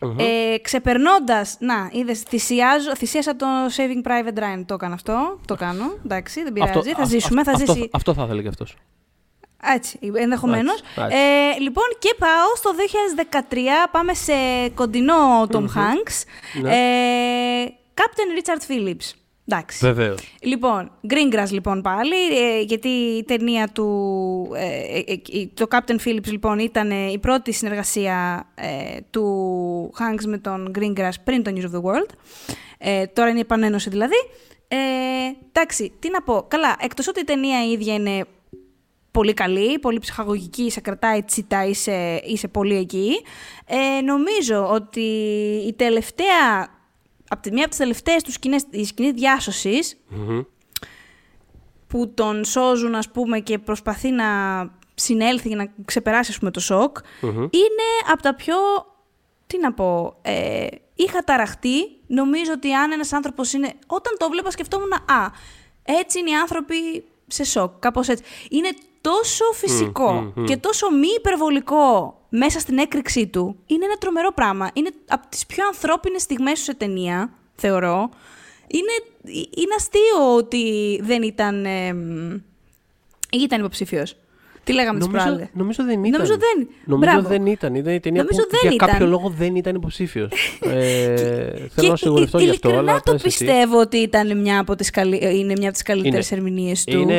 Μμμ. 0.00 0.18
ε, 0.18 0.58
ξεπερνώντας, 0.62 1.56
να, 1.60 1.88
είδες, 1.92 2.20
θυσιάζω, 2.20 2.96
θυσίασα 2.96 3.36
το 3.36 3.46
Saving 3.76 4.06
Private 4.08 4.38
Ryan, 4.38 4.62
το 4.66 4.74
έκανα 4.74 4.94
αυτό, 4.94 5.38
το 5.46 5.54
κάνω, 5.56 5.84
εντάξει, 6.04 6.42
δεν 6.42 6.52
πειράζει, 6.52 6.72
θα 6.72 6.78
αυτό- 6.78 7.04
ζήσουμε, 7.04 7.42
θα 7.44 7.50
αυτό, 7.52 7.72
ζήσει, 7.74 7.88
Αυτό 7.92 8.14
θα 8.14 8.22
ήθελε 8.24 8.42
και 8.42 8.48
αυτός. 8.48 8.76
έτσι, 9.62 9.98
ενδεχομένως. 10.14 10.80
Έτσι, 10.80 11.00
έτσι. 11.00 11.16
Ε, 11.16 11.58
λοιπόν, 11.60 11.84
και 11.98 12.14
πάω 12.18 12.54
στο 12.56 12.70
2013, 12.74 13.88
πάμε 13.90 14.14
σε 14.14 14.32
κοντινό 14.74 15.46
Tom 15.50 15.64
Hanks, 15.64 16.22
Ναι. 16.62 16.70
ε, 16.70 17.68
Captain 17.94 18.38
Richard 18.40 18.70
Phillips, 18.72 19.12
εντάξει. 19.50 19.78
Βεβαίως. 19.86 20.20
Λοιπόν, 20.40 20.90
Greengrass 21.08 21.50
λοιπόν 21.50 21.82
πάλι, 21.82 22.36
ε, 22.38 22.60
γιατί 22.60 22.88
η 22.88 23.24
ταινία 23.24 23.68
του, 23.68 23.88
ε, 24.54 24.98
ε, 24.98 25.12
ε, 25.12 25.46
το 25.54 25.66
Captain 25.70 25.96
Phillips 26.06 26.30
λοιπόν 26.30 26.58
ήταν 26.58 26.90
ε, 26.90 27.10
η 27.10 27.18
πρώτη 27.18 27.52
συνεργασία 27.52 28.46
ε, 28.54 28.98
του 29.10 29.92
Hanks 29.98 30.24
με 30.26 30.38
τον 30.38 30.72
Greengrass 30.78 31.14
πριν 31.24 31.42
το 31.42 31.52
News 31.54 31.64
of 31.64 31.80
the 31.80 31.82
World. 31.82 32.10
Ε, 32.78 33.06
τώρα 33.06 33.28
είναι 33.28 33.38
η 33.38 33.42
επανένωση 33.42 33.90
δηλαδή. 33.90 34.16
Ε, 34.68 34.76
εντάξει, 35.48 35.92
τι 35.98 36.10
να 36.10 36.22
πω. 36.22 36.44
Καλά, 36.48 36.76
εκτός 36.80 37.08
ότι 37.08 37.20
η 37.20 37.24
ταινία 37.24 37.66
η 37.66 37.70
ίδια 37.70 37.94
είναι 37.94 38.24
πολύ 39.10 39.34
καλή, 39.34 39.78
πολύ 39.78 39.98
ψυχαγωγική, 39.98 40.70
σε 40.70 40.80
κρατάει 40.80 41.22
τσιτά, 41.22 41.64
είσαι, 41.64 42.20
είσαι 42.24 42.48
πολύ 42.48 42.76
εκεί. 42.76 43.10
Ε, 43.66 44.00
νομίζω 44.00 44.68
ότι 44.70 45.00
η 45.66 45.72
τελευταία, 45.72 46.68
από 47.28 47.42
τη 47.42 47.50
μία 47.50 47.60
από 47.60 47.68
τις 47.70 47.78
τελευταίες 47.78 48.22
τους 48.22 48.34
σκηνές, 48.34 48.64
η 48.70 48.84
σκηνή 48.84 49.10
διάσωσης, 49.10 49.96
Μμμ. 50.08 50.40
που 51.86 52.14
τον 52.14 52.44
σώζουν 52.44 52.94
ας 52.94 53.10
πούμε 53.10 53.40
και 53.40 53.58
προσπαθεί 53.58 54.10
να 54.10 54.24
συνέλθει 54.94 55.48
για 55.48 55.56
να 55.56 55.72
ξεπεράσει 55.84 56.30
ας 56.30 56.38
πούμε, 56.38 56.50
το 56.50 56.60
σοκ, 56.60 56.96
Μμμ. 57.20 57.30
είναι 57.42 57.88
από 58.12 58.22
τα 58.22 58.34
πιο, 58.34 58.56
τι 59.46 59.58
να 59.58 59.72
πω, 59.72 60.18
ε, 60.22 60.66
είχα 60.94 61.24
ταραχτεί. 61.24 61.96
Νομίζω 62.06 62.52
ότι 62.52 62.72
αν 62.72 62.92
ένας 62.92 63.12
άνθρωπος 63.12 63.52
είναι, 63.52 63.72
όταν 63.86 64.16
το 64.18 64.28
βλέπα 64.28 64.50
σκεφτόμουν, 64.50 64.92
α, 64.92 65.30
έτσι 65.82 66.18
είναι 66.18 66.30
οι 66.30 66.34
άνθρωποι 66.34 67.04
σε 67.26 67.44
σοκ, 67.44 67.78
κάπως 67.78 68.08
έτσι. 68.08 68.24
Είναι 68.50 68.68
τόσο 69.08 69.44
φυσικό 69.52 70.12
μμ, 70.12 70.32
μμ. 70.40 70.44
και 70.44 70.56
τόσο 70.56 70.90
μη 70.90 71.08
υπερβολικό 71.16 72.18
μέσα 72.28 72.60
στην 72.60 72.78
έκρηξή 72.78 73.26
του. 73.26 73.56
Είναι 73.66 73.84
ένα 73.84 73.96
τρομερό 73.96 74.32
πράγμα. 74.32 74.70
Είναι 74.72 74.90
από 75.08 75.28
τις 75.28 75.46
πιο 75.46 75.66
ανθρώπινες 75.66 76.22
στιγμές 76.22 76.58
σου 76.58 76.64
σε 76.64 76.74
ταινία, 76.74 77.32
θεωρώ. 77.54 78.10
Είναι, 78.66 78.92
είναι 79.56 79.74
αστείο 79.76 80.34
ότι 80.36 80.98
δεν 81.02 81.22
ήταν, 81.22 81.64
εμ, 81.64 82.40
ήταν 83.32 83.58
υποψήφιος. 83.58 84.16
Τι 84.68 84.74
λέγαμε 84.74 84.98
τις 84.98 85.06
Νομίζω, 85.08 85.24
προάλλες; 85.24 85.48
νομίζω 85.52 85.84
δεν 85.84 86.04
ήταν. 86.04 86.10
Νομίζω 86.10 86.32
δεν. 86.38 86.68
Νομίζω 86.84 87.10
Μπράβο. 87.12 87.28
δεν 87.28 87.46
ήταν. 87.46 87.74
Ήταν 87.74 87.94
η 87.94 88.00
ταινία 88.00 88.22
Νομίζω 88.22 88.42
που 88.42 88.48
δεν 88.50 88.60
για 88.62 88.70
ήταν. 88.72 88.88
κάποιο 88.88 89.06
λόγο 89.06 89.34
δεν 89.38 89.56
ήταν 89.56 89.74
υποψήφιος. 89.74 90.30
ε, 90.60 90.68
θέλω 91.74 91.88
να 91.88 91.94
Και 91.94 91.96
σιγουρευτώ 91.96 92.38
ει- 92.38 92.42
γι' 92.44 92.50
αυτό. 92.50 92.68
ειλικρινά 92.68 92.90
Αλλά 92.92 93.00
το 93.04 93.12
πες 93.12 93.24
εσύ. 93.24 93.38
πιστεύω 93.44 93.80
ότι 93.80 93.96
ήταν 93.96 94.40
μια 94.40 94.58
από 94.60 94.74
τις 94.74 94.90
καλύ... 94.90 95.16
είναι 95.38 95.52
μια 95.56 95.64
από 95.68 95.72
τις 95.72 95.82
καλύτερες 95.82 96.30
Είναι- 96.30 96.40
ερμηνείες 96.40 96.84
του. 96.84 96.98
Είναι, 97.00 97.14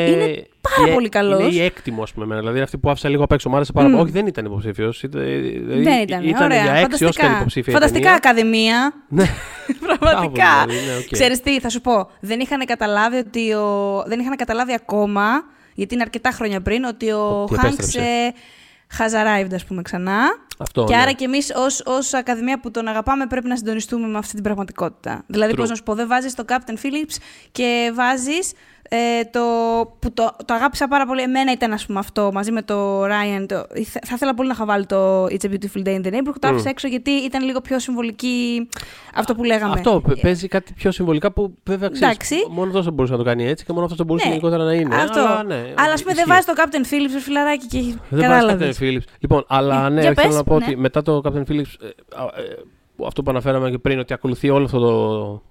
πάρα 0.62 0.92
η- 0.92 0.94
πολύ 0.94 1.10
καλός. 1.10 1.40
Είναι 1.40 1.52
η 1.54 1.62
έκτη 1.62 1.92
μου, 1.92 2.02
ας 2.02 2.12
πούμε. 2.14 2.26
εμένα. 2.26 2.40
Δηλαδή 2.40 2.60
αυτή 2.62 2.78
που 2.78 2.90
άφησα 2.90 3.10
λίγο 3.10 3.24
απ' 3.24 3.32
έξω. 3.32 3.50
Μ' 3.50 3.56
άρεσε 3.56 3.72
πάρα 3.72 3.88
πολύ. 3.90 4.02
Όχι, 4.02 4.12
δεν 4.12 4.28
ήταν 4.28 4.46
υποψήφιος. 4.46 5.04
δεν 5.10 6.02
ήταν. 6.02 6.24
Ωραία. 6.44 6.64
για 6.64 6.72
έξι 6.74 6.82
Φανταστικά. 6.82 7.08
Όσκαρ 7.10 7.32
υποψήφια. 7.36 7.72
η 7.74 7.76
Φανταστικά 7.76 8.00
ταινία. 8.04 8.16
ακαδημία. 8.16 8.94
Ναι. 9.18 9.26
Πραγματικά. 9.86 10.30
Μπράβο, 10.56 10.70
δηλαδή, 10.70 10.88
ναι, 10.88 10.98
οκ. 10.98 11.08
Ξέρεις 11.12 11.40
τι, 11.42 11.60
θα 11.60 11.70
σου 11.70 11.82
πω. 11.82 12.10
Δεν 12.20 12.40
είχαν 12.40 12.66
καταλάβει 12.66 13.18
ότι 13.18 13.54
ο... 13.54 14.04
Δεν 14.08 14.20
είχαν 14.20 14.36
καταλάβει 14.36 14.74
ακόμα, 14.74 15.24
γιατί 15.80 15.94
είναι 15.94 16.04
αρκετά 16.04 16.32
χρόνια 16.32 16.62
πριν, 16.62 16.84
ότι 16.84 17.12
ο 17.12 17.42
Ότι 17.42 17.56
Χάνξ 17.56 17.74
επέστρεψε. 17.74 18.10
ε, 18.10 18.34
has 18.98 19.12
arrived, 19.12 19.54
ας 19.54 19.66
πούμε, 19.66 19.82
ξανά. 19.82 20.20
Αυτό, 20.58 20.84
και 20.84 20.96
ναι. 20.96 21.02
άρα 21.02 21.12
και 21.12 21.26
εμείς 21.26 21.52
ως, 21.56 21.82
ως 21.86 22.14
Ακαδημία 22.14 22.60
που 22.60 22.72
τον 22.72 22.88
αγαπάμε 22.88 23.26
πρέπει 23.28 23.48
να 23.48 23.56
συντονιστούμε 23.58 24.08
με 24.08 24.18
αυτή 24.18 24.34
την 24.34 24.44
πραγματικότητα. 24.44 25.24
Δηλαδή, 25.28 25.52
True. 25.54 25.58
πώς 25.58 25.70
να 25.70 25.76
σου 25.76 25.84
πω, 25.84 25.96
δεν 25.96 26.08
βάζεις 26.08 26.36
το 26.36 26.44
Captain 26.48 26.74
Phillips 26.86 27.16
και 27.52 27.92
βάζεις 27.96 28.52
ε, 28.92 29.24
το 29.32 29.40
που 30.00 30.12
το, 30.14 30.36
το 30.46 30.54
αγάπησα 30.54 30.88
πάρα 30.88 31.06
πολύ. 31.06 31.22
Εμένα 31.22 31.52
ήταν, 31.52 31.72
ας 31.74 31.86
πούμε, 31.86 32.00
αυτό 32.00 32.30
μαζί 32.34 32.52
με 32.52 32.62
το 32.62 33.04
Ryan. 33.04 33.46
Το, 33.48 33.56
θα, 33.56 34.00
θα 34.06 34.14
ήθελα 34.16 34.34
πολύ 34.34 34.48
να 34.48 34.54
είχα 34.54 34.66
βάλει 34.66 34.86
το 34.86 35.24
It's 35.26 35.44
a 35.44 35.50
Beautiful 35.50 35.86
Day 35.88 36.02
in 36.02 36.06
the 36.06 36.12
Neighborhood. 36.14 36.40
Το 36.40 36.48
άφησα 36.48 36.70
έξω 36.70 36.88
γιατί 36.88 37.12
ήταν 37.12 37.44
λίγο 37.46 37.62
πιο 37.62 37.80
συμβολική 37.80 38.68
αυτό 39.16 39.36
που 39.36 39.44
λέγαμε. 39.44 39.74
Αυτό 39.74 40.02
παι- 40.08 40.20
παίζει 40.22 40.48
κάτι 40.48 40.74
πιο 40.74 40.92
συμβολικά 40.92 41.32
που 41.32 41.54
βέβαια 41.64 41.90
ξέρεις, 41.90 42.02
Εντάξει. 42.16 42.36
μόνο 42.50 42.68
αυτός 42.68 42.86
θα 42.86 42.92
μπορούσε 42.92 43.12
να 43.14 43.18
το 43.20 43.26
κάνει 43.26 43.46
έτσι 43.48 43.66
και 43.66 43.72
μόνο 43.72 43.84
αυτός 43.84 43.98
θα 43.98 44.04
μπορούσε 44.04 44.26
Ναι, 44.26 44.32
γενικότερα 44.32 44.64
να 44.64 44.74
είναι. 44.74 44.96
Αυτό. 44.96 45.20
Αλλά, 45.20 45.44
ναι, 45.44 45.56
αλλά 45.56 45.94
ας 45.94 46.02
πούμε 46.04 46.14
δεν 46.14 46.26
ισχύει. 46.28 46.28
βάζει 46.30 46.46
το 46.46 46.54
Captain 46.58 46.94
Phillips, 46.94 47.14
το 47.14 47.20
φιλαράκι 47.20 47.66
και 47.68 47.78
έχει. 47.78 47.90
Δεν 48.10 48.30
βάζει 48.30 48.32
Κατάλαβες. 48.42 48.78
Captain 48.80 48.84
Phillips. 48.84 49.04
Λοιπόν, 49.20 49.46
αλλά 49.48 49.86
Ε, 49.86 49.90
ναι, 49.90 50.02
για 50.02 50.14
θέλω 50.14 50.28
πες, 50.28 50.36
να 50.36 50.44
πω 50.44 50.58
ναι. 50.60 50.66
ότι 50.66 50.76
μετά 50.76 51.02
το 51.02 51.22
Captain 51.24 51.44
Phillips, 51.52 51.74
ε, 51.82 51.88
α, 52.16 52.24
ε, 52.24 52.64
που 52.96 53.06
αυτό 53.06 53.24
που 53.24 53.30
αναφέραμε 53.30 53.70
και 53.70 53.78
πριν, 53.78 54.00
ότι 54.00 54.14
ακολουθεί 54.14 54.50
όλο 54.50 54.66
αυτό 54.66 54.80
το, 54.80 55.42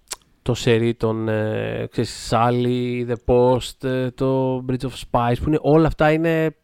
το 0.43 0.55
σερί 0.55 0.95
των 0.95 1.29
ε, 1.29 1.87
ξέρεις, 1.91 2.29
Sally, 2.33 3.07
The 3.09 3.15
Post, 3.27 3.89
ε, 3.89 4.11
το 4.11 4.57
Bridge 4.69 4.85
of 4.85 4.91
Spies, 5.11 5.35
που 5.43 5.49
είναι, 5.49 5.59
όλα 5.61 5.87
αυτά 5.87 6.13
είναι 6.13 6.57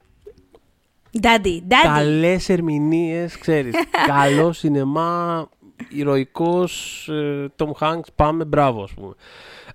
Daddy, 1.22 1.58
daddy. 1.68 1.82
καλές 1.82 2.48
ερμηνείες, 2.48 3.38
ξέρεις. 3.38 3.74
Καλό 4.06 4.52
σινεμά, 4.52 5.48
ηρωικός, 5.88 7.08
ε, 7.08 7.46
Tom 7.56 7.70
Hanks, 7.80 8.06
πάμε, 8.14 8.44
μπράβο, 8.44 8.82
ας 8.82 8.92
πούμε. 8.92 9.14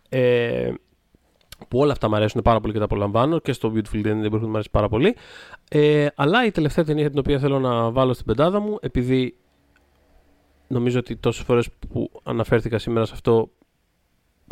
Ε, 0.09 0.73
που 1.67 1.79
όλα 1.79 1.91
αυτά 1.91 2.09
μου 2.09 2.15
αρέσουν 2.15 2.41
πάρα 2.41 2.59
πολύ 2.59 2.73
και 2.73 2.79
τα 2.79 2.85
απολαμβάνω 2.85 3.39
και 3.39 3.53
στο 3.53 3.71
Beautiful 3.75 4.05
Day 4.05 4.07
in 4.07 4.23
the 4.23 4.25
Neighborhood 4.25 4.41
μου 4.41 4.53
αρέσει 4.53 4.69
πάρα 4.71 4.89
πολύ. 4.89 5.15
Ε, 5.69 6.07
αλλά 6.15 6.45
η 6.45 6.51
τελευταία 6.51 6.85
ταινία 6.85 7.09
την 7.09 7.19
οποία 7.19 7.39
θέλω 7.39 7.59
να 7.59 7.91
βάλω 7.91 8.13
στην 8.13 8.25
πεντάδα 8.25 8.59
μου, 8.59 8.77
επειδή 8.81 9.35
νομίζω 10.67 10.99
ότι 10.99 11.15
τόσες 11.15 11.43
φορές 11.43 11.69
που 11.89 12.11
αναφέρθηκα 12.23 12.77
σήμερα 12.77 13.05
σε 13.05 13.11
αυτό 13.13 13.49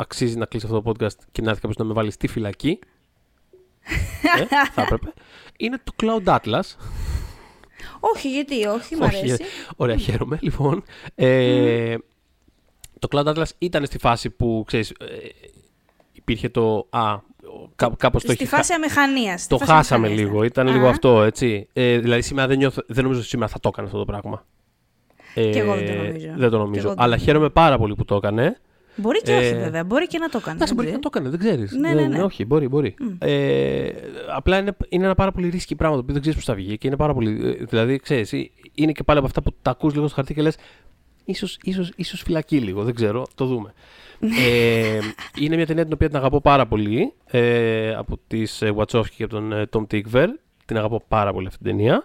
αξίζει 0.00 0.36
να 0.36 0.46
κλείσει 0.46 0.66
αυτό 0.66 0.82
το 0.82 0.90
podcast 0.90 1.16
και 1.32 1.42
να 1.42 1.48
έρθει 1.48 1.60
κάποιος 1.60 1.76
να 1.76 1.84
με 1.84 1.92
βάλει 1.92 2.10
στη 2.10 2.26
φυλακή. 2.28 2.78
ε, 4.38 4.44
θα 4.72 4.82
έπρεπε. 4.82 5.12
Είναι 5.56 5.78
το 5.84 5.92
Cloud 6.02 6.36
Atlas. 6.38 6.60
όχι, 8.00 8.30
γιατί, 8.30 8.66
όχι, 8.66 8.96
μ' 8.96 9.00
Όχι, 9.02 9.16
αρέσει. 9.16 9.42
Ωραία, 9.76 9.96
χαίρομαι. 9.96 10.38
Λοιπόν, 10.40 10.82
ε, 11.14 11.96
το 12.98 13.08
Cloud 13.10 13.34
Atlas 13.34 13.44
ήταν 13.58 13.86
στη 13.86 13.98
φάση 13.98 14.30
που, 14.30 14.64
ξέρεις, 14.66 14.90
ε, 14.90 15.04
υπήρχε 16.12 16.48
το... 16.48 16.86
Α, 16.90 17.18
κά, 17.76 17.92
κάπως 17.96 18.22
το 18.24 18.32
Στη 18.32 18.42
έχει 18.42 18.50
χα- 18.50 18.56
φάση 18.56 18.72
αμηχανίας. 18.72 19.40
στη 19.40 19.48
Το 19.48 19.58
φάση 19.58 19.70
χάσαμε 19.72 20.06
αμηχανίας, 20.06 20.28
λίγο. 20.30 20.40
ναι. 20.40 20.46
Ήταν 20.46 20.68
Α, 20.68 20.72
λίγο 20.72 20.86
αυτό, 20.88 21.22
έτσι. 21.22 21.68
Ε, 21.72 21.98
δηλαδή, 21.98 22.22
σήμερα 22.22 22.48
δεν, 22.48 22.58
νιώθω, 22.58 22.82
δεν 22.86 23.02
νομίζω 23.02 23.20
ότι 23.20 23.28
σήμερα 23.28 23.50
θα 23.50 23.60
το 23.60 23.68
έκανε 23.68 23.86
αυτό 23.86 23.98
το 23.98 24.04
πράγμα. 24.04 24.44
Ε, 25.34 25.50
Κι 25.50 25.58
εγώ 25.58 25.74
δεν 25.74 25.86
το 25.86 25.92
νομίζω. 25.94 26.26
Δεν 26.36 26.50
το 26.50 26.56
Κι 26.56 26.56
νομίζω. 26.56 26.80
εγώ 26.86 26.88
δεν 26.88 26.98
Αλλά 26.98 27.06
νομίζω. 27.08 27.24
χαίρομαι 27.24 27.50
πάρα 27.50 27.78
πολύ 27.78 27.94
που 27.94 28.04
το 28.04 28.14
έκανε. 28.16 28.60
Μπορεί 28.98 29.22
και 29.22 29.34
όχι, 29.36 29.46
Ε, 29.46 29.54
βέβαια. 29.58 29.84
Μπορεί 29.84 30.06
και 30.06 30.18
να 30.18 30.28
το 30.28 30.40
κάνει. 30.40 30.56
Εντάξει, 30.56 30.74
δεν 30.74 30.84
μπορεί 30.84 30.86
και 30.86 30.92
να 30.92 30.98
ξέρει. 30.98 31.00
το 31.00 31.08
έκανε, 31.18 31.28
δεν 31.28 31.38
ξέρεις. 31.38 31.72
Ναι, 31.72 32.00
ναι, 32.02 32.16
ναι. 32.16 32.22
Όχι, 32.22 32.44
μπορεί, 32.44 32.68
μπορεί. 32.68 32.94
Ε, 33.18 33.88
απλά 34.36 34.58
είναι, 34.58 34.76
είναι 34.88 35.04
ένα 35.04 35.14
πάρα 35.14 35.32
πολύ 35.32 35.48
ρίσκι 35.48 35.74
πράγμα 35.76 35.94
το 35.96 36.00
οποίο 36.02 36.12
δεν 36.12 36.22
ξέρεις 36.22 36.38
πώς 36.38 36.48
θα 36.48 36.54
βγει 36.62 36.78
και 36.78 36.86
είναι 36.86 36.96
πάρα 36.96 37.14
πολύ. 37.14 37.56
ε, 37.60 37.64
Δηλαδή, 37.64 37.98
ξέρεις, 37.98 38.32
είναι 38.74 38.92
και 38.92 39.02
πάλι 39.02 39.18
από 39.18 39.26
αυτά 39.28 39.42
που 39.42 39.54
τα 39.62 39.70
ακούς 39.70 39.94
λίγο 39.94 40.06
στο 40.06 40.14
χαρτί 40.14 40.34
και 40.34 40.42
λες. 40.42 40.56
Ίσως, 41.24 41.58
ίσως, 41.62 41.92
ίσως 41.96 42.22
φυλακή 42.22 42.58
λίγο, 42.60 42.82
δεν 42.82 42.94
ξέρω, 42.94 43.26
το 43.34 43.44
δούμε. 43.46 43.72
ε, 44.20 44.98
είναι 45.42 45.56
μια 45.56 45.66
ταινία 45.66 45.84
την 45.84 45.92
οποία 45.92 46.08
την 46.08 46.16
αγαπώ 46.16 46.40
πάρα 46.40 46.66
πολύ 46.66 47.12
ε, 47.26 47.94
από 47.94 48.18
τις 48.26 48.62
ε, 48.62 48.72
Wachowski 48.76 49.08
και 49.16 49.24
από 49.24 49.32
τον 49.34 49.52
ε, 49.52 49.64
Tom 49.72 49.82
Tickver. 49.90 50.26
Την 50.64 50.76
αγαπώ 50.76 51.02
πάρα 51.08 51.32
πολύ 51.32 51.46
αυτή 51.46 51.58
την 51.64 51.76
ταινία. 51.76 52.04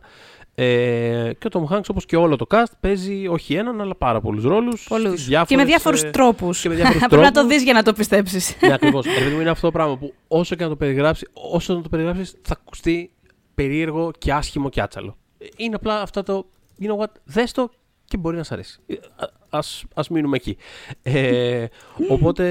Ε, 0.55 1.31
και 1.39 1.47
ο 1.47 1.49
Tom 1.69 1.73
Hanks 1.75 1.83
όπως 1.89 2.05
και 2.05 2.15
όλο 2.15 2.35
το 2.35 2.45
cast 2.49 2.63
παίζει 2.79 3.27
όχι 3.27 3.53
έναν 3.55 3.81
αλλά 3.81 3.95
πάρα 3.95 4.21
πολλούς 4.21 4.43
ρόλους. 4.43 4.85
Πολλούς. 4.89 5.21
στις 5.21 5.25
Και 5.25 5.31
με 5.31 5.43
διάφορες, 5.45 5.65
διάφορους 5.65 6.01
ε, 6.03 6.09
τρόπους. 6.09 6.61
και 6.61 6.69
με 6.69 6.75
διάφορους 6.75 6.99
Πρέπει 7.07 7.21
να 7.21 7.27
το 7.27 7.33
τρόπους. 7.33 7.53
δεις 7.55 7.63
για 7.63 7.73
να 7.73 7.83
το 7.83 7.93
πιστέψεις. 7.93 8.55
Ναι, 8.61 8.73
ακριβώς. 8.73 9.05
Επειδή 9.05 9.35
μου 9.35 9.41
είναι 9.41 9.49
αυτό 9.49 9.65
το 9.65 9.71
πράγμα 9.71 9.97
που 9.97 10.13
όσο 10.27 10.55
και 10.55 10.63
να 10.63 10.69
το 10.69 10.75
περιγράψει, 10.75 11.27
όσο 11.33 11.73
να 11.75 11.81
το 11.81 11.89
περιγράψεις, 11.89 12.35
θα 12.41 12.57
ακουστεί 12.63 13.11
περίεργο 13.55 14.11
και 14.17 14.33
άσχημο 14.33 14.69
και 14.69 14.81
άτσαλο. 14.81 15.17
Είναι 15.57 15.75
απλά 15.75 16.01
αυτό 16.01 16.23
το. 16.23 16.45
You 16.81 16.85
know 16.85 17.03
what, 17.03 17.11
δες 17.23 17.51
το 17.51 17.69
και 18.05 18.17
μπορεί 18.17 18.37
να 18.37 18.43
σ' 18.43 18.51
αρέσει. 18.51 18.79
Ε, 18.87 18.93
α- 19.15 19.41
Ας, 19.55 19.83
ας 19.93 20.09
μείνουμε 20.09 20.35
εκεί. 20.35 20.57
Ε, 21.01 21.65
οπότε, 22.09 22.43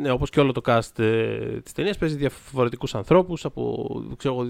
ναι, 0.00 0.10
όπως 0.10 0.30
και 0.30 0.40
όλο 0.40 0.52
το 0.52 0.60
cast 0.66 0.98
ε, 0.98 1.60
της 1.60 1.72
ταινίας 1.72 1.98
παίζει 1.98 2.16
διαφορετικούς 2.16 2.94
ανθρώπους 2.94 3.44
από, 3.44 3.86
ξέρω 4.16 4.46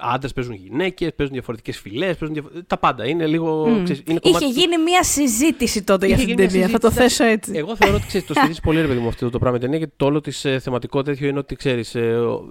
εγώ, 0.00 0.10
άντρες 0.14 0.32
παίζουν 0.32 0.54
γυναίκες, 0.54 1.14
παίζουν 1.14 1.34
διαφορετικές 1.34 1.78
φυλές, 1.78 2.16
παίζουν 2.16 2.32
διαφο- 2.32 2.50
τα 2.66 2.78
πάντα. 2.78 3.06
Είναι 3.08 3.26
λίγο, 3.26 3.80
ξέρεις, 3.84 4.02
είναι 4.08 4.18
κομμάτι 4.20 4.44
Είχε 4.44 4.52
του- 4.54 4.60
γίνει 4.60 4.82
μια 4.82 5.02
συζήτηση 5.02 5.82
τότε 5.82 6.06
για 6.06 6.14
Είχε 6.16 6.24
αυτή 6.24 6.36
την 6.36 6.44
γίνει 6.44 6.58
μια 6.58 6.66
ταινία. 6.68 6.78
Θα 6.80 6.88
το 6.88 6.94
συζήτηση. 6.94 7.16
θέσω 7.22 7.30
έτσι. 7.32 7.52
Εγώ 7.54 7.76
θεωρώ 7.76 7.94
ότι 7.96 8.06
ξέρεις, 8.06 8.26
το 8.26 8.34
στηρίζει 8.34 8.60
πολύ 8.60 8.80
ρε 8.80 8.86
παιδί 8.86 8.98
μου 9.00 9.08
αυτό 9.08 9.30
το 9.30 9.38
πράγμα 9.38 9.58
η 9.58 9.60
ταινία 9.60 9.78
γιατί 9.78 9.92
το 9.96 10.04
όλο 10.04 10.20
της 10.20 10.44
ε, 10.44 10.58
θεματικό 10.58 11.02
τέτοιο 11.02 11.28
είναι 11.28 11.38
ότι 11.38 11.54
ξέρεις. 11.56 11.94
Ε, 11.94 12.14
ο- 12.16 12.44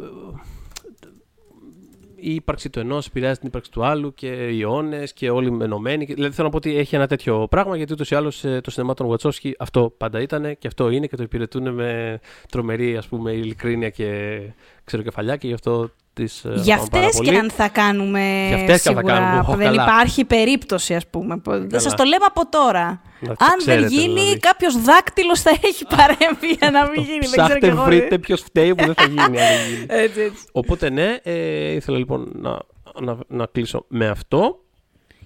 η 2.24 2.34
ύπαρξη 2.36 2.70
του 2.70 2.80
ενός 2.80 3.08
επηρεάζει 3.08 3.40
την 3.40 3.48
ύπαρξη 3.48 3.72
του 3.72 3.86
άλλου 3.86 4.14
και 4.14 4.28
οι 4.28 4.62
αιώνες 4.62 5.14
και 5.14 5.30
όλοι 5.30 5.58
ενωμένοι. 5.62 6.06
Και- 6.06 6.14
Δηλαδή 6.14 6.34
θέλω 6.34 6.46
να 6.48 6.52
πω 6.52 6.58
ότι 6.58 6.78
έχει 6.78 6.96
ένα 6.96 7.08
τέτοιο 7.08 7.48
πράγμα 7.50 7.78
γιατί 7.78 7.94
ούτως 7.94 8.12
ή 8.12 8.16
άλλως 8.16 8.44
το 8.62 8.72
σινεμά 8.72 8.94
των 8.94 9.08
Βατσόσκι 9.08 9.56
αυτό 9.60 9.94
πάντα 9.98 10.22
ήταν 10.22 10.58
και 10.58 10.68
αυτό 10.68 10.90
είναι 10.90 11.08
και 11.08 11.16
το 11.16 11.24
υπηρετούν 11.24 11.74
με 11.74 12.20
τρομερή 12.50 12.98
ας 12.98 13.08
πούμε 13.08 13.32
ειλικρίνεια 13.32 13.90
και 13.90 14.40
ξεροκεφαλιά 14.84 15.36
και 15.36 15.48
γι' 15.48 15.54
αυτό 15.54 15.90
τι 16.14 16.26
Για 16.56 16.76
αυτές 16.76 17.20
και 17.24 17.38
αν 17.38 17.52
θα 17.52 17.68
κάνουμε. 17.70 18.46
Για 18.48 18.56
αυτές 18.56 18.82
και 18.82 18.90
αν 18.90 18.96
θα 18.96 19.00
σίγουρα, 19.02 19.14
κάνουμε, 19.14 19.46
ω, 19.54 19.56
δεν 19.56 19.66
καλά. 19.68 19.84
υπάρχει 19.84 20.26
περίπτωση, 20.26 20.96
ας 20.96 21.08
πούμε. 21.08 21.42
Σας 21.76 21.96
το 21.96 22.04
λέμε 22.04 22.26
από 22.28 22.50
τώρα. 22.50 23.02
Να 23.20 23.28
το 23.36 23.46
αν 23.46 23.58
ξέρετε, 23.58 23.82
δεν 23.88 23.98
γίνει, 24.00 24.20
δηλαδή. 24.20 24.40
κάποιος 24.40 24.82
δάκτυλος 24.82 25.42
θα 25.42 25.50
έχει 25.64 25.86
παρέμβει 25.96 26.48
για 26.60 26.72
να 26.72 26.90
μην 26.90 27.02
γίνει. 27.04 27.20
δεν 27.20 27.30
ξέρω 27.32 27.48
κι 27.48 27.60
Ψάχτε, 27.60 27.68
εγώ. 27.68 27.84
βρείτε 27.84 28.18
ποιος 28.18 28.42
φταίει 28.42 28.76
που 28.76 28.86
δεν 28.86 28.94
θα 28.94 29.04
γίνει. 29.06 29.22
αν 29.22 29.32
δεν 29.32 29.42
γίνει. 29.70 29.86
Έτσι, 30.04 30.22
έτσι. 30.22 30.44
Οπότε 30.52 30.90
ναι, 30.90 31.18
ε, 31.24 31.72
ήθελα 31.72 31.98
λοιπόν 31.98 32.32
να, 32.36 32.58
να, 33.02 33.18
να 33.28 33.46
κλείσω 33.46 33.86
με 33.88 34.08
αυτό. 34.08 34.60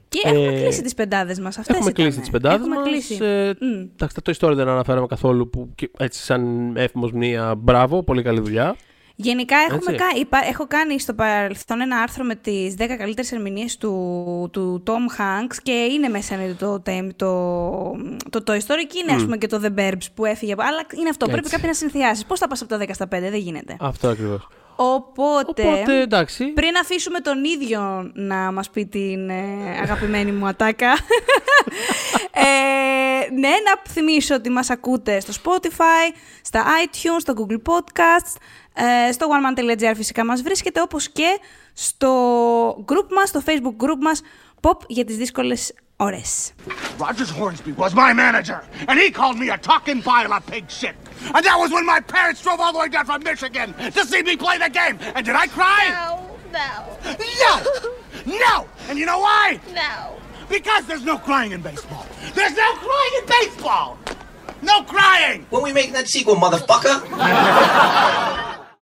Και 0.09 0.21
έχουμε 0.23 0.45
Ε, 0.47 0.61
κλείσει 0.61 0.81
τις 0.81 0.93
πεντάδες 0.93 1.39
μας. 1.39 1.57
Έχουμε 1.67 1.91
κλείσει 1.91 2.19
τις 2.19 2.29
πεντάδες 2.29 2.59
έχουμε 2.59 2.75
μας. 2.75 2.87
Κλείσει. 2.87 3.17
Ε, 3.21 3.47
Μμ. 3.59 3.81
εντάξει, 3.93 4.21
το 4.23 4.31
ιστορία 4.31 4.55
δεν 4.55 4.67
αναφέραμε 4.67 5.05
καθόλου 5.07 5.49
που 5.49 5.69
και 5.75 5.89
έτσι 5.97 6.21
σαν 6.23 6.73
έφημος 6.77 7.11
μνήα, 7.11 7.55
μπράβο, 7.55 8.03
πολύ 8.03 8.21
καλή 8.21 8.39
δουλειά. 8.39 8.75
Γενικά 9.15 9.57
έχουμε 9.57 9.93
Έτσι. 9.93 9.95
κα... 9.95 10.19
υπά- 10.19 10.45
έχω 10.47 10.67
κάνει 10.67 10.99
στο 10.99 11.13
παρελθόν 11.13 11.81
ένα 11.81 11.97
άρθρο 11.97 12.23
με 12.23 12.35
τις 12.35 12.73
10 12.79 12.85
καλύτερες 12.97 13.31
ερμηνείες 13.31 13.77
του, 13.77 14.49
του 14.51 14.83
Tom 14.87 15.19
Hanks 15.21 15.55
και 15.63 15.71
είναι 15.71 16.07
μέσα 16.07 16.35
είναι 16.35 16.53
το, 16.53 16.79
το, 16.79 17.13
το, 17.15 18.39
το 18.41 18.43
Toy 18.53 18.57
Story 18.57 18.85
και 18.87 18.99
είναι 19.03 19.15
ας 19.15 19.23
πούμε 19.23 19.37
και 19.37 19.47
το 19.47 19.61
The 19.63 19.79
Burbs 19.79 20.05
που 20.13 20.25
έφυγε. 20.25 20.53
Αλλά 20.57 20.85
είναι 20.99 21.09
αυτό, 21.09 21.25
πρέπει 21.25 21.39
Έτσι. 21.39 21.51
κάποιοι 21.51 21.67
να 21.67 21.73
συνθιάσεις. 21.75 22.25
Πώς 22.25 22.39
θα 22.39 22.47
πας 22.47 22.61
από 22.61 22.77
τα 22.77 22.85
10 22.85 22.89
στα 22.93 23.05
5, 23.05 23.07
δεν 23.09 23.35
γίνεται. 23.35 23.77
Αυτό 23.79 24.07
ακριβώς. 24.07 24.47
Οπότε, 24.75 25.67
Οπότε 25.67 26.01
εντάξει. 26.01 26.45
πριν 26.45 26.77
αφήσουμε 26.81 27.19
τον 27.19 27.43
ίδιο 27.43 28.11
να 28.13 28.51
μας 28.51 28.69
πει 28.69 28.85
την 28.85 29.29
ε, 29.29 29.79
αγαπημένη 29.81 30.31
μου 30.31 30.47
ατάκα, 30.47 30.91
ε, 32.31 33.31
ναι, 33.33 33.49
να 33.49 33.91
θυμίσω 33.91 34.35
ότι 34.35 34.49
μας 34.49 34.69
ακούτε 34.69 35.19
στο 35.19 35.33
Spotify, 35.43 36.15
στα 36.41 36.63
iTunes, 36.85 37.19
στο 37.19 37.33
Google 37.37 37.71
Podcasts, 37.73 38.35
ε, 39.07 39.11
στο 39.11 39.27
oneman.gr 39.29 39.93
φυσικά 39.95 40.25
μας 40.25 40.41
βρίσκεται, 40.41 40.81
όπως 40.81 41.09
και 41.09 41.39
στο 41.73 42.85
group 42.85 43.07
μας, 43.09 43.29
στο 43.29 43.41
Facebook 43.45 43.85
group 43.85 43.99
μας, 43.99 44.21
Pop 44.61 44.77
για 44.87 45.05
τις 45.05 45.17
δύσκολες 45.17 45.73
Otis. 45.97 46.53
Rogers 46.97 47.29
Hornsby 47.29 47.71
was 47.71 47.95
my 47.95 48.11
manager, 48.11 48.61
and 48.87 48.99
he 48.99 49.11
called 49.11 49.37
me 49.39 49.49
a 49.49 49.57
talking 49.57 50.01
pile 50.01 50.33
of 50.33 50.45
pig 50.45 50.69
shit. 50.69 50.93
And 51.33 51.45
that 51.45 51.55
was 51.57 51.71
when 51.71 51.85
my 51.85 52.01
parents 52.01 52.41
drove 52.41 52.59
all 52.59 52.73
the 52.73 52.79
way 52.79 52.89
down 52.89 53.05
from 53.05 53.23
Michigan 53.23 53.73
to 53.73 54.05
see 54.05 54.21
me 54.21 54.35
play 54.35 54.57
the 54.57 54.69
game. 54.69 54.99
And 55.15 55.25
did 55.25 55.35
I 55.35 55.47
cry? 55.47 55.89
No, 55.91 56.37
no. 56.51 56.97
No! 57.39 57.61
no! 58.25 58.67
And 58.89 58.99
you 58.99 59.05
know 59.05 59.19
why? 59.19 59.59
No. 59.73 60.17
Because 60.49 60.85
there's 60.85 61.05
no 61.05 61.17
crying 61.17 61.53
in 61.53 61.61
baseball. 61.61 62.05
There's 62.33 62.55
no 62.55 62.73
crying 62.73 63.11
in 63.21 63.25
baseball! 63.27 63.97
No 64.61 64.83
crying! 64.83 65.45
When 65.49 65.63
we 65.63 65.71
make 65.71 65.93
that 65.93 66.09
sequel, 66.09 66.35
motherfucker! 66.35 67.01